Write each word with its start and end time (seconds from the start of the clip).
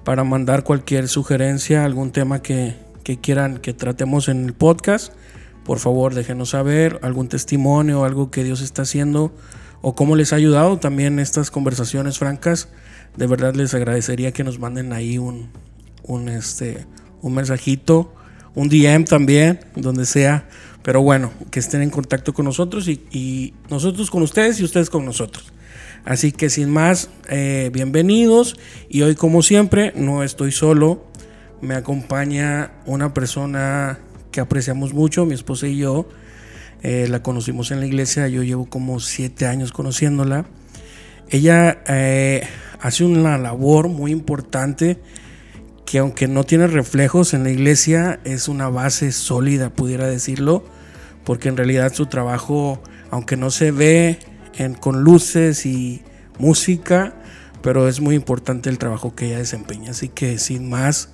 para 0.05 0.25
mandar 0.25 0.65
cualquier 0.65 1.09
sugerencia, 1.09 1.85
algún 1.85 2.13
tema 2.13 2.41
que, 2.41 2.77
quieran 3.21 3.59
que 3.59 3.75
tratemos 3.75 4.29
en 4.29 4.47
el 4.47 4.55
podcast. 4.55 5.13
Por 5.67 5.81
favor, 5.81 6.15
déjenos 6.15 6.49
saber 6.51 6.99
algún 7.03 7.29
testimonio, 7.29 8.05
algo 8.05 8.31
que 8.31 8.43
Dios 8.43 8.63
está 8.63 8.81
haciendo 8.83 9.35
o 9.83 9.95
cómo 9.95 10.17
les 10.17 10.33
ha 10.33 10.37
ayudado 10.37 10.79
también 10.79 11.19
estas 11.19 11.51
conversaciones 11.51 12.19
francas. 12.19 12.71
De 13.19 13.27
verdad 13.27 13.55
les 13.55 13.75
agradecería 13.75 14.33
que 14.33 14.45
nos 14.45 14.59
manden 14.59 14.95
ahí 14.95 15.19
un, 15.19 15.51
un, 16.05 16.31
este, 16.31 16.87
un 17.21 17.35
mensajito, 17.35 18.15
un 18.55 18.71
DM 18.71 19.05
también, 19.05 19.61
donde 19.77 20.07
sea 20.07 20.49
pero 20.87 21.03
bueno, 21.03 21.33
que 21.51 21.59
estén 21.59 21.83
en 21.83 21.91
contacto 21.91 22.33
con 22.33 22.45
nosotros 22.45 22.87
y, 22.87 23.55
nosotros 23.69 24.09
con 24.09 24.23
ustedes 24.23 24.61
y 24.61 24.63
ustedes 24.63 24.89
con 24.89 25.05
nosotros. 25.05 25.53
Así 26.05 26.31
que 26.31 26.49
sin 26.49 26.71
más, 26.71 27.11
eh, 27.29 27.71
bienvenidos. 27.73 28.57
Y 28.89 29.03
hoy 29.03 29.17
como 29.17 29.43
siempre, 29.43 29.93
no 29.97 30.23
estoy 30.23 30.53
solo. 30.53 31.05
Me 31.61 31.75
acompaña 31.75 32.71
una 32.87 33.13
persona 33.13 33.99
que 34.31 34.39
apreciamos 34.39 34.95
mucho, 34.95 35.27
mi 35.27 35.35
esposa 35.35 35.67
y 35.67 35.79
yo. 35.79 36.09
Eh, 36.85 37.09
la 37.11 37.21
conocimos 37.21 37.73
en 37.73 37.81
la 37.81 37.87
iglesia, 37.87 38.29
yo 38.29 38.45
llevo 38.45 38.67
como 38.67 39.01
siete 39.01 39.49
años 39.49 39.73
conociéndola. 39.73 40.47
Ella 41.31 41.83
eh, 41.89 42.47
hace 42.81 43.03
una 43.03 43.39
labor 43.39 43.89
muy 43.89 44.13
importante 44.13 45.01
que 45.85 45.99
aunque 45.99 46.29
no 46.29 46.45
tiene 46.45 46.69
reflejos 46.69 47.35
en 47.35 47.43
la 47.43 47.51
iglesia, 47.51 48.21
es 48.23 48.47
una 48.47 48.69
base 48.69 49.11
sólida, 49.11 49.71
pudiera 49.71 50.07
decirlo 50.07 50.76
porque 51.27 51.49
en 51.49 51.57
realidad 51.57 51.93
su 51.93 52.07
trabajo, 52.07 52.81
aunque 53.11 53.37
no 53.37 53.51
se 53.51 53.73
ve 53.73 54.19
con 54.79 55.03
luces 55.03 55.67
y 55.67 56.03
música, 56.39 57.15
pero 57.63 57.89
es 57.89 58.01
muy 58.01 58.15
importante 58.15 58.71
el 58.71 58.79
trabajo 58.79 59.15
que 59.17 59.27
ella 59.27 59.39
desempeña. 59.39 59.91
Así 59.91 60.09
que 60.09 60.39
sin 60.39 60.71
más, 60.71 61.11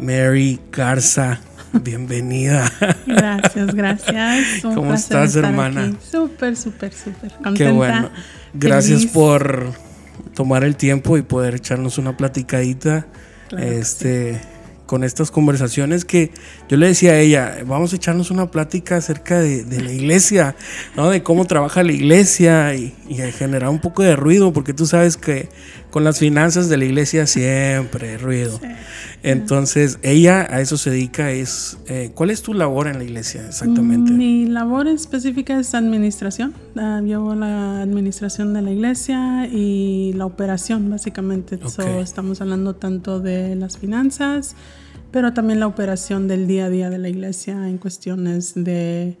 Mary 0.00 0.58
Garza, 0.72 1.38
bienvenida. 1.72 2.70
Gracias, 3.06 3.72
gracias. 3.72 4.44
¿Cómo 4.62 4.92
estás, 4.92 5.36
hermana? 5.36 5.92
Súper, 6.10 6.56
súper, 6.56 6.92
súper. 6.92 7.32
Qué 7.54 7.70
bueno. 7.70 8.10
Gracias 8.52 9.06
por 9.06 9.72
tomar 10.34 10.64
el 10.64 10.74
tiempo 10.74 11.16
y 11.18 11.22
poder 11.22 11.54
echarnos 11.54 11.98
una 11.98 12.16
platicadita. 12.16 13.06
este 13.56 14.40
con 14.86 15.04
estas 15.04 15.30
conversaciones 15.30 16.04
que 16.04 16.30
yo 16.68 16.76
le 16.76 16.86
decía 16.86 17.12
a 17.12 17.18
ella, 17.18 17.58
vamos 17.66 17.92
a 17.92 17.96
echarnos 17.96 18.30
una 18.30 18.50
plática 18.50 18.96
acerca 18.96 19.40
de, 19.40 19.64
la 19.64 19.92
iglesia, 19.92 20.56
¿no? 20.96 21.10
De 21.10 21.22
cómo 21.22 21.44
trabaja 21.44 21.82
la 21.82 21.92
iglesia 21.92 22.74
y, 22.74 22.94
generar 23.38 23.68
un 23.68 23.80
poco 23.80 24.02
de 24.02 24.16
ruido, 24.16 24.52
porque 24.52 24.72
tú 24.72 24.86
sabes 24.86 25.16
que 25.16 25.48
con 25.96 26.04
las 26.04 26.18
finanzas 26.18 26.68
de 26.68 26.76
la 26.76 26.84
iglesia 26.84 27.26
siempre 27.26 28.18
ruido. 28.18 28.60
Entonces, 29.22 29.98
ella 30.02 30.46
a 30.50 30.60
eso 30.60 30.76
se 30.76 30.90
dedica. 30.90 31.30
Es, 31.30 31.78
eh, 31.86 32.10
¿Cuál 32.14 32.28
es 32.28 32.42
tu 32.42 32.52
labor 32.52 32.86
en 32.86 32.98
la 32.98 33.04
iglesia 33.04 33.46
exactamente? 33.46 34.12
Mi 34.12 34.44
labor 34.44 34.88
específica 34.88 35.58
es 35.58 35.74
administración. 35.74 36.52
Uh, 36.74 37.02
llevo 37.02 37.34
la 37.34 37.80
administración 37.80 38.52
de 38.52 38.60
la 38.60 38.72
iglesia 38.72 39.46
y 39.50 40.12
la 40.16 40.26
operación, 40.26 40.90
básicamente. 40.90 41.58
estamos 42.02 42.42
hablando 42.42 42.76
tanto 42.76 43.18
de 43.18 43.56
las 43.56 43.78
finanzas, 43.78 44.54
pero 45.10 45.32
también 45.32 45.60
la 45.60 45.66
operación 45.66 46.28
del 46.28 46.46
día 46.46 46.66
a 46.66 46.68
día 46.68 46.90
de 46.90 46.98
la 46.98 47.08
iglesia 47.08 47.70
en 47.70 47.78
cuestiones 47.78 48.52
de 48.54 49.16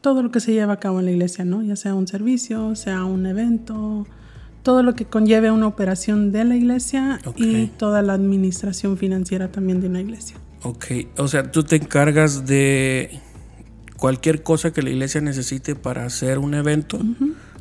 todo 0.00 0.22
lo 0.22 0.30
que 0.30 0.38
se 0.38 0.52
lleva 0.52 0.74
a 0.74 0.78
cabo 0.78 1.00
en 1.00 1.06
la 1.06 1.10
iglesia, 1.10 1.44
¿no? 1.44 1.64
Ya 1.64 1.74
sea 1.74 1.96
un 1.96 2.06
servicio, 2.06 2.76
sea 2.76 3.06
un 3.06 3.26
evento, 3.26 4.06
todo 4.62 4.82
lo 4.82 4.94
que 4.94 5.04
conlleve 5.04 5.50
una 5.50 5.66
operación 5.66 6.32
de 6.32 6.44
la 6.44 6.56
iglesia 6.56 7.20
y 7.36 7.66
toda 7.66 8.02
la 8.02 8.14
administración 8.14 8.96
financiera 8.96 9.48
también 9.48 9.80
de 9.80 9.88
una 9.88 10.00
iglesia. 10.00 10.36
Ok, 10.62 10.86
o 11.16 11.26
sea, 11.26 11.50
tú 11.50 11.64
te 11.64 11.76
encargas 11.76 12.46
de 12.46 13.20
cualquier 13.96 14.42
cosa 14.42 14.72
que 14.72 14.82
la 14.82 14.90
iglesia 14.90 15.20
necesite 15.20 15.74
para 15.74 16.04
hacer 16.04 16.38
un 16.38 16.54
evento, 16.54 17.00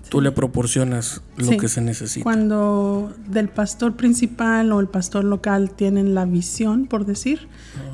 tú 0.10 0.22
le 0.22 0.32
proporcionas 0.32 1.22
lo 1.38 1.58
que 1.58 1.68
se 1.68 1.82
necesita. 1.82 2.24
Cuando 2.24 3.14
del 3.28 3.48
pastor 3.50 3.96
principal 3.96 4.72
o 4.72 4.80
el 4.80 4.88
pastor 4.88 5.24
local 5.24 5.72
tienen 5.72 6.14
la 6.14 6.26
visión, 6.26 6.86
por 6.86 7.06
decir, 7.06 7.48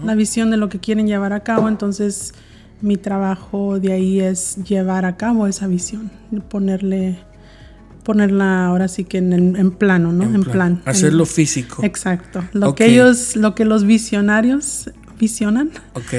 la 0.04 0.16
visión 0.16 0.50
de 0.50 0.58
lo 0.58 0.68
que 0.68 0.80
quieren 0.80 1.08
llevar 1.08 1.32
a 1.32 1.42
cabo, 1.42 1.70
entonces 1.70 2.34
mi 2.82 2.98
trabajo 2.98 3.80
de 3.80 3.94
ahí 3.94 4.20
es 4.20 4.58
llevar 4.66 5.06
a 5.06 5.16
cabo 5.16 5.48
esa 5.48 5.68
visión, 5.68 6.12
ponerle 6.50 7.20
ponerla 8.08 8.68
ahora 8.68 8.88
sí 8.88 9.04
que 9.04 9.18
en, 9.18 9.34
en 9.34 9.72
plano, 9.72 10.14
¿no? 10.14 10.24
En, 10.24 10.42
plan. 10.46 10.82
Hacerlo 10.86 11.26
físico. 11.26 11.84
Exacto. 11.84 12.42
Lo 12.54 12.74
que 12.74 12.86
ellos, 12.86 13.36
lo 13.36 13.54
que 13.54 13.66
los 13.66 13.84
visionarios 13.84 14.90
visionan. 15.20 15.72
Ok. 15.94 16.14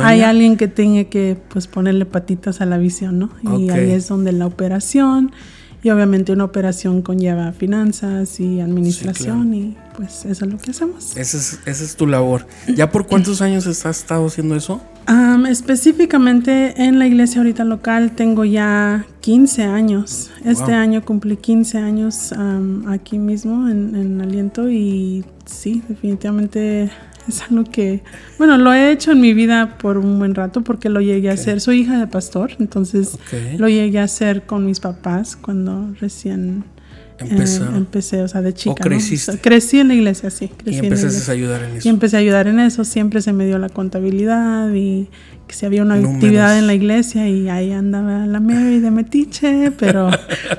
hay 0.00 0.20
alguien 0.20 0.56
que 0.56 0.68
tiene 0.68 1.08
que 1.08 1.36
pues 1.48 1.66
ponerle 1.66 2.06
patitas 2.06 2.60
a 2.60 2.66
la 2.66 2.78
visión, 2.78 3.18
¿no? 3.18 3.30
Y 3.58 3.68
ahí 3.70 3.90
es 3.90 4.06
donde 4.06 4.30
la 4.30 4.46
operación 4.46 5.32
y 5.82 5.90
obviamente 5.90 6.32
una 6.32 6.44
operación 6.44 7.02
conlleva 7.02 7.52
finanzas 7.52 8.40
y 8.40 8.60
administración 8.60 9.54
y 9.54 9.76
pues 9.96 10.24
eso 10.24 10.44
es 10.44 10.52
lo 10.52 10.58
que 10.58 10.70
hacemos. 10.72 11.16
Esa 11.16 11.38
es, 11.38 11.60
esa 11.66 11.84
es 11.84 11.96
tu 11.96 12.06
labor. 12.06 12.46
¿Ya 12.74 12.90
por 12.90 13.06
cuántos 13.06 13.40
años 13.42 13.66
has 13.66 13.84
estado 13.84 14.26
haciendo 14.26 14.56
eso? 14.56 14.80
específicamente 15.48 16.84
en 16.84 16.98
la 16.98 17.06
iglesia 17.06 17.40
ahorita 17.40 17.64
local 17.64 18.12
tengo 18.12 18.44
ya 18.44 19.06
15 19.20 19.64
años. 19.64 20.30
Este 20.44 20.74
año 20.74 21.02
cumplí 21.04 21.36
15 21.36 21.78
años 21.78 22.34
aquí 22.88 23.18
mismo 23.18 23.68
en, 23.68 23.94
en 23.94 24.20
Aliento 24.20 24.68
y 24.68 25.24
sí, 25.46 25.82
definitivamente 25.88 26.90
es 27.28 27.42
algo 27.42 27.64
que, 27.64 28.02
bueno, 28.38 28.58
lo 28.58 28.72
he 28.72 28.90
hecho 28.90 29.12
en 29.12 29.20
mi 29.20 29.34
vida 29.34 29.78
por 29.78 29.98
un 29.98 30.18
buen 30.18 30.34
rato 30.34 30.62
porque 30.62 30.88
lo 30.88 31.00
llegué 31.00 31.30
a 31.30 31.34
hacer. 31.34 31.60
Soy 31.60 31.80
hija 31.80 31.98
de 31.98 32.06
pastor, 32.06 32.52
entonces 32.58 33.18
lo 33.58 33.68
llegué 33.68 33.98
a 33.98 34.04
hacer 34.04 34.46
con 34.46 34.64
mis 34.66 34.80
papás 34.80 35.36
cuando 35.36 35.94
recién 36.00 36.64
eh, 37.20 37.70
empecé, 37.74 38.22
o 38.22 38.28
sea, 38.28 38.42
de 38.42 38.54
chica. 38.54 38.84
crecí 39.40 39.80
en 39.80 39.88
la 39.88 39.94
iglesia, 39.94 40.30
sí. 40.30 40.50
y 40.64 40.76
empezaste 40.78 41.30
a 41.30 41.34
ayudar 41.34 41.62
en 41.64 41.76
eso. 41.76 41.88
Y 41.88 41.90
empecé 41.90 42.16
a 42.16 42.20
ayudar 42.20 42.46
en 42.46 42.60
eso. 42.60 42.84
Siempre 42.84 43.22
se 43.22 43.32
me 43.32 43.46
dio 43.46 43.58
la 43.58 43.68
contabilidad 43.68 44.72
y 44.72 45.08
que 45.48 45.54
si 45.54 45.66
había 45.66 45.82
una 45.82 45.94
actividad 45.94 46.58
en 46.58 46.66
la 46.66 46.74
iglesia 46.74 47.26
y 47.26 47.48
ahí 47.48 47.72
andaba 47.72 48.26
la 48.26 48.38
Mary 48.38 48.80
de 48.80 48.90
metiche, 48.90 49.72
pero 49.78 50.10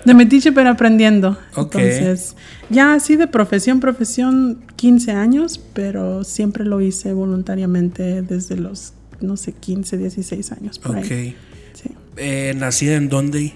de 0.06 0.13
metiche 0.13 0.51
pero 0.51 0.69
aprendiendo. 0.71 1.38
Entonces, 1.56 2.35
ya 2.69 2.95
así 2.95 3.15
de 3.15 3.27
profesión, 3.27 3.79
profesión 3.79 4.59
15 4.75 5.12
años, 5.12 5.62
pero 5.73 6.23
siempre 6.23 6.65
lo 6.65 6.81
hice 6.81 7.13
voluntariamente 7.13 8.21
desde 8.21 8.57
los, 8.57 8.94
no 9.21 9.38
sé, 9.38 9.53
15, 9.53 9.97
16 9.97 10.51
años. 10.51 10.79
Por 10.79 10.97
Ahí. 10.97 11.35
Sí. 11.73 11.91
Eh, 12.17 12.53
¿Nacida 12.57 12.95
en 12.95 13.07
dónde? 13.07 13.53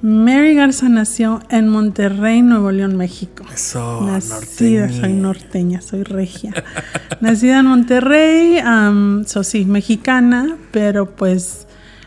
Mary 0.00 0.54
Garza 0.54 0.88
nació 0.88 1.40
en 1.50 1.68
Monterrey, 1.68 2.40
Nuevo 2.42 2.70
León, 2.70 2.96
México. 2.96 3.44
Eso, 3.52 4.06
Nacida, 4.06 4.88
soy 4.90 5.12
norteña, 5.12 5.80
soy 5.80 6.04
regia. 6.04 6.54
Nacida 7.20 7.58
en 7.58 7.66
Monterrey, 7.66 8.58
um, 8.60 9.24
sí, 9.24 9.64
mexicana, 9.64 10.56
pero 10.70 11.16
pues 11.16 11.66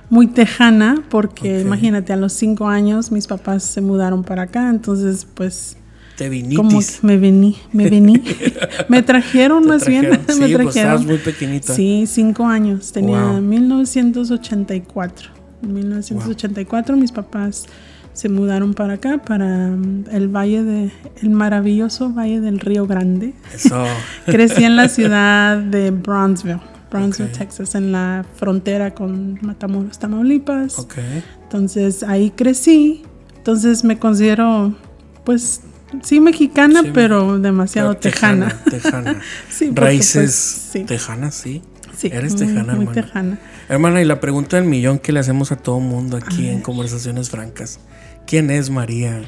muy 0.09 0.27
tejana, 0.27 1.03
porque 1.09 1.59
imagínate, 1.59 2.13
a 2.13 2.15
los 2.15 2.31
cinco 2.31 2.69
años 2.69 3.11
mis 3.11 3.27
papás 3.27 3.63
se 3.63 3.81
mudaron 3.81 4.23
para 4.23 4.43
acá, 4.43 4.69
entonces 4.69 5.27
pues... 5.33 5.75
Te 6.15 6.29
viniste. 6.29 6.55
Como 6.55 6.79
que 6.79 6.85
me 7.01 7.17
vení, 7.17 7.57
me 7.73 7.89
vení. 7.89 8.21
me 8.89 9.01
trajeron 9.01 9.65
más 9.65 9.87
bien. 9.87 10.03
me 10.09 10.17
pues, 10.17 10.37
trajeron. 10.37 10.67
estabas 10.67 11.05
muy 11.05 11.17
pequeñita. 11.17 11.73
Sí, 11.73 12.03
cinco 12.05 12.45
años. 12.45 12.91
Tenía 12.91 13.41
1984. 13.41 15.40
En 15.61 15.73
1984 15.73 16.95
mis 16.97 17.11
papás 17.11 17.67
se 18.13 18.29
mudaron 18.29 18.73
para 18.73 18.95
acá, 18.95 19.19
para 19.19 19.45
mm, 19.69 20.05
el 20.11 20.27
valle 20.27 20.63
de, 20.63 20.91
el 21.21 21.29
maravilloso 21.29 22.13
valle 22.13 22.41
del 22.41 22.59
Río 22.59 22.87
Grande. 22.87 23.33
Eso. 23.53 23.83
Crecí 24.25 24.63
en 24.63 24.75
la 24.75 24.89
ciudad 24.89 25.57
de 25.57 25.91
Brownsville. 25.91 26.59
Brownsville, 26.89 27.31
Texas, 27.31 27.73
en 27.75 27.93
la 27.93 28.25
frontera 28.35 28.93
con 28.93 29.39
Matamoros, 29.41 29.97
Tamaulipas. 29.97 30.77
Okay. 30.77 31.23
Entonces 31.43 32.03
ahí 32.03 32.31
crecí. 32.31 33.03
Entonces 33.37 33.85
me 33.85 33.97
considero, 33.97 34.75
pues, 35.23 35.61
sí 36.03 36.19
mexicana, 36.19 36.83
pero 36.93 37.39
demasiado 37.39 37.95
tejana. 37.95 38.61
Tejana. 38.69 39.21
sí, 39.49 39.71
Raíces 39.73 40.69
pues, 40.73 40.85
tejanas, 40.85 41.33
sí. 41.33 41.61
Sí, 42.01 42.09
Eres 42.11 42.35
tejana, 42.35 42.73
muy 42.73 42.85
hermana. 42.85 42.91
tejana. 42.93 43.39
Hermana, 43.69 44.01
y 44.01 44.05
la 44.05 44.19
pregunta 44.19 44.57
del 44.57 44.65
millón 44.65 44.97
que 44.97 45.11
le 45.11 45.19
hacemos 45.19 45.51
a 45.51 45.55
todo 45.55 45.79
mundo 45.79 46.17
aquí 46.17 46.47
en 46.47 46.61
Conversaciones 46.61 47.29
Francas. 47.29 47.79
¿Quién 48.25 48.49
es 48.49 48.71
María? 48.71 49.21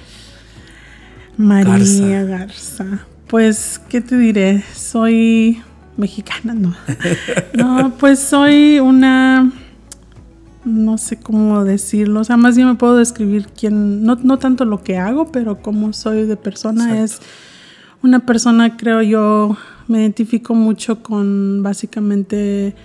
María 1.37 2.23
Garza. 2.23 3.05
Pues, 3.27 3.79
¿qué 3.89 4.01
te 4.01 4.17
diré? 4.17 4.63
Soy 4.73 5.61
mexicana, 5.97 6.55
no. 6.55 6.75
no, 7.53 7.93
pues 7.99 8.17
soy 8.17 8.79
una, 8.79 9.51
no 10.65 10.97
sé 10.97 11.17
cómo 11.17 11.63
decirlo, 11.63 12.21
o 12.21 12.23
sea, 12.23 12.37
más 12.37 12.55
bien 12.55 12.69
me 12.69 12.73
puedo 12.73 12.97
describir 12.97 13.49
quién, 13.55 14.03
no, 14.03 14.15
no 14.15 14.39
tanto 14.39 14.65
lo 14.65 14.81
que 14.81 14.97
hago, 14.97 15.31
pero 15.31 15.61
cómo 15.61 15.93
soy 15.93 16.25
de 16.25 16.37
persona 16.37 17.03
es 17.03 17.19
una 18.01 18.25
persona, 18.25 18.77
creo 18.77 19.03
yo, 19.03 19.57
me 19.87 20.01
identifico 20.01 20.53
mucho 20.55 21.03
con 21.03 21.61
básicamente 21.63 22.75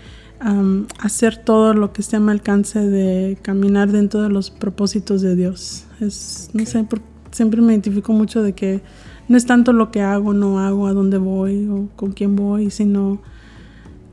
hacer 1.00 1.36
todo 1.36 1.74
lo 1.74 1.92
que 1.92 2.00
esté 2.00 2.16
a 2.16 2.20
mi 2.20 2.30
alcance 2.30 2.78
de 2.78 3.36
caminar 3.42 3.90
dentro 3.90 4.22
de 4.22 4.28
los 4.28 4.50
propósitos 4.50 5.20
de 5.20 5.34
Dios. 5.34 5.84
Es, 6.00 6.50
no 6.52 6.64
sé, 6.64 6.86
siempre 7.32 7.60
me 7.60 7.72
identifico 7.72 8.12
mucho 8.12 8.42
de 8.42 8.52
que 8.52 8.80
no 9.26 9.36
es 9.36 9.46
tanto 9.46 9.72
lo 9.72 9.90
que 9.90 10.00
hago, 10.00 10.32
no 10.32 10.60
hago, 10.60 10.86
a 10.86 10.92
dónde 10.92 11.18
voy 11.18 11.66
o 11.68 11.88
con 11.96 12.12
quién 12.12 12.36
voy, 12.36 12.70
sino 12.70 13.20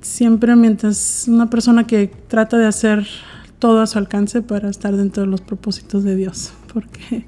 siempre 0.02 0.56
mientras 0.56 1.26
una 1.28 1.50
persona 1.50 1.88
que 1.88 2.12
trata 2.28 2.58
de 2.58 2.66
hacer 2.66 3.08
todo 3.60 3.82
a 3.82 3.88
su 3.88 3.98
alcance 3.98 4.42
para 4.42 4.70
estar 4.70 4.96
dentro 4.96 5.24
de 5.24 5.28
los 5.28 5.42
propósitos 5.42 6.04
de 6.04 6.16
Dios, 6.16 6.54
porque 6.74 7.26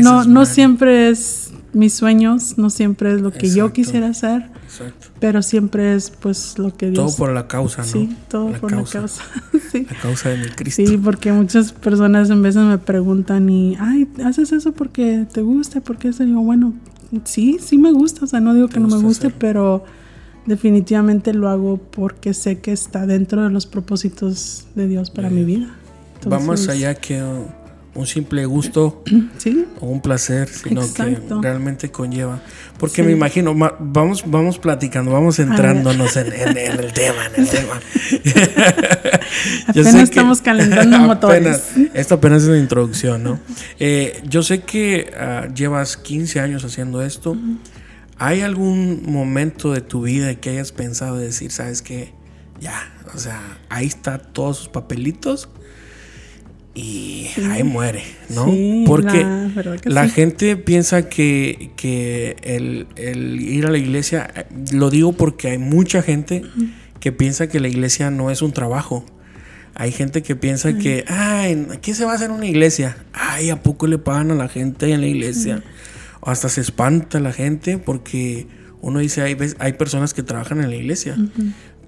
no, 0.00 0.24
no 0.24 0.44
siempre 0.44 1.10
es 1.10 1.52
mis 1.72 1.94
sueños, 1.94 2.58
no 2.58 2.70
siempre 2.70 3.14
es 3.14 3.20
lo 3.20 3.30
que 3.30 3.50
yo 3.50 3.72
quisiera 3.72 4.08
hacer, 4.08 4.50
pero 5.20 5.42
siempre 5.42 5.94
es 5.94 6.10
pues 6.10 6.58
lo 6.58 6.76
que 6.76 6.90
Dios... 6.90 7.04
Todo 7.04 7.16
por 7.16 7.34
la 7.34 7.48
causa, 7.48 7.82
¿no? 7.82 7.88
Sí, 7.88 8.16
todo 8.28 8.52
por 8.52 8.72
la 8.72 8.84
causa. 8.84 9.22
sí. 9.72 9.86
La 9.90 9.98
causa 10.00 10.30
de 10.30 10.38
mi 10.38 10.48
Cristo. 10.50 10.82
Sí, 10.84 10.96
porque 10.96 11.32
muchas 11.32 11.72
personas 11.72 12.30
en 12.30 12.42
veces 12.42 12.62
me 12.62 12.78
preguntan 12.78 13.48
y, 13.48 13.76
ay, 13.80 14.08
¿haces 14.24 14.52
eso 14.52 14.72
porque 14.72 15.26
te 15.32 15.42
gusta? 15.42 15.80
porque 15.80 16.08
eso? 16.08 16.24
digo, 16.24 16.42
bueno, 16.42 16.74
sí, 17.24 17.58
sí 17.60 17.78
me 17.78 17.92
gusta, 17.92 18.24
o 18.24 18.28
sea, 18.28 18.40
no 18.40 18.54
digo 18.54 18.68
que 18.68 18.80
no 18.80 18.88
me 18.88 18.98
guste, 18.98 19.30
pero 19.30 19.84
definitivamente 20.46 21.34
lo 21.34 21.48
hago 21.48 21.78
porque 21.78 22.34
sé 22.34 22.60
que 22.60 22.72
está 22.72 23.06
dentro 23.06 23.42
de 23.42 23.50
los 23.50 23.66
propósitos 23.66 24.66
de 24.74 24.88
Dios 24.88 25.10
para 25.10 25.30
mi 25.30 25.44
vida. 25.44 25.74
Vamos 26.26 26.68
allá 26.68 26.94
que 26.94 27.22
un 27.98 28.06
simple 28.06 28.46
gusto 28.46 29.02
¿Sí? 29.38 29.66
o 29.80 29.86
un 29.86 30.00
placer, 30.00 30.48
sino 30.48 30.82
que 30.92 31.20
realmente 31.42 31.90
conlleva. 31.90 32.40
Porque 32.78 33.02
me 33.02 33.10
imagino, 33.10 33.54
vamos, 33.80 34.22
vamos 34.26 34.58
platicando, 34.58 35.10
vamos 35.10 35.38
entrándonos 35.40 36.16
en, 36.16 36.32
el 36.32 36.92
tema, 36.92 37.26
en 37.26 37.42
el 37.42 37.48
tema. 37.50 37.80
apenas 39.66 39.94
estamos 39.96 40.40
calentando 40.40 40.98
motores. 41.00 41.72
Esto 41.92 42.14
apenas 42.14 42.42
es 42.42 42.48
una 42.48 42.58
introducción, 42.58 43.24
¿no? 43.24 43.40
Eh, 43.80 44.22
yo 44.28 44.44
sé 44.44 44.60
que 44.60 45.12
ah, 45.18 45.48
llevas 45.52 45.96
15 45.96 46.38
años 46.40 46.64
haciendo 46.64 47.02
esto. 47.02 47.36
¿Hay 48.16 48.42
algún 48.42 49.02
momento 49.06 49.72
de 49.72 49.80
tu 49.80 50.02
vida 50.02 50.34
que 50.36 50.50
hayas 50.50 50.70
pensado 50.70 51.16
de 51.16 51.26
decir, 51.26 51.50
sabes 51.50 51.82
qué? 51.82 52.12
Ya, 52.60 52.92
o 53.14 53.18
sea, 53.18 53.40
ahí 53.68 53.86
está 53.86 54.18
todos 54.18 54.56
sus 54.56 54.68
papelitos 54.68 55.48
y 56.80 57.28
ahí 57.50 57.64
muere, 57.64 58.04
¿no? 58.28 58.46
Porque 58.86 59.26
la, 59.84 60.08
gente 60.08 60.56
piensa 60.56 61.08
que, 61.08 61.72
el, 62.44 63.40
ir 63.40 63.66
a 63.66 63.70
la 63.70 63.78
iglesia, 63.78 64.46
lo 64.72 64.88
digo 64.88 65.12
porque 65.12 65.48
hay 65.48 65.58
mucha 65.58 66.02
gente 66.02 66.42
que 67.00 67.10
piensa 67.10 67.48
que 67.48 67.58
la 67.58 67.66
iglesia 67.66 68.12
no 68.12 68.30
es 68.30 68.42
un 68.42 68.52
trabajo. 68.52 69.04
Hay 69.74 69.90
gente 69.90 70.22
que 70.22 70.36
piensa 70.36 70.78
que, 70.78 71.04
ay, 71.08 71.66
¿qué 71.82 71.94
se 71.94 72.04
va 72.04 72.12
a 72.12 72.14
hacer 72.14 72.30
en 72.30 72.36
una 72.36 72.46
iglesia? 72.46 72.96
Ay, 73.12 73.50
¿a 73.50 73.60
poco 73.60 73.88
le 73.88 73.98
pagan 73.98 74.30
a 74.30 74.34
la 74.36 74.48
gente 74.48 74.92
en 74.92 75.00
la 75.00 75.08
iglesia? 75.08 75.64
O 76.20 76.30
hasta 76.30 76.48
se 76.48 76.60
espanta 76.60 77.18
la 77.18 77.32
gente 77.32 77.78
porque 77.78 78.46
uno 78.80 79.00
dice, 79.00 79.22
hay, 79.22 79.36
hay 79.58 79.72
personas 79.72 80.14
que 80.14 80.22
trabajan 80.22 80.60
en 80.60 80.70
la 80.70 80.76
iglesia, 80.76 81.16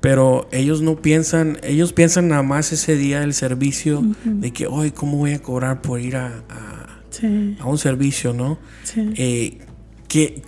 pero 0.00 0.49
ellos 0.50 0.81
no 0.81 0.97
piensan, 0.97 1.58
ellos 1.62 1.93
piensan 1.93 2.29
nada 2.29 2.43
más 2.43 2.73
ese 2.73 2.97
día 2.97 3.20
del 3.20 3.35
servicio 3.35 4.02
de 4.25 4.50
que, 4.52 4.67
hoy, 4.67 4.93
¿cómo 4.93 5.19
voy 5.19 5.35
a 5.35 5.43
cobrar 5.43 5.82
por 5.82 6.00
ir 6.00 6.17
a, 6.17 6.43
a, 6.49 7.67
un 7.67 7.76
servicio, 7.76 8.32
no? 8.32 8.58
Eh, 8.97 9.58
¿qué, 10.08 10.43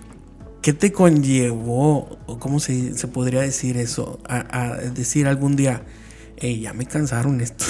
te 0.61 0.91
conllevó, 0.91 2.17
o 2.25 2.39
cómo 2.39 2.59
se, 2.59 2.97
se 2.97 3.07
podría 3.07 3.41
decir 3.41 3.77
eso, 3.77 4.19
a, 4.27 4.77
decir 4.95 5.27
algún 5.27 5.55
día, 5.55 5.83
ya 6.41 6.73
me 6.73 6.87
cansaron 6.87 7.39
esto? 7.39 7.65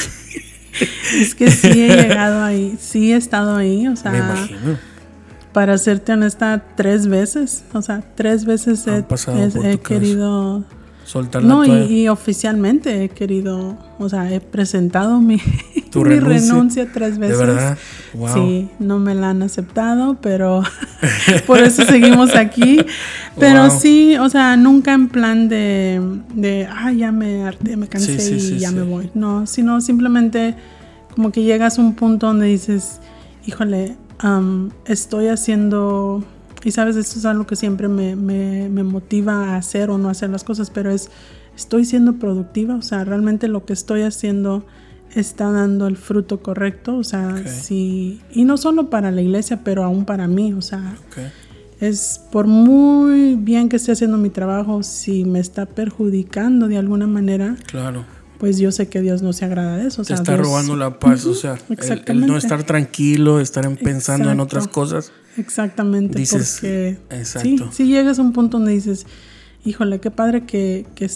es 1.19 1.35
que 1.35 1.51
sí 1.51 1.83
he 1.83 1.95
llegado 2.03 2.43
ahí, 2.43 2.77
sí 2.79 3.11
he 3.11 3.17
estado 3.17 3.57
ahí, 3.57 3.87
o 3.87 3.95
sea. 3.97 4.11
Me 4.11 4.19
imagino. 4.19 4.79
Para 5.51 5.77
serte 5.77 6.13
honesta, 6.13 6.65
tres 6.75 7.07
veces, 7.07 7.63
o 7.73 7.81
sea, 7.83 8.01
tres 8.15 8.45
veces 8.45 8.87
he, 8.87 9.05
he 9.71 9.77
querido 9.77 10.65
no, 11.41 11.65
y, 11.65 12.07
oficialmente 12.07 13.03
he 13.03 13.09
querido, 13.09 13.77
o 13.99 14.09
sea, 14.09 14.31
he 14.31 14.39
presentado 14.39 15.19
mi, 15.19 15.37
renuncia? 15.93 16.87
tres 16.91 17.17
veces. 17.17 17.37
¿De 17.37 17.45
verdad? 17.45 17.77
Sí, 18.33 18.69
no 18.79 18.99
me 18.99 19.13
la 19.13 19.31
han 19.31 19.43
aceptado, 19.43 20.17
pero 20.21 20.63
por 21.47 21.59
eso 21.59 21.83
seguimos 21.83 22.35
aquí. 22.35 22.79
Pero 23.39 23.71
sí, 23.71 24.15
o 24.17 24.29
sea, 24.29 24.55
nunca 24.57 24.93
en 24.93 25.09
plan 25.09 25.49
de, 25.49 25.99
de 26.35 26.67
ah, 26.71 26.91
ya 26.91 27.11
me 27.11 27.43
harté, 27.43 27.75
me 27.77 27.87
cansé 27.87 28.35
y 28.35 28.59
ya 28.59 28.69
me 28.69 28.83
voy. 28.83 29.09
No, 29.15 29.47
sino 29.47 29.81
simplemente 29.81 30.53
como 31.15 31.31
que 31.31 31.41
llegas 31.41 31.79
a 31.79 31.81
un 31.81 31.95
punto 31.95 32.27
donde 32.27 32.45
dices, 32.45 32.99
híjole, 33.47 33.95
estoy 34.85 35.29
haciendo 35.29 36.23
y 36.63 36.71
sabes, 36.71 36.95
esto 36.95 37.19
es 37.19 37.25
algo 37.25 37.45
que 37.45 37.55
siempre 37.55 37.87
me, 37.87 38.15
motiva 38.83 39.53
a 39.53 39.57
hacer 39.57 39.89
o 39.89 39.97
no 39.97 40.09
hacer 40.09 40.29
las 40.29 40.43
cosas, 40.43 40.69
pero 40.69 40.91
es, 40.91 41.09
estoy 41.55 41.85
siendo 41.85 42.13
productiva, 42.13 42.75
o 42.75 42.81
sea, 42.81 43.03
realmente 43.03 43.47
lo 43.47 43.65
que 43.65 43.73
estoy 43.73 44.03
haciendo 44.03 44.65
está 45.13 45.51
dando 45.51 45.87
el 45.87 45.97
fruto 45.97 46.41
correcto, 46.41 46.97
o 46.97 47.03
sea, 47.03 47.43
sí, 47.45 48.21
y 48.31 48.45
no 48.45 48.57
solo 48.57 48.89
para 48.89 49.11
la 49.11 49.21
iglesia, 49.21 49.61
pero 49.63 49.83
aún 49.83 50.05
para 50.05 50.27
mí, 50.27 50.53
o 50.53 50.61
sea, 50.61 50.95
es 51.79 52.21
por 52.31 52.47
muy 52.47 53.35
bien 53.35 53.69
que 53.69 53.75
esté 53.75 53.91
haciendo 53.91 54.17
mi 54.17 54.29
trabajo, 54.29 54.83
si 54.83 55.25
me 55.25 55.39
está 55.39 55.65
perjudicando 55.65 56.67
de 56.67 56.77
alguna 56.77 57.07
manera, 57.07 57.55
claro. 57.67 58.05
Pues 58.43 58.57
yo 58.57 58.73
sé 58.73 58.89
que 58.89 58.99
Dios 58.99 59.21
no 59.21 59.31
se 59.31 59.45
agrada 59.45 59.77
de 59.77 59.87
eso. 59.87 60.01
O 60.01 60.05
Te 60.05 60.15
está 60.15 60.35
robando 60.35 60.75
la 60.75 60.99
paz, 60.99 61.25
o 61.25 61.33
sea, 61.33 61.57
el, 62.07 62.27
no 62.27 62.35
estar 62.35 62.65
tranquilo, 62.65 63.39
estar 63.39 63.73
pensando 63.77 64.29
en 64.31 64.41
otras 64.41 64.67
cosas 64.67 65.13
Exactamente, 65.37 66.21
porque 66.29 66.97
Sí, 67.23 67.57
sí 67.71 67.87
llegas 67.87 68.19
a 68.19 68.21
un 68.21 68.33
punto 68.33 68.57
donde 68.57 68.73
dices, 68.73 69.05
híjole, 69.63 70.01
qué 70.01 70.11
padre 70.11 70.45
que, 70.45 70.85
que 70.93 71.09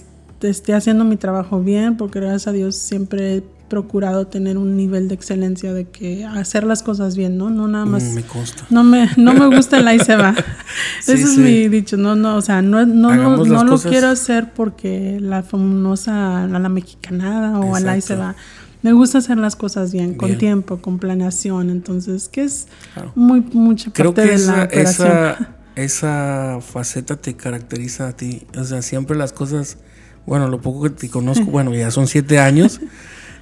esté 0.47 0.73
haciendo 0.73 1.03
mi 1.03 1.17
trabajo 1.17 1.61
bien, 1.61 1.97
porque 1.97 2.21
gracias 2.21 2.47
a 2.47 2.53
Dios 2.53 2.77
siempre 2.77 3.43
procurado 3.67 4.27
tener 4.27 4.57
un 4.57 4.75
nivel 4.75 5.07
de 5.07 5.15
excelencia 5.15 5.73
de 5.73 5.85
que 5.85 6.25
hacer 6.25 6.63
las 6.63 6.83
cosas 6.83 7.15
bien, 7.15 7.37
¿no? 7.37 7.49
No 7.49 7.67
nada 7.67 7.85
más. 7.85 8.03
Mm, 8.03 8.13
me 8.15 8.23
consta. 8.23 8.65
No 8.69 8.83
me, 8.83 9.09
no 9.17 9.33
me 9.33 9.55
gusta 9.55 9.79
el 9.79 9.87
ahí 9.87 9.99
se 9.99 10.15
va. 10.15 10.35
Eso 10.99 11.13
es 11.13 11.37
mi 11.37 11.67
dicho. 11.67 11.97
No, 11.97 12.15
no, 12.15 12.35
o 12.35 12.41
sea, 12.41 12.61
no, 12.61 12.85
no, 12.85 13.15
no, 13.15 13.63
lo 13.63 13.79
quiero 13.79 14.09
hacer 14.09 14.51
porque 14.53 15.19
la 15.19 15.43
famosa 15.43 16.43
a 16.43 16.47
la 16.47 16.69
mexicanada 16.69 17.59
o 17.59 17.75
al 17.75 17.87
ahí 17.87 18.01
se 18.01 18.15
va 18.15 18.35
me 18.81 18.93
gusta 18.93 19.17
hacer 19.17 19.37
las 19.37 19.55
cosas 19.55 19.91
bien, 19.91 20.13
con 20.13 20.37
tiempo, 20.37 20.77
con 20.77 20.99
planeación, 20.99 21.69
entonces, 21.69 22.29
que 22.29 22.43
es 22.43 22.67
muy 23.15 23.41
mucha 23.41 23.85
parte 23.91 24.01
Creo 24.01 24.13
que 24.13 24.21
de 24.21 24.37
la 24.37 24.63
esa, 24.65 25.55
esa 25.75 26.59
faceta 26.61 27.15
te 27.17 27.35
caracteriza 27.35 28.09
a 28.09 28.11
ti, 28.13 28.45
o 28.55 28.63
sea, 28.63 28.81
siempre 28.81 29.17
las 29.17 29.33
cosas, 29.33 29.77
bueno, 30.25 30.47
lo 30.47 30.61
poco 30.61 30.83
que 30.83 30.89
te 30.91 31.09
conozco, 31.09 31.45
bueno, 31.51 31.73
ya 31.73 31.91
son 31.91 32.07
siete 32.07 32.39
años, 32.39 32.79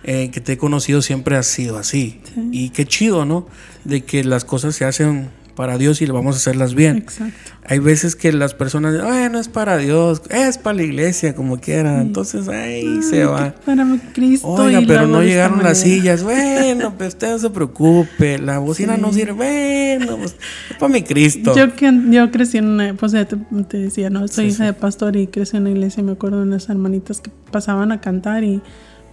eh, 0.08 0.30
que 0.32 0.40
te 0.40 0.54
he 0.54 0.58
conocido 0.58 1.02
siempre 1.02 1.36
ha 1.36 1.42
sido 1.42 1.78
así. 1.80 2.22
Y 2.52 2.70
qué 2.70 2.86
chido, 2.86 3.26
¿no? 3.26 3.48
De 3.86 4.04
que 4.04 4.24
las 4.24 4.46
cosas 4.46 4.76
se 4.76 4.86
hacen 4.86 5.30
para 5.56 5.80
Dios 5.80 6.00
y 6.02 6.06
le 6.06 6.12
vamos 6.12 6.36
a 6.36 6.38
hacerlas 6.38 6.76
bien. 6.76 6.98
Exacto. 6.98 7.54
Hay 7.68 7.80
veces 7.80 8.16
que 8.16 8.32
las 8.32 8.54
personas, 8.54 8.94
no 8.94 9.40
es 9.40 9.48
para 9.48 9.78
Dios, 9.78 10.22
es 10.30 10.60
para 10.60 10.76
la 10.76 10.84
iglesia, 10.84 11.34
como 11.34 11.60
quiera. 11.60 12.02
Entonces, 12.02 12.48
ahí 12.48 13.02
se 13.02 13.26
va. 13.26 13.56
Para 13.66 13.84
Cristo. 14.14 14.48
Oiga, 14.48 14.82
pero 14.86 15.08
no 15.08 15.24
llegaron 15.24 15.64
las 15.64 15.80
sillas. 15.80 16.22
Bueno, 16.22 16.94
pues 16.96 17.16
usted 17.16 17.32
no 17.32 17.40
se 17.40 17.50
preocupe. 17.50 18.38
La 18.38 18.60
bocina 18.60 18.98
no 18.98 19.12
sirve. 19.12 19.34
Bueno, 19.34 20.18
pues 20.18 20.36
es 20.70 20.78
para 20.78 20.94
mi 20.94 21.02
Cristo. 21.02 21.56
Yo, 21.56 21.66
yo 22.12 22.30
crecí 22.30 22.60
en 22.60 22.68
una, 22.68 22.94
pues 22.94 23.14
ya 23.14 23.26
te, 23.26 23.38
decía, 23.78 24.12
¿no? 24.12 24.28
Soy 24.28 24.48
hija 24.48 24.66
de 24.66 24.74
pastor 24.74 25.16
y 25.16 25.26
crecí 25.26 25.58
en 25.58 25.64
una 25.64 25.72
iglesia. 25.72 26.04
Me 26.04 26.12
acuerdo 26.12 26.38
de 26.38 26.44
unas 26.44 26.70
hermanitas 26.70 27.22
que 27.22 27.32
pasaban 27.50 27.92
a 27.92 28.02
cantar 28.02 28.44
y 28.44 28.62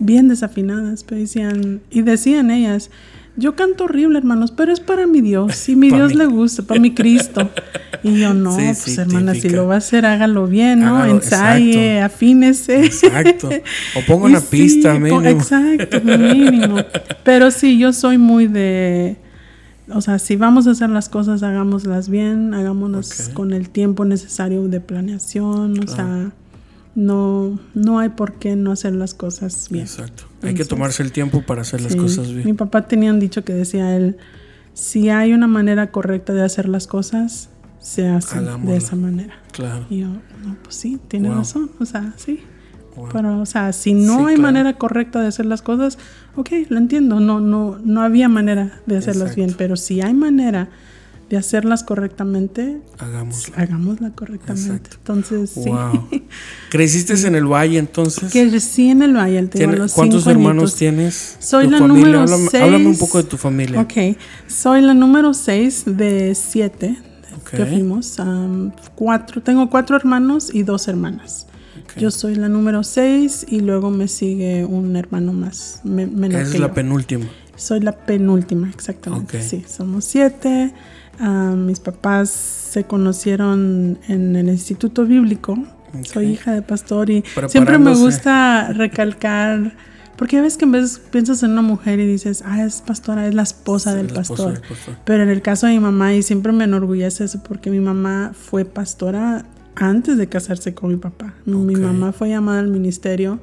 bien 0.04 0.28
desafinadas, 0.28 1.04
pero 1.04 1.20
decían, 1.20 1.80
y 1.90 2.02
decían 2.02 2.50
ellas, 2.50 2.90
yo 3.36 3.56
canto 3.56 3.84
horrible, 3.84 4.18
hermanos, 4.18 4.52
pero 4.52 4.72
es 4.72 4.80
para 4.80 5.06
mi 5.06 5.20
Dios. 5.20 5.54
Si 5.54 5.74
mi 5.74 5.90
Dios 5.94 6.14
le 6.14 6.26
gusta, 6.26 6.62
para 6.62 6.80
mi 6.80 6.94
Cristo. 6.94 7.50
Y 8.04 8.18
yo, 8.18 8.34
no, 8.34 8.56
pues 8.56 8.98
hermana, 8.98 9.32
si 9.32 9.48
lo 9.48 9.68
va 9.68 9.76
a 9.76 9.78
hacer, 9.78 10.06
hágalo 10.06 10.48
bien, 10.48 10.80
¿no? 10.80 11.04
Ensaye, 11.04 12.00
afínese. 12.00 12.84
Exacto. 12.84 13.48
O 13.94 14.00
ponga 14.04 14.24
una 14.24 14.40
pista, 14.50 14.94
mínimo. 14.94 15.22
Exacto, 15.22 16.00
mínimo. 16.00 16.78
Pero 17.22 17.52
sí, 17.52 17.78
yo 17.78 17.92
soy 17.92 18.18
muy 18.18 18.48
de. 18.48 19.18
O 19.88 20.00
sea, 20.00 20.18
si 20.18 20.34
vamos 20.34 20.66
a 20.66 20.72
hacer 20.72 20.90
las 20.90 21.08
cosas, 21.08 21.44
hagámoslas 21.44 22.08
bien, 22.08 22.54
hagámonos 22.54 23.30
con 23.34 23.52
el 23.52 23.70
tiempo 23.70 24.04
necesario 24.04 24.66
de 24.66 24.80
planeación, 24.80 25.78
o 25.78 25.86
sea 25.86 26.32
no, 26.94 27.58
no 27.74 27.98
hay 27.98 28.10
por 28.10 28.34
qué 28.34 28.56
no 28.56 28.72
hacer 28.72 28.94
las 28.94 29.14
cosas 29.14 29.68
bien. 29.70 29.84
Exacto. 29.84 30.24
hay 30.42 30.54
que 30.54 30.64
tomarse 30.64 31.02
el 31.02 31.12
tiempo 31.12 31.42
para 31.42 31.62
hacer 31.62 31.80
las 31.80 31.96
cosas 31.96 32.32
bien. 32.32 32.46
Mi 32.46 32.52
papá 32.52 32.86
tenía 32.86 33.10
un 33.10 33.20
dicho 33.20 33.44
que 33.44 33.54
decía 33.54 33.96
él, 33.96 34.16
si 34.74 35.08
hay 35.10 35.32
una 35.32 35.46
manera 35.46 35.90
correcta 35.90 36.32
de 36.32 36.42
hacer 36.42 36.68
las 36.68 36.86
cosas, 36.86 37.50
se 37.78 38.08
hace 38.08 38.40
de 38.40 38.76
esa 38.76 38.96
manera. 38.96 39.34
Claro. 39.52 39.86
Y 39.90 40.00
yo, 40.00 40.08
no, 40.08 40.56
pues 40.62 40.76
sí, 40.76 41.00
tiene 41.08 41.30
razón. 41.30 41.70
O 41.80 41.84
sea, 41.84 42.14
sí. 42.16 42.40
Pero, 43.12 43.40
o 43.40 43.46
sea, 43.46 43.72
si 43.72 43.94
no 43.94 44.26
hay 44.26 44.36
manera 44.36 44.74
correcta 44.74 45.20
de 45.20 45.28
hacer 45.28 45.46
las 45.46 45.62
cosas, 45.62 45.98
ok, 46.36 46.50
lo 46.68 46.78
entiendo. 46.78 47.20
No, 47.20 47.40
no, 47.40 47.78
no 47.82 48.02
había 48.02 48.28
manera 48.28 48.80
de 48.86 48.98
hacerlas 48.98 49.34
bien. 49.34 49.54
Pero 49.56 49.76
si 49.76 50.00
hay 50.00 50.14
manera 50.14 50.68
de 51.32 51.38
hacerlas 51.38 51.82
correctamente, 51.82 52.82
hagámosla, 52.98 53.56
hagámosla 53.56 54.10
correctamente. 54.10 54.90
Entonces, 54.98 55.54
wow. 55.54 56.06
¿Creciste 56.70 57.14
en 57.26 57.34
el 57.34 57.46
valle 57.46 57.78
entonces? 57.78 58.30
Crecí 58.30 58.90
en 58.90 59.00
el 59.00 59.16
valle. 59.16 59.48
Los 59.68 59.94
¿Cuántos 59.94 60.26
hermanos 60.26 60.74
tienes? 60.74 61.38
Soy 61.38 61.68
la 61.68 61.80
número 61.80 62.20
háblame, 62.20 62.48
seis. 62.50 62.62
Háblame 62.62 62.86
un 62.86 62.98
poco 62.98 63.16
de 63.16 63.24
tu 63.24 63.38
familia. 63.38 63.80
Ok, 63.80 64.18
soy 64.46 64.82
la 64.82 64.92
número 64.92 65.32
seis 65.32 65.84
de 65.86 66.34
siete 66.34 66.98
que 67.50 67.64
fuimos. 67.64 68.14
cuatro, 68.94 69.42
tengo 69.42 69.70
cuatro 69.70 69.96
hermanos 69.96 70.54
y 70.54 70.64
dos 70.64 70.86
hermanas. 70.86 71.46
Yo 71.96 72.10
soy 72.10 72.34
la 72.34 72.50
número 72.50 72.84
seis 72.84 73.46
y 73.48 73.60
luego 73.60 73.90
me 73.90 74.06
sigue 74.06 74.66
un 74.66 74.96
hermano 74.96 75.32
más 75.32 75.80
menor. 75.82 76.42
es 76.42 76.58
la 76.58 76.74
penúltima. 76.74 77.24
Soy 77.56 77.80
la 77.80 77.92
penúltima, 77.92 78.68
exactamente. 78.68 79.42
Sí, 79.42 79.64
somos 79.66 80.04
siete. 80.04 80.74
Ah, 81.18 81.54
mis 81.56 81.80
papás 81.80 82.30
se 82.30 82.84
conocieron 82.84 83.98
en 84.08 84.36
el 84.36 84.48
Instituto 84.48 85.04
Bíblico. 85.04 85.58
Soy 86.04 86.26
hija 86.26 86.52
de 86.52 86.62
pastor 86.62 87.10
y 87.10 87.24
siempre 87.48 87.76
me 87.78 87.94
gusta 87.94 88.72
recalcar, 88.72 89.76
porque 90.16 90.38
a 90.38 90.42
veces 90.42 90.56
que 90.56 90.64
en 90.64 90.72
vez 90.72 90.98
piensas 91.10 91.42
en 91.42 91.50
una 91.50 91.60
mujer 91.60 92.00
y 92.00 92.06
dices, 92.06 92.42
ah, 92.46 92.64
es 92.64 92.80
pastora, 92.80 93.26
es 93.26 93.34
la 93.34 93.42
esposa, 93.42 93.94
del, 93.94 94.06
pastor. 94.06 94.62
Pero 95.04 95.22
en 95.22 95.28
el 95.28 95.42
caso 95.42 95.66
de 95.66 95.74
mi 95.74 95.80
mamá, 95.80 96.14
y 96.14 96.22
siempre 96.22 96.52
me 96.52 96.64
enorgullece 96.64 97.24
eso, 97.24 97.42
porque 97.42 97.68
mi 97.70 97.80
mamá 97.80 98.32
fue 98.34 98.64
pastora 98.64 99.44
antes 99.74 100.16
de 100.16 100.28
casarse 100.28 100.72
con 100.74 100.90
mi 100.90 100.96
papá. 100.96 101.34
Mi 101.44 101.76
mamá 101.76 102.12
fue 102.12 102.30
llamada 102.30 102.60
al 102.60 102.68
ministerio, 102.68 103.38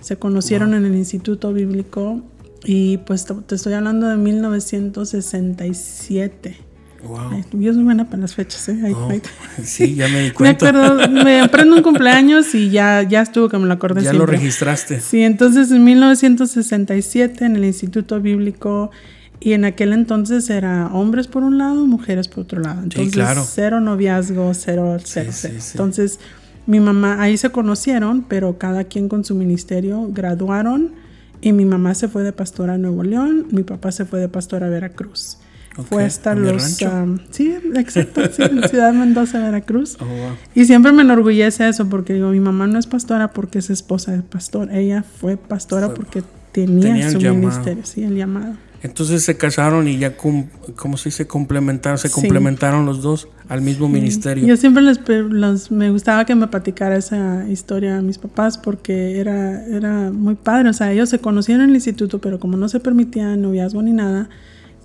se 0.00 0.16
conocieron 0.16 0.74
en 0.74 0.84
el 0.84 0.94
Instituto 0.94 1.52
Bíblico 1.52 2.22
y 2.64 2.98
pues 2.98 3.26
te 3.46 3.54
estoy 3.54 3.72
hablando 3.72 4.08
de 4.08 4.16
1967. 4.16 6.67
Wow. 7.02 7.44
Yo 7.52 7.72
soy 7.72 7.84
buena 7.84 8.06
para 8.06 8.22
las 8.22 8.34
fechas, 8.34 8.68
¿eh? 8.68 8.92
Oh, 8.94 9.10
sí, 9.62 9.94
ya 9.94 10.08
me 10.08 10.22
di 10.22 10.30
cuenta. 10.32 10.72
me 10.72 10.78
acuerdo, 10.80 11.08
me 11.10 11.40
aprendo 11.40 11.76
un 11.76 11.82
cumpleaños 11.82 12.54
y 12.54 12.70
ya, 12.70 13.02
ya 13.02 13.22
estuvo 13.22 13.48
que 13.48 13.58
me 13.58 13.66
lo 13.66 13.72
acordé. 13.72 14.02
Ya 14.02 14.12
lo 14.12 14.26
registraste. 14.26 15.00
Sí, 15.00 15.22
entonces 15.22 15.70
en 15.70 15.84
1967 15.84 17.44
en 17.44 17.56
el 17.56 17.64
Instituto 17.64 18.20
Bíblico 18.20 18.90
y 19.40 19.52
en 19.52 19.64
aquel 19.64 19.92
entonces 19.92 20.50
era 20.50 20.88
hombres 20.88 21.28
por 21.28 21.44
un 21.44 21.58
lado, 21.58 21.86
mujeres 21.86 22.26
por 22.26 22.44
otro 22.44 22.60
lado. 22.60 22.82
Entonces, 22.82 23.12
claro. 23.12 23.44
cero 23.48 23.80
noviazgo, 23.80 24.52
cero, 24.54 24.96
cero, 25.04 25.30
cero. 25.32 25.54
Entonces, 25.70 26.18
mi 26.66 26.80
mamá, 26.80 27.22
ahí 27.22 27.36
se 27.36 27.50
conocieron, 27.50 28.24
pero 28.28 28.58
cada 28.58 28.84
quien 28.84 29.08
con 29.08 29.24
su 29.24 29.36
ministerio 29.36 30.08
graduaron 30.12 30.90
y 31.40 31.52
mi 31.52 31.64
mamá 31.64 31.94
se 31.94 32.08
fue 32.08 32.24
de 32.24 32.32
pastora 32.32 32.74
a 32.74 32.78
Nuevo 32.78 33.04
León, 33.04 33.46
mi 33.52 33.62
papá 33.62 33.92
se 33.92 34.04
fue 34.04 34.18
de 34.18 34.28
pastora 34.28 34.66
a 34.66 34.70
Veracruz 34.70 35.38
fue 35.84 36.04
hasta 36.04 36.34
los... 36.34 36.78
sí, 37.30 37.54
exacto, 37.74 38.22
sí, 38.30 38.42
en 38.42 38.68
Ciudad 38.68 38.92
Mendoza, 38.92 39.38
Veracruz. 39.38 39.96
Oh, 40.00 40.04
y 40.54 40.64
siempre 40.64 40.92
me 40.92 41.02
enorgullece 41.02 41.68
eso 41.68 41.88
porque 41.88 42.14
digo, 42.14 42.30
mi 42.30 42.40
mamá 42.40 42.66
no 42.66 42.78
es 42.78 42.86
pastora 42.86 43.32
porque 43.32 43.58
es 43.58 43.70
esposa 43.70 44.12
de 44.12 44.22
pastor, 44.22 44.72
ella 44.72 45.02
fue 45.02 45.36
pastora 45.36 45.94
porque 45.94 46.22
tenía, 46.52 47.10
su 47.10 47.20
ministerio, 47.20 47.84
sí, 47.84 48.02
el 48.02 48.16
llamado. 48.16 48.54
Entonces 48.80 49.24
se 49.24 49.36
casaron 49.36 49.88
y 49.88 49.98
ya, 49.98 50.16
¿cómo 50.16 50.96
se 50.96 51.08
dice? 51.08 51.26
Complementaron, 51.26 51.98
se 51.98 52.10
complementaron 52.10 52.86
los 52.86 53.02
dos 53.02 53.28
al 53.48 53.60
mismo 53.60 53.88
ministerio. 53.88 54.46
Yo 54.46 54.56
siempre 54.56 54.84
les, 54.84 55.70
me 55.72 55.90
gustaba 55.90 56.24
que 56.24 56.36
me 56.36 56.46
platicara 56.46 56.96
esa 56.96 57.48
historia 57.48 57.98
a 57.98 58.02
mis 58.02 58.18
papás 58.18 58.56
porque 58.56 59.18
era, 59.18 59.66
era 59.66 60.12
muy 60.12 60.36
padre. 60.36 60.68
O 60.68 60.72
sea, 60.72 60.92
ellos 60.92 61.08
se 61.08 61.18
conocieron 61.18 61.64
en 61.64 61.70
el 61.70 61.74
instituto, 61.74 62.20
pero 62.20 62.38
como 62.38 62.56
no 62.56 62.68
se 62.68 62.78
permitía 62.78 63.36
noviazgo 63.36 63.82
ni 63.82 63.92
nada, 63.92 64.28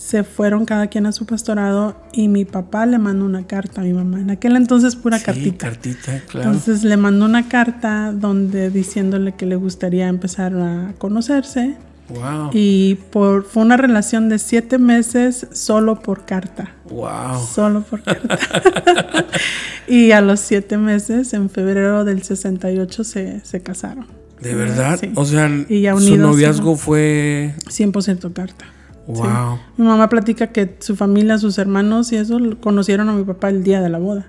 se 0.04 0.26
fueron 0.26 0.66
cada 0.66 0.88
quien 0.88 1.06
a 1.06 1.14
su 1.14 1.26
pastorado 1.26 1.96
y 2.12 2.28
mi 2.28 2.44
papá 2.44 2.86
le 2.86 3.00
mandó 3.00 3.24
una 3.24 3.48
carta 3.48 3.80
a 3.80 3.84
mi 3.86 3.94
mamá. 3.94 4.20
En 4.20 4.32
aquel 4.32 4.58
entonces 4.58 4.98
pura 4.98 5.18
sí, 5.18 5.24
cartita. 5.24 5.70
cartita 5.70 6.22
claro. 6.28 6.50
Entonces 6.50 6.84
le 6.84 6.98
mandó 6.98 7.24
una 7.24 7.48
carta 7.48 8.12
donde 8.12 8.70
diciéndole 8.70 9.32
que 9.32 9.46
le 9.46 9.56
gustaría 9.56 10.10
empezar 10.10 10.54
a 10.56 10.94
conocerse. 10.98 11.78
Wow. 12.10 12.50
Y 12.52 12.96
por, 13.12 13.46
fue 13.46 13.64
una 13.64 13.78
relación 13.78 14.28
de 14.28 14.40
siete 14.40 14.78
meses 14.78 15.48
solo 15.54 16.02
por 16.02 16.26
carta. 16.26 16.74
Wow. 16.90 17.42
Solo 17.42 17.82
por 17.84 18.04
carta. 18.04 18.38
y 19.88 20.12
a 20.12 20.20
los 20.20 20.42
siete 20.42 20.78
meses, 20.78 21.34
en 21.34 21.50
febrero 21.50 22.04
del 22.04 22.24
68, 22.24 23.06
se, 23.06 23.40
se 23.46 23.62
casaron. 23.62 24.08
¿De 24.42 24.54
verdad? 24.54 25.00
O 25.16 25.24
sea, 25.24 25.48
su 25.48 26.18
noviazgo 26.18 26.76
fue... 26.76 27.56
100% 27.70 28.34
carta. 28.34 28.66
Wow. 29.08 29.60
Mi 29.78 29.86
mamá 29.86 30.08
platica 30.10 30.48
que 30.48 30.78
su 30.80 30.96
familia, 30.96 31.38
sus 31.38 31.58
hermanos 31.58 32.12
y 32.12 32.18
eso 32.18 32.40
conocieron 32.62 33.10
a 33.10 33.14
mi 33.14 33.24
papá 33.24 33.50
el 33.50 33.64
día 33.64 33.82
de 33.82 33.90
la 33.90 33.98
boda. 33.98 34.26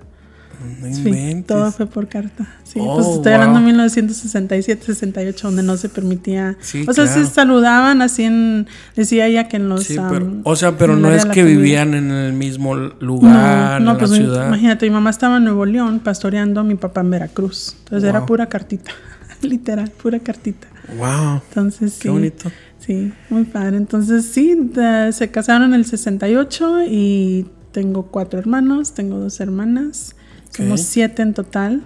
sí, 0.91 1.43
todo 1.47 1.71
fue 1.71 1.85
por 1.85 2.07
carta. 2.07 2.45
Sí, 2.63 2.79
pues 2.79 3.05
oh, 3.05 3.15
estoy 3.15 3.33
hablando 3.33 3.59
de 3.59 3.65
1967, 3.67 4.83
68, 4.85 5.47
donde 5.47 5.63
no 5.63 5.77
se 5.77 5.87
permitía. 5.87 6.57
o 6.87 6.93
sea, 6.93 7.07
se 7.07 7.25
saludaban 7.25 8.01
así 8.01 8.23
en. 8.23 8.67
Decía 8.95 9.27
ella 9.27 9.47
que 9.47 9.57
en 9.57 9.69
los. 9.69 9.83
Sí, 9.83 9.97
o 10.43 10.55
sea, 10.55 10.77
pero 10.77 10.97
no 10.97 11.11
es 11.11 11.25
que 11.25 11.43
vivían 11.43 11.93
en 11.93 12.11
el 12.11 12.33
mismo 12.33 12.75
lugar, 12.75 13.81
en 13.81 13.97
pues 13.97 14.09
la 14.11 14.17
ciudad. 14.17 14.47
Imagínate, 14.47 14.85
mi 14.87 14.91
mamá 14.91 15.09
estaba 15.09 15.37
en 15.37 15.45
Nuevo 15.45 15.65
León 15.65 16.01
pastoreando 16.03 16.61
a 16.61 16.63
mi 16.63 16.75
papá 16.75 17.01
en 17.01 17.11
Veracruz. 17.11 17.75
Entonces 17.79 18.09
era 18.09 18.25
pura 18.25 18.47
cartita. 18.47 18.91
Literal, 19.41 19.89
pura 19.91 20.19
cartita. 20.19 20.67
Wow. 20.97 21.41
Entonces, 21.49 21.97
Qué 21.99 22.09
bonito. 22.09 22.51
Sí, 22.85 23.11
muy 23.29 23.45
padre. 23.45 23.77
Entonces 23.77 24.25
sí, 24.25 24.71
se 25.11 25.31
casaron 25.31 25.69
en 25.69 25.73
el 25.73 25.85
68 25.85 26.83
y 26.87 27.47
tengo 27.71 28.07
cuatro 28.07 28.37
hermanos, 28.37 28.93
tengo 28.93 29.17
dos 29.17 29.39
hermanas, 29.39 30.15
somos 30.55 30.81
siete 30.81 31.23
en 31.23 31.33
total. 31.33 31.81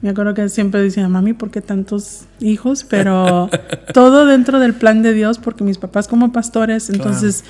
Me 0.00 0.10
acuerdo 0.10 0.34
que 0.34 0.48
siempre 0.48 0.82
decía, 0.82 1.08
mami, 1.08 1.32
¿por 1.32 1.52
qué 1.52 1.60
tantos 1.60 2.24
hijos? 2.40 2.84
Pero 2.88 3.48
todo 3.94 4.26
dentro 4.26 4.58
del 4.58 4.74
plan 4.74 5.02
de 5.02 5.12
Dios, 5.12 5.38
porque 5.38 5.62
mis 5.62 5.78
papás 5.78 6.08
como 6.08 6.32
pastores, 6.32 6.90
entonces 6.90 7.44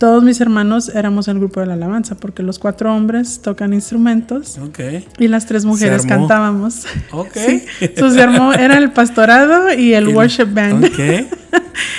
todos 0.00 0.24
mis 0.24 0.40
hermanos 0.40 0.88
éramos 0.88 1.28
el 1.28 1.38
grupo 1.38 1.60
de 1.60 1.66
la 1.66 1.74
alabanza, 1.74 2.14
porque 2.14 2.42
los 2.42 2.58
cuatro 2.58 2.96
hombres 2.96 3.42
tocan 3.42 3.74
instrumentos 3.74 4.58
y 5.18 5.28
las 5.28 5.44
tres 5.44 5.66
mujeres 5.66 6.06
cantábamos. 6.06 6.86
Okay. 7.12 7.66
se 7.94 8.22
armó, 8.22 8.54
era 8.54 8.78
el 8.78 8.92
pastorado 8.92 9.74
y 9.74 9.92
el, 9.92 10.08
worship 10.08 10.46
band. 10.46 10.86
Okay. 10.86 11.28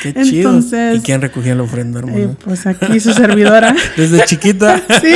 Qué 0.01 0.13
chido. 0.23 0.59
¿Y 0.95 0.99
quién 1.01 1.21
recogía 1.21 1.53
la 1.53 1.61
ofrenda, 1.61 1.99
hermano? 1.99 2.17
Eh, 2.17 2.35
pues 2.43 2.65
aquí 2.65 2.99
su 2.99 3.13
servidora. 3.13 3.75
desde 3.95 4.25
chiquita. 4.25 4.81
sí, 4.99 5.13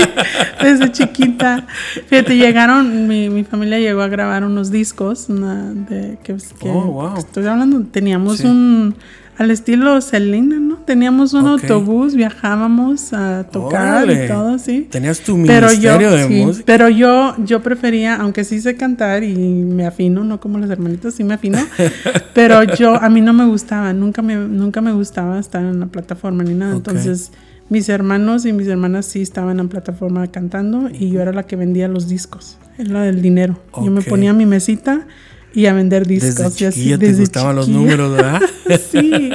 desde 0.61 0.91
chiquita. 0.91 1.65
Fíjate, 2.05 2.37
llegaron, 2.37 3.07
mi, 3.07 3.31
mi 3.31 3.43
familia 3.43 3.79
llegó 3.79 4.03
a 4.03 4.07
grabar 4.09 4.43
unos 4.43 4.69
discos 4.69 5.25
de, 5.27 6.19
que, 6.23 6.37
oh, 6.61 6.83
wow. 6.83 7.17
estoy 7.17 7.47
hablando, 7.47 7.81
teníamos 7.91 8.41
un 8.41 8.95
al 9.37 9.51
estilo 9.51 9.99
Selena, 10.01 10.59
¿no? 10.59 10.77
Teníamos 10.77 11.33
un 11.33 11.47
autobús, 11.47 12.15
viajábamos 12.15 13.11
a 13.13 13.45
tocar 13.45 14.09
y 14.09 14.27
todo, 14.27 14.57
sí. 14.59 14.87
Tenías 14.89 15.19
tu 15.21 15.35
ministerio 15.35 16.11
de 16.11 16.27
música. 16.27 16.63
Pero 16.65 16.89
yo, 16.89 17.35
yo 17.43 17.61
prefería, 17.61 18.15
aunque 18.15 18.43
sí 18.43 18.61
sé 18.61 18.75
cantar 18.75 19.23
y 19.23 19.35
me 19.35 19.85
afino, 19.85 20.23
no 20.23 20.39
como 20.39 20.57
los 20.57 20.69
hermanitos, 20.69 21.15
sí 21.15 21.23
me 21.23 21.33
afino, 21.33 21.59
pero 22.33 22.63
yo, 22.63 22.95
a 22.95 23.09
mí 23.09 23.21
no 23.21 23.33
me 23.33 23.45
gustaba, 23.45 23.93
nunca 23.93 24.21
me, 24.21 24.35
nunca 24.35 24.81
me 24.81 24.93
gustaba 24.93 25.39
estar 25.39 25.63
en 25.63 25.79
la 25.79 25.87
plataforma 25.87 26.43
ni 26.43 26.53
nada. 26.53 26.75
Entonces, 26.75 27.31
mis 27.67 27.89
hermanos 27.89 28.45
y 28.45 28.53
mis 28.53 28.67
hermanas 28.67 29.05
sí 29.05 29.21
estaban 29.21 29.59
en 29.59 29.69
plataforma 29.69 30.25
cantando 30.27 30.89
y 30.91 31.09
yo 31.09 31.21
era 31.21 31.33
la 31.33 31.43
que 31.43 31.55
vendía 31.55 31.87
los 31.87 32.07
discos, 32.07 32.57
era 32.77 33.01
del 33.01 33.21
dinero. 33.21 33.59
Yo 33.83 33.91
me 33.91 34.01
ponía 34.01 34.33
mi 34.33 34.45
mesita 34.45 35.07
y 35.55 35.65
a 35.65 35.73
vender 35.73 36.05
discos. 36.05 36.57
Desde 36.57 36.79
y 36.79 36.97
te 36.97 37.13
gustaban 37.13 37.55
los 37.55 37.69
números, 37.69 38.11
¿verdad? 38.11 38.41
sí, 38.91 39.31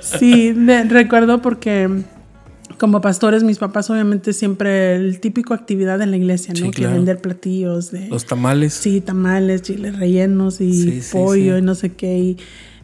sí, 0.00 0.52
recuerdo 0.88 1.42
porque 1.42 1.88
como 2.78 3.02
pastores, 3.02 3.42
mis 3.42 3.58
papás 3.58 3.90
obviamente 3.90 4.32
siempre 4.32 4.96
el 4.96 5.20
típico 5.20 5.52
actividad 5.52 6.00
en 6.00 6.12
la 6.12 6.16
iglesia, 6.16 6.54
¿no? 6.58 6.70
Que 6.70 6.86
vender 6.86 7.20
platillos 7.20 7.90
de... 7.90 8.08
Los 8.08 8.24
tamales. 8.24 8.72
Sí, 8.72 9.02
tamales, 9.02 9.60
chiles 9.60 9.98
rellenos 9.98 10.62
y 10.62 11.02
pollo 11.12 11.58
y 11.58 11.62
no 11.62 11.74
sé 11.74 11.92
qué. 11.92 12.18
Y, 12.18 12.38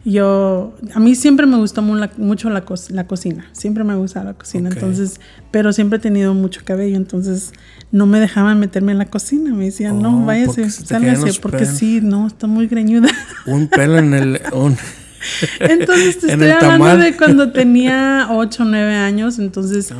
yo, 0.09 0.73
a 0.93 0.99
mí 1.01 1.15
siempre 1.15 1.45
me 1.45 1.57
gustó 1.57 1.81
mucho 1.81 2.49
la, 2.49 2.63
la 2.91 3.07
cocina, 3.07 3.45
siempre 3.51 3.83
me 3.83 3.95
gustaba 3.95 4.27
la 4.27 4.33
cocina, 4.35 4.69
entonces, 4.69 5.19
pero 5.51 5.73
siempre 5.73 5.97
he 5.97 6.01
tenido 6.01 6.33
mucho 6.33 6.61
cabello, 6.63 6.95
entonces 6.95 7.51
no 7.91 8.05
me 8.05 8.21
dejaban 8.21 8.57
meterme 8.57 8.93
en 8.93 8.99
la 8.99 9.07
cocina, 9.07 9.53
me 9.53 9.65
decían, 9.65 10.01
no, 10.01 10.23
oh, 10.23 10.25
váyase, 10.25 10.69
sálgase, 10.69 11.37
porque 11.41 11.65
sí, 11.65 11.99
no, 12.01 12.25
está 12.25 12.47
muy 12.47 12.67
greñuda. 12.67 13.09
Un 13.45 13.67
pelo 13.67 13.97
en 13.97 14.13
el... 14.13 14.41
entonces 15.59 16.19
te 16.19 16.27
estoy 16.31 16.51
hablando 16.51 17.03
de 17.03 17.17
cuando 17.17 17.51
tenía 17.51 18.27
8 18.31 18.63
o 18.63 18.65
9 18.65 18.95
años, 18.95 19.39
entonces, 19.39 19.91
oh, 19.91 19.95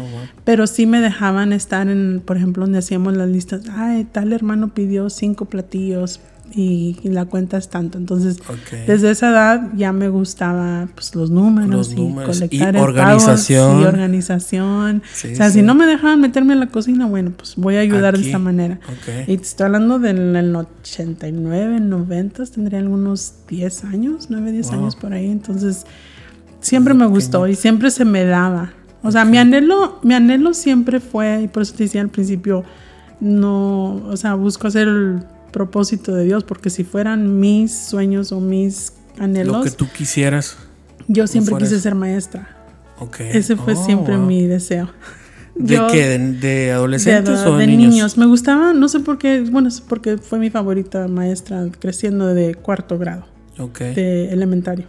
pero 0.45 0.67
sí 0.67 0.85
me 0.85 1.01
dejaban 1.01 1.51
estar 1.51 1.89
en, 1.89 2.21
por 2.23 2.37
ejemplo, 2.37 2.63
donde 2.63 2.79
hacíamos 2.79 3.17
las 3.17 3.27
listas, 3.27 3.63
ay, 3.75 4.05
tal 4.09 4.31
hermano 4.31 4.73
pidió 4.73 5.09
cinco 5.09 5.45
platillos 5.45 6.21
y, 6.53 6.97
la 7.03 7.25
cuenta 7.25 7.57
es 7.57 7.69
tanto. 7.69 7.97
Entonces, 7.97 8.39
desde 8.85 9.11
esa 9.11 9.29
edad 9.29 9.69
ya 9.75 9.91
me 9.91 10.09
gustaba 10.09 10.87
pues, 10.93 11.13
los 11.15 11.29
números, 11.29 11.93
y 11.95 12.13
colectar 12.13 12.75
y 12.75 12.79
organización. 12.79 13.81
y 13.81 13.85
organización. 13.85 15.01
o 15.05 15.35
sea, 15.35 15.49
si 15.49 15.61
no 15.61 15.75
me 15.75 15.85
dejaban 15.85 16.21
meterme 16.21 16.53
en 16.53 16.59
la 16.59 16.67
cocina, 16.67 17.05
bueno, 17.05 17.31
pues 17.35 17.55
voy 17.55 17.75
a 17.75 17.81
ayudar 17.81 18.17
de 18.17 18.25
esta 18.25 18.39
manera. 18.39 18.79
Y 19.27 19.37
te 19.37 19.43
estoy 19.43 19.65
hablando 19.65 19.99
del 19.99 20.55
89, 20.55 21.79
90, 21.79 22.45
tendría 22.45 22.79
algunos 22.79 23.33
10 23.47 23.83
años, 23.85 24.27
9, 24.29 24.51
10 24.51 24.71
años 24.71 24.95
por 24.95 25.13
ahí. 25.13 25.27
Entonces, 25.27 25.85
siempre 26.59 26.93
me 26.93 27.05
gustó 27.05 27.47
y 27.47 27.55
siempre 27.55 27.91
se 27.91 28.05
me 28.05 28.25
daba. 28.25 28.73
O 29.03 29.11
sea, 29.11 29.25
mi 29.25 29.37
anhelo, 29.37 29.99
mi 30.03 30.13
anhelo 30.13 30.53
siempre 30.53 30.99
fue, 30.99 31.43
y 31.43 31.47
por 31.47 31.63
eso 31.63 31.73
te 31.75 31.83
decía 31.83 32.01
al 32.01 32.09
principio, 32.09 32.63
no, 33.19 33.95
o 34.07 34.17
sea, 34.17 34.35
busco 34.35 34.67
hacer 34.67 34.87
el 34.87 35.23
propósito 35.51 36.13
de 36.13 36.25
Dios, 36.25 36.43
porque 36.43 36.69
si 36.69 36.83
fueran 36.83 37.39
mis 37.39 37.73
sueños 37.73 38.31
o 38.31 38.39
mis 38.39 38.93
anhelos. 39.19 39.57
Lo 39.57 39.63
que 39.63 39.71
tú 39.71 39.87
quisieras. 39.89 40.57
Yo 41.07 41.27
siempre 41.27 41.55
quise 41.57 41.79
ser 41.79 41.95
maestra. 41.95 42.55
Okay. 42.99 43.29
Ese 43.31 43.55
fue 43.55 43.73
oh, 43.73 43.85
siempre 43.85 44.17
mi 44.17 44.47
deseo. 44.47 44.89
¿De 45.55 45.79
qué? 45.91 46.17
¿De, 46.17 46.71
adolescentes 46.71 47.39
o 47.41 47.57
de 47.57 47.67
niños? 47.67 47.91
niños? 47.91 48.17
Me 48.17 48.25
gustaba, 48.25 48.73
no 48.73 48.87
sé 48.89 48.99
por 48.99 49.17
qué, 49.17 49.41
bueno, 49.41 49.67
es 49.67 49.81
porque 49.81 50.17
fue 50.17 50.39
mi 50.39 50.49
favorita 50.49 51.07
maestra 51.07 51.65
creciendo 51.79 52.27
de 52.27 52.55
cuarto 52.55 52.97
grado. 52.97 53.25
De 53.77 54.29
elementario. 54.31 54.85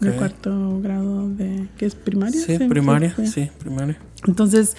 De 0.00 0.12
cuarto 0.12 0.80
grado 0.80 1.28
de, 1.28 1.68
¿qué 1.76 1.86
es? 1.86 1.94
¿Primaria? 1.94 2.40
Sí, 2.40 2.58
primaria, 2.58 3.14
sí, 3.24 3.50
primaria. 3.58 3.98
Entonces, 4.26 4.76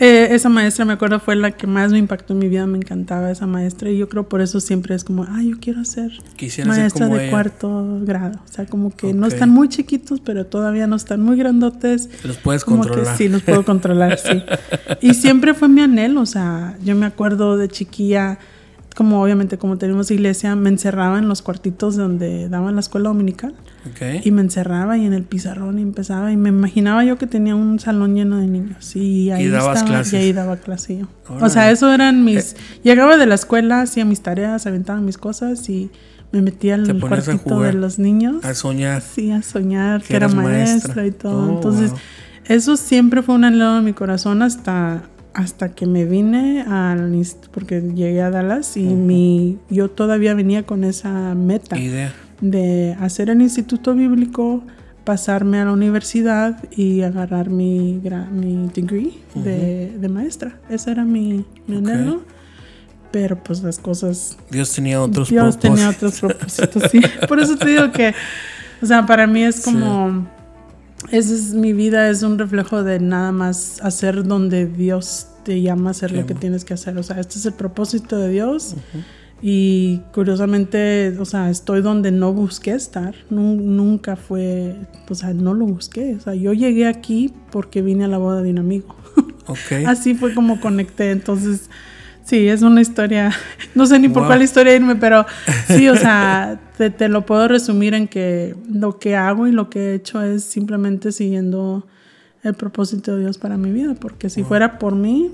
eh, 0.00 0.28
esa 0.30 0.48
maestra, 0.48 0.84
me 0.84 0.92
acuerdo, 0.92 1.18
fue 1.18 1.34
la 1.34 1.50
que 1.50 1.66
más 1.66 1.90
me 1.90 1.98
impactó 1.98 2.32
en 2.32 2.38
mi 2.38 2.48
vida. 2.48 2.66
Me 2.66 2.78
encantaba 2.78 3.30
esa 3.30 3.46
maestra. 3.46 3.90
Y 3.90 3.98
yo 3.98 4.08
creo 4.08 4.28
por 4.28 4.40
eso 4.40 4.60
siempre 4.60 4.94
es 4.94 5.04
como, 5.04 5.24
ah, 5.24 5.42
yo 5.42 5.56
quiero 5.60 5.84
ser 5.84 6.12
maestra 6.66 7.08
de 7.08 7.30
cuarto 7.30 7.98
grado. 8.02 8.38
O 8.44 8.52
sea, 8.52 8.66
como 8.66 8.94
que 8.94 9.12
no 9.12 9.26
están 9.26 9.50
muy 9.50 9.68
chiquitos, 9.68 10.20
pero 10.20 10.46
todavía 10.46 10.86
no 10.86 10.96
están 10.96 11.20
muy 11.20 11.36
grandotes. 11.36 12.08
Los 12.24 12.36
puedes 12.36 12.64
controlar. 12.64 13.16
sí, 13.16 13.28
los 13.28 13.42
puedo 13.42 13.64
controlar, 13.64 14.18
sí. 14.18 14.42
Y 15.00 15.14
siempre 15.14 15.54
fue 15.54 15.68
mi 15.68 15.80
anhelo. 15.80 16.20
O 16.20 16.26
sea, 16.26 16.76
yo 16.84 16.94
me 16.94 17.06
acuerdo 17.06 17.56
de 17.56 17.68
chiquilla, 17.68 18.38
como 18.98 19.22
obviamente 19.22 19.58
como 19.58 19.78
tenemos 19.78 20.10
iglesia, 20.10 20.56
me 20.56 20.70
encerraba 20.70 21.20
en 21.20 21.28
los 21.28 21.40
cuartitos 21.40 21.94
donde 21.94 22.48
daban 22.48 22.74
la 22.74 22.80
escuela 22.80 23.10
dominical. 23.10 23.54
Y 24.24 24.32
me 24.32 24.40
encerraba 24.40 24.98
y 24.98 25.06
en 25.06 25.12
el 25.12 25.22
pizarrón 25.22 25.78
y 25.78 25.82
empezaba 25.82 26.32
y 26.32 26.36
me 26.36 26.48
imaginaba 26.48 27.04
yo 27.04 27.16
que 27.16 27.28
tenía 27.28 27.54
un 27.54 27.78
salón 27.78 28.16
lleno 28.16 28.38
de 28.38 28.48
niños 28.48 28.96
y 28.96 29.30
ahí 29.30 29.44
estaba 29.44 30.02
y 30.10 30.16
ahí 30.16 30.32
daba 30.32 30.56
clase 30.56 30.98
yo. 30.98 31.06
O 31.40 31.48
sea, 31.48 31.70
eso 31.70 31.94
eran 31.94 32.24
mis... 32.24 32.54
Eh. 32.54 32.56
Llegaba 32.82 33.16
de 33.16 33.26
la 33.26 33.36
escuela, 33.36 33.82
hacía 33.82 34.04
mis 34.04 34.20
tareas, 34.20 34.66
aventaba 34.66 35.00
mis 35.00 35.16
cosas 35.16 35.68
y 35.68 35.92
me 36.32 36.42
metía 36.42 36.74
en 36.74 36.90
el 36.90 37.00
cuartito 37.00 37.60
de 37.60 37.74
los 37.74 38.00
niños. 38.00 38.44
A 38.44 38.52
soñar. 38.52 39.00
Sí, 39.00 39.30
a 39.30 39.42
soñar, 39.42 40.02
que, 40.02 40.16
era 40.16 40.26
maestra, 40.26 41.06
y 41.06 41.12
todo. 41.12 41.46
Oh, 41.46 41.54
Entonces, 41.54 41.92
eso 42.46 42.76
siempre 42.76 43.22
fue 43.22 43.36
un 43.36 43.44
anhelo 43.44 43.78
en 43.78 43.84
mi 43.84 43.92
corazón 43.92 44.42
hasta 44.42 45.04
hasta 45.34 45.74
que 45.74 45.86
me 45.86 46.04
vine 46.04 46.62
al 46.62 47.12
porque 47.52 47.80
llegué 47.80 48.22
a 48.22 48.30
Dallas 48.30 48.76
y 48.76 48.82
mi 48.84 49.58
yo 49.70 49.90
todavía 49.90 50.34
venía 50.34 50.64
con 50.64 50.84
esa 50.84 51.34
meta. 51.34 51.78
Idea 51.78 52.12
de 52.40 52.96
hacer 53.00 53.30
el 53.30 53.42
instituto 53.42 53.94
bíblico, 53.94 54.62
pasarme 55.04 55.60
a 55.60 55.64
la 55.64 55.72
universidad 55.72 56.62
y 56.70 57.02
agarrar 57.02 57.50
mi, 57.50 58.00
mi 58.32 58.70
degree 58.74 59.18
de, 59.34 60.08
maestra. 60.08 60.58
Ese 60.68 60.90
era 60.90 61.04
mi, 61.04 61.44
anhelo. 61.68 62.22
Pero 63.10 63.42
pues 63.42 63.62
las 63.62 63.78
cosas... 63.78 64.36
Dios 64.50 64.70
tenía 64.74 65.00
otros 65.00 65.30
Dios 65.30 65.58
tenía 65.58 65.88
otros 65.88 66.20
propósitos, 66.20 66.90
sí. 66.90 67.00
Por 67.28 67.40
eso 67.40 67.56
te 67.56 67.70
digo 67.70 67.90
que, 67.90 68.14
o 68.82 68.86
sea, 68.86 69.06
para 69.06 69.26
mí 69.26 69.42
es 69.42 69.62
como... 69.62 70.28
Esa 71.10 71.34
es 71.34 71.54
mi 71.54 71.72
vida, 71.72 72.10
es 72.10 72.22
un 72.22 72.38
reflejo 72.38 72.82
de 72.82 72.98
nada 72.98 73.32
más 73.32 73.80
hacer 73.82 74.24
donde 74.24 74.66
Dios 74.66 75.28
te 75.44 75.62
llama 75.62 75.90
a 75.90 75.92
hacer 75.92 76.12
lo 76.12 76.26
que 76.26 76.34
tienes 76.34 76.64
que 76.64 76.74
hacer. 76.74 76.98
O 76.98 77.02
sea, 77.02 77.18
este 77.20 77.38
es 77.38 77.46
el 77.46 77.54
propósito 77.54 78.18
de 78.18 78.28
Dios. 78.28 78.74
Y 79.40 80.00
curiosamente, 80.12 81.16
o 81.18 81.24
sea, 81.24 81.48
estoy 81.48 81.80
donde 81.80 82.10
no 82.10 82.32
busqué 82.32 82.72
estar. 82.72 83.14
nunca 83.30 84.16
fue, 84.16 84.74
o 85.08 85.14
sea, 85.14 85.32
no 85.32 85.54
lo 85.54 85.66
busqué. 85.66 86.16
O 86.16 86.20
sea, 86.20 86.34
yo 86.34 86.52
llegué 86.52 86.86
aquí 86.86 87.32
porque 87.50 87.80
vine 87.80 88.04
a 88.04 88.08
la 88.08 88.18
boda 88.18 88.42
de 88.42 88.50
un 88.50 88.58
amigo. 88.58 88.96
Así 89.86 90.14
fue 90.14 90.34
como 90.34 90.60
conecté. 90.60 91.12
Entonces, 91.12 91.70
sí, 92.24 92.48
es 92.48 92.62
una 92.62 92.80
historia. 92.80 93.32
No 93.74 93.86
sé 93.86 93.98
ni 94.00 94.08
por 94.08 94.26
cuál 94.26 94.42
historia 94.42 94.74
irme, 94.74 94.96
pero 94.96 95.24
sí, 95.68 95.88
o 95.88 95.94
sea, 95.94 96.58
te, 96.78 96.90
te, 96.90 97.08
lo 97.08 97.26
puedo 97.26 97.48
resumir 97.48 97.92
en 97.94 98.06
que 98.06 98.54
lo 98.72 99.00
que 99.00 99.16
hago 99.16 99.48
y 99.48 99.52
lo 99.52 99.68
que 99.68 99.90
he 99.90 99.94
hecho 99.94 100.22
es 100.22 100.44
simplemente 100.44 101.10
siguiendo 101.10 101.84
el 102.44 102.54
propósito 102.54 103.16
de 103.16 103.22
Dios 103.22 103.36
para 103.36 103.56
mi 103.56 103.72
vida. 103.72 103.94
Porque 103.94 104.30
si 104.30 104.44
fuera 104.44 104.78
por 104.78 104.94
mí, 104.94 105.32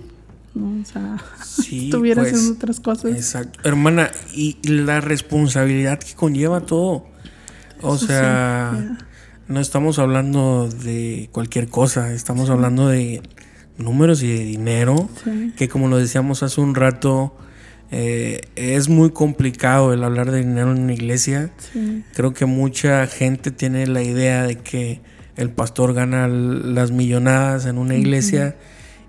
¿no? 0.55 0.81
O 0.81 0.85
sea, 0.87 1.19
estuviera 1.41 2.23
pues, 2.23 2.33
haciendo 2.33 2.55
otras 2.55 2.81
cosas. 2.81 3.13
Exacto. 3.13 3.61
Hermana, 3.63 4.11
y, 4.35 4.57
la 4.67 5.03
responsabilidad 5.03 5.99
que 5.99 6.15
conlleva 6.15 6.63
todo. 6.63 7.05
O 7.83 7.99
sea, 7.99 8.97
no 9.47 9.61
estamos 9.61 9.99
hablando 9.99 10.71
de 10.71 11.29
cualquier 11.33 11.69
cosa, 11.69 12.15
estamos 12.15 12.49
hablando 12.49 12.89
de 12.89 13.21
números 13.77 14.23
y 14.23 14.29
de 14.29 14.45
dinero, 14.45 15.11
que 15.57 15.69
como 15.69 15.89
lo 15.89 15.99
decíamos 15.99 16.43
hace 16.43 16.63
un 16.63 16.75
rato, 16.75 17.37
eh, 17.97 18.41
es 18.57 18.89
muy 18.89 19.11
complicado 19.11 19.93
el 19.93 20.03
hablar 20.03 20.33
de 20.33 20.39
dinero 20.39 20.73
en 20.73 20.83
una 20.83 20.95
iglesia. 20.95 21.53
Creo 22.13 22.35
que 22.35 22.45
mucha 22.45 23.07
gente 23.07 23.53
tiene 23.53 23.87
la 23.87 24.03
idea 24.03 24.43
de 24.43 24.59
que 24.59 25.01
el 25.37 25.51
pastor 25.51 25.95
gana 25.95 26.27
las 26.27 26.91
millonadas 26.91 27.67
en 27.67 27.79
una 27.79 27.95
iglesia 27.95 28.57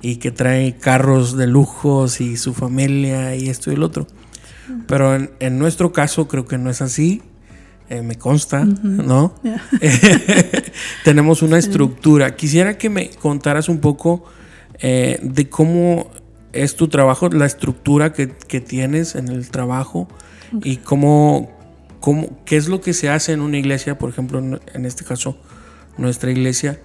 y 0.03 0.17
que 0.17 0.29
trae 0.29 0.77
carros 0.77 1.35
de 1.35 1.47
lujos 1.47 2.21
y 2.21 2.37
su 2.37 2.53
familia 2.53 3.35
y 3.35 3.49
esto 3.49 3.71
y 3.71 3.73
el 3.73 3.81
otro. 3.81 4.05
Pero 4.87 5.15
en, 5.15 5.57
nuestro 5.57 5.91
caso 5.91 6.27
creo 6.27 6.45
que 6.45 6.59
no 6.59 6.69
es 6.69 6.83
así. 6.83 7.23
Eh, 7.89 8.03
me 8.03 8.19
consta, 8.19 8.65
¿no? 8.65 9.33
Tenemos 11.03 11.41
una 11.41 11.57
estructura. 11.57 12.35
Quisiera 12.35 12.77
que 12.77 12.91
me 12.91 13.09
contaras 13.09 13.67
un 13.67 13.79
poco 13.79 14.25
eh, 14.77 15.19
de 15.23 15.49
cómo 15.49 16.11
es 16.55 16.75
tu 16.75 16.87
trabajo, 16.87 17.29
la 17.29 17.45
estructura 17.45 18.13
que, 18.13 18.27
tienes 18.61 19.15
en 19.15 19.27
el 19.27 19.49
trabajo 19.49 20.07
y 20.63 20.77
cómo, 20.77 21.51
cómo, 21.99 22.29
qué 22.45 22.57
es 22.57 22.67
lo 22.67 22.81
que 22.81 22.93
se 22.93 23.09
hace 23.09 23.33
en 23.33 23.41
una 23.41 23.57
iglesia, 23.57 23.97
por 23.97 24.09
ejemplo, 24.09 24.39
en 24.39 24.85
este 24.85 25.03
caso, 25.03 25.37
nuestra 25.97 26.31
iglesia 26.31 26.79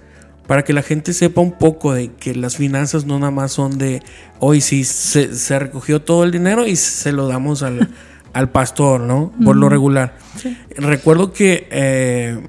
para 0.50 0.64
que 0.64 0.72
la 0.72 0.82
gente 0.82 1.12
sepa 1.12 1.40
un 1.40 1.52
poco 1.52 1.94
de 1.94 2.12
que 2.12 2.34
las 2.34 2.56
finanzas 2.56 3.04
no 3.04 3.20
nada 3.20 3.30
más 3.30 3.52
son 3.52 3.78
de 3.78 4.02
hoy 4.40 4.60
sí 4.60 4.82
se, 4.82 5.58
recogió 5.60 6.02
todo 6.02 6.24
el 6.24 6.32
dinero 6.32 6.66
y 6.66 6.74
se 6.74 7.12
lo 7.12 7.28
damos 7.28 7.62
al, 7.62 7.88
pastor, 8.52 9.00
¿no? 9.00 9.32
Por 9.44 9.54
lo 9.54 9.68
regular. 9.68 10.16
Recuerdo 10.76 11.32
que 11.32 11.68
eh, 11.70 12.44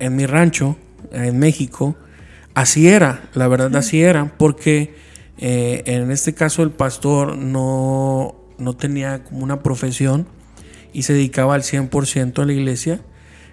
en 0.00 0.16
mi 0.16 0.26
rancho, 0.26 0.76
en 1.12 1.38
México, 1.38 1.96
así 2.52 2.88
era, 2.88 3.22
la 3.32 3.48
verdad 3.48 3.74
así 3.74 4.02
era, 4.02 4.36
porque 4.36 4.94
eh, 5.38 5.82
en 5.86 6.10
este 6.10 6.34
caso 6.34 6.62
el 6.62 6.70
pastor 6.70 7.36
no, 7.36 8.36
no 8.58 8.76
tenía 8.76 9.24
como 9.24 9.42
una 9.42 9.62
profesión 9.62 10.26
y 10.92 11.02
se 11.02 11.12
dedicaba 11.12 11.54
al 11.54 11.62
100% 11.62 12.42
a 12.42 12.44
la 12.44 12.52
iglesia. 12.52 13.00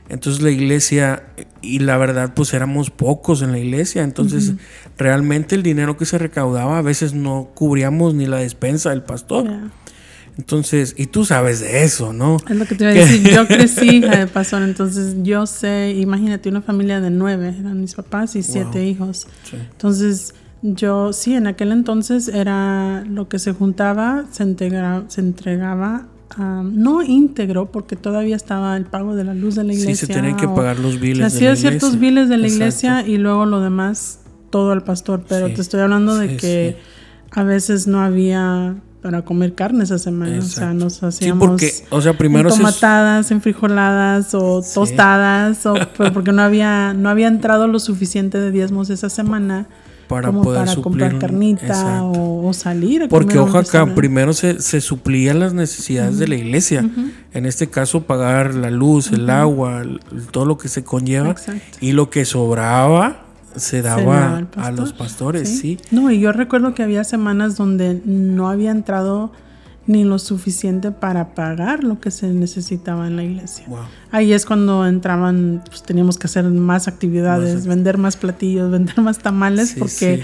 Entonces 0.10 0.42
la 0.42 0.52
iglesia, 0.52 1.24
y 1.62 1.80
la 1.80 1.98
verdad, 1.98 2.34
pues 2.36 2.54
éramos 2.54 2.90
pocos 2.90 3.42
en 3.42 3.52
la 3.52 3.60
iglesia. 3.60 4.04
Entonces 4.04 4.54
realmente 4.98 5.56
el 5.56 5.64
dinero 5.64 5.98
que 5.98 6.06
se 6.06 6.18
recaudaba 6.18 6.78
a 6.78 6.82
veces 6.82 7.14
no 7.14 7.52
cubríamos 7.56 8.14
ni 8.14 8.26
la 8.26 8.38
despensa 8.38 8.90
del 8.90 9.04
pastor. 9.04 9.50
Entonces, 10.38 10.96
y 10.98 11.08
tú 11.08 11.26
sabes 11.26 11.60
de 11.60 11.84
eso, 11.84 12.14
¿no? 12.14 12.38
Es 12.50 12.56
lo 12.56 12.66
que 12.66 12.76
te 12.76 12.84
iba 12.84 12.92
a 12.92 12.96
decir. 12.96 13.30
Yo 13.36 13.48
crecí 13.48 13.98
hija 13.98 14.18
de 14.18 14.28
pastor, 14.28 14.64
entonces 14.64 15.16
yo 15.24 15.46
sé, 15.46 15.94
imagínate 15.98 16.50
una 16.50 16.62
familia 16.62 17.02
de 17.02 17.10
nueve, 17.10 17.54
eran 17.60 17.82
mis 17.82 17.96
papás 17.96 18.36
y 18.36 18.44
siete 18.44 18.86
hijos. 18.86 19.28
Entonces, 19.52 20.34
yo 20.62 21.14
sí, 21.14 21.36
en 21.36 21.48
aquel 21.48 21.72
entonces 21.72 22.28
era 22.28 23.04
lo 23.06 23.28
que 23.28 23.40
se 23.40 23.54
juntaba, 23.54 24.26
se, 24.32 24.44
integra, 24.44 25.04
se 25.08 25.22
entregaba 25.22 26.08
no 26.40 27.04
íntegro, 27.04 27.72
porque 27.72 27.96
todavía 27.96 28.36
estaba 28.36 28.78
el 28.78 28.86
pago 28.86 29.16
de 29.16 29.24
la 29.24 29.34
luz 29.34 29.56
de 29.56 29.64
la 29.64 29.74
iglesia. 29.74 29.96
Sí, 29.96 30.06
se 30.06 30.14
tenían 30.14 30.38
que 30.38 30.48
pagar 30.48 30.80
los 30.80 31.00
biles. 31.00 31.32
Se 31.32 31.38
hacía 31.38 31.56
ciertos 31.56 32.00
biles 32.00 32.30
de 32.30 32.38
la 32.38 32.48
iglesia 32.48 33.06
y 33.06 33.18
luego 33.18 33.46
lo 33.46 33.60
demás 33.60 34.20
todo 34.50 34.72
al 34.72 34.84
pastor, 34.84 35.24
pero 35.28 35.52
te 35.54 35.62
estoy 35.62 35.82
hablando 35.82 36.16
de 36.16 36.38
que 36.38 36.78
a 37.32 37.44
veces 37.44 37.88
no 37.88 38.02
había 38.02 38.76
para 39.02 39.24
comer 39.24 39.56
carne 39.56 39.84
esa 39.84 39.98
semana. 39.98 40.40
O 40.40 40.42
sea, 40.42 40.74
nos 40.74 41.02
hacíamos 41.02 41.44
sí, 41.44 41.48
porque, 41.48 41.96
o 41.96 42.02
sea, 42.02 42.18
primero 42.18 42.50
tomatadas, 42.50 43.32
enfrijoladas 43.32 44.34
o 44.36 44.62
tostadas, 44.62 45.66
o, 45.66 45.74
porque 46.14 46.32
no 46.32 46.44
había, 46.44 46.94
no 46.94 47.10
había 47.10 47.28
entrado 47.28 47.68
lo 47.68 47.80
suficiente 47.80 48.40
de 48.40 48.52
diezmos 48.52 48.90
esa 48.90 49.10
semana 49.10 49.68
para 50.12 50.28
como 50.28 50.44
poder 50.44 50.66
para 50.66 50.82
comprar 50.82 51.20
carnita 51.20 52.04
o, 52.04 52.54
salir. 52.54 53.08
Porque 53.10 53.40
ojo 53.40 53.58
acá, 53.58 53.86
primero 53.96 54.34
se, 54.34 54.62
se 54.62 54.82
suplían 54.82 55.40
las 55.40 55.54
necesidades 55.54 56.20
de 56.20 56.28
la 56.28 56.36
iglesia. 56.36 56.88
En 57.34 57.46
este 57.46 57.70
caso, 57.70 58.04
pagar 58.04 58.54
la 58.54 58.70
luz, 58.70 59.12
el 59.12 59.30
agua, 59.30 59.84
todo 60.32 60.46
lo 60.46 60.58
que 60.58 60.68
se 60.68 60.84
conlleva. 60.84 61.36
Y 61.80 61.94
lo 61.94 62.10
que 62.10 62.26
sobraba 62.26 63.26
se 63.56 63.82
daba 63.82 64.48
a 64.56 64.72
los 64.72 64.94
pastores, 64.94 65.60
¿sí? 65.60 65.78
No, 65.92 66.12
y 66.12 66.20
yo 66.20 66.32
recuerdo 66.32 66.74
que 66.74 66.84
había 66.84 67.04
semanas 67.04 67.58
donde 67.58 68.02
no 68.06 68.50
había 68.50 68.72
entrado 68.72 69.32
ni 69.88 70.04
lo 70.04 70.20
suficiente 70.20 70.92
para 70.92 71.34
pagar 71.34 71.84
lo 71.84 72.00
que 72.00 72.12
se 72.12 72.28
necesitaba 72.28 73.08
en 73.08 73.16
la 73.16 73.24
iglesia. 73.24 73.66
Ahí 74.12 74.32
es 74.34 74.46
cuando 74.46 74.86
entraban, 74.86 75.64
pues 75.68 75.84
teníamos 75.84 76.18
que 76.18 76.28
hacer 76.28 76.46
más 76.46 76.88
actividades, 76.88 77.66
vender 77.66 77.98
más 77.98 78.16
platillos, 78.16 78.72
vender 78.72 79.00
más 79.02 79.20
tamales, 79.20 79.76
porque 79.78 80.24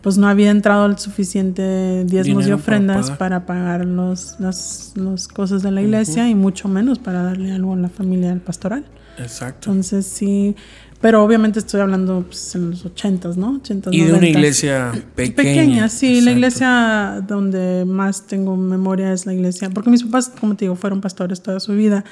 pues 0.00 0.18
no 0.18 0.28
había 0.28 0.50
entrado 0.50 0.86
el 0.86 0.98
suficiente 0.98 2.04
diezmos 2.04 2.46
y 2.46 2.52
ofrendas 2.52 3.10
para 3.10 3.44
pagar, 3.44 3.84
los, 3.84 4.36
las 4.38 5.28
cosas 5.32 5.62
de 5.62 5.70
la 5.70 5.82
iglesia 5.82 6.28
y 6.28 6.34
mucho 6.34 6.68
menos 6.68 6.98
para 6.98 7.22
darle 7.22 7.52
algo 7.52 7.74
a 7.74 7.76
la 7.76 7.88
familia 7.88 8.30
del 8.30 8.40
pastoral. 8.40 8.84
Exacto. 9.18 9.70
Entonces 9.70 10.06
sí, 10.06 10.56
pero 11.00 11.22
obviamente 11.22 11.58
estoy 11.58 11.80
hablando 11.80 12.24
pues, 12.26 12.54
en 12.54 12.70
los 12.70 12.84
ochentas, 12.84 13.36
¿no? 13.36 13.56
80, 13.56 13.90
y 13.92 14.02
de 14.02 14.12
una 14.12 14.28
iglesia 14.28 14.92
pequeña. 15.14 15.36
Pequeña, 15.36 15.88
sí. 15.88 16.20
La 16.20 16.30
iglesia 16.32 17.22
donde 17.26 17.84
más 17.84 18.26
tengo 18.26 18.56
memoria 18.56 19.12
es 19.12 19.26
la 19.26 19.34
iglesia. 19.34 19.70
Porque 19.70 19.90
mis 19.90 20.02
papás, 20.04 20.32
como 20.40 20.56
te 20.56 20.64
digo, 20.64 20.74
fueron 20.74 21.00
pastores 21.00 21.42
toda 21.42 21.60
su 21.60 21.72
vida. 21.72 22.04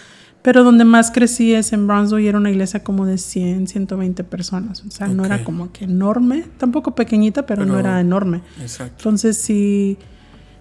Pero 0.42 0.62
donde 0.62 0.84
más 0.84 1.10
crecí 1.10 1.54
es 1.54 1.72
en 1.72 1.86
Brownsville 1.86 2.22
y 2.22 2.28
era 2.28 2.36
una 2.36 2.50
iglesia 2.50 2.84
como 2.84 3.06
de 3.06 3.16
100, 3.16 3.66
120 3.66 4.24
personas. 4.24 4.84
O 4.86 4.90
sea, 4.90 5.08
no 5.08 5.24
era 5.24 5.42
como 5.42 5.72
que 5.72 5.84
enorme. 5.84 6.44
Tampoco 6.58 6.94
pequeñita, 6.94 7.46
pero, 7.46 7.64
no 7.64 7.78
era 7.78 7.98
enorme. 7.98 8.42
Exacto. 8.60 8.94
Entonces 8.98 9.38
sí, 9.38 9.96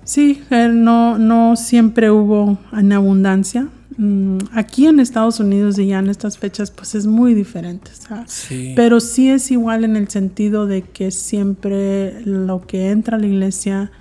sí, 0.05 0.41
eh, 0.51 0.69
no, 0.71 1.17
no 1.17 1.57
siempre 1.57 2.09
hubo 2.09 2.57
en 2.71 2.93
abundancia 2.93 3.67
aquí 4.51 4.85
en 4.87 4.99
Estados 4.99 5.39
Unidos 5.39 5.79
y 5.79 5.87
ya 5.87 5.99
en 5.99 6.09
estas 6.09 6.37
fechas 6.37 6.71
pues 6.71 6.95
es 6.95 7.05
muy 7.05 7.33
diferente, 7.33 7.91
pero 8.75 8.99
sí 8.99 9.29
es 9.29 9.51
igual 9.51 9.83
en 9.83 9.95
el 9.95 10.07
sentido 10.09 10.67
de 10.67 10.81
que 10.81 11.11
siempre 11.11 12.21
lo 12.25 12.61
que 12.65 12.91
entra 12.91 13.17
a 13.17 13.19
la 13.19 13.27
iglesia 13.27 13.91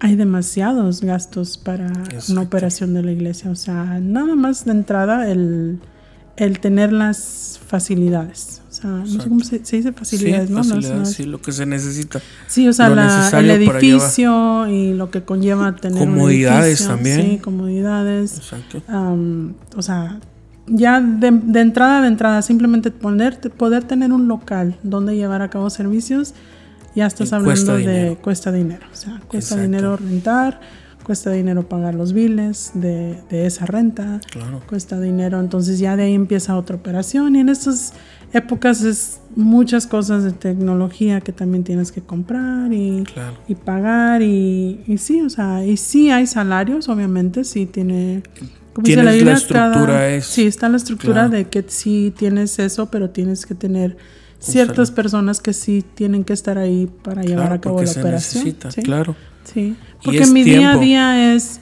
hay 0.00 0.16
demasiados 0.16 1.00
gastos 1.00 1.58
para 1.58 1.92
una 2.28 2.40
operación 2.40 2.94
de 2.94 3.02
la 3.02 3.12
iglesia, 3.12 3.50
o 3.50 3.54
sea, 3.54 4.00
nada 4.00 4.34
más 4.34 4.64
de 4.64 4.72
entrada 4.72 5.30
el, 5.30 5.78
el 6.36 6.58
tener 6.58 6.92
las 6.92 7.60
facilidades. 7.66 8.61
Sea, 8.82 8.90
no 8.90 9.06
sé 9.06 9.28
cómo 9.28 9.44
se, 9.44 9.58
dice 9.60 9.92
facilidades, 9.92 10.48
sí, 10.48 10.54
¿no? 10.54 10.64
Facilidades, 10.64 11.10
sí, 11.10 11.24
lo 11.24 11.40
que 11.40 11.52
se 11.52 11.66
necesita. 11.66 12.20
Sí, 12.48 12.66
o 12.66 12.72
sea, 12.72 12.88
el 13.38 13.50
edificio 13.50 14.66
y 14.66 14.92
lo 14.92 15.10
que 15.10 15.22
conlleva 15.22 15.76
tener 15.80 16.00
comodidades 16.00 16.84
también. 16.84 17.22
Sí, 17.22 17.38
comodidades. 17.38 18.38
Exacto. 18.38 18.82
o 19.76 19.82
sea, 19.82 20.18
ya 20.66 21.00
de, 21.00 21.30
de, 21.30 21.60
entrada 21.60 22.02
de 22.02 22.08
entrada, 22.08 22.42
simplemente 22.42 22.90
poner, 22.90 23.38
poder 23.52 23.84
tener 23.84 24.12
un 24.12 24.26
local 24.26 24.76
donde 24.82 25.14
llevar 25.14 25.42
a 25.42 25.48
cabo 25.48 25.70
servicios, 25.70 26.34
ya 26.96 27.06
estás 27.06 27.32
hablando 27.32 27.76
de 27.76 28.18
cuesta 28.20 28.50
dinero. 28.50 28.84
O 28.92 28.96
sea, 28.96 29.20
cuesta 29.28 29.60
dinero 29.60 29.96
rentar 29.96 30.60
cuesta 31.02 31.30
dinero 31.30 31.68
pagar 31.68 31.94
los 31.94 32.12
biles 32.12 32.72
de, 32.74 33.22
esa 33.30 33.66
renta, 33.66 34.20
cuesta 34.68 35.00
dinero, 35.00 35.40
entonces 35.40 35.78
ya 35.78 35.96
de 35.96 36.04
ahí 36.04 36.14
empieza 36.14 36.56
otra 36.56 36.76
operación 36.76 37.36
y 37.36 37.40
en 37.40 37.48
estas 37.48 37.92
épocas 38.32 38.82
es 38.82 39.20
muchas 39.36 39.86
cosas 39.86 40.24
de 40.24 40.32
tecnología 40.32 41.20
que 41.20 41.32
también 41.32 41.64
tienes 41.64 41.92
que 41.92 42.00
comprar 42.00 42.72
y, 42.72 43.04
y 43.48 43.54
pagar 43.54 44.22
y, 44.22 44.80
y, 44.86 44.98
sí, 44.98 45.20
o 45.20 45.30
sea, 45.30 45.64
y 45.64 45.76
sí 45.76 46.10
hay 46.10 46.26
salarios, 46.26 46.88
obviamente, 46.88 47.44
sí 47.44 47.66
tiene... 47.66 48.22
Como 48.72 48.86
dice 48.86 49.02
la, 49.02 49.12
estructura 49.34 50.08
es, 50.08 50.24
Sí, 50.24 50.46
está 50.46 50.70
la 50.70 50.78
estructura 50.78 51.28
de 51.28 51.44
que 51.44 51.62
sí 51.68 52.10
tienes 52.16 52.58
eso, 52.58 52.86
pero 52.86 53.10
tienes 53.10 53.44
que 53.44 53.54
tener 53.54 53.98
ciertas 54.38 54.90
personas 54.90 55.40
que 55.40 55.52
sí 55.52 55.84
tienen 55.94 56.24
que 56.24 56.32
estar 56.32 56.56
ahí 56.56 56.88
para 57.02 57.22
llevar 57.22 57.52
a 57.52 57.60
cabo 57.60 57.82
la 57.82 57.90
operación. 57.90 58.44
Necesita, 58.44 58.70
Claro. 58.82 59.14
Sí, 59.44 59.76
porque 60.02 60.24
mi 60.26 60.42
día 60.42 60.72
a 60.72 60.76
día 60.78 61.34
es 61.34 61.60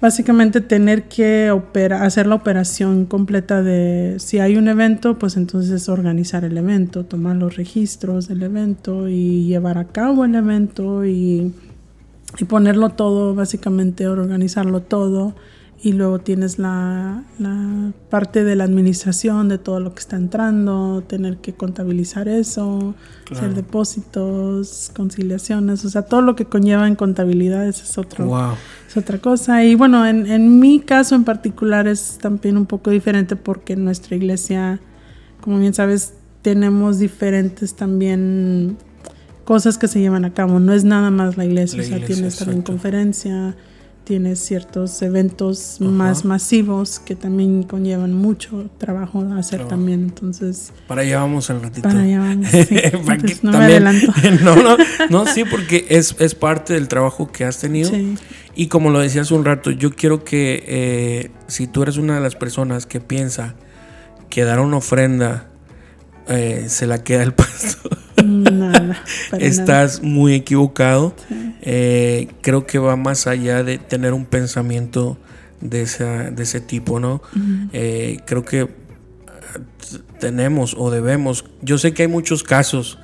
básicamente 0.00 0.60
tener 0.60 1.04
que 1.08 1.50
operar, 1.50 2.02
hacer 2.02 2.26
la 2.26 2.34
operación 2.34 3.04
completa 3.04 3.62
de 3.62 4.16
si 4.18 4.38
hay 4.38 4.56
un 4.56 4.68
evento, 4.68 5.18
pues 5.18 5.36
entonces 5.36 5.88
organizar 5.88 6.44
el 6.44 6.56
evento, 6.56 7.04
tomar 7.04 7.36
los 7.36 7.56
registros 7.56 8.28
del 8.28 8.42
evento 8.42 9.08
y 9.08 9.44
llevar 9.44 9.78
a 9.78 9.86
cabo 9.86 10.24
el 10.24 10.34
evento 10.34 11.04
y, 11.04 11.52
y 12.38 12.44
ponerlo 12.44 12.90
todo, 12.90 13.34
básicamente 13.34 14.08
organizarlo 14.08 14.80
todo 14.80 15.34
y 15.82 15.92
luego 15.92 16.18
tienes 16.18 16.58
la, 16.58 17.24
parte 18.10 18.44
de 18.44 18.54
la 18.54 18.64
administración 18.64 19.48
de 19.48 19.56
todo 19.56 19.80
lo 19.80 19.94
que 19.94 20.00
está 20.00 20.16
entrando, 20.16 21.02
tener 21.06 21.38
que 21.38 21.54
contabilizar 21.54 22.28
eso, 22.28 22.94
hacer 23.30 23.54
depósitos, 23.54 24.90
conciliaciones, 24.94 25.84
o 25.84 25.90
sea, 25.90 26.02
todo 26.02 26.20
lo 26.20 26.36
que 26.36 26.44
conlleva 26.44 26.86
en 26.86 26.96
contabilidad 26.96 27.66
es, 27.66 27.96
otro, 27.96 28.54
es 28.86 28.96
otra 28.96 29.18
cosa. 29.18 29.64
Y 29.64 29.74
bueno, 29.74 30.06
en, 30.06 30.26
en 30.26 30.58
mi 30.58 30.80
caso 30.80 31.14
en 31.14 31.24
particular 31.24 31.88
es 31.88 32.18
también 32.20 32.58
un 32.58 32.66
poco 32.66 32.90
diferente 32.90 33.36
porque 33.36 33.72
en 33.72 33.84
nuestra 33.84 34.16
iglesia, 34.16 34.80
como 35.40 35.58
bien 35.58 35.72
sabes, 35.72 36.14
tenemos 36.42 36.98
diferentes 36.98 37.74
también 37.74 38.76
cosas 39.44 39.78
que 39.78 39.88
se 39.88 40.00
llevan 40.00 40.26
a 40.26 40.34
cabo. 40.34 40.60
No 40.60 40.74
es 40.74 40.84
nada 40.84 41.10
más 41.10 41.38
la 41.38 41.46
iglesia, 41.46 41.80
o 41.80 41.84
sea, 41.84 42.04
tienes 42.04 42.36
también 42.36 42.60
conferencia 42.60 43.56
tienes 44.04 44.40
ciertos 44.40 45.00
eventos 45.02 45.76
más 45.80 46.24
masivos 46.24 46.98
que 46.98 47.14
también 47.14 47.62
conllevan 47.62 48.12
mucho 48.12 48.70
trabajo 48.78 49.22
a 49.22 49.38
hacer 49.38 49.68
también. 49.68 50.00
Entonces. 50.00 50.72
Para 50.86 51.02
allá 51.02 51.20
vamos 51.20 51.50
al 51.50 51.62
ratito. 51.62 51.88
Para 51.88 52.00
allá 52.00 52.18
vamos. 52.18 52.48
no 53.42 53.52
me 53.52 53.58
adelanto. 53.58 54.12
no, 54.42 54.56
no, 54.56 54.76
no, 55.10 55.26
sí, 55.32 55.44
porque 55.44 55.86
es, 55.88 56.16
es 56.18 56.34
parte 56.34 56.74
del 56.74 56.88
trabajo 56.88 57.30
que 57.30 57.44
has 57.44 57.58
tenido. 57.58 57.90
Y 58.54 58.66
como 58.66 58.90
lo 58.90 58.98
decía 58.98 59.22
hace 59.22 59.34
un 59.34 59.44
rato, 59.44 59.70
yo 59.70 59.94
quiero 59.94 60.24
que 60.24 60.64
eh, 60.66 61.30
si 61.46 61.66
tú 61.66 61.82
eres 61.82 61.96
una 61.96 62.16
de 62.16 62.20
las 62.20 62.34
personas 62.34 62.86
que 62.86 63.00
piensa 63.00 63.54
que 64.28 64.44
dar 64.44 64.60
una 64.60 64.78
ofrenda 64.78 65.50
eh, 66.28 66.66
se 66.68 66.86
la 66.86 67.02
queda 67.02 67.22
el 67.22 67.32
pastor. 67.32 67.98
Estás 69.38 70.02
muy 70.02 70.34
equivocado. 70.34 71.14
Eh, 71.62 72.28
creo 72.40 72.66
que 72.66 72.78
va 72.78 72.96
más 72.96 73.26
allá 73.26 73.62
de 73.62 73.78
tener 73.78 74.14
un 74.14 74.24
pensamiento 74.24 75.18
de, 75.60 75.84
de 76.32 76.42
ese 76.42 76.60
tipo, 76.60 77.00
¿no? 77.00 77.22
Eh, 77.72 78.20
creo 78.26 78.44
que 78.44 78.68
tenemos 80.18 80.74
o 80.78 80.90
debemos. 80.90 81.44
Yo 81.62 81.78
sé 81.78 81.92
que 81.92 82.02
hay 82.02 82.08
muchos 82.08 82.42
casos 82.42 82.98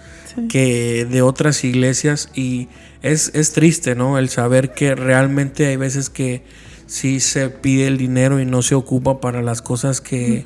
que 0.49 1.07
de 1.11 1.23
otras 1.23 1.65
iglesias 1.65 2.29
y 2.35 2.69
es, 3.03 3.31
es, 3.35 3.53
triste, 3.53 3.95
¿no? 3.95 4.19
El 4.19 4.29
saber 4.29 4.73
que 4.73 4.95
realmente 4.95 5.67
hay 5.67 5.77
veces 5.77 6.11
que 6.11 6.45
sí 6.87 7.21
se 7.21 7.49
pide 7.49 7.87
el 7.87 7.97
dinero 7.97 8.39
y 8.41 8.45
no 8.45 8.63
se 8.63 8.75
ocupa 8.75 9.21
para 9.21 9.43
las 9.43 9.63
cosas 9.63 10.01
que, 10.01 10.45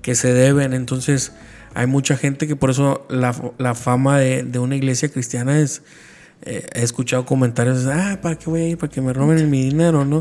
que 0.00 0.14
se 0.14 0.32
deben. 0.32 0.72
Entonces 0.72 1.32
hay 1.74 1.86
mucha 1.86 2.16
gente 2.16 2.46
que 2.46 2.56
por 2.56 2.70
eso 2.70 3.04
la, 3.08 3.34
la 3.58 3.74
fama 3.74 4.18
de, 4.18 4.42
de, 4.42 4.58
una 4.58 4.76
iglesia 4.76 5.08
cristiana 5.10 5.58
es... 5.60 5.82
Eh, 6.44 6.66
he 6.74 6.82
escuchado 6.82 7.24
comentarios, 7.24 7.86
ah, 7.86 8.18
¿para 8.20 8.36
qué 8.36 8.50
voy 8.50 8.60
a 8.62 8.68
ir? 8.70 8.78
Para 8.78 8.90
que 8.90 9.00
me 9.00 9.12
roben 9.12 9.48
mi 9.48 9.62
dinero, 9.62 10.04
¿no? 10.04 10.20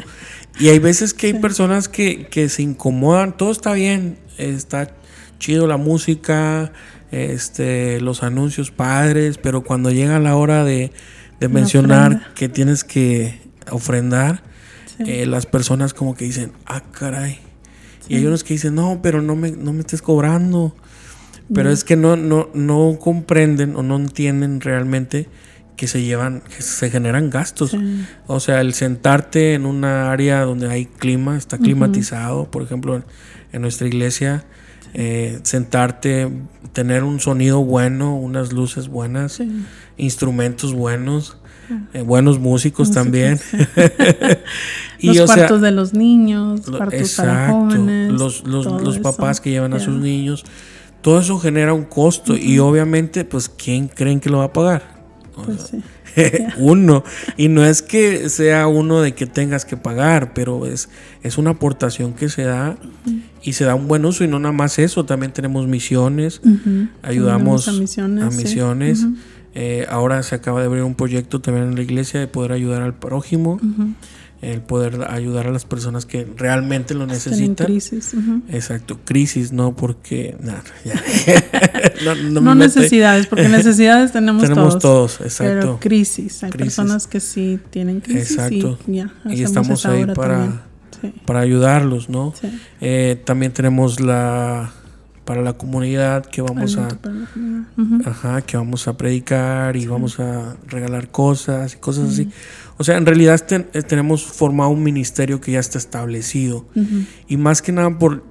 Y 0.60 0.70
hay 0.70 0.78
veces 0.80 1.14
que 1.14 1.28
hay 1.28 1.34
personas 1.34 1.90
que, 1.90 2.28
que 2.28 2.48
se 2.48 2.62
incomodan, 2.62 3.36
todo 3.36 3.52
está 3.52 3.74
bien, 3.74 4.18
está 4.38 4.96
chido 5.40 5.66
la 5.66 5.78
música, 5.78 6.74
este, 7.12 8.00
los 8.02 8.22
anuncios 8.22 8.70
padres, 8.70 9.40
pero 9.40 9.64
cuando 9.64 9.90
llega 9.90 10.20
la 10.20 10.36
hora 10.36 10.64
de, 10.64 10.92
de 11.40 11.48
mencionar 11.48 12.34
que 12.36 12.50
tienes 12.50 12.84
que 12.84 13.42
ofrendar, 13.72 14.44
eh, 15.00 15.26
las 15.26 15.48
personas 15.48 15.96
como 15.96 16.16
que 16.16 16.26
dicen, 16.26 16.52
ah, 16.68 16.84
caray. 16.92 17.40
Y 18.08 18.18
hay 18.18 18.26
unos 18.26 18.44
que 18.44 18.54
dicen, 18.54 18.76
no, 18.76 19.00
pero 19.02 19.22
no 19.22 19.36
me, 19.36 19.52
no 19.52 19.74
me 19.74 19.80
estés 19.80 20.02
cobrando. 20.02 20.76
Pero 21.54 21.72
es 21.72 21.84
que 21.84 21.96
no, 21.96 22.16
no, 22.16 22.50
no 22.54 22.98
comprenden 23.00 23.76
o 23.76 23.84
no 23.84 23.96
entienden 23.96 24.62
realmente 24.62 25.28
que 25.82 25.88
se 25.88 26.04
llevan, 26.04 26.42
que 26.42 26.62
se 26.62 26.92
generan 26.92 27.32
gastos. 27.32 27.76
O 28.28 28.40
sea, 28.40 28.62
el 28.62 28.76
sentarte 28.76 29.56
en 29.56 29.66
una 29.66 30.12
área 30.12 30.42
donde 30.42 30.70
hay 30.70 30.86
clima, 30.86 31.36
está 31.36 31.58
climatizado, 31.58 32.52
por 32.52 32.62
ejemplo, 32.62 33.02
en, 33.52 33.62
nuestra 33.64 33.88
iglesia, 33.88 34.46
eh, 34.94 35.40
sentarte, 35.42 36.32
tener 36.72 37.04
un 37.04 37.20
sonido 37.20 37.64
bueno, 37.64 38.16
unas 38.16 38.54
luces 38.54 38.90
buenas, 38.90 39.42
instrumentos 39.98 40.76
buenos. 40.76 41.38
Eh, 41.94 42.02
buenos 42.02 42.38
músicos, 42.38 42.92
también. 42.92 43.40
y, 45.00 45.16
los 45.16 45.34
cuartos 45.34 45.62
de 45.62 45.72
los 45.72 45.96
niños, 45.96 46.62
cuartos 46.70 47.16
para 47.16 47.50
jóvenes. 47.50 48.12
Los, 48.12 48.44
los, 48.44 49.00
papás 49.00 49.42
que 49.42 49.50
llevan 49.50 49.74
a 49.74 49.80
sus 49.80 49.96
niños. 49.96 50.46
Todo 51.02 51.22
eso 51.22 51.40
genera 51.40 51.74
un 51.74 51.86
costo 51.86 52.38
y 52.38 52.60
obviamente, 52.60 53.26
pues, 53.26 53.50
¿quién 53.50 53.88
creen 53.88 54.20
que 54.20 54.30
lo 54.30 54.38
va 54.40 54.44
a 54.44 54.54
pagar? 54.54 55.01
Pues 55.46 55.72
uno. 56.58 57.04
Y 57.38 57.48
no 57.48 57.66
es 57.66 57.82
que 57.82 58.30
sea 58.30 58.68
uno 58.68 59.02
de 59.02 59.14
que 59.14 59.26
tengas 59.26 59.66
que 59.66 59.78
pagar, 59.78 60.34
pero 60.34 60.66
es, 60.66 60.90
es 61.24 61.38
una 61.38 61.52
aportación 61.52 62.14
que 62.14 62.30
se 62.30 62.44
da 62.44 62.78
y 63.42 63.54
se 63.54 63.66
da 63.66 63.76
un 63.76 63.88
buen 63.88 64.06
uso. 64.06 64.24
Y 64.24 64.28
no 64.28 64.40
nada 64.40 64.54
más 64.54 64.80
eso, 64.80 65.06
también 65.06 65.32
tenemos 65.34 65.68
misiones, 65.68 66.42
ayudamos 67.02 67.68
a 67.68 67.72
misiones. 68.32 69.06
Eh, 69.54 69.86
ahora 69.90 70.24
se 70.24 70.36
acaba 70.36 70.62
de 70.62 70.68
abrir 70.68 70.84
un 70.84 70.96
proyecto 70.96 71.42
también 71.42 71.68
en 71.68 71.76
la 71.76 71.82
iglesia 71.82 72.20
de 72.20 72.28
poder 72.28 72.54
ayudar 72.54 72.82
al 72.82 72.94
prójimo, 72.94 73.60
el 74.42 74.62
poder 74.62 75.06
ayudar 75.10 75.48
a 75.48 75.52
las 75.52 75.66
personas 75.66 76.06
que 76.06 76.28
realmente 76.36 76.94
lo 76.94 77.06
necesitan. 77.06 77.68
crisis. 77.68 78.16
Exacto, 78.50 79.00
crisis, 79.06 79.52
no 79.52 79.76
porque 79.76 80.36
nada, 80.42 80.64
no, 82.32 82.56
necesidades, 82.56 83.28
porque 83.28 83.48
necesidades 83.50 84.12
tenemos, 84.12 84.42
tenemos 84.42 84.80
todos. 84.80 85.22
exacto. 85.22 85.54
Pero 85.54 85.80
crisis, 85.80 86.44
hay 86.44 86.52
personas 86.52 87.06
que 87.06 87.20
sí 87.20 87.60
tienen 87.70 88.02
crisis. 88.02 88.32
Exacto. 88.32 88.80
Y, 88.88 89.44
estamos 89.44 89.86
ahí 89.86 90.06
para, 90.08 90.64
para 91.26 91.40
ayudarlos, 91.42 92.10
¿no? 92.10 92.34
Eh, 92.80 93.22
también 93.24 93.54
tenemos 93.54 94.00
la 94.00 94.74
para 95.26 95.44
la 95.44 95.54
comunidad 95.54 96.26
que 96.26 96.42
vamos 96.42 96.78
a 96.78 96.88
ajá, 98.06 98.42
que 98.42 98.58
vamos 98.58 98.88
a 98.88 98.98
predicar 98.98 99.78
y 99.78 99.86
vamos 99.86 100.20
a 100.20 100.58
regalar 100.68 101.10
cosas 101.10 101.76
y 101.76 101.78
cosas 101.78 102.10
así. 102.10 102.30
O 102.82 102.84
sea, 102.84 102.98
en 102.98 103.06
realidad 103.06 103.40
eh, 103.52 103.84
tenemos 103.84 104.26
formado 104.26 104.72
un 104.72 104.82
ministerio 104.82 105.40
que 105.40 105.52
ya 105.52 105.60
está 105.60 105.78
establecido 105.78 106.66
y 107.28 107.38
más 107.38 107.62
que 107.62 107.72
nada 107.72 108.00
por 108.00 108.24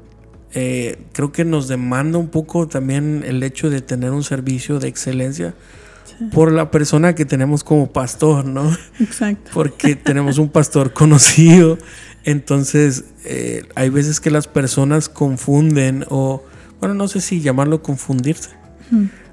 eh, 0.55 0.99
creo 1.13 1.31
que 1.31 1.45
nos 1.45 1.69
demanda 1.69 2.19
un 2.19 2.27
poco 2.27 2.67
también 2.67 3.23
el 3.25 3.45
hecho 3.45 3.71
de 3.71 3.81
tener 3.81 4.11
un 4.11 4.25
servicio 4.25 4.81
de 4.81 4.89
excelencia 4.89 5.55
por 6.33 6.51
la 6.51 6.73
persona 6.73 7.15
que 7.15 7.25
tenemos 7.25 7.63
como 7.63 7.93
pastor, 7.93 8.45
¿no? 8.45 8.77
Exacto. 8.99 9.51
Porque 9.55 9.95
tenemos 9.95 10.39
un 10.39 10.49
pastor 10.49 10.93
conocido. 10.95 11.79
Entonces, 12.25 13.05
eh, 13.25 13.63
hay 13.77 13.89
veces 13.89 14.19
que 14.19 14.33
las 14.33 14.49
personas 14.49 15.09
confunden 15.09 16.05
o 16.09 16.43
bueno, 16.81 16.97
no 16.97 17.07
sé 17.07 17.21
si 17.21 17.41
llamarlo 17.41 17.85
confundirse, 17.85 18.51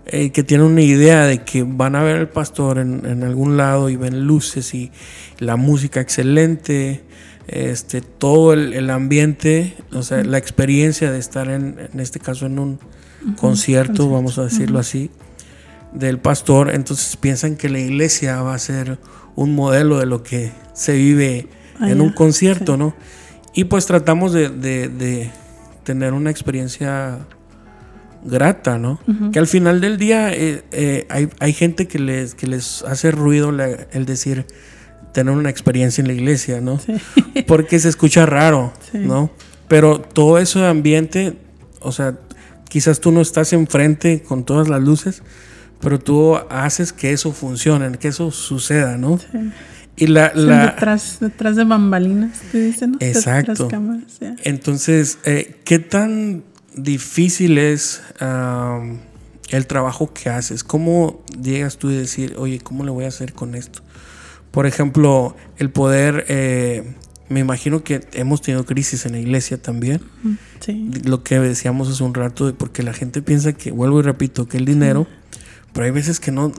eh, 0.10 0.32
que 0.32 0.44
tienen 0.44 0.68
una 0.68 0.82
idea 0.82 1.26
de 1.26 1.44
que 1.44 1.64
van 1.64 1.96
a 1.96 2.04
ver 2.04 2.18
al 2.18 2.30
pastor 2.30 2.80
en, 2.80 3.24
algún 3.24 3.58
lado 3.58 3.90
y 3.90 3.98
ven 3.98 4.26
luces 4.26 4.74
y 4.74 4.92
la 5.40 5.58
música 5.58 6.00
excelente, 6.00 7.04
este, 7.48 8.02
todo 8.02 8.54
el, 8.54 8.90
ambiente, 8.90 9.76
o 9.92 10.04
sea, 10.04 10.24
la 10.24 10.38
experiencia 10.38 11.12
de 11.12 11.20
estar 11.20 11.50
en, 11.50 11.90
en 11.94 12.00
este 12.00 12.20
caso 12.20 12.46
en 12.46 12.58
un 12.60 12.80
concierto, 13.36 14.10
vamos 14.10 14.38
a 14.38 14.44
decirlo 14.44 14.80
así, 14.80 15.10
del 15.92 16.20
pastor, 16.20 16.74
entonces 16.74 17.18
piensan 17.18 17.58
que 17.58 17.68
la 17.68 17.80
iglesia 17.80 18.42
va 18.42 18.54
a 18.54 18.60
ser 18.60 19.00
un 19.36 19.56
modelo 19.56 20.00
de 20.00 20.06
lo 20.06 20.24
que 20.24 20.52
se 20.74 20.94
vive 20.94 21.48
en 21.82 22.00
un 22.00 22.14
concierto, 22.14 22.78
¿no? 22.78 22.96
Y 23.54 23.66
pues 23.66 23.86
tratamos 23.86 24.32
de, 24.32 24.50
de 24.50 25.32
tener 25.84 26.14
una 26.14 26.30
experiencia 26.30 27.20
grata, 28.24 28.78
¿no? 28.78 29.00
Que 29.32 29.40
al 29.40 29.48
final 29.48 29.82
del 29.82 29.98
día 29.98 30.34
eh, 30.34 30.64
eh, 30.72 31.06
hay, 31.10 31.30
hay, 31.40 31.54
gente 31.54 31.88
que 31.88 32.00
les, 32.00 32.36
que 32.36 32.48
les 32.48 32.84
hace 32.84 33.12
ruido 33.12 33.50
el 33.50 34.06
decir 34.06 34.46
tener 35.14 35.34
una 35.34 35.50
experiencia 35.50 36.02
en 36.02 36.08
la 36.08 36.14
iglesia, 36.14 36.62
¿no? 36.62 36.80
Porque 37.48 37.80
se 37.80 37.90
escucha 37.90 38.26
raro, 38.26 38.74
¿no? 38.94 39.32
Pero 39.68 40.00
todo 40.00 40.38
ese 40.38 40.66
ambiente, 40.66 41.38
o 41.80 41.92
sea, 41.92 42.18
quizás 42.70 43.00
tú 43.00 43.12
no 43.12 43.22
estás 43.22 43.54
enfrente 43.54 44.22
con 44.22 44.44
todas 44.44 44.68
las 44.68 44.82
luces, 44.82 45.24
pero 45.82 46.00
tú 46.00 46.36
haces 46.50 46.94
que 46.94 47.12
eso 47.14 47.32
funcione, 47.32 47.98
que 47.98 48.10
eso 48.10 48.32
suceda, 48.32 48.98
¿no? 48.98 49.20
Y 49.96 50.08
la, 50.08 50.32
la... 50.36 50.68
Detrás, 50.68 51.18
detrás, 51.20 51.56
de 51.56 51.64
bambalinas, 51.64 52.40
te 52.52 52.62
dicen, 52.62 52.92
¿no? 52.92 52.98
Exacto. 53.00 53.68
Entonces, 54.44 55.18
eh, 55.26 55.56
¿qué 55.64 55.80
tan 55.80 56.44
difícil 56.78 57.58
es 57.58 58.02
el 59.50 59.68
trabajo 59.68 60.14
que 60.14 60.30
haces. 60.30 60.64
¿Cómo 60.64 61.24
llegas 61.42 61.78
tú 61.78 61.90
a 61.90 61.94
decir, 61.94 62.36
oye, 62.38 62.60
¿cómo 62.60 62.84
le 62.84 62.92
voy 62.92 63.06
a 63.06 63.10
hacer 63.10 63.34
con 63.34 63.56
esto? 63.56 63.82
Por 64.52 64.66
ejemplo, 64.66 65.36
el 65.58 65.70
poder, 65.70 66.26
eh, 66.30 66.96
me 67.30 67.40
imagino 67.40 67.84
que 67.84 68.02
hemos 68.14 68.42
tenido 68.42 68.66
crisis 68.66 69.06
en 69.06 69.14
la 69.14 69.20
iglesia 69.20 69.62
también. 69.62 70.02
Sí. 70.60 70.90
Lo 71.04 71.24
que 71.24 71.40
decíamos 71.40 71.90
hace 71.90 72.04
un 72.04 72.14
rato, 72.14 72.54
porque 72.56 72.84
la 72.84 72.94
gente 72.94 73.22
piensa 73.22 73.54
que, 73.54 73.72
vuelvo 73.72 74.00
y 74.00 74.04
repito, 74.04 74.48
que 74.48 74.58
el 74.58 74.66
dinero, 74.66 75.08
pero 75.74 75.86
hay 75.86 75.92
veces 75.92 76.20
que 76.20 76.32
no... 76.32 76.52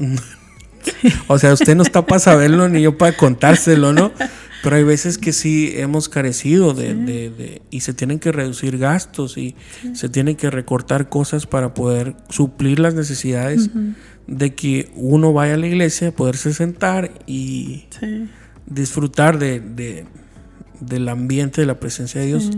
o 1.28 1.38
sea, 1.38 1.52
usted 1.52 1.74
no 1.74 1.83
está 1.83 2.07
para 2.07 2.20
saberlo 2.20 2.68
ni 2.68 2.83
yo 2.83 2.96
para 2.96 3.16
contárselo, 3.16 3.92
¿no? 3.92 4.12
Pero 4.62 4.76
hay 4.76 4.84
veces 4.84 5.18
que 5.18 5.32
sí 5.32 5.72
hemos 5.76 6.08
carecido 6.08 6.74
de, 6.74 6.94
de, 6.94 7.62
y 7.70 7.80
se 7.80 7.94
tienen 7.94 8.18
que 8.18 8.32
reducir 8.32 8.76
gastos 8.78 9.38
y 9.38 9.54
se 9.92 10.08
tienen 10.08 10.36
que 10.36 10.50
recortar 10.50 11.08
cosas 11.08 11.46
para 11.46 11.74
poder 11.74 12.16
suplir 12.28 12.80
las 12.80 12.94
necesidades 12.94 13.70
de 14.26 14.54
que 14.54 14.90
uno 14.96 15.32
vaya 15.32 15.54
a 15.54 15.56
la 15.56 15.68
iglesia, 15.68 16.14
poderse 16.14 16.52
sentar 16.52 17.12
y 17.26 17.84
disfrutar 18.66 19.38
de, 19.38 20.06
del 20.80 21.08
ambiente, 21.08 21.60
de 21.60 21.66
la 21.66 21.78
presencia 21.78 22.20
de 22.20 22.26
Dios. 22.26 22.50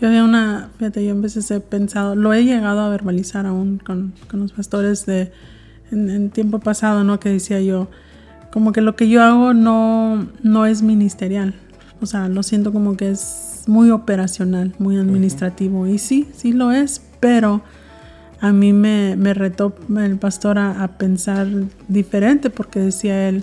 Yo 0.00 0.08
había 0.08 0.24
una, 0.24 0.70
fíjate, 0.78 1.04
yo 1.04 1.10
en 1.10 1.20
veces 1.20 1.50
he 1.50 1.60
pensado, 1.60 2.14
lo 2.14 2.32
he 2.32 2.44
llegado 2.44 2.80
a 2.80 2.88
verbalizar 2.88 3.46
aún 3.46 3.78
con, 3.78 4.14
con 4.28 4.40
los 4.40 4.52
pastores 4.52 5.04
de 5.04 5.30
en, 5.90 6.08
en 6.08 6.30
tiempo 6.30 6.60
pasado, 6.60 7.04
¿no? 7.04 7.20
Que 7.20 7.28
decía 7.28 7.60
yo, 7.60 7.90
como 8.54 8.70
que 8.70 8.82
lo 8.82 8.94
que 8.94 9.08
yo 9.08 9.20
hago 9.20 9.52
no, 9.52 10.28
no 10.44 10.64
es 10.64 10.80
ministerial. 10.80 11.56
O 12.00 12.06
sea, 12.06 12.28
lo 12.28 12.44
siento 12.44 12.72
como 12.72 12.96
que 12.96 13.10
es 13.10 13.64
muy 13.66 13.90
operacional, 13.90 14.76
muy 14.78 14.96
administrativo. 14.96 15.88
Y 15.88 15.98
sí, 15.98 16.28
sí 16.36 16.52
lo 16.52 16.70
es, 16.70 17.02
pero 17.18 17.64
a 18.40 18.52
mí 18.52 18.72
me, 18.72 19.16
me 19.16 19.34
retó 19.34 19.74
el 19.96 20.18
pastor 20.18 20.60
a, 20.60 20.86
pensar 20.98 21.48
diferente 21.88 22.48
porque 22.48 22.78
decía 22.78 23.28
él, 23.28 23.42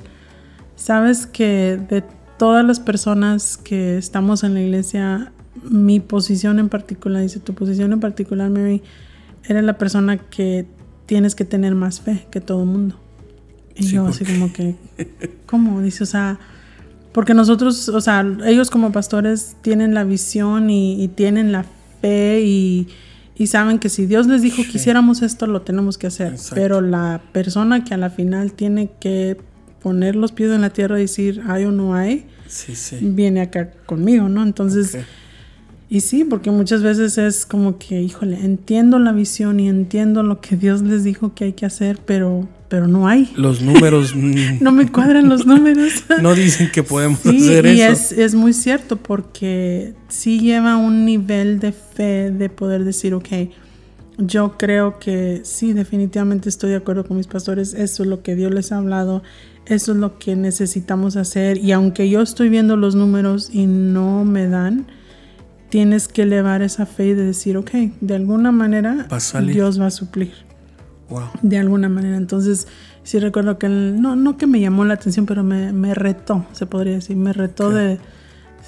sabes 0.77 1.27
que 1.27 1.77
de 1.89 2.05
todas 2.37 2.63
las 2.63 2.79
personas 2.79 3.57
que 3.57 3.97
estamos 3.97 4.45
en 4.45 4.53
la 4.53 4.61
iglesia, 4.61 5.33
mi 5.61 5.99
posición 5.99 6.57
en 6.57 6.69
particular, 6.69 7.21
dice 7.21 7.41
tu 7.41 7.53
posición 7.53 7.91
en 7.91 7.99
particular, 7.99 8.49
Mary, 8.49 8.81
eres 9.43 9.65
la 9.65 9.77
persona 9.77 10.15
que 10.15 10.65
tienes 11.05 11.35
que 11.35 11.43
tener 11.43 11.75
más 11.75 11.99
fe 11.99 12.27
que 12.31 12.39
todo 12.39 12.61
el 12.61 12.69
mundo. 12.69 12.95
Y 13.75 13.87
yo 13.87 14.07
así 14.07 14.25
como 14.25 14.51
que, 14.51 14.75
¿cómo? 15.45 15.81
Dice, 15.81 16.03
o 16.03 16.07
sea, 16.07 16.39
porque 17.11 17.33
nosotros, 17.33 17.89
o 17.89 18.01
sea, 18.01 18.25
ellos 18.45 18.69
como 18.69 18.91
pastores 18.91 19.55
tienen 19.61 19.93
la 19.93 20.03
visión 20.03 20.69
y, 20.69 21.07
tienen 21.09 21.51
la 21.51 21.65
fe 22.01 22.41
y, 22.43 22.87
saben 23.47 23.79
que 23.79 23.89
si 23.89 24.05
Dios 24.05 24.27
les 24.27 24.43
dijo 24.43 24.61
que 24.61 24.77
hiciéramos 24.77 25.23
esto, 25.23 25.47
lo 25.47 25.63
tenemos 25.63 25.97
que 25.97 26.05
hacer. 26.07 26.35
Pero 26.53 26.79
la 26.79 27.21
persona 27.31 27.83
que 27.83 27.95
a 27.95 27.97
la 27.97 28.11
final 28.11 28.53
tiene 28.53 28.91
que 28.99 29.37
poner 29.81 30.15
los 30.15 30.31
pies 30.31 30.51
en 30.51 30.61
la 30.61 30.69
tierra 30.69 30.99
y 30.99 31.03
decir 31.03 31.41
hay 31.47 31.65
o 31.65 31.71
no 31.71 31.95
hay, 31.95 32.27
viene 33.01 33.41
acá 33.41 33.71
conmigo, 33.85 34.29
¿no? 34.29 34.43
Entonces... 34.43 34.97
Y 35.91 35.99
sí, 35.99 36.23
porque 36.23 36.51
muchas 36.51 36.83
veces 36.83 37.17
es 37.17 37.45
como 37.45 37.77
que, 37.77 38.01
híjole, 38.01 38.39
entiendo 38.45 38.97
la 38.97 39.11
visión 39.11 39.59
y 39.59 39.67
entiendo 39.67 40.23
lo 40.23 40.39
que 40.39 40.55
Dios 40.55 40.81
les 40.81 41.03
dijo 41.03 41.35
que 41.35 41.43
hay 41.43 41.51
que 41.51 41.65
hacer, 41.65 41.99
pero, 42.05 42.47
pero 42.71 42.87
no 42.87 43.05
hay. 43.05 43.29
Los 43.35 43.61
números. 43.61 44.15
no 44.61 44.71
me 44.71 44.89
cuadran 44.89 45.27
los 45.27 45.45
números. 45.45 46.05
no 46.21 46.33
dicen 46.33 46.71
que 46.71 46.83
podemos 46.83 47.19
hacer 47.19 47.65
y 47.65 47.81
eso. 47.81 47.91
Es, 47.91 48.11
es 48.13 48.33
muy 48.33 48.53
cierto, 48.53 48.95
porque 48.95 49.93
sí 50.07 50.39
lleva 50.39 50.77
un 50.77 51.03
nivel 51.03 51.59
de 51.59 51.73
fe 51.73 52.31
de 52.31 52.49
poder 52.49 52.85
decir, 52.85 53.13
ok, 53.13 53.27
yo 54.17 54.57
creo 54.57 54.99
que 54.99 55.41
sí, 55.43 55.73
definitivamente 55.73 56.47
estoy 56.47 56.69
de 56.69 56.77
acuerdo 56.77 57.03
con 57.03 57.17
mis 57.17 57.27
pastores, 57.27 57.73
eso 57.73 58.03
es 58.03 58.09
lo 58.09 58.23
que 58.23 58.35
Dios 58.35 58.53
les 58.53 58.71
ha 58.71 58.77
hablado, 58.77 59.21
eso 59.65 59.91
es 59.91 59.97
lo 59.97 60.17
que 60.17 60.37
necesitamos 60.37 61.17
hacer 61.17 61.57
y 61.57 61.73
aunque 61.73 62.09
yo 62.09 62.21
estoy 62.21 62.47
viendo 62.47 62.77
los 62.77 62.95
números 62.95 63.49
y 63.51 63.65
no 63.65 64.23
me 64.23 64.47
dan, 64.47 64.87
tienes 65.69 66.07
que 66.07 66.21
elevar 66.21 66.61
esa 66.61 66.85
fe 66.85 67.07
y 67.07 67.13
de 67.15 67.25
decir, 67.25 67.57
ok, 67.57 67.71
de 67.99 68.15
alguna 68.15 68.53
manera 68.53 69.07
Dios 69.45 69.81
va 69.81 69.87
a 69.87 69.91
suplir. 69.91 70.50
Wow. 71.11 71.29
De 71.41 71.59
alguna 71.59 71.89
manera. 71.89 72.17
Entonces, 72.17 72.67
sí 73.03 73.19
recuerdo 73.19 73.59
que, 73.59 73.69
no, 73.69 74.15
no 74.15 74.37
que 74.37 74.47
me 74.47 74.59
llamó 74.59 74.85
la 74.85 74.95
atención, 74.95 75.25
pero 75.27 75.43
me, 75.43 75.71
me 75.73 75.93
retó, 75.93 76.45
se 76.53 76.65
podría 76.65 76.93
decir, 76.93 77.15
me 77.17 77.33
retó 77.33 77.69
de 77.69 77.99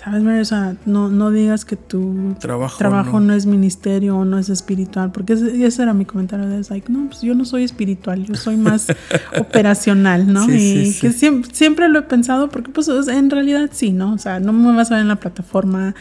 ¿Sabes, 0.03 0.21
María? 0.21 0.41
O 0.41 0.45
sea, 0.45 0.75
no, 0.85 1.07
no 1.07 1.31
digas 1.31 1.63
que 1.63 1.77
tu 1.77 2.35
trabajo, 2.37 3.21
no. 3.21 3.33
es 3.33 3.45
ministerio 3.45 4.17
o 4.17 4.25
no 4.25 4.37
es 4.37 4.49
espiritual, 4.49 5.13
porque 5.13 5.31
ese, 5.31 5.81
era 5.81 5.93
mi 5.93 6.03
comentario 6.03 6.49
de 6.49 6.61
like, 6.69 6.91
no, 6.91 7.07
pues 7.07 7.21
yo 7.21 7.33
no 7.35 7.45
soy 7.45 7.63
espiritual, 7.63 8.25
yo 8.25 8.35
soy 8.35 8.57
más 8.57 8.87
operacional, 9.39 10.31
¿no? 10.31 10.45
y 10.49 10.93
que 10.99 11.13
siempre, 11.13 11.49
siempre, 11.53 11.87
lo 11.87 11.99
he 11.99 12.01
pensado, 12.01 12.49
porque 12.49 12.69
pues 12.69 12.89
en 12.89 13.29
realidad 13.29 13.69
sí, 13.71 13.93
¿no? 13.93 14.13
O 14.13 14.17
sea, 14.17 14.41
no 14.41 14.51
me 14.51 14.75
vas 14.75 14.91
a 14.91 14.95
ver 14.95 15.03
en 15.03 15.07
la 15.07 15.15
plataforma, 15.15 15.95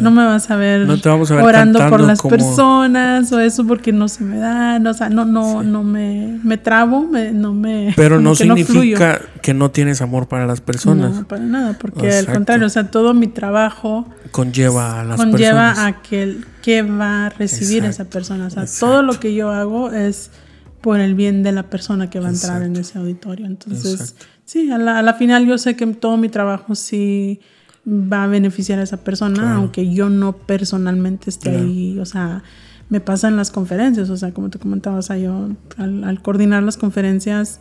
no 0.00 0.12
me 0.12 0.24
vas 0.24 0.48
a 0.52 0.56
ver, 0.56 0.88
orando 1.42 1.80
por 1.88 2.00
las 2.00 2.22
personas 2.22 3.32
o 3.32 3.40
eso 3.40 3.66
porque 3.66 3.92
no 3.92 4.06
se 4.06 4.22
me 4.22 4.38
da, 4.38 4.80
o 4.88 4.94
sea, 4.94 5.08
no, 5.08 5.24
no, 5.24 5.64
no 5.64 5.82
me, 5.82 6.38
me 6.44 6.58
trabo, 6.58 7.08
no 7.32 7.54
me... 7.54 7.92
Pero 7.96 8.20
no 8.20 8.36
significa 8.36 9.20
que 9.42 9.52
no 9.52 9.72
tienes 9.72 10.00
amor 10.00 10.28
para 10.28 10.46
las 10.46 10.60
personas. 10.60 11.16
No, 11.16 11.26
para 11.26 11.42
nada, 11.42 11.76
porque 11.76 12.12
al 12.12 12.26
contrario, 12.26 12.66
o 12.66 12.70
sea, 12.70 12.88
todo 12.88 13.14
mi 13.14 13.26
trabajo 13.26 13.47
conlleva 14.30 15.00
a 15.00 15.04
las 15.04 15.16
conlleva 15.16 15.86
a 15.86 16.02
que, 16.02 16.38
que 16.62 16.82
va 16.82 17.26
a 17.26 17.28
recibir 17.30 17.84
esa 17.84 18.04
persona. 18.04 18.46
O 18.46 18.50
sea, 18.50 18.64
todo 18.78 19.02
lo 19.02 19.18
que 19.18 19.34
yo 19.34 19.50
hago 19.50 19.90
es 19.92 20.30
por 20.80 21.00
el 21.00 21.14
bien 21.14 21.42
de 21.42 21.52
la 21.52 21.64
persona 21.64 22.10
que 22.10 22.20
va 22.20 22.28
a 22.28 22.30
entrar 22.30 22.62
en 22.62 22.76
ese 22.76 22.98
auditorio. 22.98 23.46
Entonces, 23.46 24.14
sí, 24.44 24.70
a 24.70 24.78
la, 24.78 25.14
final 25.14 25.46
yo 25.46 25.58
sé 25.58 25.76
que 25.76 25.86
todo 25.86 26.16
mi 26.16 26.28
trabajo 26.28 26.74
sí 26.74 27.40
va 27.86 28.24
a 28.24 28.26
beneficiar 28.26 28.78
a 28.78 28.82
esa 28.82 28.98
persona, 28.98 29.56
aunque 29.56 29.92
yo 29.92 30.08
no 30.08 30.36
personalmente 30.36 31.30
esté 31.30 31.50
ahí. 31.50 31.98
O 31.98 32.04
sea, 32.04 32.42
me 32.88 33.00
pasa 33.00 33.28
en 33.28 33.36
las 33.36 33.50
conferencias, 33.50 34.10
o 34.10 34.16
sea, 34.16 34.32
como 34.32 34.50
te 34.50 34.58
comentaba, 34.58 34.98
o 34.98 35.02
sea, 35.02 35.18
yo 35.18 35.48
al 35.76 36.22
coordinar 36.22 36.62
las 36.62 36.76
conferencias 36.76 37.60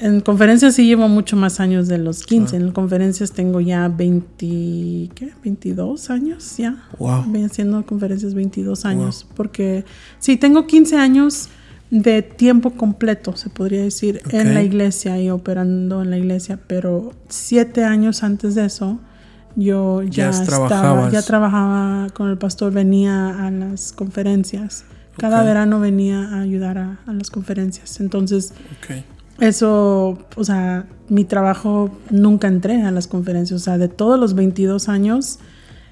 en 0.00 0.20
conferencias 0.20 0.74
sí 0.74 0.86
llevo 0.86 1.08
mucho 1.08 1.36
más 1.36 1.58
años 1.58 1.88
de 1.88 1.98
los 1.98 2.24
15. 2.24 2.56
En 2.56 2.70
conferencias 2.72 3.32
tengo 3.32 3.60
ya 3.60 3.88
20, 3.88 5.10
¿qué? 5.14 5.32
22 5.42 6.10
años 6.10 6.56
ya. 6.56 6.84
Wow. 6.98 7.24
Voy 7.26 7.42
haciendo 7.42 7.84
conferencias 7.84 8.34
22 8.34 8.84
años. 8.84 9.26
Porque 9.34 9.84
sí, 10.20 10.36
tengo 10.36 10.66
15 10.66 10.96
años 10.96 11.48
de 11.90 12.22
tiempo 12.22 12.70
completo, 12.70 13.36
se 13.36 13.48
podría 13.50 13.82
decir, 13.82 14.20
en 14.30 14.54
la 14.54 14.62
iglesia 14.62 15.20
y 15.20 15.30
operando 15.30 16.02
en 16.02 16.10
la 16.10 16.18
iglesia. 16.18 16.60
Pero 16.68 17.12
siete 17.28 17.84
años 17.84 18.22
antes 18.22 18.54
de 18.54 18.66
eso, 18.66 19.00
yo 19.56 20.04
ya, 20.04 20.30
estaba, 20.30 21.10
ya 21.10 21.22
trabajaba 21.22 22.06
con 22.14 22.28
el 22.28 22.38
pastor, 22.38 22.72
venía 22.72 23.46
a 23.46 23.50
las 23.50 23.92
conferencias. 23.92 24.84
Cada 25.16 25.42
verano 25.42 25.80
venía 25.80 26.28
a 26.28 26.42
ayudar 26.42 26.78
a, 26.78 27.00
a 27.04 27.12
las 27.12 27.30
conferencias. 27.30 27.98
Entonces, 27.98 28.52
okay 28.80 29.04
eso, 29.38 30.18
o 30.36 30.44
sea, 30.44 30.86
mi 31.08 31.24
trabajo 31.24 31.90
nunca 32.10 32.48
entré 32.48 32.82
a 32.82 32.90
las 32.90 33.06
conferencias. 33.06 33.60
O 33.60 33.64
sea, 33.64 33.78
de 33.78 33.88
todos 33.88 34.18
los 34.18 34.34
22 34.34 34.88
años 34.88 35.38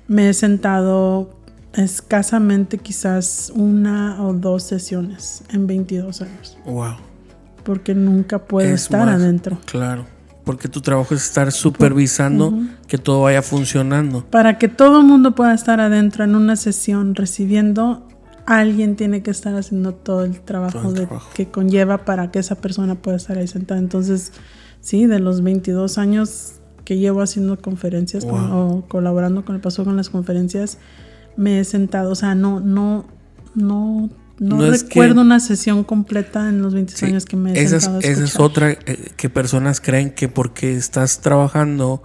me 0.08 0.28
he 0.28 0.34
sentado 0.34 1.30
escasamente 1.74 2.78
quizás 2.78 3.52
una 3.54 4.22
o 4.22 4.32
dos 4.32 4.62
sesiones 4.62 5.44
en 5.52 5.66
22 5.66 6.22
años. 6.22 6.58
Wow. 6.64 6.96
Porque 7.64 7.94
nunca 7.94 8.38
puedo 8.38 8.68
estar 8.68 9.08
adentro. 9.08 9.58
Claro. 9.66 10.06
Porque 10.44 10.68
tu 10.68 10.80
trabajo 10.80 11.12
es 11.14 11.24
estar 11.24 11.50
supervisando 11.50 12.54
que 12.86 12.98
todo 12.98 13.22
vaya 13.22 13.42
funcionando. 13.42 14.24
Para 14.26 14.58
que 14.58 14.68
todo 14.68 15.00
el 15.00 15.06
mundo 15.06 15.34
pueda 15.34 15.52
estar 15.52 15.80
adentro 15.80 16.22
en 16.22 16.36
una 16.36 16.54
sesión 16.54 17.16
recibiendo 17.16 18.06
alguien 18.46 18.96
tiene 18.96 19.22
que 19.22 19.30
estar 19.30 19.54
haciendo 19.56 19.92
todo 19.92 20.24
el 20.24 20.40
trabajo, 20.40 20.94
que 21.34 21.48
conlleva 21.48 22.04
para 22.04 22.30
que 22.30 22.38
esa 22.38 22.54
persona 22.54 22.94
pueda 22.94 23.16
estar 23.16 23.36
ahí 23.36 23.48
sentada. 23.48 23.80
Entonces, 23.80 24.32
sí, 24.80 25.06
de 25.06 25.18
los 25.18 25.42
22 25.42 25.98
años 25.98 26.54
que 26.84 26.96
llevo 26.96 27.20
haciendo 27.20 27.60
conferencias 27.60 28.24
o 28.24 28.84
colaborando 28.88 29.44
con 29.44 29.56
el 29.56 29.60
paso 29.60 29.84
con 29.84 29.96
las 29.96 30.08
conferencias, 30.08 30.78
me 31.36 31.60
he 31.60 31.64
sentado, 31.64 32.12
o 32.12 32.14
sea, 32.14 32.36
no, 32.36 32.60
no, 32.60 33.04
no, 33.56 34.08
no, 34.38 34.70
recuerdo 34.70 35.22
una 35.22 35.40
sesión 35.40 35.82
completa 35.82 36.48
en 36.48 36.62
los 36.62 36.72
22 36.72 37.02
años 37.02 37.24
que 37.24 37.36
me 37.36 37.52
he 37.52 37.68
sentado. 37.68 37.98
esa 37.98 38.24
es 38.24 38.38
otra 38.38 38.70
eh, 38.70 39.10
que 39.16 39.28
personas 39.28 39.80
creen 39.80 40.10
que 40.10 40.28
porque 40.28 40.76
estás 40.76 41.20
trabajando 41.20 42.02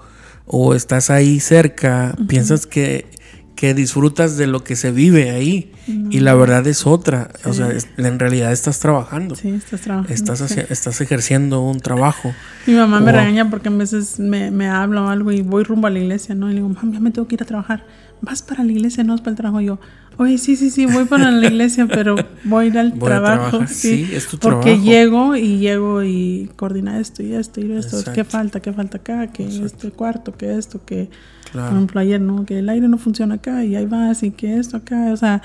o 0.48 0.74
estás 0.74 1.12
ahí 1.12 1.40
cerca, 1.40 2.16
piensas 2.28 2.66
que 2.66 3.06
que 3.62 3.76
disfrutas 3.76 4.38
de 4.38 4.48
lo 4.48 4.64
que 4.64 4.76
se 4.76 4.92
vive 4.92 5.30
ahí 5.30 5.72
y 6.10 6.22
la 6.22 6.34
verdad 6.34 6.66
es 6.66 6.88
otra. 6.88 7.30
O 7.46 7.54
sea, 7.54 7.70
en 7.98 8.18
realidad 8.18 8.52
estás 8.52 8.80
trabajando. 8.80 9.36
Sí, 9.36 9.50
estás 9.50 9.82
trabajando. 9.82 10.12
Estás, 10.12 10.42
estás 10.42 11.00
ejerciendo 11.00 11.62
un 11.62 11.80
trabajo. 11.80 12.34
Mi 12.66 12.74
mamá 12.74 13.00
me 13.02 13.12
regaña 13.12 13.52
porque 13.52 13.70
a 13.70 13.72
veces 13.72 14.20
me, 14.20 14.50
me 14.50 14.68
habla 14.68 15.04
o 15.04 15.10
algo 15.10 15.32
y 15.32 15.44
voy 15.44 15.64
rumbo 15.64 15.86
a 15.86 15.92
la 15.92 16.00
iglesia, 16.00 16.34
¿no? 16.34 16.48
Y 16.50 16.54
le 16.54 16.62
digo, 16.62 16.70
mamá, 16.70 16.92
ya 16.92 17.00
me 17.02 17.12
tengo 17.12 17.28
que 17.28 17.36
ir 17.36 17.44
a 17.44 17.46
trabajar. 17.46 17.86
Vas 18.22 18.42
para 18.42 18.64
la 18.64 18.72
iglesia, 18.72 19.04
no 19.04 19.14
vas 19.14 19.22
para 19.22 19.34
el 19.34 19.38
trabajo. 19.38 19.62
Y 19.62 19.66
yo, 19.66 19.80
oye, 20.18 20.40
sí, 20.40 20.56
sí, 20.56 20.72
sí, 20.72 20.88
voy 20.88 21.06
para 21.06 21.30
la 21.30 21.46
iglesia, 21.46 21.86
pero 21.86 22.16
voy 22.44 22.66
a 22.66 22.68
ir 22.68 22.80
al 22.80 22.94
trabajo. 23.00 23.68
Sí, 23.68 24.10
es 24.12 24.26
tu 24.26 24.40
trabajo. 24.40 24.62
Porque 24.62 24.80
llego 24.80 25.36
y 25.36 25.60
llego 25.60 26.02
y 26.02 26.50
coordina 26.56 27.00
esto 27.00 27.22
y 27.22 27.34
esto 27.34 27.62
y 27.62 27.74
esto. 27.74 28.12
¿Qué 28.12 28.24
falta? 28.24 28.60
¿Qué 28.60 28.74
falta 28.74 28.98
acá? 28.98 29.28
Que 29.28 29.46
este 29.46 29.92
cuarto, 29.92 30.36
que 30.36 30.58
esto, 30.58 30.82
que 31.52 31.60
por 31.60 31.68
ejemplo, 31.68 32.00
ayer, 32.00 32.22
¿no? 32.22 32.46
Que 32.46 32.60
el 32.60 32.70
aire 32.70 32.88
no 32.88 32.98
funciona 32.98 33.36
acá 33.36 33.64
y 33.64 33.76
ahí 33.76 33.86
vas 33.86 34.24
y 34.24 34.32
que 34.32 34.58
esto 34.58 34.78
acá, 34.78 35.12
o 35.12 35.18
sea, 35.18 35.42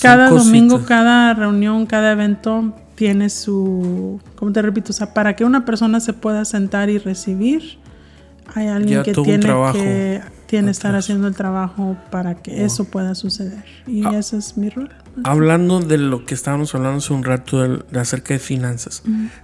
cada 0.00 0.30
domingo, 0.30 0.84
cada 0.84 1.34
reunión, 1.34 1.86
cada 1.86 2.12
evento 2.12 2.74
tiene 2.94 3.30
su, 3.30 4.20
como 4.36 4.52
te 4.52 4.62
repito, 4.62 4.90
o 4.90 4.94
sea, 4.94 5.14
para 5.14 5.34
que 5.36 5.44
una 5.44 5.64
persona 5.64 6.00
se 6.00 6.12
pueda 6.12 6.44
sentar 6.44 6.90
y 6.90 6.98
recibir, 6.98 7.78
hay 8.54 8.68
alguien 8.68 9.02
que 9.02 9.12
tiene 9.12 9.46
que 9.72 10.22
tiene 10.46 10.70
estar 10.70 10.94
haciendo 10.94 11.26
el 11.26 11.34
trabajo 11.34 11.96
para 12.10 12.36
que 12.36 12.64
eso 12.64 12.84
pueda 12.84 13.14
suceder. 13.14 13.64
Y 13.86 14.04
ah. 14.04 14.18
ese 14.18 14.36
es 14.36 14.56
mi 14.56 14.68
rol. 14.68 14.90
Hablando 15.24 15.80
de 15.80 15.98
lo 15.98 16.24
que 16.24 16.34
estábamos 16.34 16.74
hablando 16.74 16.98
hace 16.98 17.12
un 17.12 17.24
rato 17.24 17.62
de, 17.62 18.00
acerca 18.00 18.34
de 18.34 18.40
finanzas, 18.40 19.02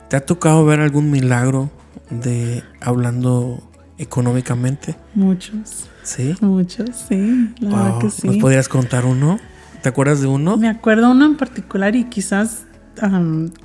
¿te 0.08 0.16
ha 0.16 0.20
tocado 0.20 0.64
ver 0.64 0.80
algún 0.80 1.10
milagro 1.10 1.70
de 2.10 2.62
hablando 2.80 3.69
económicamente? 4.00 4.96
Muchos. 5.14 5.88
¿Sí? 6.02 6.34
Muchos, 6.40 6.88
sí. 7.08 7.54
La 7.60 7.68
verdad 7.68 7.98
que 8.00 8.10
sí. 8.10 8.26
¿Nos 8.26 8.36
podrías 8.38 8.68
contar 8.68 9.04
uno? 9.04 9.38
¿Te 9.82 9.88
acuerdas 9.90 10.20
de 10.20 10.26
uno? 10.26 10.56
Me 10.56 10.68
acuerdo 10.68 11.10
uno 11.10 11.26
en 11.26 11.36
particular 11.36 11.94
y 11.94 12.04
quizás 12.04 12.64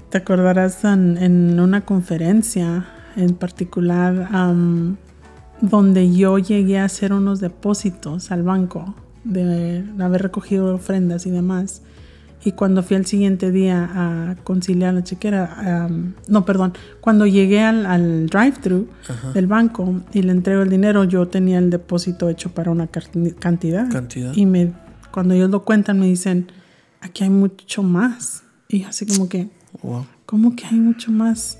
te 0.09 0.17
acordarás 0.17 0.83
en, 0.83 1.59
una 1.59 1.81
conferencia 1.81 2.85
en 3.15 3.35
particular 3.35 4.29
donde 5.61 6.13
yo 6.13 6.37
llegué 6.37 6.79
a 6.79 6.85
hacer 6.85 7.13
unos 7.13 7.39
depósitos 7.39 8.31
al 8.31 8.43
banco 8.43 8.95
de 9.23 9.83
haber 9.99 10.21
recogido 10.21 10.75
ofrendas 10.75 11.25
y 11.25 11.31
demás. 11.31 11.81
Y 12.45 12.51
cuando 12.51 12.83
fui 12.83 12.95
al 12.95 13.07
siguiente 13.07 13.51
día 13.51 13.89
a 13.91 14.35
conciliar 14.43 14.93
la 14.93 15.03
chequera, 15.03 15.89
no, 16.27 16.45
perdón, 16.45 16.73
cuando 17.01 17.25
llegué 17.25 17.61
al, 17.61 18.27
drive-thru 18.27 18.87
del 19.33 19.47
banco 19.47 20.03
y 20.13 20.21
le 20.21 20.31
entrego 20.31 20.61
el 20.61 20.69
dinero, 20.69 21.05
yo 21.05 21.27
tenía 21.27 21.57
el 21.57 21.71
depósito 21.71 22.29
hecho 22.29 22.51
para 22.51 22.69
una 22.69 22.85
cantidad. 22.85 23.89
¿Cantidad? 23.89 24.31
Y 24.35 24.45
me, 24.45 24.73
cuando 25.09 25.33
ellos 25.33 25.49
lo 25.49 25.65
cuentan, 25.65 25.99
me 25.99 26.05
dicen, 26.05 26.51
aquí 27.01 27.23
hay 27.23 27.31
mucho 27.31 27.81
más. 27.81 28.43
Y 28.69 28.83
así 28.83 29.07
como 29.07 29.27
que, 29.27 29.49
¿cómo 30.27 30.55
que 30.55 30.67
hay 30.67 30.79
mucho 30.79 31.11
más? 31.11 31.57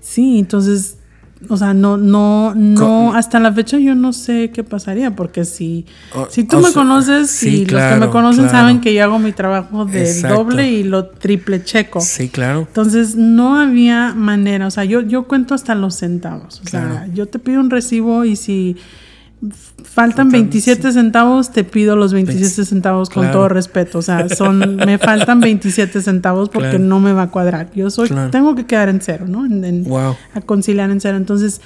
Sí, 0.00 0.40
entonces 0.40 0.95
o 1.48 1.56
sea, 1.56 1.74
no, 1.74 1.96
no, 1.96 2.54
no, 2.54 3.14
hasta 3.14 3.38
la 3.38 3.52
fecha 3.52 3.78
yo 3.78 3.94
no 3.94 4.12
sé 4.12 4.50
qué 4.52 4.64
pasaría, 4.64 5.14
porque 5.14 5.44
si, 5.44 5.84
si 6.30 6.44
tú 6.44 6.60
me 6.60 6.72
conoces 6.72 7.42
y 7.42 7.66
los 7.66 7.82
que 7.82 7.96
me 7.96 8.08
conocen 8.08 8.48
saben 8.48 8.80
que 8.80 8.94
yo 8.94 9.04
hago 9.04 9.18
mi 9.18 9.32
trabajo 9.32 9.84
de 9.84 10.22
doble 10.22 10.70
y 10.70 10.82
lo 10.82 11.06
triple 11.06 11.62
checo. 11.62 12.00
Sí, 12.00 12.28
claro. 12.28 12.60
Entonces 12.60 13.16
no 13.16 13.58
había 13.58 14.14
manera, 14.14 14.66
o 14.66 14.70
sea, 14.70 14.84
yo, 14.84 15.02
yo 15.02 15.24
cuento 15.24 15.54
hasta 15.54 15.74
los 15.74 15.96
centavos. 15.96 16.62
O 16.64 16.68
sea, 16.68 17.06
yo 17.12 17.26
te 17.26 17.38
pido 17.38 17.60
un 17.60 17.70
recibo 17.70 18.24
y 18.24 18.36
si 18.36 18.76
faltan 19.82 20.30
27 20.30 20.92
centavos, 20.92 21.52
te 21.52 21.64
pido 21.64 21.96
los 21.96 22.12
27 22.12 22.64
centavos 22.64 23.10
con 23.10 23.30
todo 23.30 23.48
respeto. 23.48 23.98
O 23.98 24.02
sea, 24.02 24.28
son, 24.34 24.76
me 24.76 24.98
faltan 24.98 25.40
27 25.40 26.02
centavos 26.02 26.48
porque 26.48 26.78
no 26.78 27.00
me 27.00 27.12
va 27.12 27.22
a 27.22 27.30
cuadrar. 27.30 27.70
Yo 27.74 27.90
soy, 27.90 28.10
tengo 28.30 28.54
que 28.54 28.66
quedar 28.66 28.88
en 28.88 29.00
cero, 29.00 29.26
¿no? 29.28 29.46
A 30.34 30.40
conciliar 30.40 30.90
en 30.90 31.00
cero. 31.00 31.16
Entonces, 31.16 31.60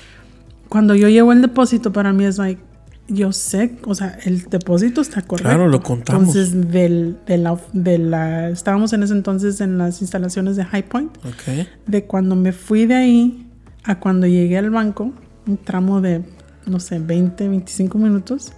cuando 0.68 0.95
yo 0.95 1.09
llevo 1.09 1.33
el 1.33 1.43
depósito, 1.43 1.93
para 1.93 2.12
mí 2.12 2.24
es 2.24 2.39
like, 2.39 2.62
yo 3.09 3.33
sé, 3.33 3.76
o 3.85 3.95
sea, 3.95 4.16
el 4.24 4.45
depósito 4.45 5.01
está 5.01 5.22
correcto. 5.22 5.49
Claro, 5.49 5.68
lo 5.68 5.83
contamos. 5.83 6.28
Entonces, 6.28 6.70
del, 6.70 7.18
de, 7.26 7.39
la, 7.39 7.59
de 7.72 7.99
la, 7.99 8.49
estábamos 8.51 8.93
en 8.93 9.03
ese 9.03 9.12
entonces 9.12 9.61
en 9.61 9.78
las 9.78 10.01
instalaciones 10.01 10.57
de 10.57 10.64
High 10.64 10.89
Point. 10.89 11.16
Okay. 11.18 11.68
De 11.87 12.05
cuando 12.05 12.37
me 12.37 12.53
fui 12.53 12.87
de 12.87 12.95
ahí 12.95 13.47
a 13.83 13.99
cuando 13.99 14.26
llegué 14.26 14.59
al 14.59 14.70
banco, 14.70 15.12
un 15.47 15.57
tramo 15.57 16.01
de, 16.01 16.22
no 16.66 16.80
sé, 16.80 16.98
20, 16.98 17.48
25 17.48 17.98
minutos. 17.98 18.52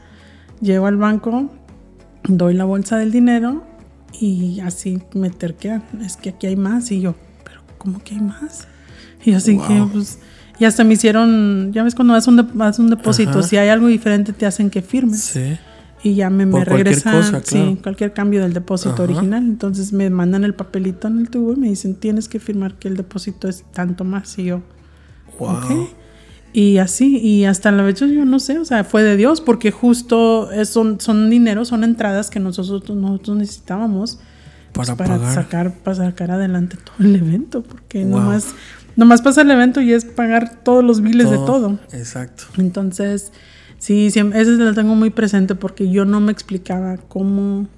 Llego 0.61 0.87
al 0.87 0.97
banco, 0.97 1.51
doy 2.25 2.55
la 2.55 2.65
bolsa 2.65 2.99
del 2.99 3.11
dinero 3.11 3.65
y 4.19 4.61
así 4.61 5.03
me 5.15 5.31
terquean. 5.31 5.83
Es 6.05 6.17
que 6.17 6.31
aquí 6.31 6.47
hay 6.47 6.57
más. 6.57 6.91
Y 6.91 7.01
yo, 7.01 7.15
¿pero 7.45 7.63
cómo 7.79 8.03
que 8.03 8.15
hay 8.15 8.21
más? 8.21 8.69
Y 9.25 9.33
así 9.33 9.59
que, 9.59 9.87
pues 9.93 10.19
y 10.59 10.65
hasta 10.65 10.85
me 10.85 10.95
hicieron, 10.95 11.73
ya 11.73 11.83
ves 11.83 11.97
cuando 11.97 12.15
haces 12.15 12.29
un, 12.29 12.39
un 12.39 12.91
depósito, 12.91 13.43
si 13.43 13.57
hay 13.57 13.69
algo 13.69 13.89
diferente 13.89 14.33
te 14.33 14.47
hacen 14.47 14.71
que 14.71 14.81
firmes. 14.81 15.21
Sí. 15.21 15.59
Y 16.05 16.15
ya 16.15 16.31
me, 16.31 16.47
me 16.47 16.65
regresan, 16.65 17.43
sí, 17.45 17.79
cualquier 17.83 18.13
cambio 18.13 18.43
del 18.43 18.53
depósito 18.53 19.03
original. 19.03 19.43
Entonces 19.43 19.93
me 19.93 20.09
mandan 20.11 20.45
el 20.45 20.55
papelito 20.55 21.09
en 21.09 21.19
el 21.19 21.31
tubo 21.31 21.53
y 21.53 21.57
me 21.57 21.69
dicen, 21.69 21.97
tienes 21.97 22.29
que 22.29 22.39
firmar 22.39 22.75
que 22.75 22.89
el 22.89 22.97
depósito 22.97 23.49
es 23.49 23.65
tanto 23.73 24.05
más. 24.05 24.39
Y 24.39 24.45
yo, 24.45 24.63
wow. 25.39 25.89
Y 26.53 26.79
así, 26.79 27.17
y 27.19 27.45
hasta 27.47 27.73
la 27.73 27.85
fecha 27.85 28.07
yo 28.07 28.25
no 28.25 28.39
sé, 28.39 28.59
o 28.59 28.65
sea, 28.65 28.85
fue 28.85 29.03
de 29.03 29.17
Dios, 29.17 29.41
porque 29.41 29.71
justo 29.71 30.51
son, 30.65 31.01
son 31.01 31.31
dinero, 31.31 31.65
son 31.65 31.83
entradas 31.83 32.29
que 32.29 32.41
nosotros, 32.41 32.97
nosotros 32.97 33.39
necesitábamos 33.39 34.19
para, 34.73 34.95
pues, 34.95 35.09
para 35.09 35.33
sacar, 35.33 35.73
para 35.73 35.97
sacar 35.97 36.31
adelante 36.31 36.77
todo 36.77 37.07
el 37.07 37.17
evento, 37.17 37.63
porque 37.63 38.05
nomás 38.05 38.55
Nomás 38.97 39.23
pasa 39.23 39.43
el 39.43 39.51
evento 39.51 39.81
y 39.81 39.93
es 39.93 40.05
pagar 40.05 40.63
todos 40.63 40.85
los 40.85 41.01
biles 41.01 41.31
de 41.31 41.37
todo. 41.37 41.79
Exacto. 41.93 42.45
Entonces, 42.59 43.33
sí, 43.79 44.11
siempre, 44.11 44.41
ese 44.41 44.53
lo 44.53 44.75
tengo 44.75 44.95
muy 44.95 45.11
presente 45.11 45.55
porque 45.55 45.91
yo 45.91 46.05
no 46.05 46.21
me 46.21 46.33
explicaba 46.33 46.99
cómo, 47.09 47.69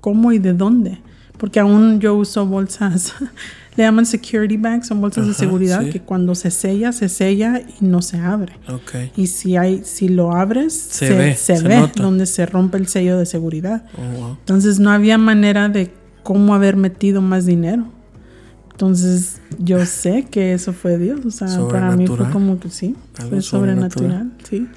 cómo 0.00 0.32
y 0.32 0.38
de 0.38 0.54
dónde. 0.54 1.00
Porque 1.38 1.60
aún 1.60 2.00
yo 2.00 2.14
uso 2.16 2.44
bolsas, 2.44 3.14
le 3.76 3.84
llaman 3.84 4.04
security 4.04 4.56
bags, 4.56 4.88
son 4.88 5.00
bolsas 5.00 5.26
de 5.26 5.34
seguridad 5.34 5.88
que 5.88 6.00
cuando 6.00 6.34
se 6.34 6.50
sella, 6.50 6.92
se 6.92 7.08
sella 7.08 7.62
y 7.80 7.84
no 7.84 8.02
se 8.02 8.18
abre. 8.18 8.54
Okay. 8.68 9.12
Y 9.16 9.28
si 9.28 9.56
hay, 9.56 9.82
si 9.84 10.08
lo 10.08 10.34
abres, 10.34 10.74
se, 10.74 11.14
ve, 11.14 11.34
se, 11.36 11.62
ve 11.62 11.90
donde 11.96 12.26
se 12.26 12.44
rompe 12.44 12.76
el 12.76 12.88
sello 12.88 13.18
de 13.18 13.24
seguridad. 13.24 13.84
Oh, 13.96 14.36
Entonces 14.40 14.78
no 14.80 14.90
había 14.90 15.16
manera 15.16 15.68
de 15.68 15.92
cómo 16.24 16.54
haber 16.54 16.76
metido 16.76 17.22
más 17.22 17.46
dinero. 17.46 17.86
Entonces, 18.72 19.40
yo 19.58 19.84
sé 19.86 20.26
que 20.30 20.52
eso 20.52 20.72
fue 20.72 20.98
Dios. 20.98 21.20
O 21.26 21.30
sea, 21.32 21.48
para 21.68 21.96
mí 21.96 22.06
fue 22.06 22.30
como 22.30 22.60
que 22.60 22.70
sí, 22.70 22.94
fue 23.28 23.42
sobrenatural, 23.42 24.32
sí. 24.48 24.68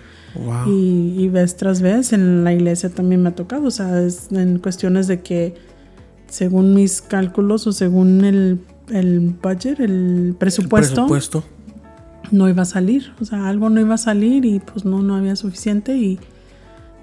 Y, 0.66 1.28
vez 1.28 1.56
tras 1.56 1.82
vez 1.82 2.14
en 2.14 2.44
la 2.44 2.54
iglesia 2.54 2.90
también 2.90 3.22
me 3.22 3.30
ha 3.30 3.36
tocado. 3.36 3.66
O 3.66 3.72
sea, 3.72 4.02
es 4.02 4.32
en 4.32 4.60
cuestiones 4.60 5.08
de 5.08 5.22
que 5.22 5.56
según 6.32 6.74
mis 6.74 7.02
cálculos 7.02 7.68
o 7.68 7.74
según 7.74 8.24
el, 8.24 8.60
el 8.90 9.20
budget, 9.20 9.82
el 9.82 10.34
presupuesto, 10.40 11.06
no 12.32 12.48
iba 12.48 12.62
a 12.62 12.66
salir. 12.66 13.12
O 13.20 13.26
sea, 13.26 13.50
algo 13.50 13.70
no 13.70 13.82
iba 13.82 13.96
a 13.96 13.98
salir 13.98 14.46
y 14.46 14.60
pues 14.60 14.86
no, 14.86 15.02
no 15.02 15.16
había 15.16 15.36
suficiente. 15.36 15.98
Y 15.98 16.20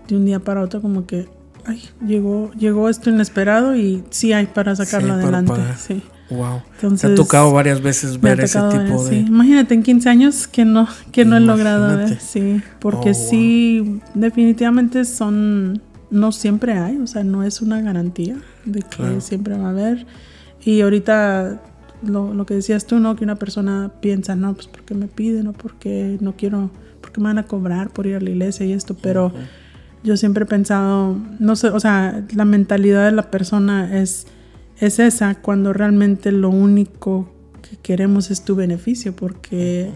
de 0.09 0.17
un 0.17 0.25
día 0.25 0.41
para 0.41 0.63
otro, 0.63 0.81
como 0.81 1.07
que, 1.07 1.29
ay, 1.67 1.83
llegó, 2.07 2.51
llegó 2.53 2.89
esto 2.89 3.11
inesperado 3.11 3.77
y 3.77 4.03
sí 4.09 4.33
hay 4.33 4.47
para 4.47 4.75
sacarlo 4.75 5.13
adelante. 5.13 5.61
sí. 5.77 6.03
Wow. 6.31 6.61
Entonces, 6.75 7.09
Te 7.09 7.13
ha 7.13 7.15
tocado 7.15 7.53
varias 7.53 7.81
veces 7.81 8.21
ver 8.21 8.41
ese 8.41 8.61
tipo 8.61 9.03
de. 9.05 9.17
Imagínate 9.17 9.75
en 9.75 9.83
15 9.83 10.09
años 10.11 10.47
que 10.47 10.65
no, 10.65 10.87
que 11.11 11.25
no 11.25 11.37
he 11.37 11.41
logrado 11.41 11.97
ver. 11.97 12.21
Sí, 12.21 12.61
porque 12.81 13.11
oh, 13.11 13.15
sí, 13.15 14.01
definitivamente 14.15 15.05
son. 15.07 15.81
No 16.11 16.33
siempre 16.33 16.73
hay, 16.73 16.97
o 16.99 17.07
sea, 17.07 17.25
no 17.25 17.43
es 17.43 17.61
una 17.61 17.81
garantía 17.81 18.37
de 18.65 18.83
que 18.83 19.21
siempre 19.21 19.57
va 19.57 19.67
a 19.67 19.71
haber. 19.71 20.07
Y 20.65 20.81
ahorita 20.81 21.61
lo, 22.03 22.33
lo, 22.35 22.47
que 22.47 22.55
decías 22.55 22.87
tú, 22.87 22.99
¿no? 22.99 23.17
Que 23.17 23.25
una 23.25 23.37
persona 23.37 23.93
piensa, 24.01 24.35
no, 24.35 24.55
pues 24.55 24.67
porque 24.69 24.95
me 24.95 25.07
piden 25.07 25.49
o 25.49 25.53
porque 25.53 26.17
no 26.21 26.37
quiero, 26.37 26.71
porque 27.01 27.21
me 27.21 27.29
van 27.29 27.39
a 27.39 27.45
cobrar 27.45 27.91
por 27.91 28.07
ir 28.07 28.17
a 28.17 28.21
la 28.21 28.31
iglesia 28.31 28.65
y 28.67 28.73
esto, 28.73 28.97
pero 29.01 29.33
yo 30.03 30.17
siempre 30.17 30.45
he 30.45 30.47
pensado, 30.47 31.17
no 31.39 31.57
sé, 31.57 31.69
o 31.69 31.81
sea, 31.81 32.25
la 32.35 32.45
mentalidad 32.45 33.05
de 33.05 33.13
la 33.13 33.31
persona 33.31 34.01
es 34.01 34.27
es 34.81 34.99
esa 34.99 35.35
cuando 35.35 35.73
realmente 35.73 36.33
lo 36.33 36.51
único 36.51 37.33
que 37.69 37.77
queremos 37.77 38.31
es 38.31 38.45
tu 38.45 38.55
beneficio, 38.55 39.15
porque 39.15 39.91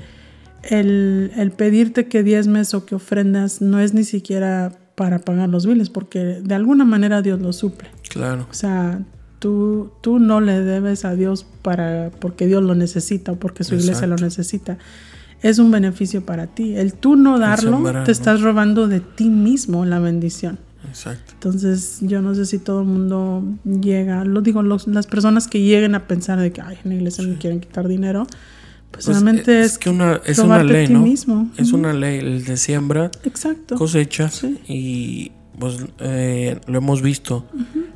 el, 0.63 1.53
pedirte 1.57 2.07
que 2.07 2.23
diezmes 2.23 2.75
o 2.75 2.85
que 2.85 2.95
ofrendas 2.95 3.61
no 3.61 3.81
es 3.81 3.95
ni 3.95 4.05
siquiera 4.05 4.73
para 4.95 5.19
pagar 5.19 5.49
los 5.49 5.67
biles, 5.67 5.91
porque 5.91 6.19
de 6.19 6.55
alguna 6.55 6.85
manera 6.85 7.23
Dios 7.23 7.41
lo 7.41 7.53
suple. 7.53 7.89
Claro. 8.09 8.47
O 8.51 8.55
sea, 8.55 9.01
tú, 9.39 9.91
tú 10.01 10.19
no 10.19 10.41
le 10.41 10.61
debes 10.61 11.05
a 11.05 11.15
Dios 11.15 11.45
para, 11.63 12.11
porque 12.21 12.47
Dios 12.47 12.63
lo 12.63 12.75
necesita 12.75 13.33
o 13.33 13.37
porque 13.37 13.65
su 13.65 13.75
iglesia 13.75 14.07
lo 14.07 14.17
necesita. 14.17 14.79
Es 15.43 15.59
un 15.59 15.71
beneficio 15.71 16.25
para 16.25 16.47
ti. 16.47 16.77
El 16.77 16.95
tú 16.95 17.17
no 17.17 17.39
darlo, 17.39 18.05
te 18.05 18.13
estás 18.13 18.43
robando 18.43 18.87
de 18.87 19.01
ti 19.01 19.29
mismo 19.29 19.85
la 19.85 19.99
bendición. 19.99 20.59
Exacto. 20.89 21.33
Entonces, 21.35 21.99
yo 22.03 22.23
no 22.23 22.35
sé 22.35 22.47
si 22.47 22.59
todo 22.59 22.83
el 22.83 22.87
mundo 22.87 23.43
llega, 23.65 24.25
lo 24.25 24.41
digo, 24.43 24.63
las 24.63 25.07
personas 25.07 25.49
que 25.49 25.61
lleguen 25.61 25.95
a 25.95 26.07
pensar 26.07 26.39
de 26.39 26.53
que, 26.53 26.61
ay, 26.61 26.77
en 26.85 26.91
la 26.91 26.97
iglesia 26.97 27.27
me 27.27 27.37
quieren 27.39 27.61
quitar 27.61 27.89
dinero, 27.89 28.27
pues, 28.93 29.07
realmente 29.07 29.63
es, 29.63 29.79
que 29.79 29.91
una, 29.91 30.21
es 30.25 30.39
una 30.39 30.63
ley, 30.63 30.89
¿no? 30.89 31.01
Mismo. 31.01 31.51
Es 31.57 31.73
una 31.73 31.93
ley, 31.93 32.19
el 32.19 32.45
de 32.45 32.57
siembra, 32.57 33.11
Exacto. 33.25 33.77
cosecha, 33.77 34.31
y 34.69 35.33
pues 35.59 35.79
eh, 35.99 36.61
lo 36.67 36.79
hemos 36.79 37.03
visto. 37.03 37.47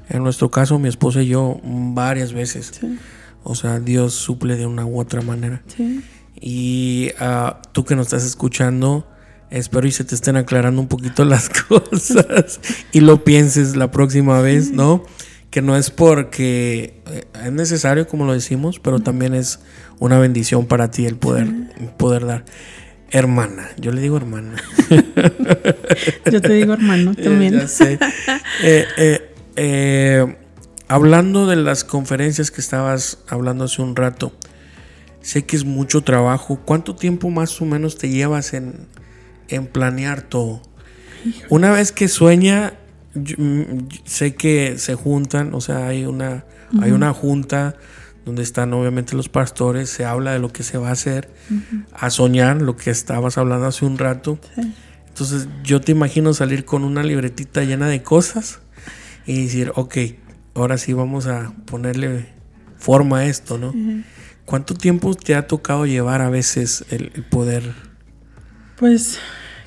En 0.09 0.23
nuestro 0.23 0.51
caso, 0.51 0.79
mi 0.79 0.89
esposa 0.89 1.23
y 1.23 1.29
yo, 1.29 1.61
varias 1.63 2.33
veces. 2.33 2.81
O 3.43 3.55
sea, 3.55 3.81
Dios 3.81 4.15
suple 4.15 4.57
de 4.57 4.67
una 4.67 4.87
u 4.87 5.01
otra 5.01 5.23
manera. 5.23 5.63
Y 6.41 7.11
uh, 7.21 7.55
tú 7.73 7.85
que 7.85 7.97
nos 7.97 8.07
estás 8.07 8.25
escuchando, 8.25 9.07
Espero 9.51 9.87
y 9.87 9.93
se 9.93 10.05
te 10.05 10.15
estén 10.15 10.37
aclarando 10.37 10.81
un 10.81 10.89
poquito 10.89 11.25
las 11.25 11.49
cosas 11.69 12.61
y 12.93 13.01
lo 13.01 13.25
pienses 13.25 13.77
la 13.77 13.91
próxima 13.91 14.41
vez, 14.41 14.73
¿no? 14.73 15.05
Que 15.57 15.63
no 15.63 15.75
es 15.75 15.91
porque 15.91 17.01
eh, 17.07 17.25
es 17.47 17.51
necesario, 17.51 18.07
como 18.07 18.27
lo 18.27 18.35
decimos, 18.35 18.79
pero 18.79 19.01
también 19.01 19.33
es 19.33 19.61
una 19.99 20.19
bendición 20.19 20.67
para 20.67 20.91
ti 20.91 21.07
el 21.07 21.17
poder, 21.17 21.49
poder 21.97 22.27
dar. 22.27 22.45
Hermana, 23.11 23.71
yo 23.79 23.91
le 23.91 24.03
digo 24.03 24.19
hermana. 24.19 24.63
yo 26.31 26.43
te 26.43 26.53
digo 26.53 26.75
hermano 26.75 27.15
también. 27.25 27.55
Ya 27.55 27.69
sé. 27.69 27.99
Eh, 28.63 29.33
eh, 29.57 30.37
hablando 30.89 31.47
de 31.47 31.57
las 31.57 31.85
conferencias 31.85 32.51
que 32.51 32.61
estabas 32.61 33.21
hablando 33.27 33.65
hace 33.65 33.81
un 33.81 33.97
rato, 33.97 34.35
sé 35.23 35.47
que 35.47 35.57
es 35.57 35.65
mucho 35.65 36.03
trabajo. 36.03 36.61
¿Cuánto 36.67 36.95
tiempo 36.95 37.31
más 37.31 37.63
o 37.63 37.65
menos 37.65 37.97
te 37.97 38.11
llevas 38.11 38.53
en, 38.53 38.89
en 39.49 39.67
planear 39.69 40.21
todo. 40.21 40.61
Una 41.49 41.71
vez 41.71 41.93
que 41.93 42.09
sueña, 42.09 42.75
mm, 43.17 43.89
sé 44.05 44.35
que 44.35 44.79
se 44.79 44.95
juntan, 44.95 45.55
o 45.55 45.61
sea, 45.61 45.89
hay 45.89 46.05
una, 46.05 46.45
hay 46.81 46.93
una 46.93 47.13
junta 47.13 47.77
donde 48.25 48.43
están 48.43 48.73
obviamente 48.73 49.17
los 49.17 49.29
pastores, 49.29 49.89
se 49.89 50.05
habla 50.05 50.33
de 50.33 50.39
lo 50.39 50.53
que 50.53 50.63
se 50.63 50.79
va 50.79 50.89
a 50.89 50.93
hacer, 50.93 51.31
a 51.93 52.11
soñar, 52.11 52.61
lo 52.61 52.77
que 52.77 52.91
estabas 52.91 53.39
hablando 53.39 53.67
hace 53.67 53.85
un 53.85 53.99
rato. 53.99 54.39
Entonces 55.09 55.49
yo 55.63 55.81
te 55.81 55.93
imagino 55.93 56.35
salir 56.35 56.65
con 56.65 56.83
una 56.83 57.03
libretita 57.03 57.63
llena 57.63 57.87
de 57.89 58.03
cosas 58.03 58.59
y 59.27 59.45
decir, 59.45 59.73
ok, 59.77 59.97
ahora 60.55 60.77
sí 60.77 60.93
vamos 60.93 61.29
a 61.29 61.53
ponerle 61.67 62.27
forma 62.79 63.19
a 63.19 63.27
esto, 63.27 63.59
¿no? 63.59 63.73
¿Cuánto 64.45 64.75
tiempo 64.75 65.15
te 65.15 65.37
ha 65.37 65.47
tocado 65.47 65.87
llevar 65.87 66.21
a 66.21 66.29
veces 66.29 66.85
el 66.91 67.11
poder 67.31 67.75
pues, 68.77 69.19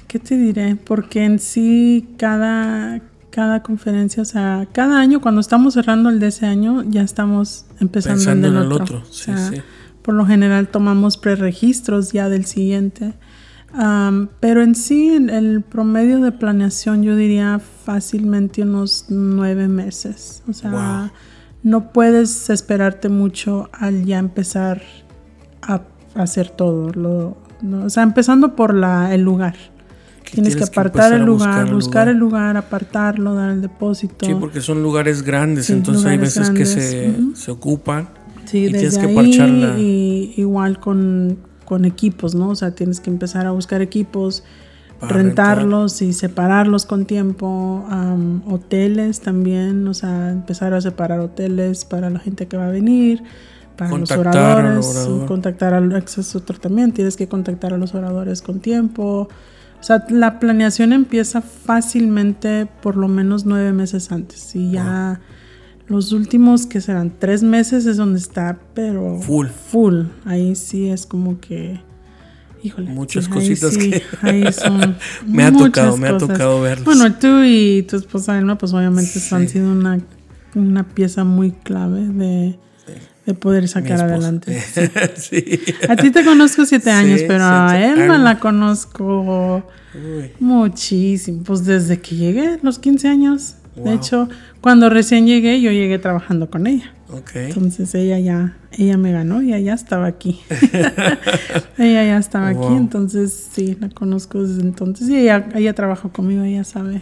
¿qué 0.08 0.20
te 0.20 0.38
diré? 0.38 0.76
Porque 0.76 1.26
en 1.26 1.39
sí 1.39 2.14
cada, 2.18 3.02
cada 3.40 3.64
conferencia, 3.64 4.22
o 4.22 4.26
sea, 4.26 4.68
cada 4.74 5.00
año 5.00 5.22
cuando 5.22 5.40
estamos 5.40 5.76
cerrando 5.76 6.10
el 6.10 6.20
de 6.20 6.28
ese 6.28 6.46
año, 6.46 6.84
ya 6.84 7.04
estamos 7.04 7.68
empezando 7.80 8.32
en 8.32 8.44
el 8.44 8.70
otro. 8.74 9.02
Sí, 9.10 9.32
sí. 9.50 9.62
Por 10.02 10.16
lo 10.16 10.26
general 10.26 10.68
tomamos 10.68 11.16
preregistros 11.16 12.12
ya 12.12 12.28
del 12.28 12.44
siguiente. 12.44 13.14
pero 14.42 14.62
en 14.62 14.76
sí, 14.76 15.16
el, 15.16 15.30
el, 15.30 15.62
promedio 15.62 16.20
de 16.20 16.34
planeación 16.34 17.02
yo 17.02 17.16
diría 17.16 17.62
fácilmente 17.86 18.64
unos 18.64 19.06
nueve 19.08 19.70
meses. 19.70 20.44
O 20.50 20.52
sea, 20.52 21.14
no 21.64 21.94
puedes 21.94 22.50
esperarte 22.50 23.08
mucho 23.08 23.70
al 23.72 24.04
ya 24.04 24.20
empezar 24.20 24.82
a 25.62 25.84
hacer 26.16 26.50
todo. 26.50 26.92
Lo, 26.92 27.38
o 27.86 27.90
sea, 27.90 28.04
empezando 28.04 28.54
por 28.58 28.74
la, 28.74 29.16
el 29.16 29.22
lugar. 29.22 29.56
Tienes, 30.32 30.55
que 30.55 30.63
apartar 30.63 31.13
el 31.13 31.23
lugar, 31.23 31.71
buscar, 31.71 32.07
el 32.07 32.17
lugar, 32.17 32.57
apartarlo, 32.57 33.36
dar 33.36 33.51
el 33.51 33.61
depósito. 33.61 34.25
Sí, 34.25 34.34
porque 34.39 34.61
son 34.61 34.84
lugares 34.84 35.23
grandes, 35.23 35.69
entonces 35.69 36.05
hay 36.05 36.17
veces 36.17 36.49
que 36.49 36.65
se, 36.65 37.13
se 37.36 37.51
ocupan. 37.51 38.09
Sí, 38.45 38.65
y 38.65 38.71
tienes 38.71 38.97
que 38.97 39.05
ahí, 39.05 40.34
Y 40.36 40.41
igual 40.41 40.80
con, 40.80 41.38
con, 41.65 41.86
equipos, 41.86 42.34
¿no? 42.34 42.49
O 42.49 42.55
sea, 42.55 42.71
tienes 42.71 42.99
que 42.99 43.09
empezar 43.09 43.45
a 43.45 43.51
buscar 43.51 43.82
equipos, 43.82 44.43
rentarlos 45.01 46.01
y 46.01 46.13
separarlos 46.13 46.86
con 46.86 47.05
tiempo. 47.05 47.86
hoteles 48.47 49.21
también, 49.21 49.88
o 49.88 49.93
sea, 49.93 50.32
empezar 50.32 50.73
a 50.73 50.82
separar 50.82 51.19
hoteles 51.19 51.86
para 51.86 52.09
la 52.09 52.19
gente 52.19 52.47
que 52.47 52.57
va 52.57 52.67
a 52.67 52.71
venir 52.71 53.23
para 53.80 53.97
los 53.97 54.11
oradores, 54.11 55.07
contactar 55.25 55.73
al 55.73 55.95
acceso 55.95 56.41
también, 56.41 56.91
tienes 56.91 57.15
que 57.15 57.27
contactar 57.27 57.73
a 57.73 57.77
los 57.77 57.95
oradores 57.95 58.41
con 58.41 58.59
tiempo. 58.59 59.30
O 59.80 59.84
sea, 59.84 60.05
la 60.09 60.39
planeación 60.39 60.91
empieza 60.91 61.41
fácilmente 61.41 62.67
por 62.82 62.97
lo 62.97 63.07
menos 63.07 63.45
nueve 63.45 63.71
meses 63.71 64.11
antes 64.11 64.55
y 64.55 64.71
ya 64.71 65.21
los 65.89 66.11
últimos 66.11 66.67
que 66.67 66.82
serán 66.82 67.11
tres 67.17 67.41
meses 67.43 67.86
es 67.86 67.97
donde 67.97 68.19
está, 68.19 68.59
pero 68.73 69.19
full. 69.21 69.47
Full. 69.47 70.03
Ahí 70.25 70.55
sí 70.55 70.88
es 70.88 71.05
como 71.05 71.39
que, 71.39 71.82
híjole. 72.61 72.91
Muchas 72.91 73.27
cositas 73.27 73.75
que 73.75 74.03
ahí 74.21 74.43
son 74.53 74.97
me 75.25 75.43
ha 75.43 75.51
tocado, 75.51 75.97
me 75.97 76.09
ha 76.09 76.17
tocado 76.17 76.61
verlos. 76.61 76.86
Bueno, 76.86 77.15
tú 77.15 77.43
y 77.43 77.84
tu 77.89 77.95
esposa 77.95 78.38
Elma, 78.38 78.57
pues 78.57 78.71
obviamente 78.73 79.19
han 79.32 79.49
sido 79.49 79.71
una, 79.71 79.99
una 80.53 80.88
pieza 80.88 81.23
muy 81.23 81.51
clave 81.51 82.01
de 82.01 82.59
de 83.30 83.36
poder 83.36 83.67
sacar 83.67 84.01
adelante. 84.01 84.59
sí. 85.15 85.61
A 85.88 85.95
ti 85.95 86.09
te 86.09 86.25
conozco 86.25 86.65
siete 86.65 86.89
años, 86.89 87.21
pero 87.27 87.43
a 87.43 87.80
Elma 87.80 88.17
la 88.17 88.39
conozco 88.39 89.63
muchísimo. 90.39 91.43
Pues 91.43 91.63
desde 91.63 91.99
que 92.01 92.15
llegué, 92.15 92.57
los 92.63 92.80
15 92.80 93.07
años. 93.07 93.55
De 93.75 93.93
hecho, 93.93 94.27
cuando 94.61 94.89
recién 94.89 95.27
llegué, 95.27 95.61
yo 95.61 95.71
llegué 95.71 95.99
trabajando 95.99 96.49
con 96.49 96.65
ella. 96.65 96.93
Entonces 97.36 97.93
ella 97.95 98.19
ya, 98.19 98.57
ella 98.71 98.97
me 98.97 99.11
ganó 99.11 99.43
y 99.43 99.53
ella 99.53 99.75
estaba 99.75 100.07
aquí. 100.07 100.41
ella 101.77 102.03
ya 102.03 102.17
estaba 102.17 102.49
aquí, 102.49 102.67
entonces 102.67 103.49
sí, 103.51 103.77
la 103.80 103.89
conozco 103.89 104.41
desde 104.41 104.61
entonces. 104.61 105.07
Y 105.07 105.17
ella, 105.17 105.49
ella 105.53 105.73
trabajó 105.73 106.11
conmigo, 106.11 106.43
ella 106.43 106.63
sabe. 106.63 107.01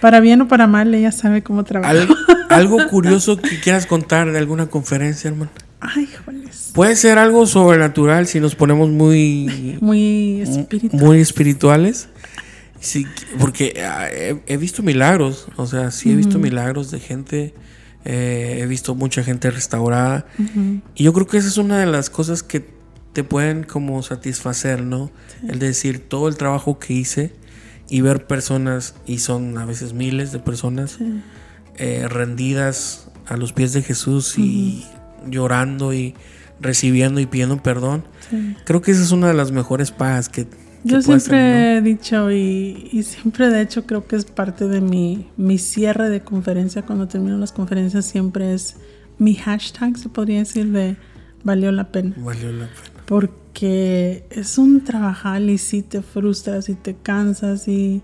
Para 0.00 0.20
bien 0.20 0.40
o 0.40 0.48
para 0.48 0.66
mal, 0.66 0.94
ella 0.94 1.12
sabe 1.12 1.42
cómo 1.42 1.64
trabajar. 1.64 2.08
¿Algo 2.48 2.78
curioso 2.88 3.36
que 3.36 3.60
quieras 3.60 3.86
contar 3.86 4.32
de 4.32 4.38
alguna 4.38 4.66
conferencia, 4.66 5.28
hermano? 5.28 5.50
Ay, 5.80 6.08
joles. 6.24 6.70
Puede 6.74 6.96
ser 6.96 7.18
algo 7.18 7.46
sobrenatural 7.46 8.26
si 8.26 8.40
nos 8.40 8.54
ponemos 8.54 8.90
muy... 8.90 9.78
Muy 9.80 10.40
espirituales. 10.42 11.02
Muy 11.02 11.20
espirituales. 11.20 12.08
Sí, 12.80 13.06
porque 13.38 13.82
ah, 13.84 14.08
he, 14.10 14.56
visto 14.56 14.82
milagros, 14.82 15.48
o 15.56 15.66
sea, 15.66 15.90
sí 15.90 16.12
he 16.12 16.16
visto 16.16 16.38
milagros 16.38 16.90
de 16.90 16.98
gente, 16.98 17.54
eh, 18.06 18.60
he 18.62 18.66
visto 18.66 18.94
mucha 18.94 19.22
gente 19.22 19.50
restaurada. 19.50 20.26
Y 20.94 21.04
yo 21.04 21.12
creo 21.12 21.26
que 21.26 21.36
esa 21.36 21.48
es 21.48 21.58
una 21.58 21.78
de 21.78 21.86
las 21.86 22.08
cosas 22.08 22.42
que 22.42 22.64
te 23.12 23.22
pueden 23.22 23.64
como 23.64 24.02
satisfacer, 24.02 24.82
¿no? 24.82 25.10
El 25.46 25.58
decir 25.58 25.98
todo 25.98 26.26
el 26.28 26.36
trabajo 26.36 26.78
que 26.78 26.94
hice 26.94 27.32
y 27.90 28.00
ver 28.00 28.26
personas, 28.26 28.94
y 29.04 29.18
son 29.18 29.58
a 29.58 29.66
veces 29.66 29.92
miles 29.92 30.30
de 30.32 30.38
personas, 30.38 30.98
eh, 31.76 32.06
rendidas 32.08 33.08
a 33.26 33.36
los 33.36 33.52
pies 33.52 33.72
de 33.72 33.82
Jesús 33.82 34.38
y 34.38 34.86
llorando 35.28 35.92
y 35.92 36.14
recibiendo 36.60 37.20
y 37.20 37.26
pidiendo 37.26 37.62
perdón. 37.62 38.04
Creo 38.64 38.80
que 38.80 38.92
esa 38.92 39.02
es 39.02 39.10
una 39.10 39.28
de 39.28 39.34
las 39.34 39.50
mejores 39.50 39.90
pagas 39.90 40.28
que... 40.28 40.46
Yo 40.82 41.02
siempre 41.02 41.76
he 41.76 41.82
dicho 41.82 42.30
y, 42.30 43.02
siempre 43.02 43.50
de 43.50 43.60
hecho 43.60 43.84
creo 43.84 44.06
que 44.06 44.16
es 44.16 44.24
parte 44.24 44.66
de 44.66 44.80
mi, 44.80 45.28
mi 45.36 45.58
cierre 45.58 46.08
de 46.08 46.20
conferencia, 46.20 46.82
cuando 46.82 47.08
termino 47.08 47.36
las 47.36 47.52
conferencias 47.52 48.06
siempre 48.06 48.54
es 48.54 48.76
mi 49.18 49.34
hashtag, 49.34 49.98
se 49.98 50.08
podría 50.08 50.38
decir, 50.38 50.70
de 50.70 50.96
valió 51.42 51.72
la 51.72 51.90
pena. 51.90 52.14
Valió 52.18 52.52
la 52.52 52.66
pena. 52.66 53.04
Porque 53.04 53.34
es 53.54 54.58
un 54.58 54.82
trabajar 54.84 55.42
y 55.42 55.58
si 55.58 55.82
te 55.82 56.02
frustras 56.02 56.68
y 56.68 56.74
te 56.74 56.94
cansas 56.94 57.68
y 57.68 58.02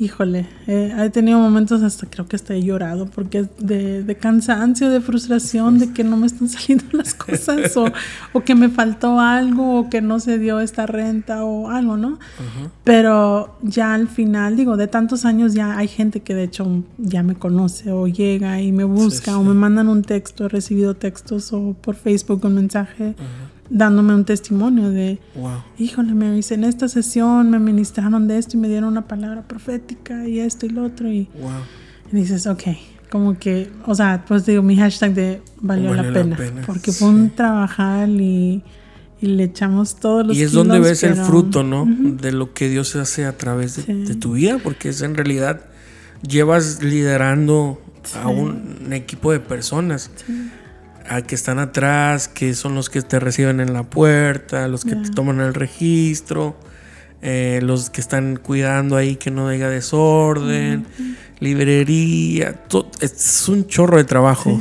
híjole, 0.00 0.46
he 0.66 1.10
tenido 1.10 1.38
momentos 1.38 1.82
hasta 1.82 2.08
creo 2.08 2.26
que 2.26 2.34
hasta 2.34 2.54
he 2.54 2.62
llorado 2.62 3.04
porque 3.04 3.46
de, 3.58 4.02
de 4.02 4.16
cansancio, 4.16 4.88
de 4.88 5.02
frustración, 5.02 5.78
de 5.78 5.92
que 5.92 6.04
no 6.04 6.16
me 6.16 6.26
están 6.26 6.48
saliendo 6.48 6.86
las 6.92 7.12
cosas 7.12 7.76
o, 7.76 7.84
o, 8.32 8.40
que 8.40 8.54
me 8.54 8.70
faltó 8.70 9.20
algo 9.20 9.78
o 9.78 9.90
que 9.90 10.00
no 10.00 10.18
se 10.18 10.38
dio 10.38 10.58
esta 10.60 10.86
renta 10.86 11.44
o 11.44 11.68
algo, 11.68 11.98
¿no? 11.98 12.18
Pero 12.82 13.58
ya 13.62 13.92
al 13.92 14.08
final, 14.08 14.56
digo, 14.56 14.78
de 14.78 14.88
tantos 14.88 15.26
años 15.26 15.52
ya 15.52 15.76
hay 15.76 15.86
gente 15.86 16.20
que 16.20 16.34
de 16.34 16.44
hecho 16.44 16.82
ya 16.96 17.22
me 17.22 17.34
conoce 17.34 17.92
o 17.92 18.06
llega 18.06 18.62
y 18.62 18.72
me 18.72 18.84
busca 18.84 19.36
o 19.36 19.42
me 19.42 19.54
mandan 19.54 19.88
un 19.88 20.02
texto, 20.02 20.46
he 20.46 20.48
recibido 20.48 20.94
textos 20.94 21.52
o 21.52 21.76
por 21.78 21.94
Facebook 21.94 22.42
un 22.46 22.54
mensaje 22.54 23.14
dándome 23.70 24.14
un 24.14 24.24
testimonio 24.24 24.90
de, 24.90 25.18
wow. 25.36 25.62
híjole, 25.78 26.12
me 26.12 26.32
dice, 26.32 26.54
en 26.54 26.64
esta 26.64 26.88
sesión 26.88 27.50
me 27.50 27.60
ministraron 27.60 28.26
de 28.26 28.36
esto 28.36 28.56
y 28.56 28.60
me 28.60 28.68
dieron 28.68 28.90
una 28.90 29.06
palabra 29.06 29.42
profética 29.42 30.28
y 30.28 30.40
esto 30.40 30.66
y 30.66 30.70
lo 30.70 30.84
otro. 30.84 31.10
Y, 31.10 31.28
dices, 32.10 32.48
ok, 32.48 32.62
como 33.10 33.38
que, 33.38 33.70
o 33.86 33.94
sea, 33.94 34.24
pues 34.26 34.44
digo, 34.44 34.62
mi 34.62 34.76
hashtag 34.76 35.14
de 35.14 35.42
valió, 35.60 35.94
la, 35.94 36.12
pena, 36.12 36.36
porque 36.66 36.92
fue 36.92 37.08
un 37.08 37.30
trabajar 37.30 38.08
y, 38.08 38.62
y, 39.20 39.26
le 39.26 39.44
echamos 39.44 39.96
todos 39.96 40.26
los 40.26 40.36
Y 40.36 40.42
es 40.42 40.52
donde 40.52 40.80
ves 40.80 41.04
el 41.04 41.14
fruto, 41.14 41.62
¿no? 41.62 41.86
De 41.86 42.32
lo 42.32 42.52
que 42.52 42.68
Dios 42.68 42.96
hace 42.96 43.24
a 43.24 43.38
través 43.38 43.86
de, 43.86 44.14
tu 44.16 44.32
vida, 44.32 44.58
porque 44.62 44.88
es 44.88 45.00
en 45.02 45.14
realidad 45.14 45.60
llevas 46.26 46.82
liderando 46.82 47.80
a 48.20 48.28
un 48.28 48.92
equipo 48.92 49.30
de 49.30 49.40
personas 49.40 50.10
a 51.10 51.22
que 51.22 51.34
están 51.34 51.58
atrás, 51.58 52.28
que 52.28 52.54
son 52.54 52.76
los 52.76 52.88
que 52.88 53.02
te 53.02 53.18
reciben 53.18 53.58
en 53.58 53.72
la 53.72 53.82
puerta, 53.82 54.68
los 54.68 54.84
que 54.84 54.94
te 54.94 55.10
toman 55.10 55.40
el 55.40 55.54
registro, 55.54 56.56
eh, 57.20 57.58
los 57.64 57.90
que 57.90 58.00
están 58.00 58.36
cuidando 58.36 58.96
ahí 58.96 59.16
que 59.16 59.32
no 59.32 59.48
haya 59.48 59.68
desorden, 59.68 60.86
librería, 61.40 62.60
es 63.00 63.48
un 63.48 63.66
chorro 63.66 63.96
de 63.96 64.04
trabajo. 64.04 64.60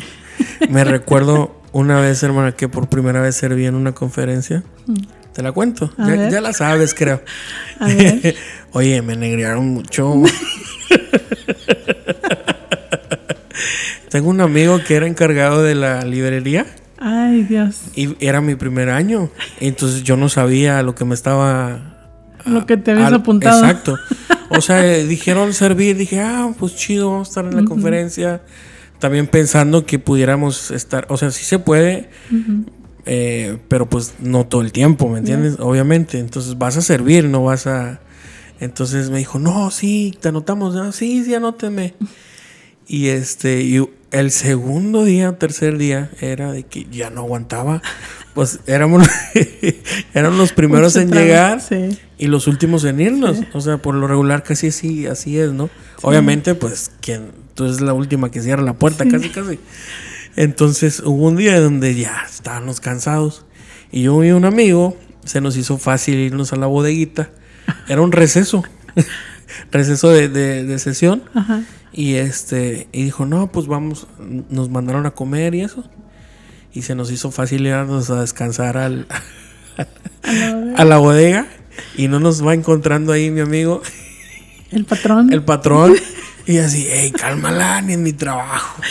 Me 0.72 0.84
recuerdo 0.84 1.62
una 1.72 2.02
vez, 2.02 2.24
hermana, 2.24 2.54
que 2.54 2.68
por 2.68 2.90
primera 2.90 3.22
vez 3.22 3.36
serví 3.36 3.68
en 3.68 3.76
una 3.76 3.92
conferencia. 3.92 4.64
Mm. 4.88 4.96
Te 5.34 5.44
la 5.44 5.52
cuento, 5.52 5.94
ya, 6.00 6.30
ya, 6.30 6.42
la 6.42 6.52
sabes, 6.52 6.96
creo. 6.96 7.22
Oye, 8.72 9.04
me 9.04 9.16
negrearon 9.16 9.70
mucho. 9.70 10.16
Tengo 14.10 14.30
un 14.30 14.42
amigo 14.42 14.80
que 14.86 14.96
era 14.96 15.08
encargado 15.08 15.64
de 15.64 15.76
la 15.76 16.04
librería. 16.04 16.66
Ay, 16.98 17.44
Dios. 17.44 17.84
Y 17.96 18.16
era 18.20 18.42
mi 18.42 18.56
primer 18.56 18.90
año. 18.90 19.30
Entonces 19.60 20.04
yo 20.04 20.18
no 20.18 20.30
sabía 20.30 20.82
lo 20.84 20.96
que 20.96 21.06
me 21.06 21.14
estaba. 21.14 21.96
Lo 22.46 22.66
que 22.66 22.78
te 22.78 22.92
habías 22.92 23.14
apuntado. 23.14 23.60
Exacto. 23.64 23.98
O 24.50 24.62
sea, 24.62 24.82
dijeron 25.04 25.54
servir. 25.54 25.96
Dije, 25.96 26.20
ah, 26.20 26.52
pues 26.58 26.76
chido, 26.76 27.12
vamos 27.12 27.28
a 27.28 27.32
estar 27.32 27.46
en 27.46 27.56
la 27.56 27.64
conferencia. 27.64 28.42
También 29.00 29.28
pensando 29.28 29.86
que 29.86 30.00
pudiéramos 30.00 30.72
estar. 30.72 31.06
O 31.10 31.18
sea, 31.18 31.32
sí 31.32 31.46
se 31.46 31.60
puede. 31.60 32.10
Eh, 33.06 33.58
pero 33.70 33.90
pues 33.90 34.16
no 34.20 34.46
todo 34.46 34.62
el 34.62 34.72
tiempo, 34.72 35.08
¿me 35.08 35.20
entiendes? 35.20 35.56
Obviamente. 35.60 36.20
Entonces 36.20 36.58
vas 36.58 36.76
a 36.76 36.82
servir, 36.82 37.26
no 37.26 37.44
vas 37.44 37.68
a. 37.68 38.02
Entonces 38.60 39.10
me 39.10 39.20
dijo, 39.20 39.40
no, 39.40 39.72
sí, 39.72 40.18
te 40.20 40.30
anotamos. 40.30 40.76
Ah, 40.76 40.92
sí, 40.92 41.24
sí, 41.24 41.34
anóteme. 41.34 41.94
Y 42.88 43.08
este, 43.08 43.62
y 43.62 43.88
el 44.12 44.32
segundo 44.32 45.04
día, 45.04 45.38
tercer 45.38 45.78
día, 45.78 46.10
era 46.20 46.52
de 46.52 46.64
que 46.64 46.88
ya 46.92 47.10
no 47.10 47.22
aguantaba. 47.22 47.82
Pues 48.34 48.60
éramos, 48.68 49.08
eran 50.14 50.38
los 50.38 50.54
primeros 50.54 50.96
en 50.96 51.12
llegar 51.12 51.62
y 52.18 52.28
los 52.28 52.48
últimos 52.48 52.84
en 52.86 53.00
irnos. 53.00 53.42
O 53.54 53.62
sea, 53.62 53.78
por 53.78 53.96
lo 53.96 54.08
regular 54.08 54.44
casi 54.44 54.68
así, 54.68 55.08
así 55.08 55.38
es, 55.38 55.52
¿no? 55.52 55.70
Obviamente, 56.02 56.56
pues, 56.56 56.92
quien, 57.02 57.32
tú 57.56 57.66
es 57.66 57.82
la 57.82 57.94
última 57.94 58.32
que 58.32 58.42
cierra 58.42 58.64
la 58.64 58.74
puerta, 58.74 59.06
casi, 59.08 59.30
casi. 59.30 59.60
Entonces 60.36 61.02
hubo 61.06 61.28
un 61.28 61.36
día 61.36 61.60
donde 61.60 61.96
ya 61.96 62.26
estábamos 62.30 62.80
cansados. 62.80 63.46
Y 63.92 64.04
yo 64.04 64.24
y 64.24 64.32
un 64.32 64.46
amigo, 64.46 64.98
se 65.26 65.42
nos 65.42 65.58
hizo 65.58 65.78
fácil 65.78 66.16
irnos 66.16 66.54
a 66.54 66.56
la 66.56 66.68
bodeguita. 66.68 67.30
Era 67.88 68.02
un 68.02 68.12
receso. 68.12 68.64
receso 69.72 70.10
de, 70.10 70.30
de, 70.30 70.64
de 70.64 70.80
sesión. 70.80 71.24
Ajá. 71.34 71.64
Y 71.92 72.16
este, 72.16 72.88
y 72.92 73.04
dijo, 73.04 73.26
no, 73.26 73.52
pues 73.52 73.68
vamos, 73.68 74.08
nos 74.50 74.70
mandaron 74.70 75.06
a 75.06 75.12
comer 75.12 75.56
y 75.56 75.62
eso. 75.62 75.84
Y 76.74 76.84
se 76.84 76.96
nos 76.96 77.12
hizo 77.12 77.32
fácil 77.32 77.66
irnos 77.66 78.10
a 78.10 78.22
descansar 78.22 78.78
al, 78.78 79.08
a, 80.76 80.86
la 80.86 80.98
bodega. 80.98 81.48
Y 81.96 82.08
no 82.08 82.20
nos 82.20 82.46
va 82.46 82.54
encontrando 82.54 83.12
ahí 83.12 83.32
mi 83.32 83.42
amigo. 83.42 83.82
El 84.72 84.86
patrón. 84.86 85.34
El 85.34 85.44
patrón. 85.44 85.96
Y 86.46 86.58
así, 86.58 86.88
hey, 86.90 87.12
cálmala, 87.12 87.82
ni 87.82 87.94
en 87.94 88.04
mi 88.04 88.14
trabajo. 88.14 88.82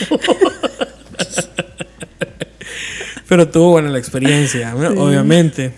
Pero 3.28 3.49
tuvo 3.49 3.72
buena 3.72 3.90
la 3.90 3.99
experiencia, 3.99 4.74
obviamente. 4.74 5.72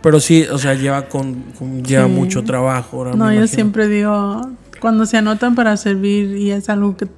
Pero 0.00 0.20
sí, 0.20 0.44
o 0.50 0.58
sea, 0.58 0.74
lleva 0.74 1.08
con, 1.08 1.82
lleva 1.82 2.06
mucho 2.08 2.44
trabajo. 2.44 3.04
no, 3.16 3.32
yo 3.32 3.46
siempre 3.46 3.88
digo, 3.88 4.50
cuando 4.84 5.06
se 5.06 5.16
anotan 5.16 5.54
para 5.54 5.78
servir 5.78 6.36
y 6.36 6.50
es 6.50 6.68
algo 6.68 6.94
que, 6.94 7.08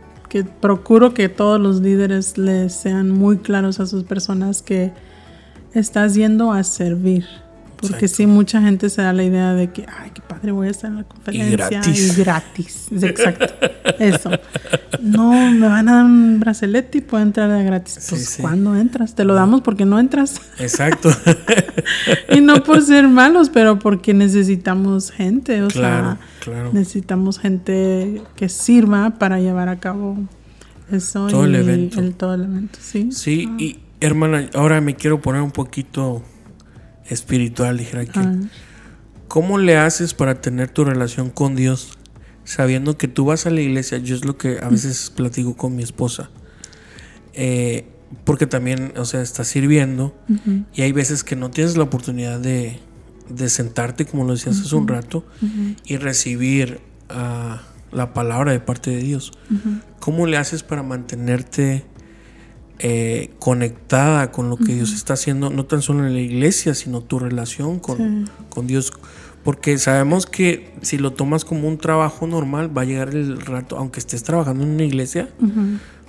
procuro 0.44 1.14
que 1.14 1.28
todos 1.28 1.60
los 1.60 1.80
líderes 1.80 2.38
les 2.38 2.72
sean 2.72 3.10
muy 3.10 3.38
claros 3.38 3.80
a 3.80 3.86
sus 3.86 4.04
personas 4.04 4.62
que 4.62 4.92
estás 5.74 6.14
yendo 6.14 6.52
a 6.52 6.62
servir 6.62 7.24
porque 7.81 8.09
sí, 8.09 8.27
mucha 8.27 8.61
gente 8.61 8.89
se 8.89 9.03
da 9.03 9.12
la 9.12 9.22
idea 9.22 9.53
de 9.53 9.70
que, 9.70 9.87
ay, 9.87 10.11
qué 10.14 10.22
padre, 10.22 10.53
voy 10.53 10.68
a 10.68 10.70
estar 10.70 10.91
en 10.91 10.97
la 10.99 11.05
conferencia. 11.05 11.49
Y 11.49 11.57
gratis. 11.57 12.18
Y 12.18 12.20
gratis. 12.20 12.89
Exacto. 12.91 13.55
Eso. 13.99 14.31
No, 15.01 15.33
me 15.53 15.68
van 15.68 15.89
a 15.89 15.97
dar 15.97 16.05
un 16.05 16.41
bracelete 16.41 16.99
y 16.99 17.01
puedo 17.03 17.22
entrar 17.22 17.51
de 17.51 17.64
gratis. 17.64 18.07
pues, 18.09 18.39
¿cuándo 18.41 18.77
entras? 18.77 19.14
Te 19.14 19.24
lo 19.24 19.35
damos 19.35 19.61
porque 19.61 19.85
no 19.85 19.99
entras. 19.99 20.41
Exacto. 20.59 21.11
y 22.31 22.41
no 22.41 22.62
por 22.62 22.83
ser 22.83 23.09
malos, 23.09 23.51
pero 23.51 23.79
porque 23.79 24.14
necesitamos 24.14 25.11
gente. 25.11 25.62
O 25.62 25.70
sea, 25.70 26.18
necesitamos 26.72 27.39
gente 27.39 28.22
que 28.37 28.49
sirva 28.49 29.11
para 29.11 29.39
llevar 29.41 29.68
a 29.68 29.79
cabo 29.79 30.18
eso. 30.91 31.27
Todo 31.27 31.45
el 31.45 31.55
evento. 31.55 32.01
El, 32.01 32.14
todo 32.14 32.35
el 32.35 32.45
evento, 32.45 32.79
sí. 32.81 33.11
Sí, 33.12 33.49
y 33.59 33.79
hermana, 34.01 34.49
ahora 34.55 34.81
me 34.81 34.95
quiero 34.95 35.20
poner 35.20 35.43
un 35.43 35.51
poquito 35.51 36.22
espiritual, 37.09 37.78
dijera 37.78 38.04
que. 38.04 38.18
Ah. 38.18 38.36
¿Cómo 39.28 39.59
le 39.59 39.76
haces 39.76 40.14
para 40.14 40.40
tener 40.40 40.68
tu 40.68 40.84
relación 40.84 41.30
con 41.30 41.57
Dios 41.57 41.98
sabiendo 42.44 42.96
que 42.96 43.09
tú 43.09 43.24
vas 43.24 43.46
a 43.46 43.50
la 43.50 43.61
iglesia? 43.61 43.98
Yo 43.98 44.14
es 44.14 44.24
lo 44.24 44.38
que 44.38 44.59
a 44.62 44.68
veces 44.68 45.11
platico 45.14 45.57
con 45.57 45.74
mi 45.74 45.82
esposa. 45.82 46.30
Eh, 47.34 47.86
porque 48.24 48.46
también, 48.46 48.92
o 48.96 49.04
sea, 49.04 49.20
estás 49.22 49.48
sirviendo 49.48 50.14
y 50.72 50.82
hay 50.82 50.92
veces 50.92 51.24
que 51.24 51.34
no 51.36 51.50
tienes 51.50 51.76
la 51.76 51.84
oportunidad 51.84 52.38
de, 52.38 52.78
sentarte, 53.48 54.07
como 54.07 54.24
lo 54.24 54.32
decías 54.32 54.61
hace 54.61 54.74
un 54.76 54.86
rato, 54.86 55.26
y 55.84 55.96
recibir 55.96 56.80
ah, 57.09 57.62
la 57.90 58.14
palabra 58.14 58.52
de 58.52 58.61
parte 58.61 58.90
de 58.90 58.98
Dios. 58.98 59.32
¿Cómo 59.98 60.26
le 60.26 60.36
haces 60.36 60.62
para 60.62 60.82
mantenerte 60.82 61.84
eh, 62.79 63.31
conectada 63.39 64.31
con 64.33 64.51
lo 64.51 64.59
que 64.59 64.74
Dios 64.74 64.93
está 64.93 65.14
haciendo, 65.14 65.49
no 65.49 65.64
tan 65.64 65.81
solo 65.81 66.07
en 66.07 66.12
la 66.12 66.20
iglesia, 66.20 66.74
sino 66.74 67.01
tu 67.01 67.18
relación 67.18 67.79
con, 67.79 68.29
con, 68.51 68.66
Dios. 68.66 68.93
Porque 69.45 69.79
sabemos 69.79 70.27
que 70.27 70.74
si 70.83 70.99
lo 70.99 71.12
tomas 71.12 71.45
como 71.45 71.68
un 71.68 71.79
trabajo 71.79 72.27
normal, 72.27 72.77
va 72.77 72.83
a 72.83 72.85
llegar 72.85 73.11
el 73.11 73.41
rato, 73.41 73.79
aunque 73.79 74.01
estés 74.01 74.22
trabajando 74.24 74.64
en 74.64 74.70
una 74.70 74.85
iglesia, 74.85 75.31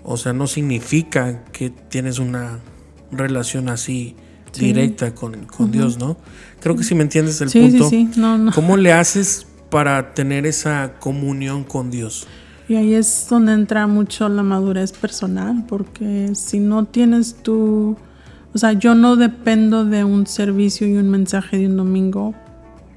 o 0.03 0.18
sea, 0.18 0.34
no 0.34 0.47
significa 0.47 1.45
que 1.51 1.70
tienes 1.70 2.20
una 2.20 2.59
relación 3.11 3.70
así 3.70 4.15
directa 4.57 5.13
con, 5.15 5.45
con 5.45 5.72
Dios, 5.72 5.97
¿no? 5.97 6.18
Creo 6.59 6.76
que 6.76 6.84
si 6.84 6.95
me 6.95 7.03
entiendes 7.03 7.39
el 7.41 7.49
punto, 7.49 7.89
¿cómo 8.53 8.76
le 8.76 8.91
haces 8.91 9.47
para 9.70 10.13
tener 10.13 10.45
esa 10.45 10.95
comunión 10.99 11.63
con 11.63 11.91
Dios? 11.91 12.28
Y 12.70 12.76
ahí 12.76 12.93
es 12.93 13.28
donde 13.30 13.53
entra 13.53 13.88
mucho 13.88 14.28
la 14.28 14.43
madurez 14.43 14.91
personal, 14.91 15.63
porque 15.68 16.36
si 16.36 16.59
no 16.59 16.86
tienes 16.86 17.36
tu, 17.36 17.95
o 18.53 18.57
sea, 18.57 18.74
yo 18.74 18.93
no 18.93 19.15
dependo 19.15 19.86
de 19.86 20.03
un 20.03 20.28
servicio 20.28 20.86
y 20.86 20.97
un 20.97 21.09
mensaje 21.09 21.57
de 21.57 21.68
un 21.68 21.78
domingo 21.78 22.36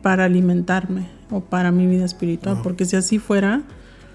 para 0.02 0.24
alimentarme 0.24 1.06
o 1.30 1.40
para 1.40 1.70
mi 1.70 1.86
vida 1.86 2.04
espiritual, 2.04 2.58
porque 2.62 2.84
si 2.84 2.96
así 2.96 3.18
fuera, 3.18 3.62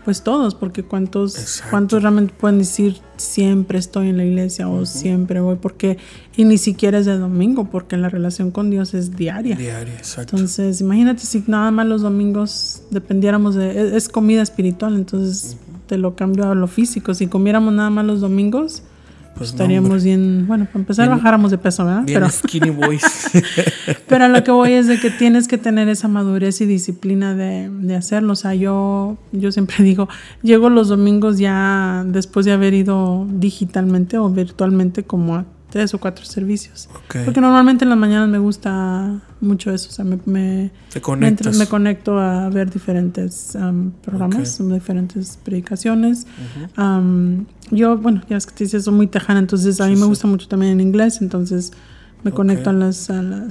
pues 0.05 0.21
todos, 0.21 0.53
porque 0.53 0.83
cuántos, 0.83 1.63
cuántos 1.71 2.03
realmente 2.03 2.31
pueden 2.39 2.59
decir 2.59 3.01
siempre 3.17 3.79
estoy 3.79 4.09
en 4.09 4.17
la 4.17 4.23
iglesia 4.23 4.69
o 4.69 4.85
siempre 4.85 5.39
voy, 5.39 5.55
porque, 5.55 5.97
y 6.37 6.45
ni 6.45 6.59
siquiera 6.59 6.99
es 6.99 7.07
de 7.07 7.17
domingo, 7.17 7.71
porque 7.71 7.97
la 7.97 8.07
relación 8.07 8.51
con 8.51 8.69
Dios 8.69 8.93
es 8.93 9.15
diaria. 9.15 9.55
Diaria, 9.55 9.95
exacto. 9.95 10.35
Entonces, 10.35 10.79
imagínate 10.79 11.25
si 11.25 11.43
nada 11.47 11.71
más 11.71 11.87
los 11.87 12.03
domingos 12.03 12.83
dependiéramos 12.91 13.55
de, 13.55 13.97
es, 13.97 14.07
comida 14.07 14.43
espiritual, 14.43 14.95
entonces 14.95 15.57
te 15.87 15.97
lo 15.97 16.15
cambio 16.15 16.51
a 16.51 16.55
lo 16.55 16.67
físico, 16.67 17.15
si 17.15 17.25
comiéramos 17.25 17.73
nada 17.73 17.89
más 17.89 18.05
los 18.05 18.21
domingos, 18.21 18.83
pues 19.37 19.49
estaríamos 19.49 20.03
bien, 20.03 20.47
bueno, 20.47 20.65
para 20.65 20.79
empezar 20.79 21.09
bajáramos 21.09 21.51
de 21.51 21.57
peso, 21.57 21.85
¿verdad? 21.85 22.03
pero 22.05 22.29
skinny 22.29 22.69
boys. 22.69 23.03
pero 24.07 24.29
lo 24.29 24.43
que 24.43 24.51
voy 24.51 24.71
es 24.71 24.87
de 24.87 24.97
que 24.99 25.09
tienes 25.09 25.47
que 25.47 25.57
tener 25.57 25.89
esa 25.89 26.07
madurez 26.07 26.61
y 26.61 26.65
disciplina 26.65 27.35
de, 27.35 27.69
de, 27.69 27.95
hacerlo. 27.95 28.33
O 28.33 28.35
sea, 28.35 28.53
yo, 28.53 29.17
yo 29.33 29.51
siempre 29.51 29.75
digo, 29.83 30.07
llego 30.41 30.69
los 30.69 30.87
domingos 30.87 31.37
ya 31.37 32.03
después 32.07 32.45
de 32.45 32.53
haber 32.53 32.73
ido 32.73 33.27
digitalmente 33.29 34.17
o 34.17 34.29
virtualmente 34.29 35.03
como 35.03 35.35
a 35.35 35.45
tres 35.75 35.93
o 35.93 35.99
cuatro 35.99 36.23
servicios. 36.23 36.87
Porque 37.25 37.41
normalmente 37.41 37.83
en 37.83 37.89
las 37.89 37.99
mañanas 37.99 38.29
me 38.29 38.37
gusta 38.37 39.19
mucho 39.41 39.73
eso. 39.73 39.89
O 39.89 39.91
sea, 39.91 40.05
me, 40.05 40.17
me, 40.25 40.71
me, 41.19 41.67
conecto 41.67 42.17
a 42.17 42.47
ver 42.47 42.71
diferentes 42.71 43.55
um, 43.55 43.91
programas, 43.91 44.57
diferentes 44.57 45.37
predicaciones. 45.43 46.27
Um, 46.77 47.45
yo, 47.71 47.97
bueno, 47.97 48.21
ya 48.29 48.37
es 48.37 48.45
que 48.45 48.53
te 48.53 48.63
dices, 48.63 48.85
soy 48.85 48.93
muy 48.93 49.07
tejana, 49.07 49.39
entonces 49.39 49.81
a 49.81 49.87
mí 49.87 49.97
me 49.97 50.05
gusta 50.05 50.27
mucho 50.27 50.47
también 50.47 50.71
en 50.71 50.79
inglés, 50.79 51.21
entonces 51.21 51.73
me 52.23 52.31
conecto 52.31 52.69
a 52.69 52.73
los 52.73 53.09
a 53.09 53.49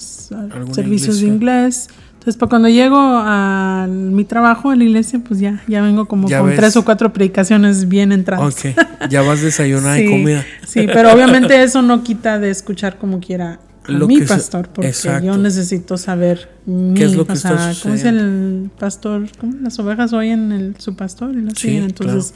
servicios 0.73 1.21
de 1.21 1.27
inglés. 1.27 1.91
Entonces, 2.25 2.39
para 2.39 2.49
cuando 2.49 2.69
llego 2.71 2.97
a 2.99 3.87
mi 3.87 4.25
trabajo 4.25 4.73
en 4.73 4.79
la 4.79 4.85
iglesia, 4.87 5.21
pues 5.23 5.41
ya, 5.41 5.63
ya 5.69 5.83
vengo 5.83 6.07
como 6.07 6.27
con 6.27 6.57
tres 6.57 6.75
o 6.75 6.83
cuatro 6.83 7.13
predicaciones 7.13 7.87
bien 7.87 8.13
entradas. 8.13 8.65
Ok, 8.65 8.75
ya 9.11 9.21
vas 9.21 9.43
desayunada 9.43 10.01
y 10.01 10.09
comida. 10.09 10.43
Sí, 10.67 10.87
pero 10.87 11.13
obviamente 11.13 11.63
eso 11.63 11.83
no 11.83 12.03
quita 12.03 12.39
de 12.39 12.49
escuchar 12.49 12.97
como 12.97 13.21
quiera 13.21 13.61
a 13.87 13.93
mi 13.93 14.23
pastor, 14.23 14.71
porque 14.71 14.91
yo 15.23 15.37
necesito 15.37 15.99
saber 15.99 16.49
¿Qué 16.95 17.05
es 17.05 17.15
lo 17.15 17.27
que 17.27 17.35
está 17.35 17.75
¿Cómo 17.83 17.95
es 17.95 18.05
el 18.05 18.71
pastor? 18.79 19.27
¿Cómo 19.39 19.59
las 19.61 19.79
ovejas 19.79 20.15
oyen 20.15 20.51
el, 20.51 20.77
su 20.79 20.97
pastor 20.97 21.35
y 21.35 21.43
las 21.43 21.59
sí, 21.59 21.77
Entonces, 21.77 22.33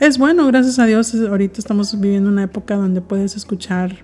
es 0.00 0.18
bueno, 0.18 0.46
gracias 0.48 0.78
a 0.78 0.84
Dios, 0.84 1.14
ahorita 1.14 1.60
estamos 1.60 1.98
viviendo 1.98 2.28
una 2.28 2.42
época 2.42 2.76
donde 2.76 3.00
puedes 3.00 3.36
escuchar 3.36 3.96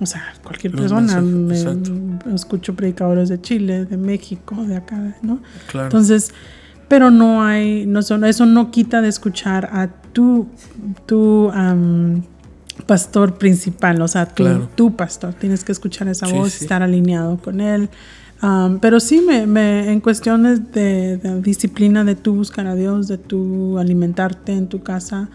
o 0.00 0.06
sea, 0.06 0.34
cualquier 0.42 0.74
persona. 0.74 1.20
Me, 1.20 2.34
escucho 2.34 2.74
predicadores 2.74 3.28
de 3.28 3.40
Chile, 3.40 3.84
de 3.84 3.96
México, 3.96 4.56
de 4.64 4.76
acá, 4.76 5.16
¿no? 5.22 5.40
Claro. 5.68 5.86
Entonces, 5.86 6.32
pero 6.88 7.10
no 7.10 7.44
hay, 7.44 7.86
no 7.86 8.02
son, 8.02 8.24
eso 8.24 8.46
no 8.46 8.70
quita 8.70 9.02
de 9.02 9.08
escuchar 9.08 9.68
a 9.72 9.88
tu, 10.12 10.48
tu 11.06 11.52
pastor 12.86 13.38
principal, 13.38 14.00
o 14.02 14.08
sea, 14.08 14.26
tu, 14.26 14.96
pastor. 14.96 15.34
Tienes 15.34 15.64
que 15.64 15.72
escuchar 15.72 16.08
esa 16.08 16.26
voz, 16.28 16.60
estar 16.60 16.82
alineado 16.82 17.36
con 17.38 17.60
él. 17.60 17.90
pero 18.80 19.00
sí, 19.00 19.20
me, 19.20 19.46
me, 19.46 19.92
en 19.92 20.00
cuestiones 20.00 20.72
de, 20.72 21.18
de, 21.18 21.40
disciplina, 21.42 22.04
de 22.04 22.16
tu 22.16 22.34
buscar 22.34 22.66
a 22.66 22.74
Dios, 22.74 23.06
de 23.06 23.18
tu 23.18 23.78
alimentarte 23.78 24.52
en 24.52 24.68
tu 24.68 24.82
casa, 24.82 25.28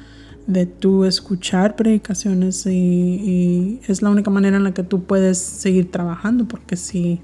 de 0.48 0.66
tú 0.66 1.06
escuchar 1.06 1.76
predicaciones 1.76 2.66
y, 2.68 3.80
es 3.88 4.02
la 4.02 4.10
única 4.10 4.30
manera 4.30 4.58
en 4.58 4.64
la 4.64 4.74
que 4.74 4.84
tú 4.84 5.04
puedes 5.04 5.38
seguir 5.38 5.91
trabajando 5.91 6.46
porque 6.46 6.76
si 6.76 7.20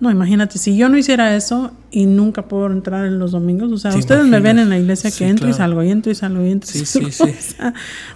no 0.00 0.10
imagínate 0.10 0.58
si 0.58 0.76
yo 0.76 0.88
no 0.88 0.98
hiciera 0.98 1.36
eso 1.36 1.70
y 1.90 2.06
nunca 2.06 2.48
puedo 2.48 2.66
entrar 2.66 3.06
en 3.06 3.18
los 3.18 3.32
domingos 3.32 3.70
o 3.70 3.78
sea 3.78 3.94
ustedes 3.94 4.26
me 4.26 4.40
ven 4.40 4.58
en 4.58 4.68
la 4.68 4.78
iglesia 4.78 5.10
que 5.10 5.28
entro 5.28 5.48
y 5.48 5.52
salgo 5.52 5.82
y 5.82 5.90
entro 5.90 6.10
y 6.10 6.14
salgo 6.14 6.44
y 6.44 6.50
entro 6.50 6.70
sí, 6.70 6.84
sí, 6.84 7.12
sí. 7.12 7.54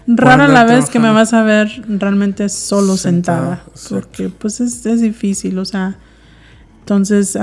rara 0.06 0.48
la 0.48 0.64
vez 0.64 0.90
que 0.90 0.98
me 0.98 1.12
vas 1.12 1.32
a 1.34 1.42
ver 1.42 1.70
realmente 1.88 2.48
solo 2.48 2.96
sentada, 2.96 3.62
porque 3.88 4.28
pues 4.28 4.60
es, 4.60 4.84
es, 4.86 5.00
difícil 5.00 5.58
o 5.58 5.64
sea 5.64 5.96
entonces 6.80 7.38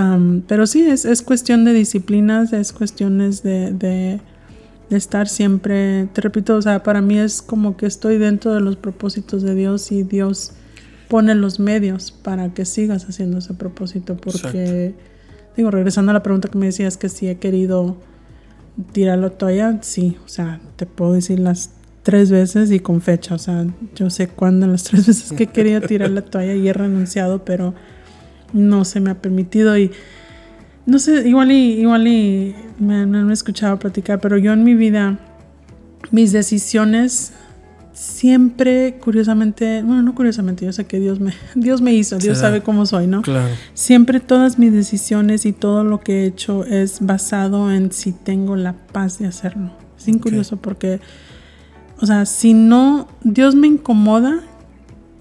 pero 0.47 0.67
sí 0.67 0.83
es, 0.83 1.05
es 1.05 1.21
cuestión 1.21 1.63
de 1.63 1.73
disciplinas 1.73 2.51
es 2.51 2.73
cuestiones 2.73 3.41
de 3.41 3.71
de 3.71 4.19
estar 4.89 5.27
siempre, 5.27 6.07
te 6.13 6.21
repito, 6.21 6.55
o 6.55 6.61
sea, 6.61 6.83
para 6.83 7.01
mí 7.01 7.17
es 7.17 7.41
como 7.41 7.77
que 7.77 7.85
estoy 7.85 8.17
dentro 8.17 8.53
de 8.53 8.61
los 8.61 8.75
propósitos 8.75 9.41
de 9.41 9.55
Dios 9.55 9.91
y 9.91 10.03
Dios 10.03 10.53
pone 11.07 11.35
los 11.35 11.59
medios 11.59 12.11
para 12.11 12.53
que 12.53 12.65
sigas 12.65 13.05
haciendo 13.05 13.39
ese 13.39 13.53
propósito, 13.53 14.17
porque, 14.17 14.93
digo, 15.55 15.71
regresando 15.71 16.11
a 16.11 16.13
la 16.13 16.23
pregunta 16.23 16.49
que 16.49 16.57
me 16.57 16.67
decías 16.67 16.97
que 16.97 17.09
si 17.09 17.27
he 17.27 17.37
querido 17.37 17.97
tirar 18.91 19.19
la 19.19 19.29
toalla, 19.29 19.79
sí, 19.81 20.17
o 20.25 20.27
sea, 20.27 20.59
te 20.75 20.85
puedo 20.85 21.13
decir 21.13 21.39
las 21.39 21.71
tres 22.03 22.29
veces 22.29 22.71
y 22.71 22.79
con 22.79 23.01
fecha, 23.01 23.35
o 23.35 23.39
sea, 23.39 23.65
yo 23.95 24.09
sé 24.09 24.27
cuándo 24.27 24.67
las 24.67 24.83
tres 24.83 25.07
veces 25.07 25.33
que 25.33 25.43
he 25.45 25.47
querido 25.47 25.81
tirar 25.81 26.11
la 26.11 26.21
toalla 26.21 26.53
y 26.53 26.67
he 26.67 26.73
renunciado, 26.73 27.43
pero 27.45 27.73
no 28.53 28.85
se 28.85 28.99
me 28.99 29.09
ha 29.09 29.21
permitido 29.21 29.77
y 29.77 29.91
no 30.85 30.99
sé, 30.99 31.27
igual 31.27 31.51
y, 31.51 31.79
igual 31.81 32.07
y 32.07 32.55
me, 32.79 33.05
no 33.05 33.23
me 33.23 33.31
he 33.31 33.33
escuchado 33.33 33.79
platicar, 33.79 34.19
pero 34.19 34.37
yo 34.37 34.53
en 34.53 34.63
mi 34.63 34.75
vida, 34.75 35.17
mis 36.11 36.31
decisiones 36.31 37.33
siempre, 37.95 38.97
curiosamente, 38.99 39.81
bueno, 39.81 40.01
no 40.03 40.13
curiosamente, 40.13 40.65
yo 40.65 40.73
sé 40.73 40.85
que 40.85 40.99
Dios 40.99 41.19
me, 41.19 41.33
Dios 41.55 41.81
me 41.81 41.93
hizo, 41.93 42.17
Dios 42.17 42.37
sabe 42.37 42.61
cómo 42.61 42.85
soy, 42.85 43.07
¿no? 43.07 43.21
Claro. 43.21 43.53
Siempre 43.73 44.19
todas 44.19 44.59
mis 44.59 44.73
decisiones 44.73 45.45
y 45.45 45.53
todo 45.53 45.83
lo 45.83 46.01
que 46.01 46.23
he 46.23 46.25
hecho 46.25 46.65
es 46.65 46.99
basado 46.99 47.71
en 47.71 47.91
si 47.91 48.11
tengo 48.11 48.55
la 48.55 48.73
paz 48.73 49.17
de 49.17 49.27
hacerlo. 49.27 49.71
Es 49.97 50.07
incurioso 50.07 50.57
porque, 50.57 50.99
o 51.99 52.05
sea, 52.05 52.25
si 52.25 52.53
no, 52.53 53.07
Dios 53.23 53.55
me 53.55 53.67
incomoda 53.67 54.43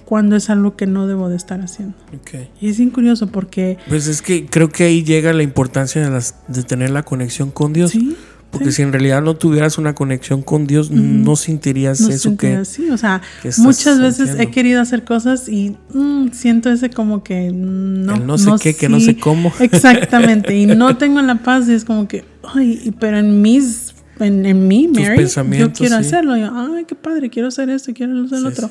cuando 0.05 0.37
es 0.37 0.51
algo 0.51 0.77
que 0.77 0.87
no 0.87 1.07
debo 1.07 1.29
de 1.29 1.37
estar 1.37 1.61
haciendo. 1.61 1.95
Ok. 2.15 2.49
Y 2.61 2.69
es 2.69 2.79
bien 2.79 2.91
curioso 2.91 3.29
porque... 3.29 3.79
Pues 3.89 4.07
es 4.07 4.23
que 4.23 4.47
creo 4.47 4.69
que 4.69 4.85
ahí 4.85 5.03
llega 5.03 5.33
la 5.33 5.43
importancia 5.43 6.03
de, 6.03 6.11
las, 6.11 6.37
de 6.49 6.63
tener 6.63 6.91
la 6.91 7.03
conexión 7.03 7.51
con 7.51 7.73
Dios. 7.73 7.93
Sí. 7.93 8.17
Porque 8.51 8.67
sí. 8.67 8.77
si 8.77 8.83
en 8.83 8.93
realidad 8.93 9.21
no 9.21 9.35
tuvieras 9.35 9.79
una 9.79 9.97
conexión 9.97 10.43
con 10.43 10.69
Dios, 10.69 10.93
no 10.93 11.35
sentirías 11.35 12.01
No 12.01 12.11
eso 12.11 12.29
sentía 12.29 12.51
que... 12.51 12.57
así, 12.59 12.89
o 12.89 12.97
sea, 12.97 13.21
muchas 13.59 13.99
veces 14.01 14.21
he 14.21 14.27
sintiendo. 14.27 14.53
querido 14.53 14.81
hacer 14.81 15.03
cosas 15.03 15.49
y 15.49 15.77
mm, 15.93 16.29
siento 16.33 16.71
ese 16.71 16.89
como 16.89 17.25
que 17.25 17.51
no, 17.53 18.15
El 18.15 18.27
no 18.27 18.39
sé 18.39 18.51
qué, 18.63 18.77
que 18.77 18.89
no 18.89 19.01
sí. 19.01 19.07
sé 19.07 19.19
cómo. 19.19 19.53
Exactamente, 19.61 20.57
y 20.57 20.67
no 20.67 20.97
tengo 20.97 21.21
la 21.23 21.43
paz 21.43 21.69
y 21.69 21.73
es 21.73 21.85
como 21.85 22.07
que, 22.07 22.25
ay, 22.45 22.95
pero 23.01 23.19
en 23.19 23.43
mis, 23.43 23.93
en, 24.21 24.47
en 24.47 24.69
mí, 24.69 24.87
Mary, 24.87 25.27
yo 25.59 25.73
quiero 25.73 25.97
sí. 25.97 26.07
hacerlo, 26.07 26.37
yo, 26.37 26.53
ay, 26.55 26.85
qué 26.85 26.95
padre, 26.95 27.31
quiero 27.31 27.49
hacer 27.49 27.71
esto, 27.71 27.93
quiero 27.93 28.25
hacer 28.25 28.39
lo 28.39 28.51
Sí, 28.53 28.57
otro. 28.57 28.71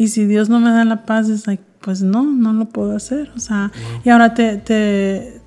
Y 0.00 0.08
si 0.08 0.24
Dios 0.24 0.48
no 0.48 0.60
me 0.60 0.70
da 0.70 0.84
la 0.84 1.04
paz, 1.04 1.28
es 1.28 1.46
like, 1.46 1.62
pues 1.82 2.00
no, 2.02 2.22
no 2.24 2.52
lo 2.54 2.64
puedo 2.70 2.96
hacer. 2.96 3.30
O 3.36 3.40
sea, 3.40 3.70
y 4.04 4.08
ahora 4.08 4.32
te, 4.34 4.56
te- 4.56 5.40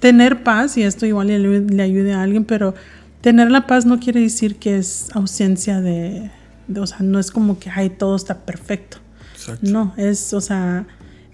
tener 0.00 0.42
paz, 0.44 0.76
y 0.76 0.82
esto 0.82 1.04
igual 1.06 1.26
le, 1.28 1.38
le 1.60 1.82
ayude 1.82 2.12
a 2.12 2.22
alguien, 2.22 2.44
pero 2.44 2.74
tener 3.20 3.50
la 3.50 3.66
paz 3.66 3.84
no 3.86 3.98
quiere 3.98 4.20
decir 4.20 4.56
que 4.56 4.76
es 4.78 5.08
ausencia 5.14 5.80
de, 5.80 6.30
de- 6.68 6.80
o 6.80 6.86
sea, 6.86 6.98
no 7.00 7.18
es 7.18 7.30
como 7.32 7.58
que, 7.58 7.70
ay, 7.70 7.90
todo 7.90 8.14
está 8.16 8.38
perfecto. 8.44 8.98
Exacto. 9.34 9.68
No, 9.70 9.92
es, 9.96 10.32
o 10.32 10.40
sea, 10.40 10.86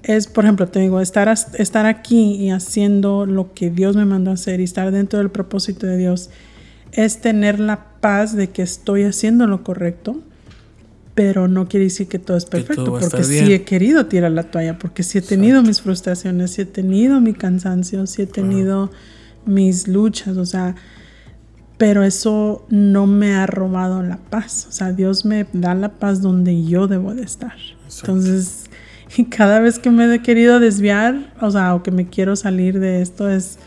es, 0.02 0.26
por 0.26 0.44
ejemplo, 0.44 0.68
te 0.68 0.80
digo, 0.80 1.00
estar, 1.02 1.28
estar 1.28 1.84
aquí 1.86 2.34
y 2.36 2.50
haciendo 2.50 3.26
lo 3.26 3.52
que 3.52 3.68
Dios 3.70 3.94
me 3.96 4.04
mandó 4.06 4.30
a 4.30 4.34
hacer 4.34 4.60
y 4.60 4.64
estar 4.64 4.90
dentro 4.90 5.18
del 5.18 5.30
propósito 5.30 5.86
de 5.86 5.96
Dios, 5.98 6.30
es 6.92 7.20
tener 7.20 7.60
la 7.60 7.84
paz 8.00 8.34
de 8.34 8.48
que 8.50 8.62
estoy 8.62 9.04
haciendo 9.04 9.46
lo 9.46 9.62
correcto, 9.64 10.22
pero 11.18 11.48
no 11.48 11.66
quiere 11.66 11.86
decir 11.86 12.06
que 12.06 12.20
todo 12.20 12.36
es 12.36 12.46
perfecto, 12.46 12.84
porque 12.84 13.24
sí 13.24 13.42
bien. 13.42 13.50
he 13.50 13.62
querido 13.64 14.06
tirar 14.06 14.30
la 14.30 14.44
toalla, 14.44 14.78
porque 14.78 15.02
sí 15.02 15.18
he 15.18 15.20
tenido 15.20 15.64
mis 15.64 15.80
frustraciones, 15.80 16.52
sí 16.52 16.62
he 16.62 16.64
tenido 16.64 17.20
mi 17.20 17.32
cansancio, 17.32 18.06
sí 18.06 18.22
he 18.22 18.26
tenido 18.26 18.92
mis 19.44 19.88
luchas, 19.88 20.36
o 20.36 20.46
sea, 20.46 20.76
pero 21.76 22.04
eso 22.04 22.64
no 22.70 23.08
me 23.08 23.34
ha 23.34 23.48
robado 23.48 24.00
la 24.04 24.18
paz. 24.18 24.68
O 24.68 24.72
sea, 24.72 24.92
Dios 24.92 25.24
me 25.24 25.44
da 25.52 25.74
la 25.74 25.88
paz 25.88 26.22
donde 26.22 26.62
yo 26.62 26.86
debo 26.86 27.12
de 27.16 27.24
estar. 27.24 27.56
Entonces, 28.00 28.66
y 29.16 29.24
cada 29.28 29.58
vez 29.58 29.80
que 29.80 29.90
me 29.90 30.14
he 30.14 30.22
querido 30.22 30.60
desviar, 30.60 31.34
o 31.40 31.50
sea, 31.50 31.74
o 31.74 31.82
que 31.82 31.90
me 31.90 32.06
quiero 32.06 32.36
salir 32.36 32.78
de 32.78 33.02
esto, 33.02 33.28
es 33.28 33.58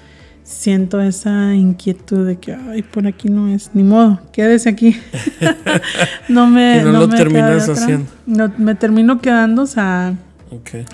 siento 0.52 1.02
esa 1.02 1.56
inquietud 1.56 2.28
de 2.28 2.38
que, 2.38 2.54
ay, 2.54 2.82
por 2.84 3.08
aquí 3.08 3.30
no 3.30 3.48
es, 3.48 3.72
ni 3.74 3.84
modo, 3.84 4.20
quédese 4.32 4.70
aquí. 4.70 4.96
no 6.30 6.48
me, 6.48 6.78
Y 6.80 6.84
no 6.84 6.92
lo 6.92 7.08
me 7.08 7.18
terminas 7.18 7.68
haciendo. 7.70 8.06
No, 8.26 8.52
me 8.58 8.76
termino 8.76 9.22
quedando, 9.22 9.64
o 9.64 9.68
sea, 9.68 10.14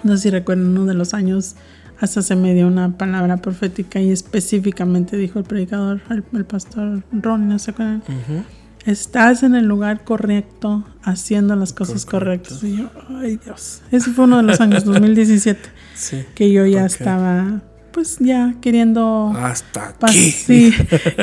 no 0.03 0.15
sé 0.15 0.23
si 0.23 0.29
recuerdan 0.29 0.67
uno 0.67 0.85
de 0.85 0.93
los 0.93 1.13
años, 1.13 1.55
hasta 1.99 2.21
se 2.21 2.35
me 2.35 2.53
dio 2.53 2.67
una 2.67 2.97
palabra 2.97 3.37
profética 3.37 3.99
y 3.99 4.11
específicamente 4.11 5.17
dijo 5.17 5.39
el 5.39 5.45
predicador, 5.45 6.01
el, 6.11 6.23
el 6.33 6.45
pastor 6.45 7.03
Ron, 7.11 7.49
no 7.49 7.57
sé 7.59 7.73
cuál. 7.73 8.01
Estás 8.85 9.43
en 9.43 9.55
el 9.55 9.65
lugar 9.65 10.03
correcto, 10.05 10.85
haciendo 11.03 11.55
las 11.57 11.73
cosas 11.73 12.05
Correcto. 12.05 12.55
correctas. 12.55 12.63
Y 12.63 12.77
yo, 12.77 12.89
ay 13.21 13.37
Dios. 13.43 13.81
Ese 13.91 14.11
fue 14.11 14.25
uno 14.25 14.37
de 14.37 14.43
los 14.43 14.61
años, 14.61 14.85
2017, 14.85 15.59
Sí. 15.95 16.23
que 16.35 16.51
yo 16.53 16.65
ya 16.65 16.85
estaba, 16.85 17.61
pues 17.97 18.17
ya 18.19 18.53
queriendo 18.61 19.33
Hasta 19.35 19.95
aquí. 20.03 20.29
sí, 20.29 20.71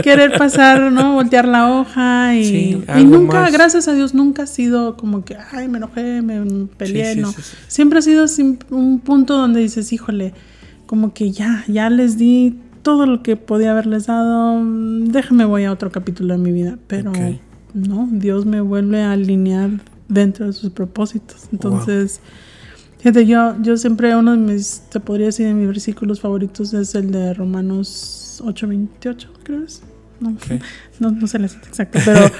querer 0.03 0.37
pasar, 0.37 0.91
¿no? 0.91 1.14
Voltear 1.14 1.47
la 1.47 1.70
hoja 1.70 2.35
y, 2.35 2.45
Sí, 2.47 2.85
y 2.99 3.05
nunca, 3.05 3.43
más. 3.43 3.53
gracias 3.53 3.87
a 3.87 3.93
Dios, 3.95 4.12
nunca 4.12 4.43
ha 4.43 4.47
sido 4.49 4.97
como 4.97 5.25
que, 5.25 5.37
ay, 5.53 5.68
me 5.68 5.79
enojé, 5.79 6.20
me 6.20 6.66
peleé, 6.77 7.14
sí, 7.14 7.20
no. 7.20 7.31
sí, 7.31 7.43
sí. 7.43 7.57
Siempre 7.68 8.01
ha 8.01 8.03
sido 8.03 8.27
un 8.70 8.99
punto 8.99 9.39
donde 9.39 9.61
dices, 9.61 9.93
híjole, 9.93 10.35
como 10.87 11.14
que 11.14 11.31
ya, 11.31 11.62
ya 11.68 11.89
les 11.91 12.18
di 12.18 12.59
todo 12.83 13.07
lo 13.07 13.22
que 13.22 13.37
podía 13.37 13.70
haberles 13.70 14.07
dado, 14.07 14.61
déjame 14.64 15.45
voy 15.45 15.62
a 15.62 15.70
otro 15.70 15.93
capítulo 15.93 16.35
de 16.35 16.41
mi 16.41 16.51
vida, 16.51 16.77
pero 16.89 17.12
no, 17.72 18.09
Dios 18.11 18.47
me 18.47 18.61
vuelve 18.61 19.01
a 19.01 19.12
alinear 19.12 19.70
dentro 20.09 20.47
de 20.47 20.53
sus 20.53 20.70
propósitos. 20.70 21.45
Entonces, 21.53 22.20
fíjate, 23.05 23.27
yo, 23.27 23.55
yo 23.61 23.77
siempre 23.77 24.17
uno 24.17 24.31
de 24.31 24.39
mis, 24.39 24.81
te 24.91 24.99
podría 24.99 25.27
decir, 25.27 25.47
de 25.47 25.53
mis 25.53 25.67
versículos 25.69 26.21
favoritos 26.23 26.73
es 26.73 26.95
el 26.95 27.11
de 27.11 27.35
Romanos 27.35 28.41
8:28, 28.43 29.27
creo 29.43 29.63
es. 29.63 29.83
No, 30.21 30.31
Ok. 30.31 30.61
no, 31.01 31.11
no 31.11 31.27
sé 31.27 31.39
la 31.39 31.49
cita 31.49 31.69
exacta, 31.69 32.01
pero 32.03 32.31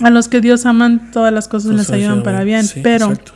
a 0.00 0.10
los 0.10 0.28
que 0.28 0.40
Dios 0.40 0.64
aman, 0.64 1.10
todas 1.10 1.32
las 1.32 1.48
cosas 1.48 1.74
les 1.74 1.90
ayudan 1.90 2.22
para 2.22 2.44
bien, 2.44 2.64
Sí, 2.64 2.80
pero 2.84 3.06
exacto. 3.06 3.32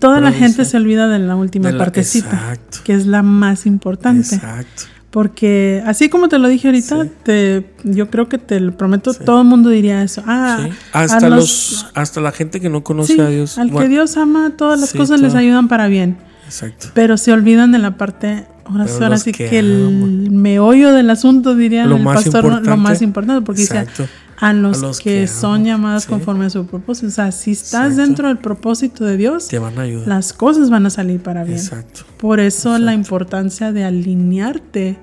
toda 0.00 0.20
la 0.20 0.32
gente 0.32 0.64
se 0.64 0.76
olvida 0.76 1.06
de 1.06 1.20
la 1.20 1.36
última 1.36 1.66
De 1.68 1.72
la- 1.74 1.78
partecita, 1.78 2.30
exacto. 2.30 2.78
que 2.82 2.94
es 2.94 3.06
la 3.06 3.22
más 3.22 3.64
importante. 3.66 4.34
Exacto. 4.34 4.82
Porque 5.10 5.82
así 5.86 6.08
como 6.08 6.28
te 6.28 6.38
lo 6.38 6.46
dije 6.48 6.68
ahorita, 6.68 7.02
Sí. 7.04 7.10
te, 7.24 7.66
yo 7.82 8.10
creo 8.10 8.28
que 8.28 8.38
te 8.38 8.60
lo 8.60 8.76
prometo, 8.76 9.12
Sí. 9.12 9.20
todo 9.24 9.40
el 9.42 9.46
mundo 9.48 9.68
diría 9.70 10.02
eso. 10.04 10.22
Ah, 10.26 10.60
Sí. 10.64 10.70
Hasta 10.92 11.28
los- 11.28 11.36
los, 11.82 11.86
hasta 11.94 12.20
la 12.20 12.30
gente 12.30 12.60
que 12.60 12.68
no 12.68 12.84
conoce 12.84 13.20
a 13.20 13.26
Dios. 13.28 13.58
al 13.58 13.72
que 13.72 13.88
Dios 13.88 14.16
ama, 14.16 14.52
todas 14.56 14.80
las 14.80 14.92
cosas 14.92 15.20
les 15.20 15.34
ayudan 15.34 15.66
para 15.68 15.88
bien. 15.88 16.16
Exacto. 16.46 16.88
Pero 16.94 17.16
se 17.16 17.32
olvidan 17.32 17.72
de 17.72 17.78
la 17.78 17.96
parte, 17.96 18.46
ahora, 18.64 19.18
sí 19.18 19.32
que 19.32 19.48
que, 19.48 19.58
el 19.58 20.28
meollo 20.30 20.92
del 20.92 21.10
asunto, 21.10 21.54
diría 21.56 21.86
Lo 21.86 21.96
el 21.96 22.04
pastor, 22.04 22.64
lo 22.64 22.76
más 22.76 23.02
importante, 23.02 23.44
porque 23.44 23.62
dice, 23.62 23.78
Exacto. 23.80 24.06
A 24.40 24.52
los, 24.54 24.82
A 24.82 24.86
los 24.86 24.98
que, 25.00 25.20
que 25.20 25.26
son 25.26 25.64
sí. 25.64 26.08
conforme 26.08 26.46
a 26.46 26.50
su 26.50 26.66
propósito. 26.66 27.08
O 27.08 27.10
sea, 27.10 27.30
si 27.30 27.52
estás 27.52 27.90
Exacto. 27.92 28.02
dentro 28.02 28.28
del 28.28 28.38
propósito 28.38 29.04
de 29.04 29.16
Dios, 29.18 29.48
Te 29.48 29.58
van 29.58 29.78
a 29.78 29.82
ayudar. 29.82 30.08
las 30.08 30.32
cosas 30.32 30.70
van 30.70 30.86
a 30.86 30.90
salir 30.90 31.20
para 31.22 31.44
bien. 31.44 31.58
Exacto. 31.58 32.02
Por 32.16 32.40
eso 32.40 32.78
la 32.78 32.94
importancia 32.94 33.70
de 33.72 33.84
alinearte 33.84 34.96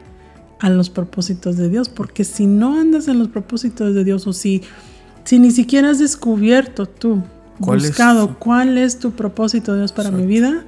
a 0.60 0.70
los 0.72 0.90
propósitos 0.90 1.56
de 1.56 1.70
Dios, 1.70 1.88
porque 1.88 2.24
si 2.24 2.48
no 2.48 2.80
andas 2.80 3.08
en 3.08 3.20
los 3.20 3.28
propósitos 3.28 3.94
de 3.94 4.04
Dios 4.04 4.26
o 4.26 4.34
si, 4.34 4.64
si 5.24 5.38
ni 5.38 5.52
siquiera 5.52 5.92
has 5.92 6.00
descubierto 6.00 6.88
tú, 6.88 7.22
¿Cuál 7.60 7.80
buscado 7.80 8.38
cuál 8.40 8.78
es 8.78 8.98
tu 9.00 9.12
propósito 9.12 9.74
de 9.74 9.80
Dios 9.80 9.92
para 9.92 10.10
mi 10.12 10.26
vida, 10.26 10.66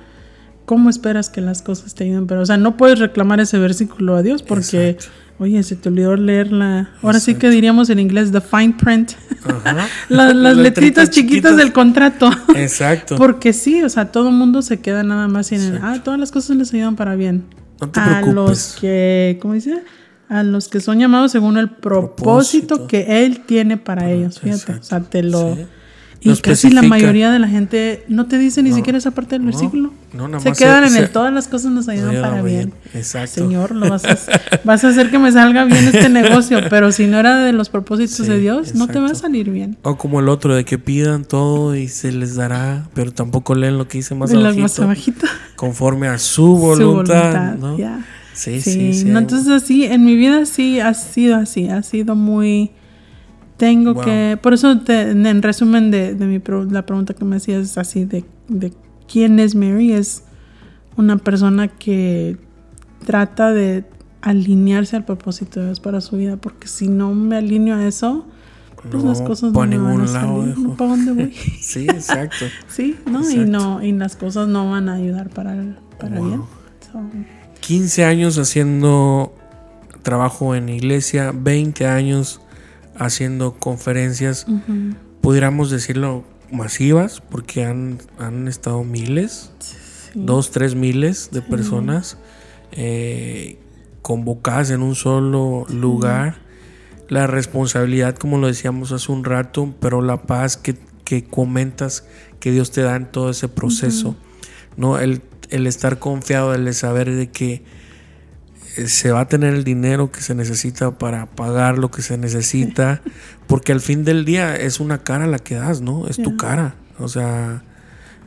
¿cómo 0.66 0.90
esperas 0.92 1.30
que 1.30 1.42
las 1.42 1.62
cosas 1.64 1.96
te 1.96 2.04
ayuden? 2.04 2.28
Pero, 2.28 2.42
o 2.42 2.46
sea, 2.46 2.58
no 2.58 2.78
puedes 2.78 3.00
reclamar 3.00 3.40
ese 3.40 3.58
versículo 3.58 4.16
a 4.16 4.22
Dios 4.22 4.44
porque, 4.44 4.90
Exacto. 4.92 5.12
Oye, 5.40 5.64
se 5.64 5.76
te 5.76 5.90
olvidó 5.90 6.16
leer 6.16 6.52
la... 6.52 6.92
Ahora 7.02 7.20
sí 7.20 7.36
que 7.36 7.50
diríamos 7.50 7.90
en 7.90 8.00
inglés, 8.00 8.32
the 8.32 8.42
fine 8.42 8.76
print, 8.82 9.14
Ajá. 9.46 9.88
las, 10.10 10.36
las 10.36 10.58
letritas 10.58 11.10
chiquitas 11.10 11.58
del 11.58 11.72
contrato. 11.74 12.30
Exacto. 12.56 13.16
Porque 13.16 13.54
sí, 13.54 13.82
o 13.82 13.90
sea, 13.90 14.12
todo 14.12 14.30
el 14.30 14.36
mundo 14.36 14.62
se 14.62 14.80
queda 14.82 15.04
nada 15.04 15.28
más 15.28 15.52
en 15.52 15.62
el, 15.62 15.80
ah, 15.82 16.00
todas 16.04 16.20
las 16.20 16.32
cosas 16.32 16.58
les 16.58 16.74
ayudan 16.74 16.96
para 16.96 17.16
bien. 17.16 17.46
No 17.82 17.90
te 17.90 18.00
a 18.00 18.06
preocupes. 18.06 18.34
los 18.36 18.78
que, 18.80 19.40
¿cómo 19.42 19.54
dice? 19.54 19.82
A 20.28 20.44
los 20.44 20.68
que 20.68 20.80
son 20.82 21.00
llamados 21.00 21.32
según 21.32 21.58
el 21.58 21.70
propósito, 21.70 22.76
Propósito. 22.76 22.88
que 22.88 23.26
Él 23.26 23.42
tiene 23.46 23.78
para 23.78 24.12
ellos, 24.12 24.40
fíjate. 24.40 24.60
exacto. 24.74 24.82
O 24.82 24.84
sea, 24.84 25.00
te 25.02 25.24
lo... 25.24 25.56
Sí. 25.56 25.66
Y 26.22 26.36
casi 26.38 26.70
la 26.70 26.82
mayoría 26.82 27.32
de 27.32 27.40
la 27.40 27.48
gente 27.48 28.04
no 28.10 28.26
te 28.26 28.38
dice 28.38 28.62
ni 28.62 28.72
No, 28.72 28.76
siquiera 28.76 28.98
esa 28.98 29.12
parte 29.12 29.36
del 29.36 29.46
no, 29.46 29.52
versículo. 29.52 29.94
no, 30.14 30.28
nada 30.28 30.42
se 30.42 30.50
más 30.50 30.58
quedan 30.58 30.90
se- 30.90 30.98
en 30.98 31.04
el 31.06 31.10
todas 31.12 31.34
las 31.34 31.48
cosas 31.48 31.72
nos 31.72 31.88
ayudan 31.88 32.10
Ayuda 32.10 32.30
para 32.30 32.42
bien. 32.42 32.74
Exacto. 32.94 33.36
Señor, 33.36 33.74
lo 33.74 33.90
vas 33.90 34.04
a, 34.04 34.18
vas 34.66 34.84
a 34.84 34.90
hacer 34.90 35.12
que 35.12 35.18
me 35.18 35.32
salga 35.32 35.64
bien 35.64 35.86
este 35.88 36.10
negocio, 36.10 36.60
pero 36.70 36.92
si 36.92 37.08
no 37.08 37.20
era 37.20 37.38
de 37.40 37.54
los 37.54 37.70
propósitos 37.70 38.18
Sí, 38.18 38.24
de 38.28 38.40
Dios, 38.40 38.76
no 38.76 38.88
te 38.88 39.00
va 39.00 39.12
a 39.12 39.16
salir 39.16 39.50
bien. 39.50 39.78
O 39.84 39.98
como 39.98 40.20
el 40.20 40.28
otro, 40.28 40.56
de 40.56 40.66
que 40.66 40.78
pidan 40.78 41.24
todo 41.24 41.74
y 41.76 41.88
se 41.88 42.12
les 42.12 42.36
dará, 42.36 42.90
pero 42.94 43.12
tampoco 43.14 43.56
leen 43.56 43.78
lo 43.78 43.88
que 43.88 44.00
dice 44.00 44.14
más 44.14 44.34
abajito, 44.34 44.62
más 44.62 44.80
abajito. 44.80 45.26
conforme 45.56 46.10
a 46.10 46.18
su 46.18 46.58
voluntad, 46.58 47.56
¿no? 47.56 47.78
ya. 47.78 48.06
Sí, 48.34 48.62
Sí, 48.62 48.72
sí, 48.72 48.94
sí. 48.94 49.06
no, 49.06 49.20
entonces 49.20 49.50
así, 49.50 49.84
en 49.86 50.06
mi 50.06 50.16
vida 50.16 50.46
sí 50.46 50.80
ha 50.80 50.94
sido 50.94 51.36
así, 51.38 51.68
ha 51.70 51.82
sido 51.84 52.16
muy... 52.16 52.72
Tengo 53.60 53.94
Wow. 53.94 54.04
que... 54.06 54.40
Por 54.42 54.54
eso, 54.54 54.80
te- 54.80 55.12
en, 55.12 55.26
en 55.28 55.42
resumen 55.44 55.92
de, 55.92 56.16
de 56.16 56.26
mi 56.26 56.40
pro- 56.40 56.64
la 56.66 56.86
pregunta 56.88 57.14
que 57.14 57.24
me 57.26 57.36
hacías 57.36 57.64
es 57.64 57.78
así, 57.78 58.06
de, 58.06 58.26
de 58.48 58.74
quién 59.12 59.38
es 59.40 59.54
Mary, 59.54 59.92
es 59.92 60.24
una 60.98 61.18
persona 61.18 61.68
que 61.68 62.38
trata 63.06 63.52
de 63.52 63.86
alinearse 64.22 64.96
al 64.96 65.06
propósito 65.06 65.60
de 65.60 65.68
Dios 65.68 65.80
para 65.80 66.02
su 66.02 66.18
vida, 66.18 66.38
porque 66.38 66.68
si 66.68 66.88
no 66.88 67.14
me 67.14 67.36
alineo 67.38 67.76
a 67.76 67.86
eso, 67.88 68.26
pues 68.92 69.04
las 69.04 69.20
No, 69.22 69.28
cosas 69.28 69.54
pa' 69.54 69.66
no 69.66 69.84
van 69.84 70.02
a 70.02 70.06
lado, 70.06 70.42
salir, 70.42 70.58
no 70.58 70.76
para 70.76 70.90
dónde 70.92 71.12
voy. 71.12 71.34
Sí, 71.62 71.86
exacto. 71.90 72.46
sí, 72.70 72.98
¿no? 73.06 73.20
Y 73.30 73.34
Exacto. 73.34 73.52
no, 73.52 73.84
y 73.84 73.92
las 73.92 74.16
cosas 74.16 74.48
no 74.48 74.72
van 74.72 74.90
a 74.90 74.94
ayudar 74.96 75.30
para, 75.30 75.56
para 76.00 76.18
Wow. 76.20 76.28
bien. 76.28 76.42
So, 76.92 77.00
15 77.62 78.06
años 78.06 78.38
haciendo 78.38 79.34
trabajo 80.02 80.56
en 80.56 80.70
iglesia, 80.70 81.34
20 81.36 81.88
años 81.88 82.42
haciendo 83.00 83.54
conferencias, 83.58 84.46
ujú. 84.48 84.96
pudiéramos 85.22 85.72
decirlo 85.72 86.24
masivas, 86.52 87.22
porque 87.22 87.64
han, 87.66 88.00
han 88.18 88.48
estado 88.48 88.84
miles, 88.84 89.52
Sí. 89.60 90.12
dos, 90.16 90.50
tres 90.52 90.74
miles 90.76 91.30
de 91.32 91.42
personas 91.44 92.18
eh, 92.72 93.60
convocadas 94.02 94.72
en 94.72 94.82
un 94.82 94.96
solo 94.96 95.66
lugar. 95.70 96.38
La 97.10 97.28
responsabilidad, 97.28 98.16
como 98.16 98.38
lo 98.38 98.48
decíamos 98.48 98.92
hace 98.92 99.12
un 99.12 99.24
rato, 99.24 99.74
pero 99.80 100.02
la 100.02 100.24
paz 100.24 100.58
que, 100.58 100.76
que 101.06 101.24
comentas 101.24 102.06
que 102.40 102.52
Dios 102.52 102.72
te 102.72 102.82
da 102.82 102.96
en 102.96 103.12
todo 103.12 103.30
ese 103.32 103.48
proceso, 103.50 104.16
¿no? 104.78 104.98
El, 105.00 105.22
el 105.50 105.68
estar 105.68 106.00
confiado, 106.00 106.54
el 106.56 106.72
saber 106.74 107.14
de 107.16 107.30
que 107.30 107.64
se 108.88 109.12
va 109.12 109.22
a 109.22 109.28
tener 109.28 109.54
el 109.54 109.64
dinero 109.64 110.12
que 110.12 110.22
se 110.22 110.36
necesita 110.36 110.98
para 110.98 111.26
pagar 111.28 111.78
lo 111.78 111.92
que 111.92 112.02
se 112.02 112.18
necesita, 112.18 113.02
porque 113.48 113.72
al 113.72 113.82
fin 113.82 114.04
del 114.04 114.26
día 114.26 114.56
es 114.56 114.80
una 114.80 115.04
cara 115.04 115.28
la 115.28 115.40
que 115.40 115.56
das, 115.56 115.82
¿no? 115.82 116.08
Es 116.08 116.18
tu 116.18 116.38
cara, 116.38 116.76
o 116.98 117.08
sea, 117.08 117.64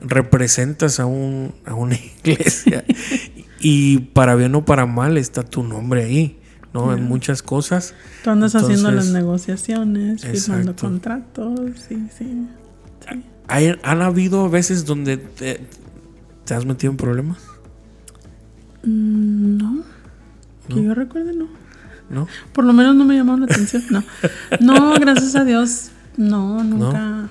representas 0.00 1.00
a, 1.00 1.06
un, 1.06 1.54
a 1.64 1.74
una 1.74 1.96
iglesia 2.24 2.84
y 3.60 3.98
para 3.98 4.34
bien 4.34 4.54
o 4.54 4.64
para 4.64 4.86
mal 4.86 5.16
está 5.16 5.42
tu 5.42 5.62
nombre 5.62 6.04
ahí. 6.04 6.38
¿no? 6.74 6.94
En 6.94 7.04
muchas 7.04 7.42
cosas. 7.42 7.92
Tú 8.24 8.30
andas 8.30 8.54
haciendo 8.54 8.90
las 8.90 9.08
negociaciones, 9.08 10.22
firmando 10.22 10.74
contratos, 10.74 11.70
sí, 11.86 12.08
sí. 12.16 12.48
¿Han 13.46 14.00
habido 14.00 14.48
veces 14.48 14.86
donde 14.86 15.18
te, 15.18 15.60
has 16.50 16.64
metido 16.64 16.90
en 16.90 16.96
problemas? 16.96 17.42
Mm, 18.84 19.82
no. 20.68 20.74
Que 20.74 20.84
yo 20.84 20.94
recuerde, 20.94 21.34
no. 21.34 21.48
¿No? 22.10 22.28
Por 22.52 22.64
lo 22.64 22.72
menos 22.72 22.94
no 22.94 23.04
me 23.04 23.16
llamó 23.16 23.36
la 23.36 23.46
atención. 23.46 23.82
No. 23.90 24.02
No, 24.60 24.94
gracias 24.94 25.34
a 25.34 25.44
Dios. 25.44 25.90
No, 26.16 26.62
nunca. 26.62 27.28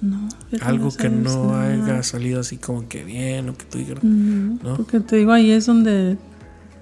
No. 0.00 0.28
Algo 0.62 0.90
que 0.92 1.10
no 1.10 1.56
haya 1.56 2.02
salido 2.02 2.40
así 2.40 2.56
como 2.56 2.88
que 2.88 3.04
bien 3.04 3.48
o 3.48 3.54
que 3.56 3.64
tú 3.64 3.78
digas. 3.78 4.02
No, 4.02 4.76
Porque 4.76 5.00
te 5.00 5.16
digo, 5.16 5.32
ahí 5.32 5.50
es 5.50 5.66
donde 5.66 6.16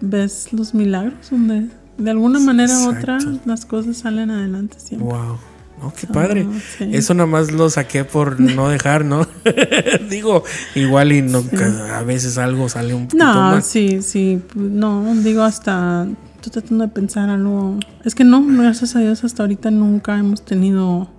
ves 0.01 0.53
los 0.53 0.75
milagros, 0.75 1.31
donde 1.31 1.69
de 1.99 2.11
alguna 2.11 2.39
manera 2.39 2.79
u 2.81 2.91
otra 2.91 3.19
las 3.45 3.65
cosas 3.65 3.97
salen 3.97 4.31
adelante 4.31 4.79
siempre. 4.79 5.09
Wow. 5.09 5.39
No, 5.81 5.93
qué 5.93 6.07
padre. 6.07 6.47
Eso 6.81 7.15
nada 7.15 7.27
más 7.27 7.53
lo 7.53 7.69
saqué 7.69 8.05
por 8.05 8.41
no 8.41 8.69
dejar, 8.69 9.05
¿no? 9.05 9.27
digo, 10.11 10.43
igual 10.75 11.13
y 11.13 11.23
no, 11.23 11.45
a 11.93 12.03
veces 12.03 12.39
algo 12.39 12.69
sale 12.69 12.95
un 12.95 13.07
poquito 13.07 13.25
No, 13.25 13.61
sí, 13.61 14.01
sí. 14.03 14.41
No, 14.55 15.15
digo 15.17 15.43
hasta 15.43 16.07
estoy 16.37 16.53
tratando 16.63 16.87
de 16.87 16.93
pensar 16.93 17.29
algo. 17.29 17.79
Es 18.05 18.15
que 18.15 18.25
no, 18.25 18.45
gracias 18.47 18.97
a 18.97 19.01
Dios 19.01 19.25
hasta 19.25 19.43
ahorita 19.43 19.71
nunca 19.71 20.19
hemos 20.19 20.45
tenido 20.45 21.11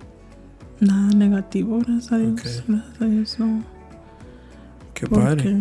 nada 0.80 1.12
negativo, 1.14 1.78
gracias 1.78 2.12
a 2.12 2.18
Dios. 2.18 2.34
Gracias 2.66 3.00
a 3.00 3.04
Dios, 3.04 3.38
no. 3.38 3.64
Qué 4.94 5.06
padre. 5.06 5.60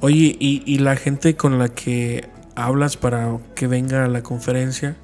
Oye, 0.00 0.36
¿y, 0.38 0.62
¿y 0.64 0.78
la 0.78 0.94
gente 0.94 1.34
con 1.34 1.58
la 1.58 1.68
que 1.68 2.28
hablas 2.54 2.96
para 2.96 3.38
que 3.54 3.66
venga 3.66 4.04
a 4.04 4.08
la 4.08 4.22
conferencia, 4.22 4.96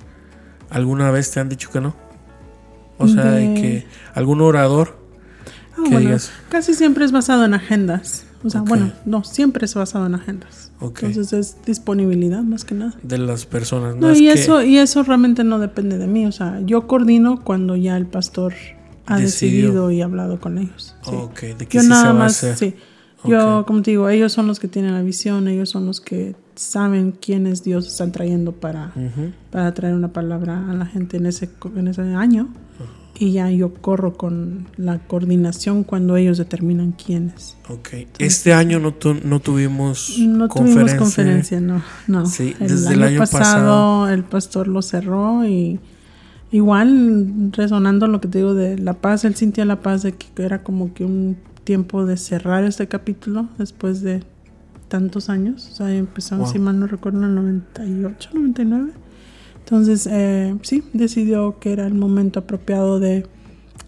¿alguna 0.70 1.10
vez 1.10 1.30
te 1.30 1.40
han 1.40 1.48
dicho 1.48 1.70
que 1.70 1.80
no? 1.80 2.07
O 2.98 3.08
sea, 3.08 3.24
de, 3.32 3.54
que 3.54 3.86
algún 4.14 4.40
orador 4.40 4.98
ah, 5.76 6.18
Casi 6.48 6.74
siempre 6.74 7.04
es 7.04 7.12
basado 7.12 7.44
en 7.44 7.54
agendas. 7.54 8.26
O 8.44 8.50
sea, 8.50 8.60
bueno, 8.60 8.92
no, 9.04 9.24
siempre 9.24 9.64
es 9.64 9.74
basado 9.74 10.06
en 10.06 10.14
agendas. 10.14 10.70
Entonces 10.80 11.32
es 11.32 11.56
disponibilidad 11.66 12.42
más 12.42 12.64
que 12.64 12.74
nada. 12.74 12.94
De 13.02 13.18
las 13.18 13.46
personas. 13.46 13.96
No, 13.96 14.14
y, 14.14 14.28
eso, 14.28 14.62
y 14.62 14.78
eso 14.78 15.02
realmente 15.02 15.42
no 15.42 15.58
depende 15.58 15.98
de 15.98 16.06
mí. 16.06 16.24
O 16.26 16.32
sea, 16.32 16.60
yo 16.64 16.86
coordino 16.86 17.42
cuando 17.42 17.74
ya 17.74 17.96
el 17.96 18.06
pastor 18.06 18.54
ha 19.06 19.18
decidido 19.18 19.90
y 19.90 20.02
hablado 20.02 20.38
con 20.38 20.58
ellos. 20.58 20.94
¿de 21.40 21.66
qué 21.66 21.78
yo 21.78 21.82
nada 21.84 22.12
más, 22.12 22.36
Sí. 22.56 22.74
Yo, 23.24 23.64
como 23.66 23.82
te 23.82 23.90
digo, 23.90 24.08
ellos 24.08 24.32
son 24.32 24.46
los 24.46 24.60
que 24.60 24.68
tienen 24.68 24.94
la 24.94 25.02
visión, 25.02 25.48
ellos 25.48 25.70
son 25.70 25.86
los 25.86 26.00
que 26.00 26.36
saben 26.54 27.10
quiénes 27.10 27.64
Dios 27.64 27.88
están 27.88 28.12
trayendo 28.12 28.52
para, 28.52 28.92
para 29.50 29.74
traer 29.74 29.94
una 29.94 30.12
palabra 30.12 30.70
a 30.70 30.74
la 30.74 30.86
gente 30.86 31.16
en 31.16 31.26
ese, 31.26 31.50
en 31.74 31.88
ese 31.88 32.02
año. 32.02 32.48
Y 33.20 33.32
ya 33.32 33.50
yo 33.50 33.74
corro 33.74 34.14
con 34.14 34.66
la 34.76 34.98
coordinación 34.98 35.82
cuando 35.82 36.16
ellos 36.16 36.38
determinan 36.38 36.92
quiénes. 36.92 37.56
Ok. 37.68 37.88
este 38.18 38.52
año 38.52 38.78
no, 38.78 38.94
no 39.24 39.40
tuvimos 39.40 40.16
no 40.18 40.48
conferencia. 40.48 40.84
tuvimos 40.84 40.94
conferencia, 40.94 41.60
no. 41.60 41.82
no. 42.06 42.26
Sí, 42.26 42.54
desde 42.60 42.94
el, 42.94 43.02
año, 43.02 43.18
pasado, 43.18 44.08
el 44.08 44.22
pastor 44.22 44.68
lo 44.68 44.82
cerró 44.82 45.44
y 45.44 45.80
igual 46.52 47.50
resonando 47.52 48.06
lo 48.06 48.20
que 48.20 48.28
te 48.28 48.38
digo 48.38 48.54
de 48.54 48.78
la 48.78 48.94
paz, 48.94 49.24
él 49.24 49.34
sintió 49.34 49.64
la 49.64 49.80
paz 49.80 50.02
de 50.02 50.12
que 50.12 50.26
era 50.42 50.62
como 50.62 50.94
que 50.94 51.04
un 51.04 51.36
tiempo 51.64 52.06
de 52.06 52.16
cerrar 52.16 52.64
este 52.64 52.88
capítulo 52.88 53.48
después 53.58 54.00
de 54.00 54.22
tantos 54.88 55.28
años. 55.28 55.68
O 55.72 55.74
sea, 55.74 55.94
empezamos, 55.94 56.52
si 56.52 56.58
mal 56.58 56.78
no 56.80 56.86
recuerdo, 56.86 57.18
en 57.18 57.24
el 57.24 57.34
98, 57.34 58.30
99. 58.32 58.92
Entonces, 59.68 60.08
eh, 60.10 60.56
sí, 60.62 60.82
decidió 60.94 61.58
que 61.60 61.72
era 61.74 61.86
el 61.86 61.92
momento 61.92 62.40
apropiado 62.40 62.98
de, 63.00 63.26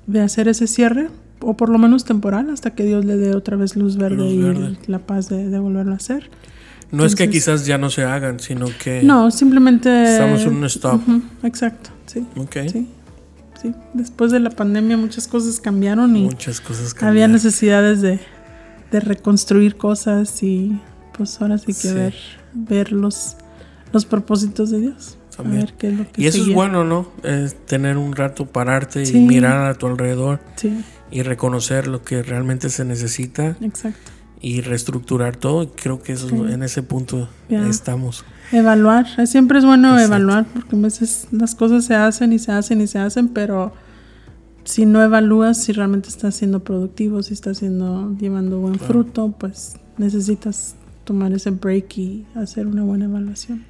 de, 0.06 0.20
hacer 0.20 0.46
ese 0.46 0.66
cierre, 0.66 1.08
o 1.40 1.56
por 1.56 1.70
lo 1.70 1.78
menos 1.78 2.04
temporal, 2.04 2.50
hasta 2.50 2.74
que 2.74 2.84
Dios 2.84 3.06
le 3.06 3.16
dé 3.16 3.34
otra 3.34 3.56
vez 3.56 3.76
luz 3.76 3.96
verde, 3.96 4.26
y 4.26 4.78
la 4.90 4.98
paz 4.98 5.30
de, 5.30 5.58
volverlo 5.58 5.92
a 5.92 5.96
hacer. 5.96 6.28
No 6.90 7.06
es 7.06 7.14
que 7.14 7.30
quizás 7.30 7.64
ya 7.64 7.78
no 7.78 7.88
se 7.88 8.04
hagan, 8.04 8.40
sino 8.40 8.66
que... 8.82 9.02
No, 9.02 9.30
simplemente... 9.30 10.12
Estamos 10.12 10.42
en 10.42 10.56
un 10.56 10.64
stop. 10.66 11.00
exacto, 11.44 11.90
sí. 12.04 12.26
Ok. 12.36 12.56
Sí, 12.70 12.88
sí. 13.62 13.74
Después 13.94 14.32
de 14.32 14.40
la 14.40 14.50
pandemia 14.50 14.98
muchas 14.98 15.28
cosas 15.28 15.60
cambiaron 15.60 16.14
y... 16.14 16.24
Muchas 16.24 16.60
cosas 16.60 16.92
cambiaron. 16.92 17.08
Había 17.08 17.28
necesidades 17.28 18.02
de, 18.02 18.20
de 18.90 19.00
reconstruir 19.00 19.76
cosas 19.76 20.42
y 20.42 20.78
pues 21.16 21.40
ahora 21.40 21.56
sí 21.56 21.72
que 21.72 21.92
ver, 21.94 22.14
ver 22.52 22.92
los, 22.92 23.36
propósitos 24.08 24.70
de 24.70 24.80
Dios. 24.80 25.16
Y 26.16 26.26
eso 26.26 26.42
es 26.42 26.54
bueno, 26.54 26.84
¿no? 26.84 27.08
tener 27.66 27.96
un 27.96 28.14
rato, 28.14 28.46
pararte 28.46 29.02
y 29.04 29.12
mirar 29.20 29.66
a 29.66 29.74
tu 29.74 29.86
alrededor 29.86 30.40
y 31.10 31.22
reconocer 31.22 31.86
lo 31.86 32.02
que 32.02 32.22
realmente 32.22 32.70
se 32.70 32.84
necesita. 32.84 33.56
Exacto. 33.60 34.12
Y 34.42 34.62
reestructurar 34.62 35.36
todo. 35.36 35.70
Creo 35.74 36.02
que 36.02 36.12
eso 36.12 36.28
en 36.46 36.62
ese 36.62 36.82
punto 36.82 37.28
estamos. 37.48 38.24
Evaluar. 38.52 39.06
Siempre 39.26 39.58
es 39.58 39.64
bueno 39.64 39.98
evaluar 39.98 40.46
porque 40.52 40.76
a 40.76 40.78
veces 40.78 41.28
las 41.30 41.54
cosas 41.54 41.84
se 41.84 41.94
hacen 41.94 42.32
y 42.32 42.38
se 42.38 42.52
hacen 42.52 42.80
y 42.80 42.86
se 42.86 42.98
hacen, 42.98 43.28
pero 43.28 43.72
si 44.64 44.86
no 44.86 45.02
evalúas 45.02 45.62
si 45.62 45.72
realmente 45.72 46.08
estás 46.08 46.36
siendo 46.36 46.60
productivo, 46.60 47.22
si 47.22 47.34
estás 47.34 47.58
siendo, 47.58 48.16
llevando 48.18 48.58
buen 48.60 48.78
fruto, 48.78 49.34
pues 49.38 49.74
necesitas 49.98 50.74
tomar 51.04 51.32
ese 51.32 51.50
break 51.50 51.98
y 51.98 52.26
hacer 52.34 52.66
una 52.66 52.82
buena 52.82 53.06
evaluación. 53.06 53.64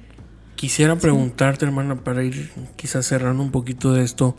Quisiera 0.61 0.95
preguntarte, 0.95 1.65
hermana, 1.65 2.03
para 2.03 2.23
ir 2.23 2.51
quizás 2.75 3.07
cerrando 3.07 3.41
un 3.41 3.49
poquito 3.49 3.93
de 3.93 4.03
esto, 4.03 4.35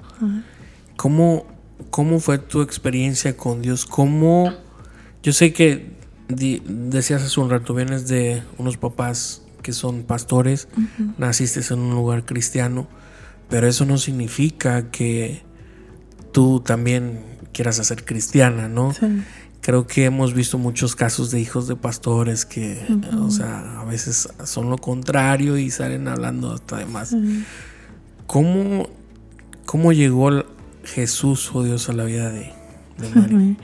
¿cómo, 0.96 1.48
¿cómo 1.90 2.20
fue 2.20 2.38
tu 2.38 2.62
experiencia 2.62 3.36
con 3.36 3.60
Dios? 3.60 3.86
¿Cómo, 3.86 4.54
yo 5.24 5.32
sé 5.32 5.52
que 5.52 5.96
decías 6.28 7.24
hace 7.24 7.40
un 7.40 7.50
rato, 7.50 7.74
vienes 7.74 8.06
de 8.06 8.40
unos 8.56 8.76
papás 8.76 9.42
que 9.62 9.72
son 9.72 10.04
pastores, 10.04 10.68
naciste 11.18 11.60
en 11.74 11.80
un 11.80 11.96
lugar 11.96 12.24
cristiano, 12.24 12.86
pero 13.50 13.66
eso 13.66 13.84
no 13.84 13.98
significa 13.98 14.92
que 14.92 15.42
tú 16.30 16.60
también 16.60 17.18
quieras 17.52 17.80
hacer 17.80 18.04
cristiana, 18.04 18.68
¿no? 18.68 18.92
Sí 18.92 19.24
creo 19.62 19.86
que 19.86 20.04
hemos 20.04 20.34
visto 20.34 20.58
muchos 20.58 20.94
casos 20.96 21.30
de 21.30 21.40
hijos 21.40 21.68
de 21.68 21.76
pastores 21.76 22.44
que, 22.44 22.84
o 23.18 23.30
sea, 23.30 23.80
a 23.80 23.84
veces 23.84 24.28
son 24.44 24.68
lo 24.68 24.76
contrario 24.76 25.56
y 25.56 25.70
salen 25.70 26.08
hablando 26.08 26.52
hasta 26.52 26.78
de 26.78 26.86
más. 26.86 27.16
¿Cómo, 28.26 28.88
¿Cómo, 29.64 29.92
llegó 29.92 30.30
Jesús 30.84 31.50
o 31.54 31.58
oh 31.58 31.62
Dios 31.62 31.88
a 31.88 31.92
la 31.92 32.04
vida 32.04 32.30
de, 32.30 32.52
María? 33.14 33.56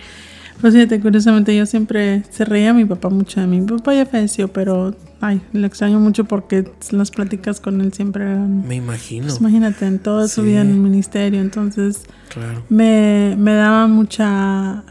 Pues 0.60 0.74
fíjate, 0.74 1.00
curiosamente 1.00 1.56
yo 1.56 1.66
siempre 1.66 2.22
se 2.30 2.44
reía 2.44 2.70
a 2.70 2.74
mi 2.74 2.84
papá 2.84 3.08
mucho 3.10 3.40
de 3.40 3.46
mí. 3.46 3.60
Mi 3.60 3.66
papá 3.66 3.94
ya 3.94 4.06
falleció, 4.06 4.48
pero 4.48 4.94
ay, 5.20 5.40
le 5.52 5.66
extraño 5.66 5.98
mucho 6.00 6.24
porque 6.24 6.70
las 6.90 7.10
pláticas 7.10 7.60
con 7.60 7.80
él 7.80 7.92
siempre 7.92 8.24
eran. 8.24 8.66
Me 8.66 8.76
imagino. 8.76 9.26
Pues 9.26 9.40
imagínate, 9.40 9.86
en 9.86 9.98
toda 9.98 10.28
su 10.28 10.42
vida 10.42 10.60
en 10.60 10.70
el 10.70 10.78
ministerio. 10.78 11.40
Entonces, 11.40 12.02
me, 12.68 13.36
me 13.38 13.54
daba 13.54 13.86
mucha 13.86 14.84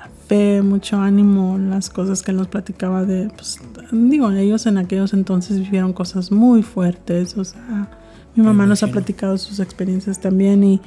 mucho 0.64 1.00
ánimo 1.00 1.58
las 1.58 1.90
cosas 1.90 2.22
que 2.22 2.32
él 2.32 2.38
nos 2.38 2.48
platicaba 2.48 3.04
de, 3.06 3.30
pues, 3.36 3.60
digo, 3.92 4.32
ellos 4.32 4.66
en 4.66 4.78
aquellos 4.78 5.14
entonces 5.14 5.60
vivieron 5.60 5.94
cosas 5.94 6.32
muy 6.32 6.64
fuertes, 6.64 7.38
o 7.38 7.44
sea, 7.44 7.90
mi 8.36 8.44
mamá 8.44 8.66
nos 8.66 8.84
ha 8.84 8.88
platicado 8.88 9.38
sus 9.38 9.60
experiencias 9.60 10.20
también 10.20 10.64
y, 10.64 10.82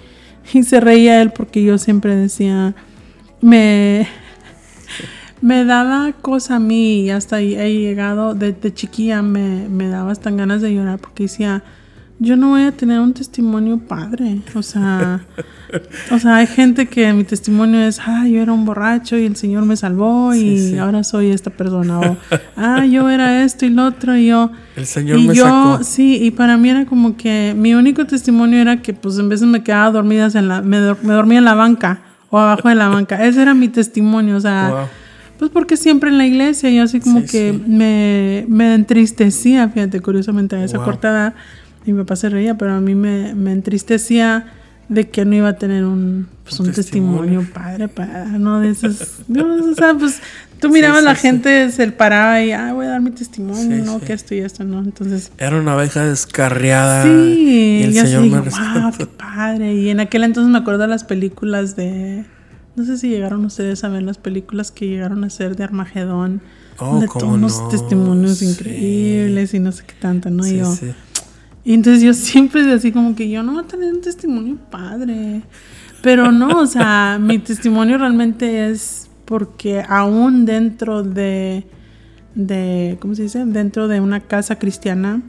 y, 0.53 0.62
se 0.62 0.80
reía 0.80 1.22
él 1.22 1.32
porque 1.32 1.64
yo 1.64 1.78
siempre 1.78 2.14
decía, 2.16 2.74
me, 3.41 4.07
me 5.41 5.64
daba 5.64 6.12
cosa 6.12 6.57
a 6.57 6.61
mí 6.61 7.03
y 7.03 7.11
hasta 7.11 7.36
ahí 7.36 7.55
he 7.55 7.72
llegado, 7.72 8.34
de, 8.34 8.53
de 8.53 8.74
chiquilla 8.74 9.22
me, 9.22 9.68
me 9.68 9.88
daba 9.88 10.12
hasta 10.12 10.30
ganas 10.30 10.61
de 10.61 10.74
llorar 10.74 10.99
porque 10.99 11.24
decía, 11.24 11.64
yo 12.22 12.36
no 12.36 12.50
voy 12.50 12.64
a 12.64 12.72
tener 12.72 13.00
un 13.00 13.14
testimonio 13.14 13.78
padre. 13.78 14.42
O 14.54 14.62
sea, 14.62 15.24
o 16.10 16.18
sea, 16.18 16.36
hay 16.36 16.46
gente 16.46 16.86
que 16.86 17.10
mi 17.14 17.24
testimonio 17.24 17.80
es, 17.80 17.98
ah, 17.98 18.28
yo 18.28 18.42
era 18.42 18.52
un 18.52 18.66
borracho 18.66 19.16
y 19.16 19.24
el 19.24 19.36
Señor 19.36 19.64
me 19.64 19.74
salvó 19.74 20.34
y 20.34 20.76
ahora 20.76 21.02
soy 21.02 21.30
esta 21.30 21.48
persona. 21.48 21.98
O, 21.98 22.16
ah, 22.56 22.84
yo 22.84 23.08
era 23.08 23.42
esto 23.42 23.64
y 23.64 23.70
lo 23.70 23.86
otro 23.86 24.16
y 24.16 24.26
yo. 24.26 24.50
El 24.76 24.84
Señor 24.84 25.18
y 25.18 25.28
me 25.28 25.34
yo, 25.34 25.80
Sí, 25.82 26.18
y 26.22 26.30
para 26.30 26.58
mí 26.58 26.68
era 26.68 26.84
como 26.84 27.16
que 27.16 27.54
mi 27.56 27.72
único 27.72 28.04
testimonio 28.06 28.60
era 28.60 28.82
que 28.82 28.92
pues 28.92 29.18
en 29.18 29.30
veces 29.30 29.48
me 29.48 29.62
quedaba 29.62 29.90
dormida 29.90 30.28
en 30.34 30.46
la, 30.46 30.60
me, 30.60 30.76
dormía 30.78 31.38
en 31.38 31.46
la 31.46 31.54
banca 31.54 32.02
o 32.28 32.38
abajo 32.38 32.68
de 32.68 32.74
la 32.74 32.88
banca. 32.88 33.24
Ese 33.24 33.40
era 33.40 33.54
mi 33.54 33.68
testimonio, 33.68 34.36
o 34.36 34.40
sea, 34.40 34.88
pues 35.38 35.50
porque 35.50 35.78
siempre 35.78 36.10
en 36.10 36.18
la 36.18 36.26
iglesia 36.26 36.68
yo 36.68 36.82
así 36.82 37.00
como 37.00 37.24
que 37.24 37.58
Me, 37.66 38.44
me 38.46 38.74
entristecía, 38.74 39.70
fíjate, 39.70 40.00
curiosamente 40.00 40.56
a 40.56 40.64
esa 40.64 40.76
cortada, 40.76 41.34
mi 41.87 41.95
papá 41.95 42.16
se 42.16 42.28
reía, 42.28 42.57
pero 42.57 42.74
a 42.74 42.81
mí 42.81 42.95
me, 42.95 43.35
me 43.35 43.53
entristecía 43.53 44.47
de 44.91 45.09
que 45.09 45.24
no 45.24 45.37
iba 45.37 45.49
a 45.49 45.53
tener 45.53 45.85
un, 45.85 46.26
pues, 46.43 46.59
un, 46.59 46.72
testimonio. 46.72 47.47
padre, 47.55 47.87
padre, 47.87 48.39
¿no? 48.41 48.59
De 48.59 48.70
esos, 48.70 49.20
o 49.31 49.74
sea, 49.74 49.95
pues 49.95 50.20
tú 50.59 50.68
mirabas 50.68 50.99
a 50.99 51.03
la 51.03 51.14
gente, 51.14 51.70
se 51.70 51.93
paraba 51.93 52.43
y, 52.43 52.51
ah, 52.51 52.72
voy 52.72 52.87
a 52.87 52.91
dar 52.91 53.01
mi 53.01 53.12
testimonio, 53.12 53.85
¿no? 53.85 54.01
Que 54.01 54.12
esto 54.12 54.35
y 54.35 54.39
esto, 54.39 54.64
¿no? 54.64 54.81
Entonces... 54.81 55.31
Era 55.39 55.61
una 55.61 55.74
abeja 55.74 56.05
descarriada. 56.05 57.05
Sí, 57.05 57.81
y 57.81 57.83
el 57.85 57.95
Señor 57.95 58.22
me 58.22 58.41
wow, 58.41 58.93
qué 58.99 59.07
padre. 59.07 59.74
Y 59.74 59.91
en 59.91 60.01
aquel 60.01 60.24
entonces 60.24 60.51
me 60.51 60.59
acuerdo 60.59 60.83
de 60.83 60.89
las 60.89 61.05
películas 61.05 61.76
de... 61.76 62.24
No 62.74 62.85
sé 62.85 62.99
si 62.99 63.11
llegaron 63.11 63.45
ustedes 63.45 63.85
a 63.85 63.89
ver 63.89 64.03
las 64.03 64.18
películas 64.18 64.72
que 64.72 64.89
llegaron 64.89 65.22
a 65.22 65.31
ser 65.31 65.55
de 65.55 65.62
Armagedón. 65.62 66.41
Oh, 66.78 66.99
de 66.99 67.07
todos 67.07 67.24
unos 67.24 67.68
testimonios 67.68 68.43
increíbles 68.43 69.53
y 69.55 69.61
no 69.61 69.70
sé 69.70 69.85
qué 69.87 69.95
tanto, 70.01 70.31
¿no? 70.31 70.47
Y 70.47 70.57
yo, 70.59 70.74
y 71.70 71.74
entonces 71.74 72.02
yo 72.02 72.14
siempre 72.14 72.68
así 72.72 72.90
como 72.90 73.14
que 73.14 73.30
yo 73.30 73.44
no 73.44 73.52
voy 73.52 73.62
a 73.62 73.66
tener 73.68 73.94
un 73.94 74.00
testimonio 74.00 74.56
padre. 74.72 75.42
Pero 76.02 76.32
no, 76.32 76.62
o 76.62 76.66
sea, 76.66 77.16
mi 77.22 77.38
testimonio 77.38 77.96
realmente 77.96 78.68
es 78.68 79.08
porque 79.24 79.80
aún 79.88 80.46
dentro 80.46 81.04
de, 81.04 81.64
de, 82.34 82.98
¿cómo 83.00 83.14
se 83.14 83.22
dice? 83.22 83.44
Dentro 83.44 83.86
de 83.86 84.00
una 84.00 84.18
casa 84.18 84.58
cristiana, 84.58 85.22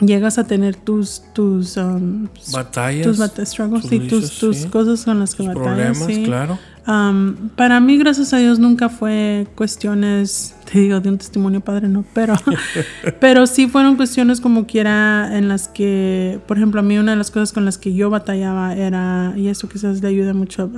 llegas 0.00 0.36
a 0.36 0.46
tener 0.46 0.76
tus 0.76 1.22
tus 1.32 1.78
um, 1.78 2.28
batallas 2.52 3.06
tus 3.06 3.48
struggles 3.48 3.86
sí, 3.86 4.00
tus, 4.00 4.38
tus 4.38 4.66
cosas 4.66 5.02
con 5.06 5.18
las 5.18 5.34
que 5.34 5.44
tus 5.44 5.54
batallas 5.54 5.96
problemas, 5.96 6.26
claro 6.26 6.58
um, 6.86 7.48
para 7.56 7.80
mí 7.80 7.98
gracias 7.98 8.32
a 8.32 8.38
Dios 8.38 8.58
nunca 8.58 8.88
fue 8.88 9.46
cuestiones 9.54 10.54
te 10.72 10.80
digo 10.80 11.00
de 11.00 11.10
un 11.10 11.18
testimonio 11.18 11.60
padre 11.60 11.88
no 11.88 12.04
pero 12.14 12.34
pero 13.20 13.46
sí 13.46 13.68
fueron 13.68 13.96
cuestiones 13.96 14.40
como 14.40 14.66
quiera 14.66 15.36
en 15.36 15.48
las 15.48 15.68
que 15.68 16.40
por 16.46 16.56
ejemplo 16.56 16.80
a 16.80 16.82
mí 16.82 16.98
una 16.98 17.12
de 17.12 17.18
las 17.18 17.30
cosas 17.30 17.52
con 17.52 17.64
las 17.64 17.78
que 17.78 17.94
yo 17.94 18.10
batallaba 18.10 18.74
era 18.74 19.34
y 19.36 19.48
eso 19.48 19.68
quizás 19.68 20.02
le 20.02 20.08
ayuda 20.08 20.34
mucho 20.34 20.70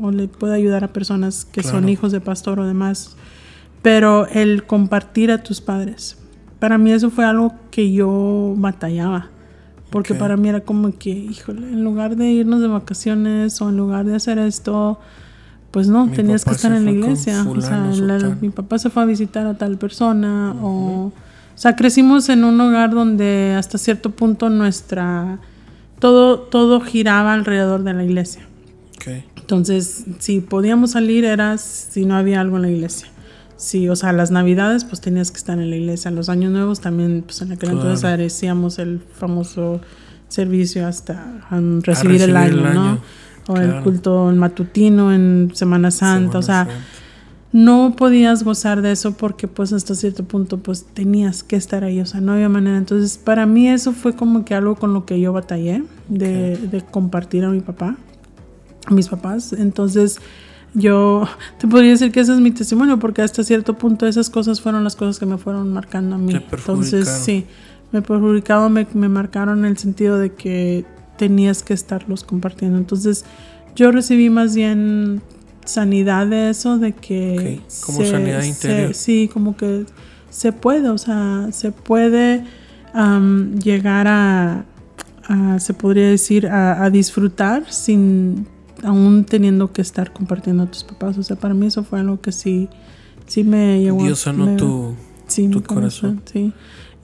o 0.00 0.10
le 0.10 0.28
puede 0.28 0.54
ayudar 0.54 0.84
a 0.84 0.88
personas 0.88 1.44
que 1.44 1.62
son 1.62 1.88
hijos 1.88 2.12
de 2.12 2.20
pastor 2.20 2.60
o 2.60 2.66
demás 2.66 3.16
pero 3.82 4.26
el 4.26 4.64
compartir 4.64 5.30
a 5.30 5.42
tus 5.42 5.60
padres 5.60 6.18
para 6.58 6.78
mí 6.78 6.92
eso 6.92 7.10
fue 7.10 7.24
algo 7.24 7.54
que 7.70 7.92
yo 7.92 8.54
batallaba. 8.56 9.28
Porque 9.90 10.14
para 10.14 10.36
mí 10.36 10.48
era 10.48 10.60
como 10.60 10.98
que, 10.98 11.10
híjole, 11.10 11.68
en 11.68 11.84
lugar 11.84 12.16
de 12.16 12.26
irnos 12.26 12.60
de 12.60 12.66
vacaciones 12.66 13.60
o 13.62 13.68
en 13.68 13.76
lugar 13.76 14.04
de 14.04 14.16
hacer 14.16 14.38
esto, 14.38 14.98
pues 15.70 15.88
no, 15.88 16.08
tenías 16.10 16.44
que 16.44 16.52
estar 16.52 16.72
en 16.72 16.84
la 16.84 16.90
iglesia. 16.90 17.44
O 17.46 17.60
sea, 17.60 17.90
mi 18.40 18.50
papá 18.50 18.78
se 18.78 18.90
fue 18.90 19.02
a 19.02 19.06
visitar 19.06 19.46
a 19.46 19.54
tal 19.54 19.78
persona 19.78 20.54
o... 20.62 21.12
O 21.54 21.58
sea, 21.58 21.74
crecimos 21.74 22.28
en 22.28 22.44
un 22.44 22.60
hogar 22.60 22.90
donde 22.90 23.54
hasta 23.58 23.78
cierto 23.78 24.10
punto 24.10 24.50
nuestra... 24.50 25.38
Todo, 25.98 26.38
todo 26.38 26.80
giraba 26.82 27.32
alrededor 27.32 27.82
de 27.82 27.94
la 27.94 28.04
iglesia. 28.04 28.46
Entonces, 29.36 30.04
si 30.18 30.40
podíamos 30.40 30.90
salir 30.92 31.24
era 31.24 31.56
si 31.56 32.04
no 32.04 32.16
había 32.16 32.40
algo 32.40 32.56
en 32.56 32.62
la 32.62 32.70
iglesia. 32.70 33.08
Sí, 33.56 33.88
o 33.88 33.96
sea, 33.96 34.12
las 34.12 34.30
navidades 34.30 34.84
pues 34.84 35.00
tenías 35.00 35.30
que 35.30 35.38
estar 35.38 35.58
en 35.58 35.70
la 35.70 35.76
iglesia, 35.76 36.10
los 36.10 36.28
años 36.28 36.52
nuevos 36.52 36.80
también, 36.80 37.22
pues 37.22 37.40
en 37.40 37.52
aquel 37.52 37.70
entonces 37.70 38.04
hacíamos 38.04 38.78
el 38.78 39.00
famoso 39.00 39.80
servicio 40.28 40.86
hasta 40.86 41.40
recibir, 41.82 42.22
el, 42.22 42.36
año, 42.36 42.74
¿no? 42.74 42.98
O 43.48 43.56
el 43.56 43.82
culto 43.82 44.32
matutino 44.34 45.12
en 45.12 45.52
Semana 45.54 45.90
Santa, 45.90 46.38
o 46.38 46.42
sea, 46.42 46.66
no 47.52 47.94
podías 47.96 48.42
gozar 48.42 48.82
de 48.82 48.92
eso 48.92 49.16
porque 49.16 49.48
pues 49.48 49.72
hasta 49.72 49.94
cierto 49.94 50.24
punto 50.24 50.58
pues 50.58 50.84
tenías 50.84 51.42
que 51.42 51.56
estar 51.56 51.84
ahí, 51.84 52.00
o 52.00 52.06
sea, 52.06 52.20
no 52.20 52.32
había 52.32 52.48
manera. 52.48 52.76
Entonces, 52.76 53.18
para 53.18 53.46
mí 53.46 53.68
eso 53.68 53.92
fue 53.92 54.14
como 54.14 54.44
que 54.44 54.54
algo 54.54 54.74
con 54.74 54.92
lo 54.92 55.06
que 55.06 55.20
yo 55.20 55.32
batallé 55.32 55.84
de, 56.08 56.56
de 56.56 56.82
compartir 56.82 57.44
a 57.44 57.50
mi 57.50 57.60
papá, 57.60 57.96
a 58.84 58.90
mis 58.92 59.08
papás. 59.08 59.52
Entonces, 59.52 60.18
yo 60.74 61.26
te 61.58 61.66
podría 61.66 61.92
decir 61.92 62.12
que 62.12 62.20
ese 62.20 62.32
es 62.32 62.40
mi 62.40 62.50
testimonio, 62.50 62.98
porque 62.98 63.22
hasta 63.22 63.42
cierto 63.42 63.74
punto 63.74 64.06
esas 64.06 64.28
cosas 64.28 64.60
fueron 64.60 64.84
las 64.84 64.96
cosas 64.96 65.18
que 65.18 65.26
me 65.26 65.38
fueron 65.38 65.72
marcando 65.72 66.16
a 66.16 66.18
mí. 66.18 66.34
Entonces, 66.34 67.08
sí, 67.08 67.46
me 67.92 68.02
perjudicaron, 68.02 68.72
me, 68.72 68.86
me 68.92 69.08
marcaron 69.08 69.60
en 69.60 69.64
el 69.66 69.78
sentido 69.78 70.18
de 70.18 70.34
que 70.34 70.84
tenías 71.16 71.62
que 71.62 71.74
estarlos 71.74 72.24
compartiendo. 72.24 72.78
Entonces, 72.78 73.24
yo 73.74 73.90
recibí 73.92 74.30
más 74.30 74.54
bien 74.54 75.22
sanidad 75.64 76.26
de 76.26 76.50
eso, 76.50 76.78
de 76.78 76.92
que... 76.92 77.60
Como 77.84 78.04
sanidad 78.04 78.42
interior. 78.42 78.94
sí, 78.94 79.28
como 79.32 79.56
que 79.56 79.84
se 80.30 80.52
puede, 80.52 80.88
o 80.88 80.98
sea, 80.98 81.48
se 81.50 81.72
puede 81.72 82.44
llegar 83.62 84.06
a, 84.08 84.64
se 85.58 85.74
podría 85.74 86.08
decir, 86.08 86.46
a, 86.46 86.82
a 86.84 86.90
disfrutar 86.90 87.70
sin 87.70 88.46
aún 88.84 89.24
teniendo 89.24 89.72
que 89.72 89.82
estar 89.82 90.12
compartiendo 90.12 90.64
a 90.64 90.66
tus 90.66 90.84
papás. 90.84 91.18
O 91.18 91.22
sea, 91.22 91.36
para 91.36 91.54
mí 91.54 91.66
eso 91.66 91.84
fue 91.84 92.00
algo 92.00 92.20
que 92.20 92.32
sí, 92.32 92.68
sí 93.26 93.44
me 93.44 93.80
llegó. 93.80 94.02
Dios 94.02 94.20
sanó 94.20 94.56
tu, 94.56 94.94
sí, 95.26 95.48
tu 95.48 95.62
corazón. 95.62 96.22
Sí. 96.30 96.52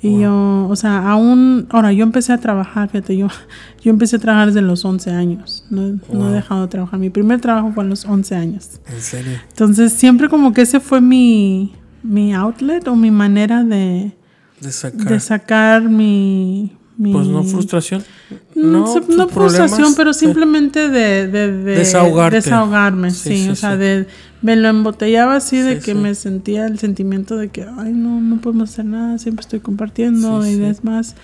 Y 0.04 0.18
yo, 0.18 0.66
o 0.68 0.74
sea, 0.74 1.08
aún, 1.08 1.68
ahora 1.70 1.92
yo 1.92 2.02
empecé 2.02 2.32
a 2.32 2.38
trabajar, 2.38 2.88
fíjate, 2.88 3.16
yo, 3.16 3.28
yo 3.82 3.90
empecé 3.90 4.16
a 4.16 4.18
trabajar 4.18 4.48
desde 4.48 4.60
los 4.60 4.84
11 4.84 5.10
años, 5.12 5.64
no, 5.70 6.00
no, 6.12 6.28
he 6.28 6.32
dejado 6.32 6.62
de 6.62 6.68
trabajar. 6.68 6.98
Mi 6.98 7.08
primer 7.08 7.40
trabajo 7.40 7.70
fue 7.72 7.84
a 7.84 7.86
los 7.86 8.04
11 8.04 8.34
años. 8.34 8.80
¿En 8.92 9.00
serio? 9.00 9.38
Entonces, 9.48 9.92
siempre 9.92 10.28
como 10.28 10.52
que 10.52 10.62
ese 10.62 10.80
fue 10.80 11.00
mi, 11.00 11.72
mi 12.02 12.34
outlet 12.34 12.86
o 12.88 12.96
mi 12.96 13.12
manera 13.12 13.62
de, 13.62 14.12
de 14.60 14.72
sacar, 14.72 15.08
de 15.08 15.20
sacar 15.20 15.82
mi, 15.82 16.76
pues 16.96 17.28
no 17.28 17.44
frustración. 17.44 18.02
No, 18.54 19.00
no 19.08 19.28
frustración, 19.28 19.94
pero 19.94 20.12
simplemente 20.12 20.88
de, 20.88 21.26
de, 21.26 21.52
desahogarme, 21.62 23.10
sí, 23.10 23.48
o 23.48 23.54
sea, 23.54 23.76
de, 23.76 24.06
me 24.42 24.56
lo 24.56 24.68
embotellaba 24.68 25.36
así 25.36 25.58
de 25.58 25.78
que 25.78 25.94
me 25.94 26.14
sentía 26.14 26.66
el 26.66 26.78
sentimiento 26.78 27.36
de 27.36 27.48
que, 27.48 27.62
ay, 27.62 27.92
no, 27.92 28.20
no 28.20 28.40
podemos 28.40 28.70
hacer 28.70 28.84
nada, 28.84 29.18
siempre 29.18 29.42
estoy 29.42 29.60
compartiendo 29.60 30.46
y 30.46 30.56
demás. 30.56 31.14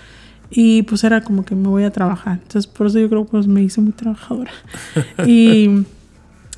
Y 0.50 0.82
pues 0.84 1.04
era 1.04 1.20
como 1.20 1.44
que 1.44 1.54
me 1.54 1.68
voy 1.68 1.84
a 1.84 1.90
trabajar. 1.90 2.40
Entonces, 2.42 2.66
por 2.66 2.86
eso 2.86 2.98
yo 2.98 3.10
creo 3.10 3.24
que 3.26 3.32
pues, 3.32 3.46
me 3.46 3.62
hice 3.62 3.82
muy 3.82 3.92
trabajadora. 3.92 4.50
y, 5.26 5.84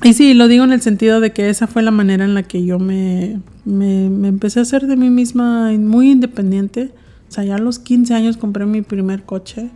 y 0.01 0.13
sí, 0.13 0.33
lo 0.33 0.47
digo 0.47 0.63
en 0.63 0.71
el 0.71 0.81
sentido 0.81 1.19
de 1.19 1.33
que 1.33 1.49
esa 1.49 1.67
fue 1.67 1.81
la 1.81 1.91
manera 1.91 2.23
en 2.23 2.33
la 2.33 2.43
que 2.43 2.63
yo 2.63 2.79
me, 2.79 3.41
me, 3.65 4.09
me 4.09 4.29
empecé 4.29 4.59
a 4.59 4.61
hacer 4.61 4.87
de 4.87 4.95
mí 4.95 5.09
misma 5.09 5.71
muy 5.73 6.11
independiente 6.11 6.91
o 7.31 7.33
sea, 7.33 7.45
ya 7.45 7.55
a 7.55 7.59
los 7.59 7.79
15 7.79 8.13
años 8.13 8.35
compré 8.35 8.65
mi 8.65 8.81
primer 8.81 9.23
coche. 9.23 9.69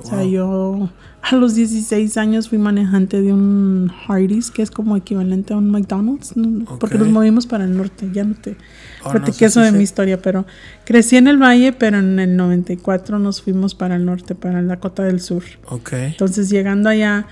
O 0.00 0.06
sea, 0.06 0.24
yo 0.24 0.88
a 1.22 1.36
los 1.36 1.54
16 1.54 2.16
años 2.16 2.48
fui 2.48 2.58
manejante 2.58 3.20
de 3.20 3.32
un 3.32 3.92
Hardee's, 4.06 4.50
que 4.50 4.62
es 4.62 4.70
como 4.70 4.96
equivalente 4.96 5.54
a 5.54 5.56
un 5.56 5.70
McDonald's, 5.70 6.34
porque 6.78 6.98
nos 6.98 7.08
movimos 7.08 7.46
para 7.46 7.64
el 7.64 7.76
norte. 7.76 8.08
Ya 8.12 8.24
no 8.24 8.34
te 8.34 8.56
oh, 9.04 9.12
eso 9.40 9.60
de 9.60 9.72
mi 9.72 9.82
historia, 9.82 10.20
pero 10.20 10.46
crecí 10.84 11.16
en 11.16 11.28
el 11.28 11.38
valle, 11.38 11.72
pero 11.72 11.98
en 11.98 12.18
el 12.18 12.36
94 12.36 13.18
nos 13.18 13.42
fuimos 13.42 13.74
para 13.74 13.96
el 13.96 14.04
norte, 14.04 14.34
para 14.34 14.62
la 14.62 14.78
Cota 14.78 15.04
del 15.04 15.20
Sur. 15.20 15.42
Okay. 15.68 16.06
Entonces, 16.06 16.48
llegando 16.50 16.88
allá, 16.88 17.26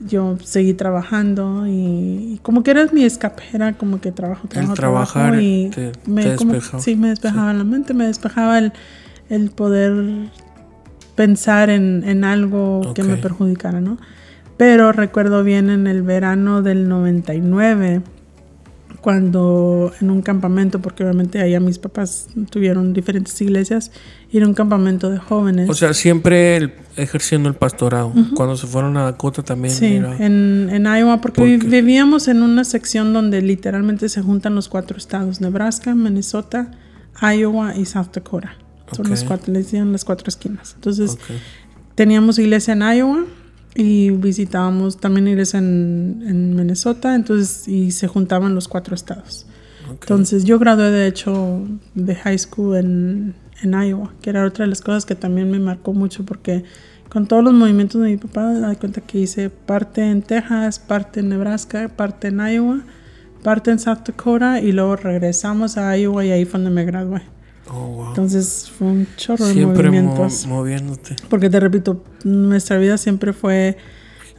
yo 0.00 0.38
seguí 0.42 0.74
trabajando 0.74 1.66
y, 1.66 2.38
como 2.42 2.62
que 2.62 2.70
era 2.70 2.86
mi 2.92 3.04
escape, 3.04 3.42
era 3.52 3.72
como 3.74 4.00
que 4.00 4.12
trabajo, 4.12 4.48
trabajo, 4.48 4.74
trabajo 4.74 5.34
y 5.36 5.70
me, 6.06 6.24
despejaba. 6.24 6.82
sí, 6.82 6.96
me 6.96 7.08
despejaba 7.08 7.52
la 7.52 7.64
mente, 7.64 7.94
me 7.94 8.06
despejaba 8.06 8.58
el 8.58 8.72
el 9.30 9.50
poder 9.50 10.28
pensar 11.14 11.70
en, 11.70 12.24
algo 12.24 12.92
que 12.94 13.02
me 13.02 13.16
perjudicara, 13.16 13.80
¿no? 13.80 13.98
Pero 14.56 14.92
recuerdo 14.92 15.42
bien 15.42 15.70
en 15.70 15.86
el 15.86 16.02
verano 16.02 16.62
del 16.62 16.88
99, 16.88 18.02
cuando 19.00 19.92
en 20.00 20.10
un 20.10 20.20
campamento, 20.20 20.80
porque 20.80 21.02
obviamente 21.02 21.40
allá 21.40 21.60
mis 21.60 21.78
papás 21.78 22.28
tuvieron 22.50 22.92
diferentes 22.92 23.40
iglesias, 23.40 23.90
y 24.30 24.36
era 24.36 24.46
un 24.46 24.54
campamento 24.54 25.10
de 25.10 25.18
jóvenes. 25.18 25.70
O 25.70 25.74
sea, 25.74 25.94
siempre 25.94 26.74
ejerciendo 26.96 27.48
el 27.48 27.54
pastorado. 27.54 28.12
Cuando 28.34 28.56
se 28.56 28.66
fueron 28.66 28.96
a 28.96 29.04
Dakota 29.04 29.42
también. 29.42 29.74
Sí, 29.74 29.96
en, 29.96 30.68
en, 30.70 30.84
Iowa, 30.84 31.20
porque 31.20 31.56
vivíamos 31.56 32.28
en 32.28 32.42
una 32.42 32.64
sección 32.64 33.12
donde 33.12 33.40
literalmente 33.40 34.08
se 34.08 34.20
juntan 34.20 34.54
los 34.54 34.68
cuatro 34.68 34.98
estados, 34.98 35.40
Nebraska, 35.40 35.94
Minnesota, 35.94 36.70
Iowa 37.22 37.76
y 37.76 37.86
South 37.86 38.08
Dakota. 38.12 38.52
Son 38.92 39.08
las 39.08 39.24
cuatro, 39.24 39.52
les 39.52 39.66
decían 39.66 39.92
las 39.92 40.04
cuatro 40.04 40.28
esquinas. 40.28 40.74
Entonces, 40.74 41.18
teníamos 41.94 42.38
iglesia 42.38 42.72
en 42.72 42.82
Iowa 42.82 43.24
y 43.74 44.10
visitábamos 44.10 44.98
también 44.98 45.28
iglesia 45.28 45.58
en, 45.58 46.24
en, 46.26 46.56
Minnesota, 46.56 47.14
entonces, 47.14 47.68
y 47.68 47.92
se 47.92 48.08
juntaban 48.08 48.54
los 48.54 48.68
cuatro 48.68 48.94
estados. 48.94 49.46
Entonces, 49.88 50.44
yo 50.44 50.58
gradué 50.58 50.90
de 50.90 51.06
hecho 51.06 51.66
de 51.94 52.14
high 52.14 52.38
school 52.38 52.76
en, 52.76 53.34
en 53.62 53.72
Iowa, 53.72 54.12
que 54.22 54.30
era 54.30 54.44
otra 54.44 54.64
de 54.64 54.68
las 54.68 54.80
cosas 54.80 55.04
que 55.04 55.14
también 55.14 55.50
me 55.50 55.58
marcó 55.58 55.92
mucho 55.92 56.24
porque 56.24 56.64
con 57.10 57.26
todos 57.26 57.42
los 57.42 57.52
movimientos 57.52 58.00
de 58.00 58.10
mi 58.10 58.16
papá, 58.16 58.52
me 58.52 58.76
cuenta 58.76 59.00
que 59.00 59.18
hice 59.18 59.50
parte 59.50 60.02
en 60.02 60.22
Texas, 60.22 60.78
parte 60.78 61.20
en 61.20 61.28
Nebraska, 61.28 61.88
parte 61.88 62.28
en 62.28 62.38
Iowa, 62.38 62.80
parte 63.42 63.72
en 63.72 63.78
South 63.80 63.98
Dakota 64.06 64.60
y 64.60 64.72
luego 64.72 64.96
regresamos 64.96 65.76
a 65.76 65.96
Iowa 65.96 66.24
y 66.24 66.30
ahí 66.30 66.44
fue 66.44 66.60
donde 66.60 66.70
me 66.70 66.84
gradué. 66.84 67.22
Oh, 67.72 67.86
wow. 67.86 68.08
Entonces 68.08 68.70
fue 68.76 68.88
un 68.88 69.06
chorro 69.16 69.46
de 69.46 69.52
Siempre 69.54 69.90
mo- 69.90 69.96
movimientos. 70.02 70.46
moviéndote. 70.46 71.16
Porque 71.28 71.48
te 71.50 71.60
repito, 71.60 72.02
nuestra 72.24 72.78
vida 72.78 72.98
siempre 72.98 73.32
fue, 73.32 73.76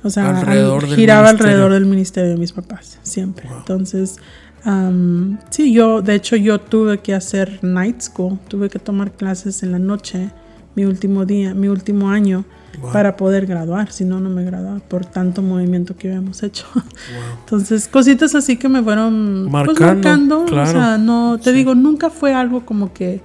o 0.04 0.10
sea, 0.10 0.38
Alrededor 0.40 0.84
al- 0.84 0.96
giraba 0.96 1.28
ministerio. 1.30 1.48
alrededor 1.54 1.74
del 1.74 1.86
ministerio 1.86 2.30
de 2.32 2.38
mis 2.38 2.52
papás, 2.52 3.00
siempre. 3.04 3.48
Wow. 3.50 3.58
Entonces, 3.60 4.18
am, 4.64 5.40
sí, 5.50 5.72
yo, 5.74 6.02
de 6.02 6.16
hecho, 6.16 6.36
yo 6.36 6.60
tuve 6.60 7.00
que 7.00 7.14
hacer 7.14 7.60
night 7.64 8.02
school, 8.02 8.38
tuve 8.48 8.70
que 8.70 8.80
tomar 8.80 9.12
clases 9.14 9.64
en 9.64 9.72
la 9.72 9.80
noche, 9.80 10.30
mi 10.76 10.86
último 10.86 11.26
día, 11.26 11.54
mi 11.54 11.68
último 11.68 12.10
año, 12.10 12.46
Wow. 12.80 12.92
para 12.94 13.18
poder 13.18 13.46
graduar, 13.48 13.92
si 13.92 14.06
no, 14.06 14.20
no 14.22 14.30
me 14.30 14.44
graduaba 14.46 14.80
por 14.80 15.06
tanto 15.06 15.42
movimiento 15.42 15.96
que 15.98 16.08
habíamos 16.08 16.42
hecho. 16.44 16.66
Wow. 16.74 16.84
Entonces, 17.42 17.88
cositas 17.88 18.34
así 18.36 18.56
que 18.58 18.70
me 18.70 18.82
fueron 18.82 19.50
pues, 19.52 19.80
Marcando, 19.80 20.46
claro. 20.46 20.70
O 20.70 20.72
sea, 20.72 20.98
no, 20.98 21.38
te 21.38 21.52
Sí. 21.52 21.56
digo, 21.58 21.76
nunca 21.76 22.10
fue 22.10 22.34
algo 22.34 22.66
como 22.66 22.94
que, 22.94 23.22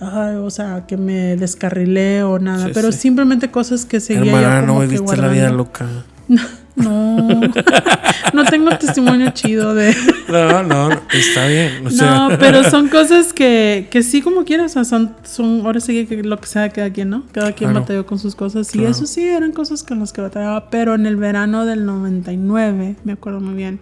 ay, 0.00 0.34
o 0.36 0.50
sea, 0.50 0.84
que 0.86 0.96
me 0.96 1.36
descarrilé 1.36 2.22
o 2.24 2.38
nada, 2.40 2.66
Sí, 2.66 2.70
pero 2.74 2.90
sí. 2.90 2.98
simplemente 2.98 3.50
cosas 3.50 3.84
que 3.84 4.00
seguía 4.00 4.32
Hermana, 4.32 4.60
yo 4.60 4.66
no 4.66 4.66
como 4.74 4.80
que 4.80 4.86
viviste 4.88 5.16
la 5.16 5.28
vida 5.28 5.50
loca. 5.50 5.86
No, 6.74 7.40
no 8.32 8.44
tengo 8.44 8.70
testimonio 8.78 9.30
chido 9.32 9.74
de... 9.74 9.94
No, 10.28 10.62
no, 10.62 10.90
está 11.12 11.46
bien. 11.46 11.86
O 11.86 11.90
sea, 11.90 12.28
No, 12.30 12.38
pero 12.38 12.64
son 12.64 12.88
cosas 12.88 13.32
que, 13.34 13.88
que 13.90 14.02
sí 14.02 14.22
como 14.22 14.44
quieras, 14.44 14.70
o 14.72 14.74
sea, 14.74 14.84
son, 14.84 15.14
son, 15.22 15.60
ahora 15.66 15.80
sí 15.80 16.06
que 16.06 16.22
lo 16.22 16.38
que 16.38 16.46
sea 16.46 16.70
cada 16.70 16.90
quien, 16.90 17.10
¿no? 17.10 17.24
Cada 17.32 17.52
quien 17.52 17.70
Claro. 17.70 17.80
batalló 17.82 18.06
con 18.06 18.18
sus 18.18 18.34
cosas 18.34 18.68
y 18.74 18.78
Claro. 18.78 18.90
eso 18.90 19.04
sí 19.06 19.22
eran 19.22 19.52
cosas 19.52 19.82
con 19.82 19.98
las 20.00 20.12
que 20.14 20.22
batallaba, 20.22 20.70
pero 20.70 20.94
en 20.94 21.04
el 21.04 21.16
verano 21.16 21.66
del 21.66 21.84
99, 21.84 22.96
me 23.04 23.12
acuerdo 23.12 23.40
muy 23.40 23.54
bien, 23.54 23.78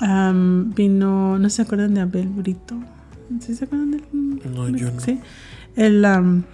am, 0.00 0.72
vino, 0.74 1.38
no 1.38 1.50
se 1.50 1.62
acuerdan 1.62 1.94
de 1.94 2.02
Abel 2.02 2.28
Brito, 2.28 2.76
¿sí 3.40 3.54
se 3.54 3.64
acuerdan 3.64 3.90
de 3.90 3.96
él? 3.96 4.04
No, 4.54 4.68
yo 4.68 4.92
no. 4.92 5.00
Sí, 5.00 5.18
el, 5.74 6.04
am, 6.04 6.44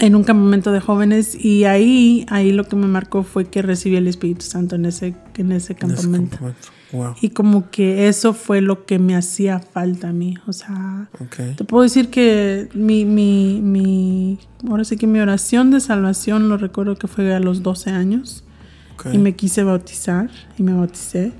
en 0.00 0.14
un 0.16 0.24
campamento 0.24 0.72
de 0.72 0.80
jóvenes 0.80 1.36
y 1.42 1.64
ahí, 1.64 2.24
ahí 2.28 2.52
lo 2.52 2.64
que 2.64 2.74
me 2.74 2.86
marcó 2.86 3.22
fue 3.22 3.44
que 3.44 3.60
recibí 3.62 3.96
el 3.96 4.06
Espíritu 4.08 4.44
Santo 4.46 4.76
en 4.76 4.86
ese, 4.86 5.08
en 5.08 5.12
ese 5.14 5.40
en 5.40 5.52
ese 5.52 5.74
campamento. 5.74 6.30
campamento. 6.36 6.68
Wow. 6.92 7.14
Y 7.20 7.30
como 7.30 7.70
que 7.70 8.08
eso 8.08 8.32
fue 8.32 8.60
lo 8.62 8.84
que 8.84 8.98
me 8.98 9.14
hacía 9.14 9.60
falta 9.60 10.08
a 10.08 10.12
mí. 10.12 10.34
O 10.48 10.52
sea, 10.52 11.08
Ok. 11.20 11.54
te 11.56 11.64
puedo 11.64 11.82
decir 11.84 12.08
que 12.10 12.68
mi, 12.74 13.04
mi, 13.04 13.60
mi, 13.62 14.38
ahora 14.68 14.82
sí 14.84 14.96
que 14.96 15.06
mi 15.06 15.20
oración 15.20 15.70
de 15.70 15.78
salvación 15.80 16.48
lo 16.48 16.56
recuerdo 16.56 16.96
que 16.96 17.06
fue 17.06 17.32
a 17.32 17.38
los 17.38 17.62
12 17.62 17.90
años 17.90 18.42
ok. 18.94 19.14
y 19.14 19.18
me 19.18 19.36
quise 19.36 19.62
bautizar 19.62 20.30
y 20.58 20.62
me 20.64 20.72
bauticé, 20.72 21.32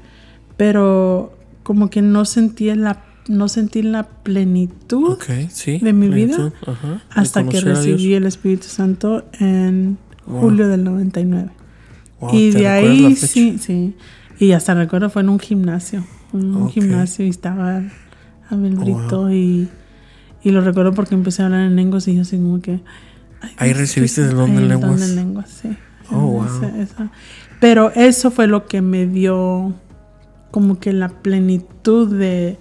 pero 0.57 1.37
como 1.65 1.91
que 1.91 2.03
no 2.03 2.25
sentí 2.25 2.73
la, 2.75 3.03
no 3.31 3.49
sentí 3.49 3.83
la 3.83 4.03
plenitud 4.05 5.17
sí. 5.51 5.79
de 5.79 5.93
mi 5.93 6.09
vida 6.09 6.53
ajá, 6.67 7.03
hasta 7.11 7.45
que 7.47 7.61
recibí 7.61 8.15
el 8.15 8.27
Espíritu 8.27 8.67
Santo 8.69 9.25
en 9.39 9.99
Wow. 10.27 10.41
julio 10.43 10.69
del 10.69 10.85
99. 10.85 11.51
Wow, 12.21 12.31
y 12.35 12.53
¿te 12.53 12.59
de 12.59 12.69
ahí 12.69 13.17
sí, 13.17 13.57
sí. 13.59 13.95
Y 14.39 14.53
hasta 14.53 14.75
recuerdo 14.75 15.11
fue 15.11 15.23
en 15.23 15.29
un 15.29 15.41
gimnasio. 15.41 16.05
En 16.33 16.55
un 16.55 16.71
gimnasio 16.71 17.25
y 17.27 17.31
estaba 17.31 17.83
Abel 18.49 18.77
Brito 18.77 19.23
wow. 19.23 19.31
y, 19.31 19.69
y 20.45 20.51
lo 20.51 20.61
recuerdo 20.61 20.93
porque 20.93 21.15
empecé 21.17 21.43
a 21.43 21.47
hablar 21.47 21.63
en 21.63 21.75
lenguas 21.75 22.07
y 22.07 22.15
yo 22.15 22.23
así 22.23 22.37
como 22.37 22.61
que... 22.61 22.81
ay, 23.41 23.51
Ahí 23.57 23.73
recibiste 23.73 24.21
¿qué 24.21 24.27
es- 24.27 24.33
el 24.33 24.37
don 24.37 24.51
de 24.51 24.57
ay, 24.59 24.63
el 24.63 24.69
lenguas. 24.69 24.91
don 25.01 25.09
de 25.09 25.15
lenguas, 25.17 25.51
sí. 25.63 25.69
Oh, 26.13 26.27
wow. 26.27 26.45
Esa- 26.79 27.11
Pero 27.61 27.91
eso 27.95 28.31
fue 28.31 28.47
lo 28.47 28.67
que 28.67 28.83
me 28.83 29.07
dio 29.07 29.75
como 30.53 30.79
que 30.79 30.93
la 30.93 31.09
plenitud 31.09 32.15
de... 32.17 32.57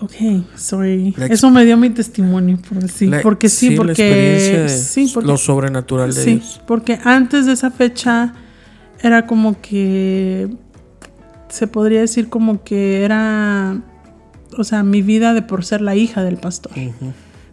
Ok, 0.00 0.12
soy... 0.56 1.14
Eso 1.30 1.50
me 1.50 1.64
dio 1.64 1.76
mi 1.76 1.88
testimonio, 1.90 2.58
por 2.68 2.78
decir. 2.78 3.08
La- 3.08 3.22
porque 3.22 3.48
sí, 3.48 3.70
la 3.70 3.76
porque... 3.76 4.66
sí, 4.68 5.10
porque 5.14 5.28
lo 5.28 5.36
sobrenatural 5.36 6.12
de 6.12 6.22
Sí, 6.22 6.42
porque 6.66 6.98
antes 7.04 7.46
de 7.46 7.52
esa 7.52 7.70
fecha 7.70 8.34
era 9.00 9.26
como 9.26 9.60
que 9.60 10.48
se 11.48 11.66
podría 11.68 12.00
decir 12.00 12.28
como 12.28 12.64
que 12.64 13.04
era, 13.04 13.80
o 14.58 14.64
sea, 14.64 14.82
mi 14.82 15.00
vida 15.02 15.32
de 15.32 15.42
por 15.42 15.64
ser 15.64 15.80
la 15.80 15.94
hija 15.94 16.22
del 16.24 16.36
pastor. 16.36 16.72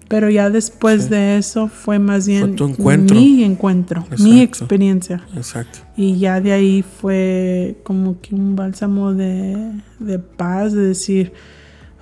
Pero 0.08 0.30
ya 0.30 0.50
después 0.50 1.04
Sí. 1.04 1.10
de 1.10 1.38
eso 1.38 1.68
fue 1.70 1.98
más 2.00 2.28
bien 2.28 2.56
tu 2.58 2.66
encuentro. 2.68 3.16
mi 3.16 3.44
encuentro, 3.46 4.06
mi 4.20 4.42
experiencia. 4.42 5.24
Exacto. 5.38 5.80
Y 5.96 6.18
ya 6.20 6.42
de 6.42 6.52
ahí 6.52 6.84
fue 7.02 7.78
como 7.84 8.20
que 8.20 8.36
un 8.36 8.56
bálsamo 8.58 9.14
de, 9.14 9.72
de 10.00 10.20
paz, 10.20 10.74
de 10.74 10.82
decir, 10.82 11.32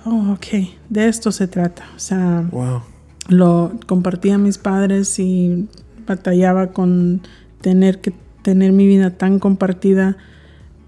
oh, 0.04 0.32
ok, 0.32 0.46
de 0.88 1.08
esto 1.08 1.32
se 1.32 1.46
trata. 1.48 1.84
O 1.96 1.98
sea, 1.98 2.46
Wow. 2.50 2.82
lo 3.28 3.72
compartía 3.86 4.36
a 4.36 4.38
mis 4.38 4.58
padres 4.58 5.18
y 5.18 5.68
batallaba 6.06 6.68
con 6.68 7.22
tener 7.60 8.00
que 8.00 8.12
tener 8.42 8.72
mi 8.72 8.86
vida 8.86 9.10
tan 9.10 9.38
compartida 9.38 10.16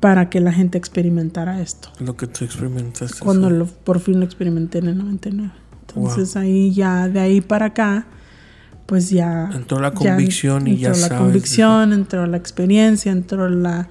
para 0.00 0.30
que 0.30 0.40
la 0.40 0.52
gente 0.52 0.78
experimentara 0.78 1.60
esto. 1.60 1.90
Lo 2.00 2.16
que 2.16 2.26
tú 2.26 2.44
experimentaste. 2.44 3.18
Cuando 3.20 3.50
lo, 3.50 3.66
por 3.66 4.00
fin 4.00 4.18
lo 4.18 4.24
experimenté 4.24 4.78
en 4.78 4.88
el 4.88 4.98
99. 4.98 5.52
Entonces 5.86 6.36
ahí 6.36 6.72
ya, 6.72 7.08
de 7.08 7.20
ahí 7.20 7.40
para 7.40 7.66
acá, 7.66 8.06
pues 8.86 9.10
ya... 9.10 9.50
Entró 9.54 9.78
la 9.78 9.90
ya 9.92 9.94
convicción 10.16 10.66
y 10.66 10.78
ya 10.78 10.88
entró 10.88 11.00
la 11.02 11.08
sabes, 11.08 11.22
convicción, 11.22 11.92
entró 11.92 12.26
la 12.26 12.36
experiencia, 12.38 13.12
entró 13.12 13.48
la, 13.48 13.88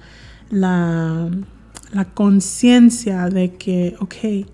la, 0.50 1.30
la 1.92 2.04
conciencia 2.06 3.28
de 3.28 3.54
que, 3.54 3.96
ok, 4.00 4.48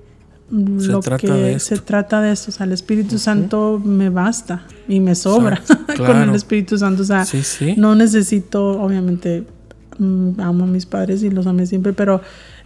Se 0.51 0.87
lo 0.87 1.01
trata 1.01 1.27
que 1.27 1.33
de 1.33 1.53
esto. 1.55 1.77
se 1.77 1.83
trata 1.83 2.23
de 2.23 2.33
esto, 2.33 2.51
o 2.51 2.53
sea, 2.53 2.65
el 2.65 2.73
Espíritu 2.73 3.19
Santo 3.19 3.81
me 3.85 4.09
basta 4.09 4.65
y 4.89 5.01
me 5.01 5.15
sobra 5.15 5.63
con 5.87 5.95
claro. 5.97 6.31
el 6.31 6.35
Espíritu 6.35 6.79
Santo, 6.79 7.03
o 7.03 7.05
sea, 7.05 7.25
Sí, 7.27 7.43
sí. 7.43 7.75
no 7.77 7.95
necesito, 7.95 8.81
obviamente, 8.81 9.45
mm, 9.99 10.41
amo 10.41 10.65
a 10.65 10.67
mis 10.67 10.87
padres 10.87 11.23
y 11.23 11.31
los 11.31 11.47
amé 11.47 11.67
siempre, 11.67 11.93
pero 11.93 12.23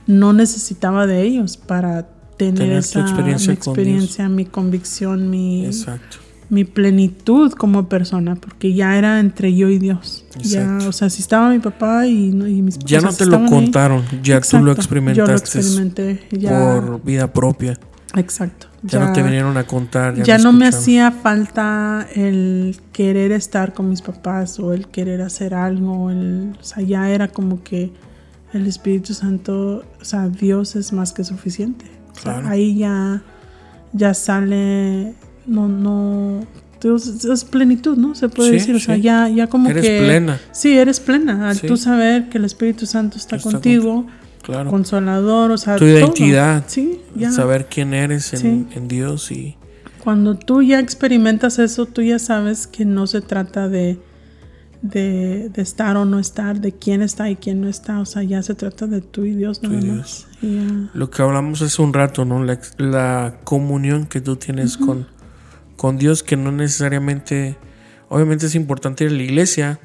no 0.06 0.32
necesitaba 0.32 1.06
de 1.08 1.22
ellos 1.22 1.56
para 1.56 2.06
tener, 2.36 2.70
esa 2.72 3.00
experiencia 3.00 3.48
mi 3.48 3.54
experiencia, 3.54 4.28
mi 4.28 4.44
convicción, 4.44 5.28
mi, 5.28 5.66
Exacto. 5.66 6.18
Mi 6.52 6.64
plenitud 6.64 7.50
como 7.52 7.88
persona, 7.88 8.34
porque 8.34 8.74
ya 8.74 8.98
era 8.98 9.20
entre 9.20 9.54
yo 9.56 9.68
y 9.70 9.78
Dios. 9.78 10.26
Ya, 10.38 10.78
o 10.86 10.92
sea, 10.92 11.08
si 11.08 11.22
estaba 11.22 11.48
mi 11.48 11.60
papá 11.60 12.06
y, 12.06 12.28
y 12.28 12.62
mis 12.62 12.78
Ya 12.80 12.98
o 12.98 13.00
sea, 13.00 13.08
no 13.08 13.12
si 13.12 13.18
te 13.20 13.26
lo 13.26 13.38
ahí, 13.38 13.46
contaron, 13.48 14.02
ya 14.22 14.38
tú 14.40 14.56
lo 14.58 14.60
Yo 14.60 14.64
lo 14.66 14.72
experimentaste 14.72 15.58
experimenté, 15.60 16.20
ya, 16.30 16.50
por 16.58 17.02
vida 17.02 17.32
propia. 17.32 17.78
exacto. 18.14 18.66
Ya, 18.82 18.98
no 18.98 19.12
te 19.12 19.22
vinieron 19.22 19.56
a 19.56 19.64
contar. 19.64 20.14
Ya, 20.16 20.24
ya 20.24 20.38
no, 20.38 20.44
no 20.52 20.58
me 20.58 20.66
hacía 20.66 21.10
falta 21.12 22.06
el 22.14 22.76
querer 22.92 23.30
estar 23.32 23.72
con 23.72 23.88
mis 23.88 24.02
papás 24.02 24.58
o 24.58 24.72
el 24.74 24.88
querer 24.88 25.22
hacer 25.22 25.54
algo. 25.54 26.10
el- 26.10 26.56
o 26.60 26.64
sea, 26.64 26.82
ya 26.82 27.08
era 27.08 27.28
como 27.28 27.62
que 27.62 27.92
el 28.52 28.66
Espíritu 28.66 29.14
Santo, 29.14 29.84
o 30.00 30.04
sea, 30.04 30.28
Dios 30.28 30.76
es 30.76 30.92
más 30.92 31.12
que 31.12 31.24
suficiente. 31.24 31.86
O 32.10 32.14
sea, 32.16 32.32
Claro. 32.34 32.48
ahí 32.48 32.76
ya, 32.76 33.22
ya 33.94 34.12
sale, 34.14 35.14
no, 35.46 35.68
no, 35.68 36.46
es 36.84 37.44
plenitud, 37.44 37.96
¿no? 37.96 38.14
Se 38.14 38.28
puede 38.28 38.50
Sí, 38.50 38.54
decir, 38.56 38.74
o 38.74 38.80
sea, 38.80 38.96
sí. 38.96 39.02
ya, 39.02 39.28
ya 39.28 39.46
como 39.46 39.70
Eres 39.70 39.84
que... 39.86 40.00
plena, 40.04 40.40
Sí, 40.52 40.76
eres 40.76 40.98
plena. 41.00 41.48
Al 41.50 41.56
Sí. 41.56 41.66
tú 41.66 41.76
saber 41.76 42.28
que 42.28 42.38
el 42.38 42.44
Espíritu 42.44 42.86
Santo 42.86 43.16
está, 43.18 43.36
Está 43.36 43.50
contigo, 43.50 44.06
claro. 44.42 44.70
consolador, 44.70 45.50
o 45.52 45.58
sea, 45.58 45.74
tu 45.76 45.84
todo. 45.84 45.88
identidad, 45.90 46.64
Sí, 46.66 47.00
ya. 47.14 47.30
saber 47.30 47.66
quién 47.70 47.94
eres 47.94 48.32
en, 48.34 48.68
en 48.74 48.88
Dios 48.88 49.30
y 49.30 49.56
Cuando 50.02 50.34
tú 50.34 50.62
ya 50.62 50.80
experimentas 50.80 51.60
eso, 51.60 51.86
tú 51.86 52.02
ya 52.02 52.18
sabes 52.18 52.66
que 52.66 52.84
no 52.84 53.06
se 53.06 53.20
trata 53.20 53.68
de, 53.68 54.00
de, 54.82 55.48
de 55.54 55.62
estar 55.62 55.96
o 55.96 56.04
no 56.04 56.18
estar, 56.18 56.60
de 56.60 56.72
quién 56.72 57.02
está 57.02 57.30
y 57.30 57.36
quién 57.36 57.60
no 57.60 57.68
está. 57.68 58.00
O 58.00 58.04
sea, 58.06 58.24
ya 58.24 58.42
se 58.42 58.56
trata 58.56 58.88
de 58.88 59.00
tú 59.00 59.24
y 59.24 59.36
Dios 59.36 59.60
Tú 59.60 59.68
nada 59.70 59.80
y 59.80 59.90
más. 59.92 60.26
Y 60.42 60.58
lo 60.92 61.08
que 61.08 61.22
hablamos 61.22 61.62
hace 61.62 61.80
un 61.80 61.92
rato, 61.92 62.24
¿no? 62.24 62.42
La 62.78 63.38
comunión 63.44 64.06
que 64.06 64.20
tú 64.20 64.34
tienes 64.34 64.76
con, 64.76 65.06
con 65.82 65.98
Dios, 65.98 66.22
que 66.22 66.36
no 66.36 66.52
necesariamente, 66.52 67.56
obviamente 68.08 68.46
es 68.46 68.54
importante 68.54 69.02
ir 69.04 69.10
a 69.10 69.14
la 69.14 69.22
iglesia, 69.24 69.80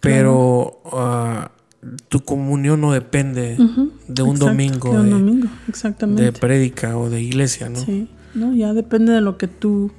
pero 0.00 0.80
ah, 0.92 1.50
tu 2.08 2.20
comunión 2.20 2.80
no 2.80 2.92
depende 2.92 3.56
de 4.06 4.22
un 4.22 4.36
exacto, 4.36 4.46
domingo, 4.46 4.92
de 5.02 5.14
un 5.14 6.14
de 6.16 6.32
prédica 6.32 6.96
o 6.96 7.10
de 7.10 7.20
iglesia, 7.20 7.68
¿no? 7.68 7.80
Sí, 7.84 8.08
no, 8.34 8.54
ya 8.54 8.72
depende 8.74 9.12
de 9.12 9.20
lo 9.20 9.38
que 9.38 9.48
tú 9.48 9.90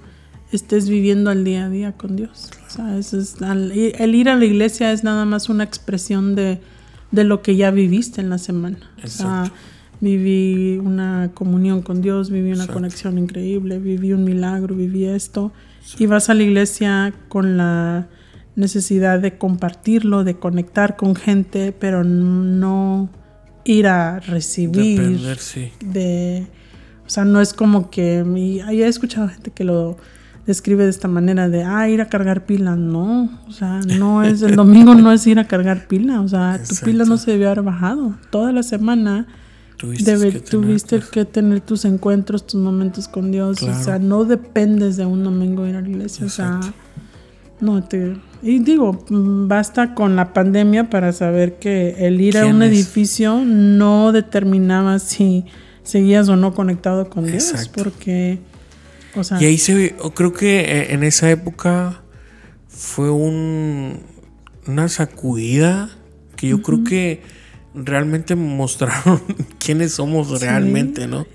estés 0.53 0.87
viviendo 0.89 1.29
al 1.29 1.43
día 1.43 1.65
a 1.65 1.69
día 1.69 1.91
con 1.97 2.15
Dios. 2.15 2.49
O 2.67 2.69
sea, 2.69 2.97
es, 2.97 3.41
al- 3.41 3.71
el 3.73 4.15
ir 4.15 4.29
a 4.29 4.35
la 4.35 4.45
iglesia 4.45 4.91
es 4.93 5.03
nada 5.03 5.25
más 5.25 5.49
una 5.49 5.63
expresión 5.65 6.33
de, 6.35 6.61
de 7.11 7.23
lo 7.25 7.41
que 7.41 7.55
ya 7.57 7.71
viviste 7.71 8.21
en 8.21 8.29
la 8.29 8.37
semana. 8.37 8.77
O 9.03 9.07
sea. 9.07 9.51
Viví 10.01 10.77
una 10.77 11.31
comunión 11.33 11.81
con 11.81 12.01
Dios, 12.01 12.29
viví 12.29 12.47
una 12.47 12.63
Exacto. 12.63 12.73
conexión 12.73 13.17
increíble, 13.17 13.79
viví 13.79 14.13
un 14.13 14.23
milagro, 14.23 14.75
viví 14.75 15.05
esto. 15.05 15.51
Y 15.97 16.05
vas 16.05 16.29
a 16.29 16.33
la 16.33 16.43
iglesia 16.43 17.13
con 17.27 17.57
la 17.57 18.07
necesidad 18.55 19.19
de 19.19 19.37
compartirlo, 19.37 20.23
de 20.23 20.35
conectar 20.35 20.95
con 20.95 21.15
gente, 21.15 21.71
pero 21.71 22.03
no 22.03 23.09
ir 23.63 23.87
a 23.87 24.19
recibir. 24.19 24.99
Depender, 24.99 25.37
sí. 25.37 25.71
De, 25.79 26.47
o 27.05 27.09
sea, 27.09 27.25
no 27.25 27.41
es 27.41 27.53
como 27.53 27.89
que. 27.89 28.23
Y, 28.35 28.59
he 28.59 28.87
escuchado 28.87 29.29
gente 29.29 29.51
que 29.51 29.63
lo 29.63 29.97
describe 30.45 30.83
de 30.83 30.89
esta 30.89 31.07
manera 31.07 31.49
de, 31.49 31.63
ah, 31.63 31.89
ir 31.89 32.01
a 32.01 32.09
cargar 32.09 32.45
pila. 32.45 32.75
No, 32.75 33.29
o 33.47 33.51
sea, 33.51 33.79
no 33.97 34.23
es, 34.23 34.41
el 34.41 34.55
domingo 34.57 34.93
no 34.95 35.11
es 35.11 35.25
ir 35.25 35.39
a 35.39 35.47
cargar 35.47 35.87
pila. 35.87 36.21
O 36.21 36.27
sea, 36.27 36.59
tu 36.67 36.75
pila 36.85 37.05
no 37.05 37.17
se 37.17 37.31
debió 37.31 37.47
haber 37.47 37.63
bajado. 37.63 38.15
Toda 38.29 38.51
la 38.51 38.63
semana 38.63 39.27
tuviste, 39.79 40.31
que, 40.31 40.39
tuviste 40.41 40.99
tener, 40.99 41.09
que 41.09 41.25
tener 41.25 41.61
tus 41.61 41.85
encuentros, 41.85 42.45
tus 42.45 42.59
momentos 42.59 43.07
con 43.07 43.31
Dios. 43.31 43.63
O 43.63 43.83
sea, 43.83 43.97
no 43.97 44.25
dependes 44.25 44.97
de 44.97 45.05
un 45.05 45.23
domingo 45.23 45.65
ir 45.65 45.75
a 45.75 45.81
la 45.81 45.89
iglesia. 45.89 46.25
O 46.25 46.29
sea, 46.29 46.59
no 47.61 47.83
te 47.83 48.15
y 48.41 48.59
digo, 48.59 49.05
basta 49.09 49.93
con 49.93 50.15
la 50.15 50.33
pandemia 50.33 50.89
para 50.89 51.11
saber 51.11 51.59
que 51.59 51.95
el 51.99 52.21
ir 52.21 52.37
a 52.37 52.45
un 52.45 52.63
edificio 52.63 53.43
no 53.43 54.13
determinaba 54.13 54.99
si 54.99 55.45
seguías 55.83 56.29
o 56.29 56.37
no 56.37 56.53
conectado 56.53 57.09
con 57.09 57.25
Dios, 57.25 57.69
porque, 57.75 58.39
o 59.15 59.25
sea, 59.25 59.41
y 59.41 59.45
ahí 59.45 59.57
se, 59.57 59.95
creo 60.13 60.31
que 60.31 60.61
eh, 60.61 60.93
en 60.93 61.03
esa 61.03 61.29
época 61.29 62.01
fue 62.69 63.09
un, 63.09 63.99
una 64.67 64.87
sacudida 64.87 65.89
que 66.37 66.47
yo 66.47 66.61
creo 66.61 66.85
que 66.85 67.21
realmente 67.73 68.35
mostraron 68.35 69.21
quiénes 69.59 69.93
somos 69.93 70.41
realmente, 70.41 71.07
¿no? 71.07 71.25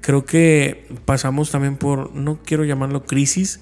Creo 0.00 0.24
que 0.24 0.88
pasamos 1.04 1.50
también 1.50 1.76
por, 1.76 2.14
no 2.14 2.40
quiero 2.44 2.64
llamarlo 2.64 3.04
crisis, 3.04 3.60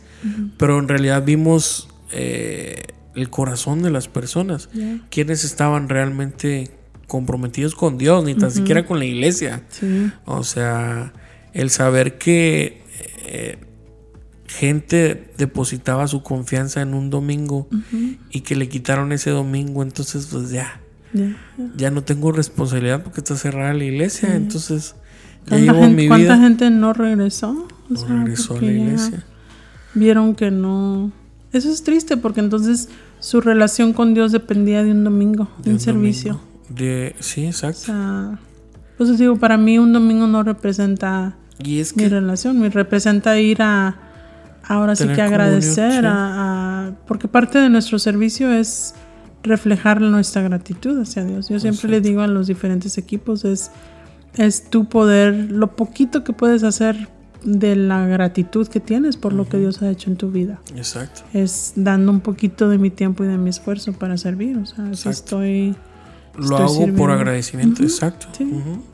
pero 0.57 0.79
en 0.79 0.89
realidad 0.89 1.23
vimos 1.25 1.89
eh, 2.13 2.83
el 3.15 3.29
corazón 3.31 3.83
de 3.83 3.91
las 3.91 4.09
personas, 4.09 4.69
quienes 5.11 5.45
estaban 5.45 5.89
realmente 5.89 6.71
comprometidos 7.07 7.75
con 7.75 7.99
Dios, 7.99 8.25
ni 8.25 8.35
tan 8.35 8.51
siquiera 8.51 8.87
con 8.87 8.99
la 8.99 9.05
iglesia. 9.05 9.65
O 10.25 10.45
sea, 10.45 11.13
el 11.53 11.71
saber 11.71 12.17
que 12.19 12.83
eh, 13.27 13.59
gente 14.47 15.33
depositaba 15.39 16.09
su 16.09 16.23
confianza 16.23 16.83
en 16.83 16.95
un 16.95 17.11
domingo 17.11 17.69
y 18.31 18.41
que 18.41 18.57
le 18.57 18.69
quitaron 18.69 19.13
ese 19.13 19.31
domingo, 19.31 19.83
entonces 19.83 20.29
pues 20.31 20.51
ya, 20.51 20.80
ya 21.77 21.91
no 21.91 22.03
tengo 22.03 22.33
responsabilidad 22.33 23.03
porque 23.03 23.21
está 23.21 23.37
cerrada 23.37 23.75
la 23.75 23.85
iglesia, 23.85 24.35
entonces 24.37 24.95
ya 25.47 25.57
llevo 25.59 25.89
mi 25.89 26.05
vida. 26.05 26.09
¿Cuánta 26.09 26.39
gente 26.39 26.71
no 26.71 26.93
regresó? 26.93 27.69
no 27.89 28.07
regresó 28.07 28.57
a 28.57 28.61
la 28.61 28.73
iglesia. 28.73 29.25
Vieron 29.95 30.35
que 30.35 30.51
no 30.51 31.13
eso 31.53 31.71
es 31.71 31.83
triste 31.83 32.17
porque 32.17 32.41
entonces 32.41 32.89
su 33.19 33.41
relación 33.41 33.93
con 33.93 34.15
Dios 34.15 34.33
dependía 34.33 34.85
de 34.85 34.93
un 34.93 35.05
domingo, 35.05 35.49
de, 35.63 35.73
un, 35.73 35.81
servicio. 35.81 36.41
De, 36.69 37.17
sí, 37.19 37.47
exacto. 37.47 37.81
O 37.81 37.85
sea, 37.87 38.39
pues 38.97 39.19
digo, 39.19 39.37
para 39.37 39.57
mí 39.57 39.79
un 39.79 39.93
domingo 39.93 40.27
no 40.27 40.43
representa 40.43 41.37
mi 41.65 42.09
relación, 42.09 42.59
me 42.61 42.71
representa 42.71 43.39
ir 43.39 43.63
a, 43.63 43.99
ahora 44.65 44.95
sí 44.95 45.09
que 45.09 45.21
agradecer, 45.21 46.05
a, 46.07 46.95
porque 47.07 47.27
parte 47.27 47.59
de 47.59 47.69
nuestro 47.69 47.99
servicio 47.99 48.53
es 48.53 48.95
reflejar 49.43 50.01
nuestra 50.01 50.43
gratitud 50.43 50.99
hacia 51.01 51.25
Dios. 51.25 51.49
Yo 51.49 51.61
siempre 51.61 51.89
le 51.89 52.01
digo 52.01 52.21
a 52.21 52.27
los 52.27 52.47
diferentes 52.47 52.99
equipos, 52.99 53.45
es, 53.45 53.71
es 54.37 54.69
tu 54.71 54.87
poder, 54.87 55.51
lo 55.51 55.77
poquito 55.77 56.25
que 56.25 56.33
puedes 56.33 56.63
hacer 56.63 57.09
de 57.45 57.75
la 57.75 58.07
gratitud 58.07 58.69
que 58.69 58.81
tienes 58.81 59.17
por 59.17 59.33
lo 59.33 59.49
que 59.49 59.57
Dios 59.57 59.83
ha 59.83 59.91
hecho 59.91 60.11
en 60.11 60.17
tu 60.17 60.31
vida. 60.31 60.61
Exacto. 60.77 61.23
Es 61.33 61.73
dando 61.77 62.13
un 62.13 62.21
poquito 62.21 62.69
de 62.69 62.79
mi 62.79 62.91
tiempo 62.91 63.25
y 63.25 63.29
de 63.29 63.39
mi 63.39 63.51
esfuerzo 63.51 63.93
para 63.93 64.17
servir. 64.17 64.59
O 64.59 64.67
sea, 64.67 65.11
estoy. 65.11 65.75
Lo 66.37 66.57
hago 66.57 66.87
por 66.95 67.11
agradecimiento, 67.11 67.83
exacto. 67.83 68.29
Sí, 68.37 68.49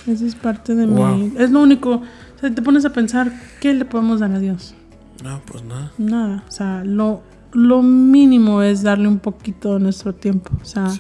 Eso 0.07 0.25
es 0.25 0.35
parte 0.35 0.75
de 0.75 0.87
mi. 0.87 1.33
Es 1.39 1.51
lo 1.51 1.63
único. 1.63 1.91
O 2.37 2.39
sea, 2.41 2.55
te 2.55 2.63
pones 2.63 2.85
a 2.85 2.91
pensar, 2.91 3.33
¿qué 3.61 3.75
le 3.75 3.85
podemos 3.85 4.21
dar 4.21 4.33
a 4.33 4.39
Dios? 4.39 4.75
No, 5.23 5.41
pues 5.47 5.65
nada. 5.65 5.93
Nada. 5.99 6.45
O 6.49 6.51
sea, 6.51 6.85
lo, 6.85 7.23
lo 7.57 7.83
mínimo 7.83 8.61
es 8.61 8.83
darle 8.83 9.09
un 9.09 9.19
poquito 9.19 9.75
de 9.75 9.81
nuestro 9.81 10.15
tiempo. 10.15 10.51
O 10.61 10.65
sea. 10.65 10.93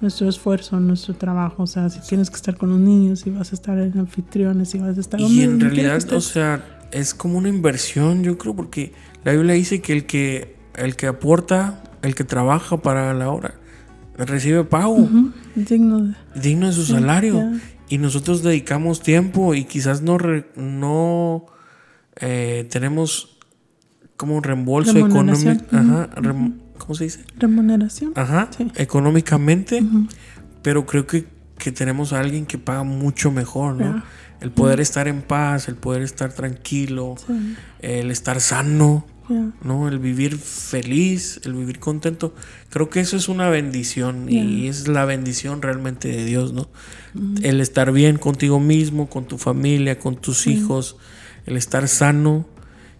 nuestro 0.00 0.28
esfuerzo, 0.28 0.78
nuestro 0.78 1.14
trabajo. 1.14 1.64
O 1.64 1.66
sea, 1.66 1.90
si 1.90 1.98
tienes 2.08 2.30
que 2.30 2.36
estar 2.36 2.56
con 2.56 2.70
los 2.70 2.78
niños, 2.78 3.20
si 3.20 3.30
vas 3.30 3.50
a 3.50 3.56
estar 3.56 3.76
en 3.80 3.98
anfitriones, 3.98 4.70
si 4.70 4.78
vas 4.78 4.96
a 4.96 5.00
estar... 5.00 5.20
Y 5.20 5.42
en 5.42 5.58
realidad, 5.58 6.00
o 6.12 6.20
sea, 6.20 6.86
es 6.92 7.14
como 7.14 7.36
una 7.36 7.48
inversión, 7.48 8.22
yo 8.22 8.38
creo, 8.38 8.54
porque 8.54 8.92
la 9.24 9.32
Biblia 9.32 9.54
dice 9.54 9.82
que 9.82 9.92
el 9.92 10.06
que, 10.06 10.56
el 10.76 10.94
que 10.94 11.08
aporta, 11.08 11.82
el 12.02 12.14
que 12.14 12.22
trabaja 12.22 12.76
para 12.80 13.12
la 13.12 13.28
obra, 13.28 13.54
recibe 14.16 14.62
pago. 14.62 15.08
Digno 15.56 16.00
de, 16.02 16.14
digno 16.40 16.68
de 16.68 16.72
su 16.74 16.84
salario. 16.84 17.54
Y 17.88 17.98
nosotros 17.98 18.44
dedicamos 18.44 19.02
tiempo 19.02 19.54
y 19.54 19.64
quizás 19.64 20.02
no, 20.02 20.18
no 20.54 21.46
eh, 22.20 22.68
tenemos 22.70 23.37
como 24.18 24.36
un 24.36 24.42
reembolso 24.42 24.98
económico. 24.98 25.64
¿Cómo 26.76 26.94
se 26.94 27.04
dice? 27.04 27.20
Remuneración. 27.38 28.12
Ajá, 28.14 28.50
económicamente. 28.74 29.82
Pero 30.60 30.84
creo 30.84 31.06
que, 31.06 31.26
que, 31.56 31.72
tenemos 31.72 32.12
a 32.12 32.20
alguien 32.20 32.44
que 32.44 32.58
paga 32.58 32.82
mucho 32.82 33.30
mejor, 33.30 33.76
¿no? 33.76 34.02
El 34.40 34.50
poder 34.50 34.80
estar 34.80 35.08
en 35.08 35.22
paz, 35.22 35.68
el 35.68 35.76
poder 35.76 36.02
estar 36.02 36.32
tranquilo, 36.32 37.14
el 37.80 38.10
estar 38.10 38.40
sano, 38.40 39.06
¿no? 39.62 39.88
El 39.88 40.00
vivir 40.00 40.36
feliz, 40.36 41.40
el 41.44 41.54
vivir 41.54 41.78
contento. 41.78 42.34
Creo 42.70 42.90
que 42.90 43.00
eso 43.00 43.16
es 43.16 43.28
una 43.28 43.48
bendición 43.48 44.26
y 44.28 44.66
es 44.66 44.88
la 44.88 45.04
bendición 45.04 45.62
realmente 45.62 46.08
de 46.08 46.24
Dios, 46.24 46.52
¿no? 46.52 46.68
El 47.42 47.60
estar 47.60 47.92
bien 47.92 48.18
contigo 48.18 48.58
mismo, 48.58 49.08
con 49.08 49.26
tu 49.26 49.38
familia, 49.38 49.98
con 50.00 50.16
tus 50.16 50.48
hijos, 50.48 50.96
el 51.46 51.56
estar 51.56 51.86
sano. 51.86 52.46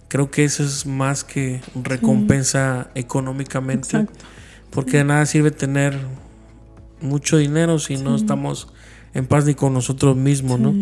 Creo 0.08 0.30
que 0.30 0.44
eso 0.44 0.62
es 0.62 0.86
más 0.86 1.24
que 1.24 1.60
recompensa 1.82 2.90
económicamente. 2.94 4.06
Porque 4.70 4.98
de 4.98 5.04
nada 5.04 5.26
sirve 5.26 5.50
tener 5.50 5.98
mucho 7.00 7.36
dinero 7.36 7.78
si 7.78 7.96
no 7.96 8.16
estamos 8.16 8.68
en 9.14 9.26
paz 9.26 9.44
ni 9.46 9.54
con 9.54 9.72
nosotros 9.72 10.16
mismos, 10.16 10.60
¿no? 10.60 10.74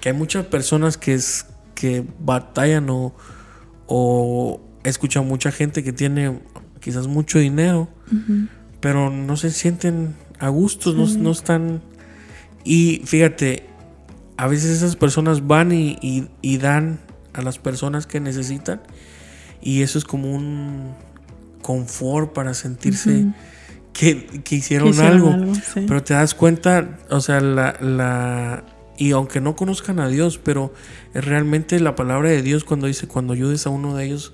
Que 0.00 0.10
hay 0.10 0.14
muchas 0.14 0.46
personas 0.46 0.96
que, 0.96 1.14
es, 1.14 1.46
que 1.74 2.04
batallan 2.18 2.90
o, 2.90 3.14
o 3.86 4.60
escuchan 4.84 5.26
mucha 5.26 5.50
gente 5.52 5.82
que 5.82 5.92
tiene 5.92 6.38
quizás 6.80 7.06
mucho 7.06 7.38
dinero, 7.38 7.88
pero 8.80 9.10
no 9.10 9.36
se 9.36 9.50
sienten 9.50 10.16
a 10.38 10.48
gusto, 10.48 10.92
no, 10.94 11.30
están... 11.30 11.82
Y 12.64 13.02
fíjate, 13.04 13.64
a 14.36 14.46
veces 14.46 14.70
esas 14.70 14.96
personas 14.96 15.46
van 15.46 15.72
y, 15.72 16.58
dan 16.58 17.00
a 17.32 17.42
las 17.42 17.58
personas 17.58 18.06
que 18.06 18.20
necesitan 18.20 18.82
y 19.62 19.82
eso 19.82 19.98
es 19.98 20.04
como 20.04 20.34
un 20.34 20.94
confort 21.62 22.32
para 22.32 22.54
sentirse 22.54 23.26
que, 23.92 24.26
hicieron, 24.50 24.98
algo. 25.00 25.36
Pero 25.74 26.02
te 26.02 26.14
das 26.14 26.34
cuenta, 26.34 26.98
o 27.10 27.20
sea, 27.20 27.40
la, 27.40 27.76
la, 27.80 28.64
y 28.96 29.12
aunque 29.12 29.40
no 29.40 29.56
conozcan 29.56 30.00
a 30.00 30.08
Dios, 30.08 30.38
pero 30.42 30.72
es 31.14 31.24
realmente 31.24 31.78
la 31.80 31.94
palabra 31.94 32.30
de 32.30 32.42
Dios 32.42 32.64
cuando 32.64 32.86
dice, 32.86 33.06
cuando 33.06 33.32
ayudes 33.32 33.66
a 33.66 33.70
uno 33.70 33.96
de 33.96 34.06
ellos, 34.06 34.32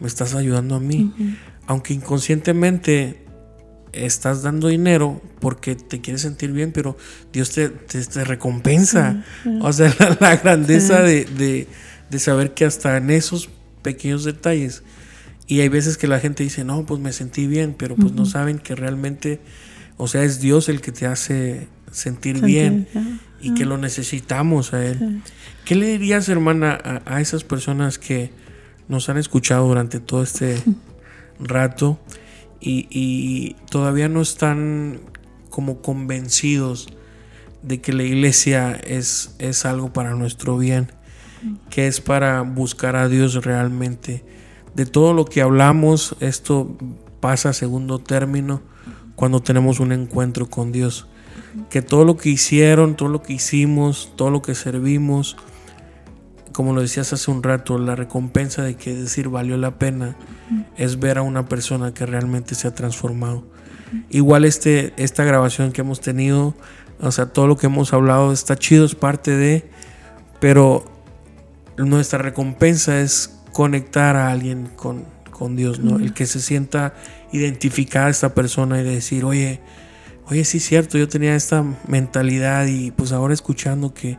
me 0.00 0.06
estás 0.06 0.34
ayudando 0.34 0.76
a 0.76 0.80
mí. 0.80 1.12
Aunque 1.66 1.94
inconscientemente 1.94 3.24
estás 3.92 4.42
dando 4.42 4.68
dinero 4.68 5.20
porque 5.40 5.74
te 5.74 6.00
quieres 6.00 6.22
sentir 6.22 6.52
bien, 6.52 6.72
pero 6.72 6.96
Dios 7.32 7.50
te, 7.50 7.68
te, 7.68 8.24
recompensa. 8.24 9.24
O 9.60 9.72
sea, 9.72 9.94
la, 10.20 10.36
grandeza 10.36 11.02
de, 11.02 11.24
de, 11.24 11.66
de, 12.10 12.18
saber 12.18 12.54
que 12.54 12.64
hasta 12.64 12.96
en 12.96 13.10
esos 13.10 13.48
pequeños 13.82 14.24
detalles 14.24 14.82
y 15.48 15.60
hay 15.60 15.68
veces 15.70 15.96
que 15.96 16.06
la 16.06 16.20
gente 16.20 16.44
dice, 16.44 16.62
no, 16.62 16.84
pues 16.84 17.00
me 17.00 17.10
sentí 17.10 17.46
bien, 17.46 17.74
pero 17.76 17.96
pues 17.96 18.12
no 18.12 18.26
saben 18.26 18.58
que 18.58 18.74
realmente, 18.74 19.40
o 19.96 20.06
sea, 20.06 20.22
es 20.22 20.40
Dios 20.40 20.68
el 20.68 20.82
que 20.82 20.92
te 20.92 21.06
hace 21.06 21.68
sentir, 21.90 22.42
bien 22.42 22.86
y 23.40 23.54
que 23.54 23.64
lo 23.64 23.78
necesitamos 23.78 24.74
a 24.74 24.84
Él. 24.84 25.22
¿Qué 25.64 25.74
le 25.74 25.86
dirías, 25.86 26.28
hermana, 26.28 27.02
a, 27.06 27.20
esas 27.22 27.44
personas 27.44 27.98
que 27.98 28.30
nos 28.88 29.08
han 29.08 29.16
escuchado 29.16 29.66
durante 29.66 30.00
todo 30.00 30.22
este 30.22 30.62
rato 31.40 31.98
y, 32.60 33.56
todavía 33.70 34.10
no 34.10 34.20
están 34.20 35.00
como 35.48 35.80
convencidos 35.80 36.88
de 37.62 37.80
que 37.80 37.94
la 37.94 38.02
iglesia 38.02 38.72
es, 38.72 39.34
es 39.38 39.64
algo 39.64 39.94
para 39.94 40.14
nuestro 40.14 40.58
bien, 40.58 40.92
que 41.70 41.86
es 41.86 42.00
para 42.00 42.42
buscar 42.42 42.96
a 42.96 43.08
Dios 43.08 43.44
realmente? 43.44 44.24
de 44.78 44.86
todo 44.86 45.12
lo 45.12 45.24
que 45.24 45.42
hablamos, 45.42 46.14
esto 46.20 46.76
pasa 47.18 47.48
a 47.48 47.52
segundo 47.52 47.98
término 47.98 48.62
cuando 49.16 49.40
tenemos 49.40 49.80
un 49.80 49.90
encuentro 49.90 50.48
con 50.48 50.70
Dios. 50.70 51.08
Que 51.68 51.82
todo 51.82 52.04
lo 52.04 52.16
que 52.16 52.28
hicieron, 52.28 52.94
todo 52.94 53.08
lo 53.08 53.20
que 53.20 53.32
hicimos, 53.32 54.12
todo 54.14 54.30
lo 54.30 54.40
que 54.40 54.54
servimos, 54.54 55.36
como 56.52 56.74
lo 56.74 56.80
decías 56.80 57.12
hace 57.12 57.28
un 57.28 57.42
rato, 57.42 57.76
la 57.76 57.96
recompensa 57.96 58.62
de 58.62 58.76
que 58.76 58.94
decir 58.94 59.28
valió 59.28 59.56
la 59.56 59.80
pena 59.80 60.16
es 60.76 61.00
ver 61.00 61.18
a 61.18 61.22
una 61.22 61.46
persona 61.46 61.92
que 61.92 62.06
realmente 62.06 62.54
se 62.54 62.68
ha 62.68 62.74
transformado. 62.74 63.44
Igual 64.10 64.44
este, 64.44 64.94
esta 64.96 65.24
grabación 65.24 65.72
que 65.72 65.80
hemos 65.80 66.00
tenido, 66.00 66.54
o 67.00 67.10
sea, 67.10 67.26
todo 67.26 67.48
lo 67.48 67.56
que 67.56 67.66
hemos 67.66 67.92
hablado 67.92 68.32
está 68.32 68.54
chido, 68.54 68.84
es 68.84 68.94
parte 68.94 69.36
de, 69.36 69.68
pero 70.38 70.84
nuestra 71.78 72.18
recompensa 72.18 73.00
es 73.00 73.38
conectar 73.52 74.16
a 74.16 74.30
alguien 74.30 74.68
con, 74.76 75.04
con 75.30 75.56
Dios, 75.56 75.78
¿no? 75.80 75.98
El 75.98 76.12
que 76.12 76.26
se 76.26 76.40
sienta 76.40 76.94
identificada 77.32 78.08
esta 78.08 78.34
persona 78.34 78.80
y 78.80 78.84
decir, 78.84 79.24
oye, 79.24 79.60
oye, 80.30 80.44
sí 80.44 80.58
es 80.58 80.64
cierto, 80.64 80.98
yo 80.98 81.08
tenía 81.08 81.34
esta 81.34 81.64
mentalidad 81.86 82.66
y 82.66 82.90
pues 82.90 83.12
ahora 83.12 83.32
escuchando 83.32 83.94
que, 83.94 84.18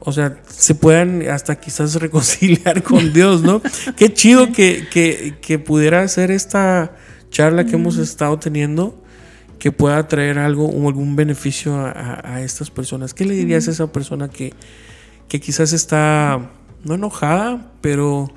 o 0.00 0.12
sea, 0.12 0.40
se 0.48 0.74
puedan 0.74 1.28
hasta 1.28 1.56
quizás 1.60 1.94
reconciliar 1.96 2.82
con 2.82 3.12
Dios, 3.12 3.42
¿no? 3.42 3.62
Qué 3.96 4.12
chido 4.12 4.52
que, 4.52 4.88
que, 4.90 5.38
que, 5.40 5.58
pudiera 5.58 6.06
ser 6.08 6.30
esta 6.30 6.96
charla 7.30 7.64
que 7.64 7.76
hemos 7.76 7.96
estado 7.96 8.38
teniendo, 8.38 9.00
que 9.58 9.70
pueda 9.70 10.08
traer 10.08 10.38
algo 10.38 10.66
o 10.66 10.88
algún 10.88 11.14
beneficio 11.14 11.76
a, 11.76 12.40
estas 12.40 12.70
personas. 12.70 13.14
¿Qué 13.14 13.24
le 13.24 13.34
dirías 13.34 13.68
a 13.68 13.70
esa 13.70 13.92
persona 13.92 14.28
que, 14.28 14.52
que 15.28 15.38
quizás 15.40 15.72
está, 15.72 16.50
no 16.84 16.94
enojada, 16.94 17.72
pero 17.80 18.30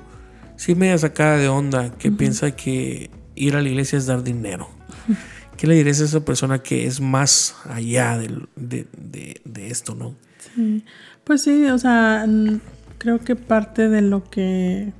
sí 0.56 0.74
media 0.74 0.98
sacada 0.98 1.36
de 1.36 1.48
onda, 1.48 1.90
que 1.96 2.10
piensa 2.10 2.54
que 2.56 3.10
ir 3.34 3.56
a 3.56 3.62
la 3.62 3.68
iglesia 3.68 3.98
es 3.98 4.06
dar 4.06 4.22
dinero? 4.22 4.68
¿Qué 5.56 5.66
le 5.66 5.74
dirías 5.74 6.00
a 6.00 6.04
esa 6.04 6.24
persona 6.24 6.58
que 6.58 6.86
es 6.86 7.00
más 7.00 7.54
allá 7.70 8.18
de, 8.18 9.40
esto, 9.54 9.94
no? 9.94 10.14
Sí. 10.54 10.84
Pues 11.22 11.42
sí, 11.42 11.66
o 11.66 11.78
sea, 11.78 12.26
creo 12.98 13.20
que 13.20 13.36
parte 13.36 13.88
de 13.88 14.02
lo 14.02 14.28
que 14.28 14.92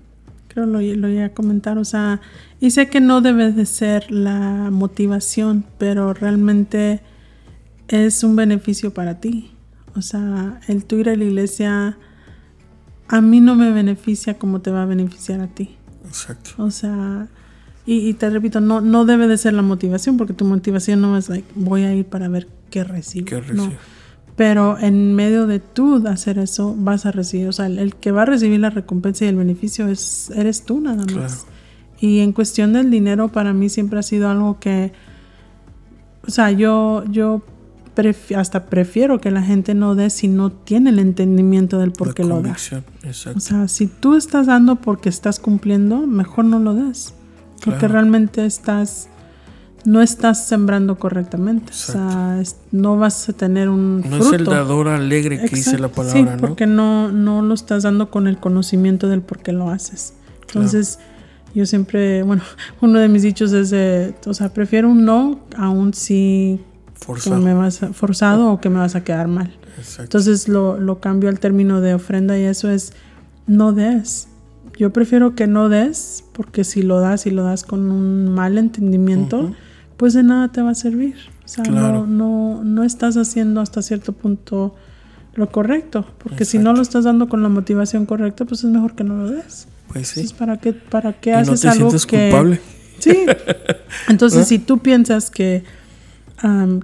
creo 0.48 0.66
lo, 0.66 0.80
lo 0.80 1.08
iba 1.08 1.24
a 1.24 1.28
comentar, 1.30 1.78
o 1.78 1.84
sea, 1.84 2.20
y 2.60 2.70
sé 2.70 2.88
que 2.88 3.00
no 3.00 3.20
debe 3.20 3.50
de 3.50 3.66
ser 3.66 4.10
la 4.10 4.70
motivación, 4.70 5.64
pero 5.78 6.14
realmente 6.14 7.00
es 7.88 8.22
un 8.22 8.36
beneficio 8.36 8.94
para 8.94 9.20
ti. 9.20 9.50
O 9.96 10.02
sea, 10.02 10.60
el 10.68 10.84
tú 10.84 10.96
ir 10.96 11.10
a 11.10 11.16
la 11.16 11.24
iglesia 11.24 11.98
a 13.14 13.20
mí 13.20 13.38
no 13.40 13.54
me 13.54 13.70
beneficia 13.70 14.34
como 14.34 14.60
te 14.60 14.72
va 14.72 14.82
a 14.82 14.86
beneficiar 14.86 15.40
a 15.40 15.46
ti. 15.46 15.76
Exacto. 16.04 16.50
O 16.58 16.72
sea, 16.72 17.28
y, 17.86 18.12
te 18.14 18.28
repito, 18.28 18.60
no, 18.60 18.80
no 18.80 19.04
debe 19.04 19.28
de 19.28 19.38
ser 19.38 19.52
la 19.52 19.62
motivación, 19.62 20.16
porque 20.16 20.32
tu 20.32 20.44
motivación 20.44 21.00
no 21.00 21.16
es 21.16 21.28
like, 21.28 21.46
voy 21.54 21.84
a 21.84 21.94
ir 21.94 22.06
para 22.06 22.26
ver 22.26 22.48
qué 22.70 22.82
recibo. 22.82 23.28
No. 23.52 23.72
Pero 24.34 24.80
en 24.80 25.14
medio 25.14 25.46
de 25.46 25.60
tú 25.60 26.02
hacer 26.08 26.40
eso, 26.40 26.74
vas 26.76 27.06
a 27.06 27.12
recibir, 27.12 27.46
o 27.46 27.52
sea, 27.52 27.66
el, 27.66 27.94
que 27.94 28.10
va 28.10 28.22
a 28.22 28.24
recibir 28.24 28.58
la 28.58 28.70
recompensa 28.70 29.26
y 29.26 29.28
el 29.28 29.36
beneficio 29.36 29.86
es, 29.86 30.30
eres 30.30 30.64
tú 30.64 30.80
nada 30.80 31.04
más. 31.14 31.46
Y 32.00 32.18
en 32.18 32.32
cuestión 32.32 32.72
del 32.72 32.90
dinero, 32.90 33.28
para 33.28 33.52
mí 33.52 33.68
siempre 33.68 34.00
ha 34.00 34.02
sido 34.02 34.28
algo 34.28 34.58
que, 34.58 34.92
o 36.26 36.32
sea, 36.32 36.50
yo, 36.50 37.04
yo 37.12 37.42
hasta 38.36 38.66
prefiero 38.66 39.20
que 39.20 39.30
la 39.30 39.42
gente 39.42 39.74
no 39.74 39.94
dé 39.94 40.10
si 40.10 40.28
no 40.28 40.50
tiene 40.50 40.90
el 40.90 40.98
entendimiento 40.98 41.78
del 41.78 41.92
por 41.92 42.14
qué 42.14 42.24
lo 42.24 42.42
da. 42.42 42.56
O 43.34 43.40
sea, 43.40 43.68
si 43.68 43.86
tú 43.86 44.16
estás 44.16 44.46
dando 44.46 44.76
porque 44.76 45.08
estás 45.08 45.38
cumpliendo, 45.38 46.06
mejor 46.06 46.44
no 46.44 46.58
lo 46.58 46.74
des. 46.74 47.14
Porque 47.64 47.88
realmente 47.88 48.44
estás, 48.44 49.08
no 49.84 50.02
estás 50.02 50.46
sembrando 50.46 50.98
correctamente. 50.98 51.72
O 51.72 51.74
sea, 51.74 52.42
no 52.72 52.98
vas 52.98 53.28
a 53.28 53.32
tener 53.32 53.68
un 53.68 54.02
No 54.08 54.18
es 54.18 54.32
el 54.32 54.44
dador 54.44 54.88
alegre 54.88 55.40
que 55.40 55.56
dice 55.56 55.78
la 55.78 55.88
palabra, 55.88 56.32
sí, 56.32 56.38
porque 56.40 56.66
¿no? 56.66 57.10
no, 57.10 57.42
lo 57.42 57.54
estás 57.54 57.84
dando 57.84 58.10
con 58.10 58.26
el 58.26 58.38
conocimiento 58.38 59.08
del 59.08 59.22
por 59.22 59.38
qué 59.38 59.52
lo 59.52 59.70
haces. 59.70 60.14
Entonces, 60.48 60.98
yo 61.54 61.64
siempre, 61.64 62.22
bueno, 62.22 62.42
uno 62.80 62.98
de 62.98 63.08
mis 63.08 63.22
dichos 63.22 63.52
es 63.52 63.70
de, 63.70 64.14
o 64.26 64.34
sea, 64.34 64.52
prefiero 64.52 64.90
un 64.90 65.04
no 65.04 65.40
a 65.56 65.70
un 65.70 65.94
sí 65.94 66.60
forzado, 66.94 67.40
me 67.40 67.54
vas 67.54 67.80
forzado 67.92 68.52
o 68.52 68.60
que 68.60 68.70
me 68.70 68.78
vas 68.78 68.94
a 68.94 69.04
quedar 69.04 69.28
mal. 69.28 69.52
Entonces 69.98 70.48
lo, 70.48 70.78
lo 70.78 71.00
cambio 71.00 71.28
al 71.28 71.40
término 71.40 71.80
de 71.80 71.94
ofrenda 71.94 72.38
y 72.38 72.42
eso 72.42 72.70
es 72.70 72.92
no 73.46 73.72
des. 73.72 74.28
Yo 74.76 74.92
prefiero 74.92 75.34
que 75.34 75.46
no 75.46 75.68
des, 75.68 76.24
porque 76.32 76.64
si 76.64 76.82
lo 76.82 77.00
das 77.00 77.26
y 77.26 77.30
lo 77.30 77.44
das 77.44 77.62
con 77.62 77.90
un 77.90 78.34
mal 78.34 78.58
entendimiento, 78.58 79.52
pues 79.96 80.14
de 80.14 80.22
nada 80.22 80.50
te 80.50 80.62
va 80.62 80.70
a 80.70 80.74
servir. 80.74 81.16
O 81.44 81.48
sea, 81.48 81.64
no, 81.64 82.06
no, 82.06 82.64
no 82.64 82.82
estás 82.82 83.16
haciendo 83.16 83.60
hasta 83.60 83.82
cierto 83.82 84.12
punto 84.12 84.74
lo 85.34 85.50
correcto, 85.50 86.06
porque 86.18 86.44
si 86.44 86.58
no 86.58 86.72
lo 86.72 86.82
estás 86.82 87.04
dando 87.04 87.28
con 87.28 87.42
la 87.42 87.48
motivación 87.48 88.06
correcta, 88.06 88.44
pues 88.44 88.64
es 88.64 88.70
mejor 88.70 88.94
que 88.94 89.04
no 89.04 89.16
lo 89.16 89.30
des. 89.30 89.68
Pues 89.88 90.08
sí. 90.08 90.20
Entonces, 90.20 90.38
¿para 90.38 90.58
qué, 90.58 90.72
para 90.72 91.12
qué 91.12 91.34
haces 91.34 91.64
algo 91.64 91.90
que... 91.90 92.30
culpable. 92.30 92.60
Sí. 92.98 93.26
Entonces, 94.08 94.48
si 94.48 94.58
tú 94.58 94.78
piensas 94.78 95.30
que, 95.30 95.64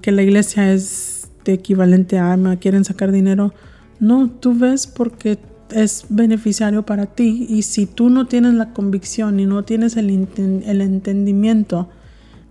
que 0.00 0.12
la 0.12 0.22
iglesia 0.22 0.72
es 0.72 1.28
de 1.44 1.52
equivalente 1.52 2.18
a, 2.18 2.36
quieren 2.60 2.84
sacar 2.84 3.12
dinero, 3.12 3.52
no, 3.98 4.30
tú 4.30 4.58
ves 4.58 4.86
porque 4.86 5.38
es 5.70 6.06
beneficiario 6.08 6.84
para 6.84 7.06
ti 7.06 7.46
y 7.48 7.62
si 7.62 7.86
tú 7.86 8.10
no 8.10 8.26
tienes 8.26 8.54
la 8.54 8.72
convicción 8.72 9.38
y 9.38 9.46
no 9.46 9.62
tienes 9.62 9.96
el, 9.96 10.10
el 10.66 10.80
entendimiento 10.80 11.88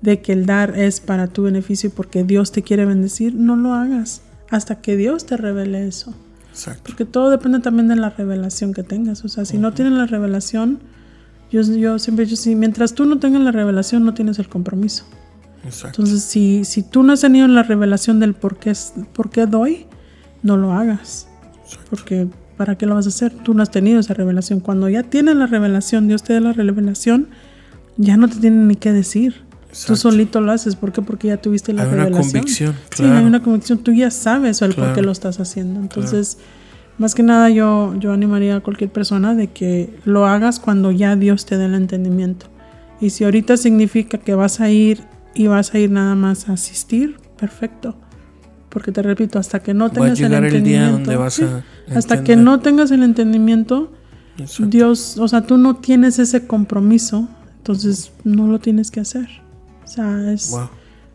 de 0.02 0.22
que 0.22 0.34
el 0.34 0.46
dar 0.46 0.78
es 0.78 1.02
para 1.02 1.28
tu 1.28 1.44
beneficio 1.44 1.90
y 1.90 1.92
porque 1.92 2.24
Dios 2.24 2.52
te 2.52 2.62
quiere 2.62 2.86
bendecir, 2.86 3.34
no 3.36 3.56
lo 3.56 3.74
hagas 3.74 4.22
hasta 4.50 4.82
que 4.82 4.96
Dios 4.96 5.26
te 5.26 5.38
revele 5.38 5.88
eso. 5.88 6.14
Exacto. 6.52 6.84
Porque 6.86 7.06
todo 7.06 7.30
depende 7.30 7.60
también 7.60 7.88
de 7.88 7.96
la 7.96 8.10
revelación 8.10 8.74
que 8.74 8.84
tengas. 8.84 9.24
O 9.24 9.30
sea, 9.30 9.46
si 9.46 9.58
no 9.58 9.74
tienes 9.74 9.94
la 9.94 10.06
revelación, 10.06 10.80
yo, 11.52 11.62
yo 11.62 12.00
siempre 12.00 12.26
dicho, 12.26 12.38
si 12.38 12.56
mientras 12.56 12.94
tú 12.94 13.06
no 13.06 13.20
tengas 13.20 13.42
la 13.42 13.52
revelación, 13.52 14.04
no 14.04 14.14
tienes 14.14 14.40
el 14.40 14.48
compromiso. 14.48 15.06
Exacto. 15.70 16.02
Entonces, 16.02 16.24
si, 16.24 16.66
si 16.66 16.84
tú 16.84 17.04
no 17.04 17.14
has 17.14 17.22
tenido 17.22 17.48
la 17.48 17.64
revelación 17.64 18.20
del 18.20 18.34
por 18.34 18.58
qué, 18.58 18.74
por 19.14 19.30
qué 19.30 19.46
doy, 19.46 19.86
no 20.44 20.58
lo 20.58 20.74
hagas. 20.74 21.28
Porque 21.90 22.28
¿para 22.60 22.78
qué 22.78 22.86
lo 22.86 22.96
vas 22.96 23.06
a 23.06 23.10
hacer? 23.10 23.32
Tú 23.32 23.54
no 23.54 23.64
has 23.64 23.72
tenido 23.72 24.02
esa 24.02 24.14
revelación. 24.14 24.60
Cuando 24.60 24.90
ya 24.90 25.04
tienes 25.04 25.38
la 25.38 25.48
revelación, 25.48 26.10
Dios 26.10 26.24
te 26.24 26.34
da 26.34 26.42
la 26.42 26.52
revelación, 26.52 27.30
ya 27.96 28.18
no 28.18 28.28
te 28.28 28.36
tienen 28.36 28.68
ni 28.68 28.76
qué 28.76 28.92
decir. 28.92 29.44
Tú 29.88 29.96
solito 29.96 30.42
lo 30.42 30.52
haces. 30.52 30.76
¿Por 30.76 30.92
qué? 30.92 31.02
Porque 31.02 31.30
ya 31.30 31.38
tuviste 31.38 31.72
la 31.72 31.86
revelación. 31.86 32.16
Hay 32.16 32.22
una 32.22 32.32
convicción. 32.32 32.76
Sí, 32.94 33.04
hay 33.04 33.24
una 33.24 33.42
convicción. 33.42 33.78
Tú 33.78 33.94
ya 33.94 34.12
sabes 34.12 34.62
el 34.62 34.74
por 34.74 34.94
qué 34.94 35.02
lo 35.02 35.14
estás 35.14 35.40
haciendo. 35.40 35.80
Entonces, 35.80 36.38
más 36.98 37.16
que 37.16 37.24
nada, 37.24 37.50
yo, 37.50 37.96
yo 37.98 38.12
animaría 38.12 38.58
a 38.58 38.60
cualquier 38.60 38.92
persona 38.92 39.36
de 39.36 39.48
que 39.48 39.98
lo 40.04 40.28
hagas 40.28 40.60
cuando 40.60 40.92
ya 40.92 41.16
Dios 41.16 41.46
te 41.46 41.56
dé 41.56 41.64
el 41.64 41.76
entendimiento. 41.76 42.48
Y 43.00 43.12
si 43.12 43.24
ahorita 43.24 43.56
significa 43.56 44.18
que 44.18 44.36
vas 44.36 44.60
a 44.60 44.70
ir 44.70 45.02
y 45.40 45.48
vas 45.48 45.74
a 45.74 45.80
ir 45.80 45.90
nada 45.90 46.16
más 46.16 46.50
a 46.50 46.54
asistir, 46.54 47.16
perfecto. 47.40 47.96
Porque 48.68 48.92
te 48.92 49.02
repito, 49.02 49.40
hasta 49.40 49.62
que 49.62 49.74
no 49.74 49.90
tengas 49.90 50.20
el 50.20 50.34
entendimiento, 50.34 51.24
hasta 51.96 52.26
que 52.26 52.36
no 52.36 52.60
tengas 52.60 52.92
el 52.92 53.04
entendimiento, 53.04 53.90
Dios, 54.60 55.18
o 55.18 55.30
sea, 55.30 55.48
tú 55.48 55.58
no 55.58 55.78
tienes 55.78 56.20
ese 56.20 56.46
compromiso, 56.46 57.30
entonces 57.56 58.12
no 58.26 58.48
lo 58.48 58.60
tienes 58.60 58.92
que 58.92 59.00
hacer. 59.00 59.30
O 59.86 59.88
sea, 59.88 60.30
es, 60.34 60.54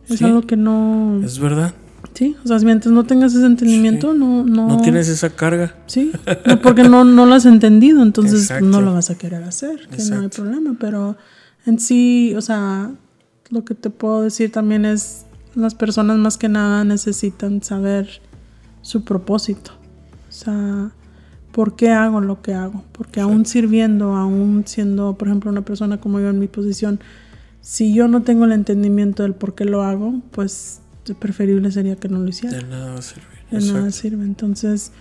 es 0.09 0.23
algo 0.23 0.41
que 0.41 0.57
no. 0.57 1.21
Es 1.23 1.37
verdad. 1.37 1.75
Sí, 2.15 2.35
o 2.43 2.47
sea, 2.47 2.57
mientras 2.59 2.91
no 2.91 3.03
tengas 3.03 3.35
ese 3.35 3.45
entendimiento, 3.45 4.15
no, 4.15 4.43
no. 4.43 4.67
No 4.67 4.81
tienes 4.81 5.07
esa 5.07 5.29
carga. 5.29 5.75
Sí, 5.85 6.11
porque 6.63 6.83
no, 6.83 7.03
no 7.03 7.27
lo 7.27 7.35
has 7.35 7.45
entendido, 7.45 8.01
entonces 8.01 8.51
no 8.59 8.81
lo 8.81 8.91
vas 8.91 9.11
a 9.11 9.19
querer 9.19 9.43
hacer, 9.43 9.87
que 9.87 10.03
no 10.05 10.21
hay 10.21 10.29
problema. 10.29 10.75
Pero 10.79 11.15
en 11.67 11.79
sí, 11.79 12.33
o 12.35 12.41
sea, 12.41 12.89
lo 13.49 13.65
que 13.65 13.75
te 13.75 13.89
puedo 13.89 14.21
decir 14.21 14.51
también 14.51 14.85
es 14.85 15.25
las 15.55 15.75
personas 15.75 16.17
más 16.17 16.37
que 16.37 16.49
nada 16.49 16.83
necesitan 16.83 17.63
saber 17.63 18.21
su 18.81 19.03
propósito. 19.03 19.71
O 20.29 20.31
sea, 20.31 20.91
¿por 21.51 21.75
qué 21.75 21.89
hago 21.89 22.21
lo 22.21 22.41
que 22.41 22.53
hago? 22.53 22.83
Porque 22.91 23.21
aún 23.21 23.45
sirviendo, 23.45 24.15
aún 24.15 24.63
siendo, 24.65 25.17
por 25.17 25.27
ejemplo, 25.27 25.49
una 25.51 25.63
persona 25.63 25.99
como 25.99 26.19
yo 26.19 26.29
en 26.29 26.39
mi 26.39 26.47
posición, 26.47 26.99
si 27.61 27.93
yo 27.93 28.07
no 28.07 28.21
tengo 28.23 28.45
el 28.45 28.51
entendimiento 28.51 29.23
del 29.23 29.33
por 29.33 29.55
qué 29.55 29.65
lo 29.65 29.83
hago, 29.83 30.21
pues 30.31 30.81
preferible 31.19 31.71
sería 31.71 31.95
que 31.95 32.09
no 32.09 32.19
lo 32.19 32.27
hiciera. 32.27 32.57
De 32.57 32.63
nada 32.63 33.01
sirve. 33.01 33.25
De 33.51 33.59
nada 33.71 33.91
sirve. 33.91 34.25
Entonces, 34.25 34.91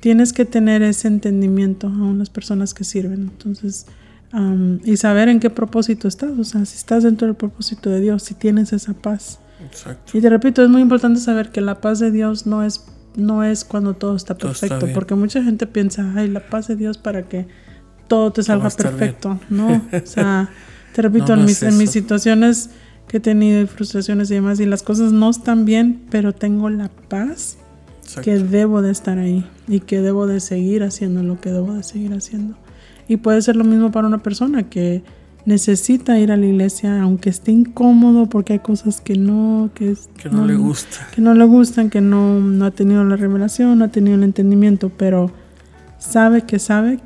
tienes 0.00 0.32
que 0.32 0.44
tener 0.44 0.82
ese 0.82 1.08
entendimiento 1.08 1.86
a 1.86 2.12
las 2.14 2.30
personas 2.30 2.74
que 2.74 2.84
sirven. 2.84 3.22
Entonces, 3.22 3.86
y 4.84 4.96
saber 4.96 5.28
en 5.28 5.40
qué 5.40 5.50
propósito 5.50 6.06
estás. 6.08 6.38
O 6.38 6.44
sea, 6.44 6.64
si 6.64 6.76
estás 6.76 7.02
dentro 7.02 7.26
del 7.26 7.36
propósito 7.36 7.90
de 7.90 8.00
Dios, 8.00 8.22
si 8.22 8.34
tienes 8.34 8.72
esa 8.72 8.94
paz 8.94 9.40
y 10.12 10.20
te 10.20 10.30
repito, 10.30 10.62
es 10.62 10.70
muy 10.70 10.82
importante 10.82 11.20
saber 11.20 11.50
que 11.50 11.60
la 11.60 11.80
paz 11.80 11.98
de 11.98 12.10
Dios 12.10 12.46
no 12.46 12.62
es, 12.64 12.84
no 13.16 13.44
es 13.44 13.64
cuando 13.64 13.94
todo 13.94 14.16
está 14.16 14.36
perfecto, 14.36 14.86
porque 14.94 15.14
mucha 15.14 15.42
gente 15.42 15.66
piensa, 15.66 16.12
ay, 16.16 16.28
la 16.28 16.40
paz 16.48 16.68
de 16.68 16.76
Dios 16.76 16.98
para 16.98 17.28
que 17.28 17.46
todo 18.08 18.32
te 18.32 18.42
salga 18.42 18.70
perfecto. 18.70 19.38
No, 19.50 19.82
o 19.92 20.00
sea, 20.06 20.50
te 20.94 21.02
repito, 21.02 21.34
en, 21.34 21.44
mis, 21.44 21.62
en 21.62 21.76
mis 21.76 21.90
situaciones 21.90 22.70
que 23.06 23.18
he 23.18 23.20
tenido 23.20 23.60
y 23.60 23.66
frustraciones 23.66 24.30
y 24.30 24.34
demás, 24.34 24.60
y 24.60 24.66
las 24.66 24.82
cosas 24.82 25.12
no 25.12 25.30
están 25.30 25.64
bien, 25.64 26.06
pero 26.10 26.32
tengo 26.32 26.70
la 26.70 26.90
paz 27.08 27.58
que 28.22 28.38
debo 28.38 28.82
de 28.82 28.90
estar 28.90 29.18
ahí 29.18 29.46
y 29.68 29.80
que 29.80 30.00
debo 30.00 30.26
de 30.26 30.40
seguir 30.40 30.82
haciendo 30.82 31.22
lo 31.22 31.40
que 31.40 31.50
debo 31.50 31.74
de 31.74 31.82
seguir 31.82 32.12
haciendo. 32.12 32.56
Y 33.10 33.16
puede 33.16 33.42
ser 33.42 33.56
lo 33.56 33.64
mismo 33.64 33.90
para 33.90 34.06
una 34.06 34.18
persona 34.18 34.70
que 34.70 35.02
necesita 35.44 36.16
ir 36.20 36.30
a 36.30 36.36
la 36.36 36.46
iglesia 36.46 37.02
aunque 37.02 37.28
esté 37.28 37.50
incómodo 37.50 38.26
porque 38.26 38.52
hay 38.52 38.58
cosas 38.60 39.00
que 39.00 39.16
no 39.16 39.70
que, 39.74 39.96
no, 40.30 40.46
le 40.46 40.54
gusta. 40.54 41.08
que 41.12 41.20
no 41.20 41.34
le 41.34 41.44
gustan 41.44 41.90
que 41.90 42.00
no, 42.00 42.38
no 42.38 42.66
ha 42.66 42.70
tenido 42.70 43.02
la 43.04 43.16
revelación 43.16 43.78
no 43.78 43.86
ha 43.86 43.88
tenido 43.88 44.16
el 44.16 44.22
entendimiento 44.22 44.90
pero 44.90 45.32
sabe 45.98 46.42
que 46.42 46.58
sabe 46.58 47.00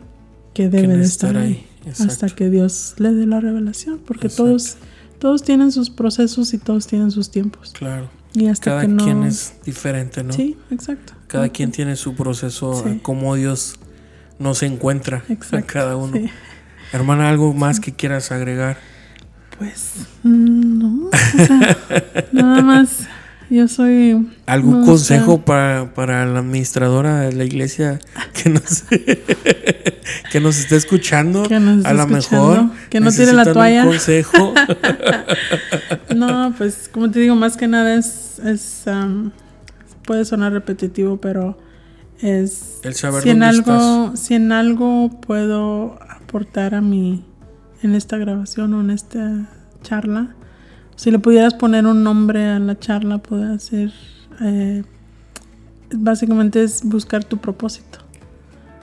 que 0.52 0.68
debe 0.68 0.96
de 0.96 1.04
estar 1.04 1.36
ahí, 1.36 1.64
hasta 1.86 2.28
que 2.28 2.50
Dios 2.50 2.96
le 2.98 3.14
dé 3.14 3.24
la 3.24 3.40
revelación 3.40 4.00
porque 4.04 4.28
todos 4.28 4.76
todos 5.20 5.42
tienen 5.42 5.72
sus 5.72 5.88
procesos 5.88 6.52
y 6.52 6.58
todos 6.58 6.86
tienen 6.86 7.10
sus 7.10 7.30
tiempos. 7.30 7.72
Claro. 7.72 8.10
Y 8.34 8.48
hasta 8.48 8.82
cada 8.82 8.96
quien 8.96 9.22
es 9.22 9.54
diferente 9.64 10.22
no 10.22 10.34
sí 10.34 10.56
exacto. 10.70 11.14
Cada 11.28 11.48
quien 11.48 11.70
tiene 11.70 11.96
su 11.96 12.14
proceso 12.14 12.84
como 13.00 13.34
Dios 13.36 13.76
nos 14.38 14.62
encuentra 14.62 15.22
a 15.52 15.62
cada 15.62 15.96
uno 15.96 16.18
Hermana, 16.92 17.28
¿algo 17.28 17.52
más 17.52 17.80
que 17.80 17.92
quieras 17.92 18.30
agregar? 18.30 18.76
Pues 19.58 20.06
mm, 20.22 20.78
no, 20.78 21.10
nada 22.32 22.62
más. 22.62 23.08
Yo 23.50 23.68
soy... 23.68 24.28
¿Algún 24.46 24.86
consejo 24.86 25.40
para, 25.40 25.92
para, 25.92 26.24
la 26.24 26.38
administradora 26.38 27.20
de 27.20 27.32
la 27.32 27.44
iglesia 27.44 27.98
que 28.32 28.48
nos, 28.48 28.84
que 30.32 30.40
nos 30.40 30.58
esté 30.58 30.76
escuchando? 30.76 31.42
a 31.84 31.92
lo 31.92 32.06
mejor. 32.06 32.70
Que 32.90 33.00
no 33.00 33.10
tire 33.10 33.32
la 33.32 33.52
toalla. 33.52 33.82
Un 33.82 33.88
consejo. 33.90 34.54
no, 36.14 36.54
pues 36.56 36.88
como 36.92 37.10
te 37.10 37.20
digo, 37.20 37.34
más 37.34 37.56
que 37.56 37.66
nada 37.66 37.96
es... 37.96 38.38
es 38.44 38.84
puede 40.04 40.24
sonar 40.24 40.52
repetitivo, 40.52 41.16
pero 41.16 41.58
es... 42.20 42.80
El 42.82 42.94
saber 42.94 43.22
si 43.22 43.30
en 43.30 43.42
algo, 43.42 44.16
Si 44.16 44.34
en 44.34 44.52
algo 44.52 45.10
puedo 45.20 45.98
a 46.56 46.80
mi, 46.80 47.24
en 47.82 47.94
esta 47.94 48.16
grabación 48.16 48.74
o 48.74 48.80
en 48.80 48.90
esta 48.90 49.48
charla. 49.82 50.34
Si 50.96 51.10
le 51.10 51.18
pudieras 51.18 51.54
poner 51.54 51.86
un 51.86 52.02
nombre 52.02 52.48
a 52.48 52.58
la 52.58 52.78
charla, 52.78 53.18
puede 53.18 53.58
ser, 53.58 53.92
eh, 54.40 54.82
básicamente 55.92 56.62
es 56.62 56.82
buscar 56.84 57.24
tu 57.24 57.38
propósito. 57.38 57.98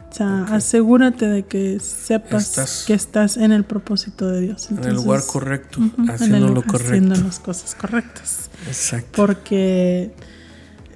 O 0.10 0.14
sea, 0.14 0.44
asegúrate 0.52 1.26
de 1.26 1.44
que 1.44 1.80
sepas 1.80 2.84
que 2.86 2.94
estás 2.94 3.38
en 3.38 3.53
el 3.53 3.64
propósito 3.64 4.28
de 4.28 4.41
Dios. 4.41 4.70
en 4.70 4.84
el 4.84 4.95
lugar 4.95 5.22
correcto, 5.26 5.80
haciendo 6.10 6.49
lo 6.49 6.64
correcto. 6.64 6.88
Haciendo 6.88 7.16
las 7.16 7.40
cosas 7.40 7.76
correctas. 7.76 8.49
Exacto. 8.68 9.10
Porque 9.14 10.14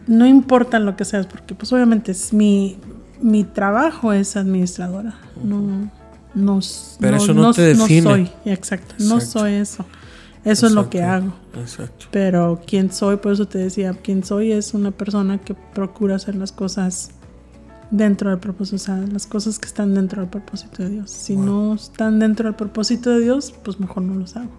no 0.07 0.26
importa 0.26 0.80
lo 0.80 0.95
que 0.95 1.06
seas, 1.06 1.27
porque 1.27 1.56
pues 1.56 1.72
obviamente 1.73 2.11
es 2.11 2.34
mi, 2.34 2.77
mi 3.22 3.44
trabajo 3.44 4.14
es 4.14 4.36
administradora. 4.36 5.15
No 5.44 5.90
no, 6.36 6.60
Pero 6.99 7.18
eso 7.18 7.34
no, 7.34 7.53
te 7.53 7.61
define. 7.61 8.02
No 8.02 8.10
soy, 8.10 8.32
exacto, 8.45 8.95
no 8.99 9.22
soy 9.22 9.53
eso. 9.53 9.86
Eso 10.44 10.68
es 10.68 10.73
lo 10.73 10.90
que 10.90 11.02
hago. 11.02 11.34
Exacto. 11.56 12.07
Pero 12.11 12.61
quién 12.68 12.91
soy, 12.91 13.18
por 13.18 13.32
eso 13.32 13.48
te 13.48 13.57
decía, 13.57 13.94
quién 13.94 14.23
soy 14.23 14.52
es 14.52 14.73
una 14.73 14.91
persona 14.91 15.40
que 15.40 15.56
procura 15.56 16.18
hacer 16.18 16.36
las 16.36 16.52
cosas 16.52 17.11
dentro 17.90 18.30
del 18.30 18.40
propósito, 18.40 18.76
o 18.76 18.80
sea, 18.80 18.98
las 18.98 19.26
cosas 19.26 19.57
que 19.57 19.68
están 19.68 19.95
dentro 19.95 20.22
del 20.22 20.30
propósito 20.30 20.84
de 20.84 20.90
Dios. 20.90 21.10
Si 21.10 21.36
no 21.36 21.73
están 21.73 22.19
dentro 22.19 22.48
del 22.49 22.56
propósito 22.56 23.11
de 23.11 23.22
Dios, 23.22 23.53
pues 23.64 23.80
mejor 23.80 24.03
no 24.03 24.15
los 24.15 24.36
hago. 24.36 24.52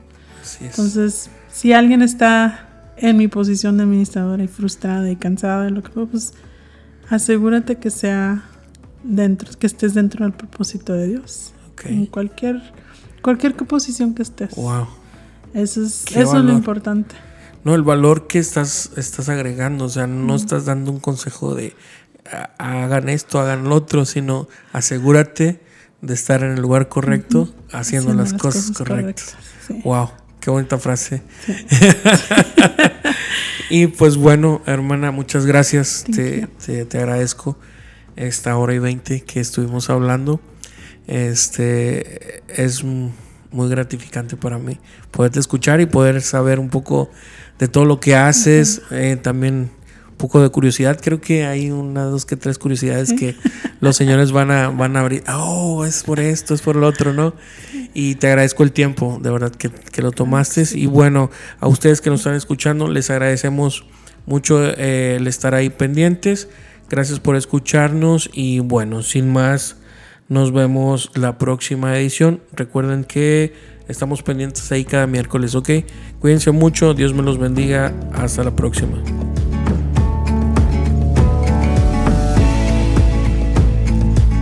Así 0.42 0.64
es. 0.64 0.70
Entonces, 0.70 1.30
si 1.52 1.72
alguien 1.72 2.02
está 2.02 2.65
en 2.98 3.16
mi 3.16 3.28
posición 3.28 3.76
de 3.76 3.84
administradora 3.84 4.42
y 4.42 4.48
frustrada 4.48 5.10
y 5.10 5.16
cansada 5.16 5.64
de 5.64 5.70
lo 5.70 5.82
que 5.82 5.90
fue, 5.90 6.06
pues 6.06 6.34
asegúrate 7.08 7.76
que 7.76 7.90
sea 7.90 8.44
dentro, 9.02 9.50
que 9.58 9.66
estés 9.66 9.94
dentro 9.94 10.24
del 10.24 10.34
propósito 10.34 10.92
de 10.92 11.08
Dios. 11.08 11.52
En 11.84 12.06
cualquier, 12.06 12.62
cualquier 13.22 13.54
posición 13.54 14.14
que 14.14 14.22
estés. 14.22 14.54
Wow. 14.56 14.88
Eso 15.52 15.82
es, 15.82 16.04
eso 16.14 16.38
es 16.38 16.44
lo 16.44 16.52
importante. 16.52 17.14
No, 17.64 17.74
el 17.74 17.82
valor 17.82 18.26
que 18.26 18.38
estás, 18.38 18.92
estás 18.96 19.28
agregando, 19.28 19.86
o 19.86 19.88
sea, 19.88 20.06
no 20.06 20.34
estás 20.34 20.64
dando 20.64 20.90
un 20.90 21.00
consejo 21.00 21.54
de 21.54 21.74
hagan 22.58 23.08
esto, 23.08 23.38
hagan 23.40 23.64
lo 23.64 23.74
otro, 23.74 24.04
sino 24.04 24.48
asegúrate 24.72 25.60
de 26.00 26.14
estar 26.14 26.42
en 26.42 26.52
el 26.52 26.60
lugar 26.60 26.88
correcto 26.88 27.48
haciendo, 27.72 28.14
las, 28.14 28.32
cosas, 28.34 28.76
correctas. 28.76 29.36
Wow, 29.84 30.10
qué 30.46 30.50
bonita 30.52 30.78
frase. 30.78 31.22
y 33.68 33.88
pues 33.88 34.16
bueno, 34.16 34.62
hermana, 34.64 35.10
muchas 35.10 35.44
gracias. 35.44 36.04
Te, 36.04 36.46
te, 36.64 36.84
te, 36.84 36.98
agradezco 36.98 37.58
esta 38.14 38.56
hora 38.56 38.72
y 38.72 38.78
veinte 38.78 39.22
que 39.22 39.40
estuvimos 39.40 39.90
hablando 39.90 40.40
este 41.08 42.44
es 42.46 42.84
muy 42.84 43.68
gratificante 43.68 44.36
para 44.36 44.58
mí 44.58 44.78
poderte 45.10 45.40
escuchar 45.40 45.80
y 45.80 45.86
poder 45.86 46.22
saber 46.22 46.60
un 46.60 46.68
poco 46.68 47.10
de 47.58 47.66
todo 47.66 47.84
lo 47.84 47.98
que 47.98 48.14
haces, 48.14 48.82
eh, 48.92 49.18
también 49.20 49.70
poco 50.16 50.42
de 50.42 50.48
curiosidad. 50.50 50.98
Creo 51.02 51.20
que 51.20 51.46
hay 51.46 51.70
una, 51.70 52.04
dos, 52.04 52.24
que 52.24 52.36
tres 52.36 52.58
curiosidades 52.58 53.12
que 53.12 53.36
los 53.80 53.96
señores 53.96 54.32
van 54.32 54.50
a, 54.50 54.68
van 54.70 54.96
a 54.96 55.00
abrir. 55.00 55.22
Oh, 55.28 55.84
es 55.84 56.02
por 56.02 56.20
esto, 56.20 56.54
es 56.54 56.62
por 56.62 56.76
lo 56.76 56.86
otro, 56.86 57.12
¿no? 57.12 57.34
Y 57.94 58.16
te 58.16 58.28
agradezco 58.28 58.62
el 58.62 58.72
tiempo, 58.72 59.18
de 59.22 59.30
verdad, 59.30 59.52
que, 59.52 59.70
que 59.70 60.02
lo 60.02 60.12
tomaste. 60.12 60.64
Y 60.74 60.86
bueno, 60.86 61.30
a 61.60 61.68
ustedes 61.68 62.00
que 62.00 62.10
nos 62.10 62.20
están 62.20 62.34
escuchando, 62.34 62.88
les 62.88 63.10
agradecemos 63.10 63.84
mucho 64.26 64.62
eh, 64.64 65.16
el 65.16 65.26
estar 65.26 65.54
ahí 65.54 65.70
pendientes. 65.70 66.48
Gracias 66.88 67.20
por 67.20 67.36
escucharnos 67.36 68.30
y 68.32 68.60
bueno, 68.60 69.02
sin 69.02 69.32
más 69.32 69.76
nos 70.28 70.52
vemos 70.52 71.10
la 71.14 71.38
próxima 71.38 71.96
edición. 71.98 72.42
Recuerden 72.52 73.04
que 73.04 73.54
estamos 73.88 74.22
pendientes 74.22 74.70
ahí 74.72 74.84
cada 74.84 75.06
miércoles, 75.06 75.54
¿ok? 75.54 75.70
Cuídense 76.20 76.50
mucho, 76.50 76.94
Dios 76.94 77.14
me 77.14 77.22
los 77.22 77.38
bendiga. 77.38 77.94
Hasta 78.12 78.44
la 78.44 78.54
próxima. 78.54 79.02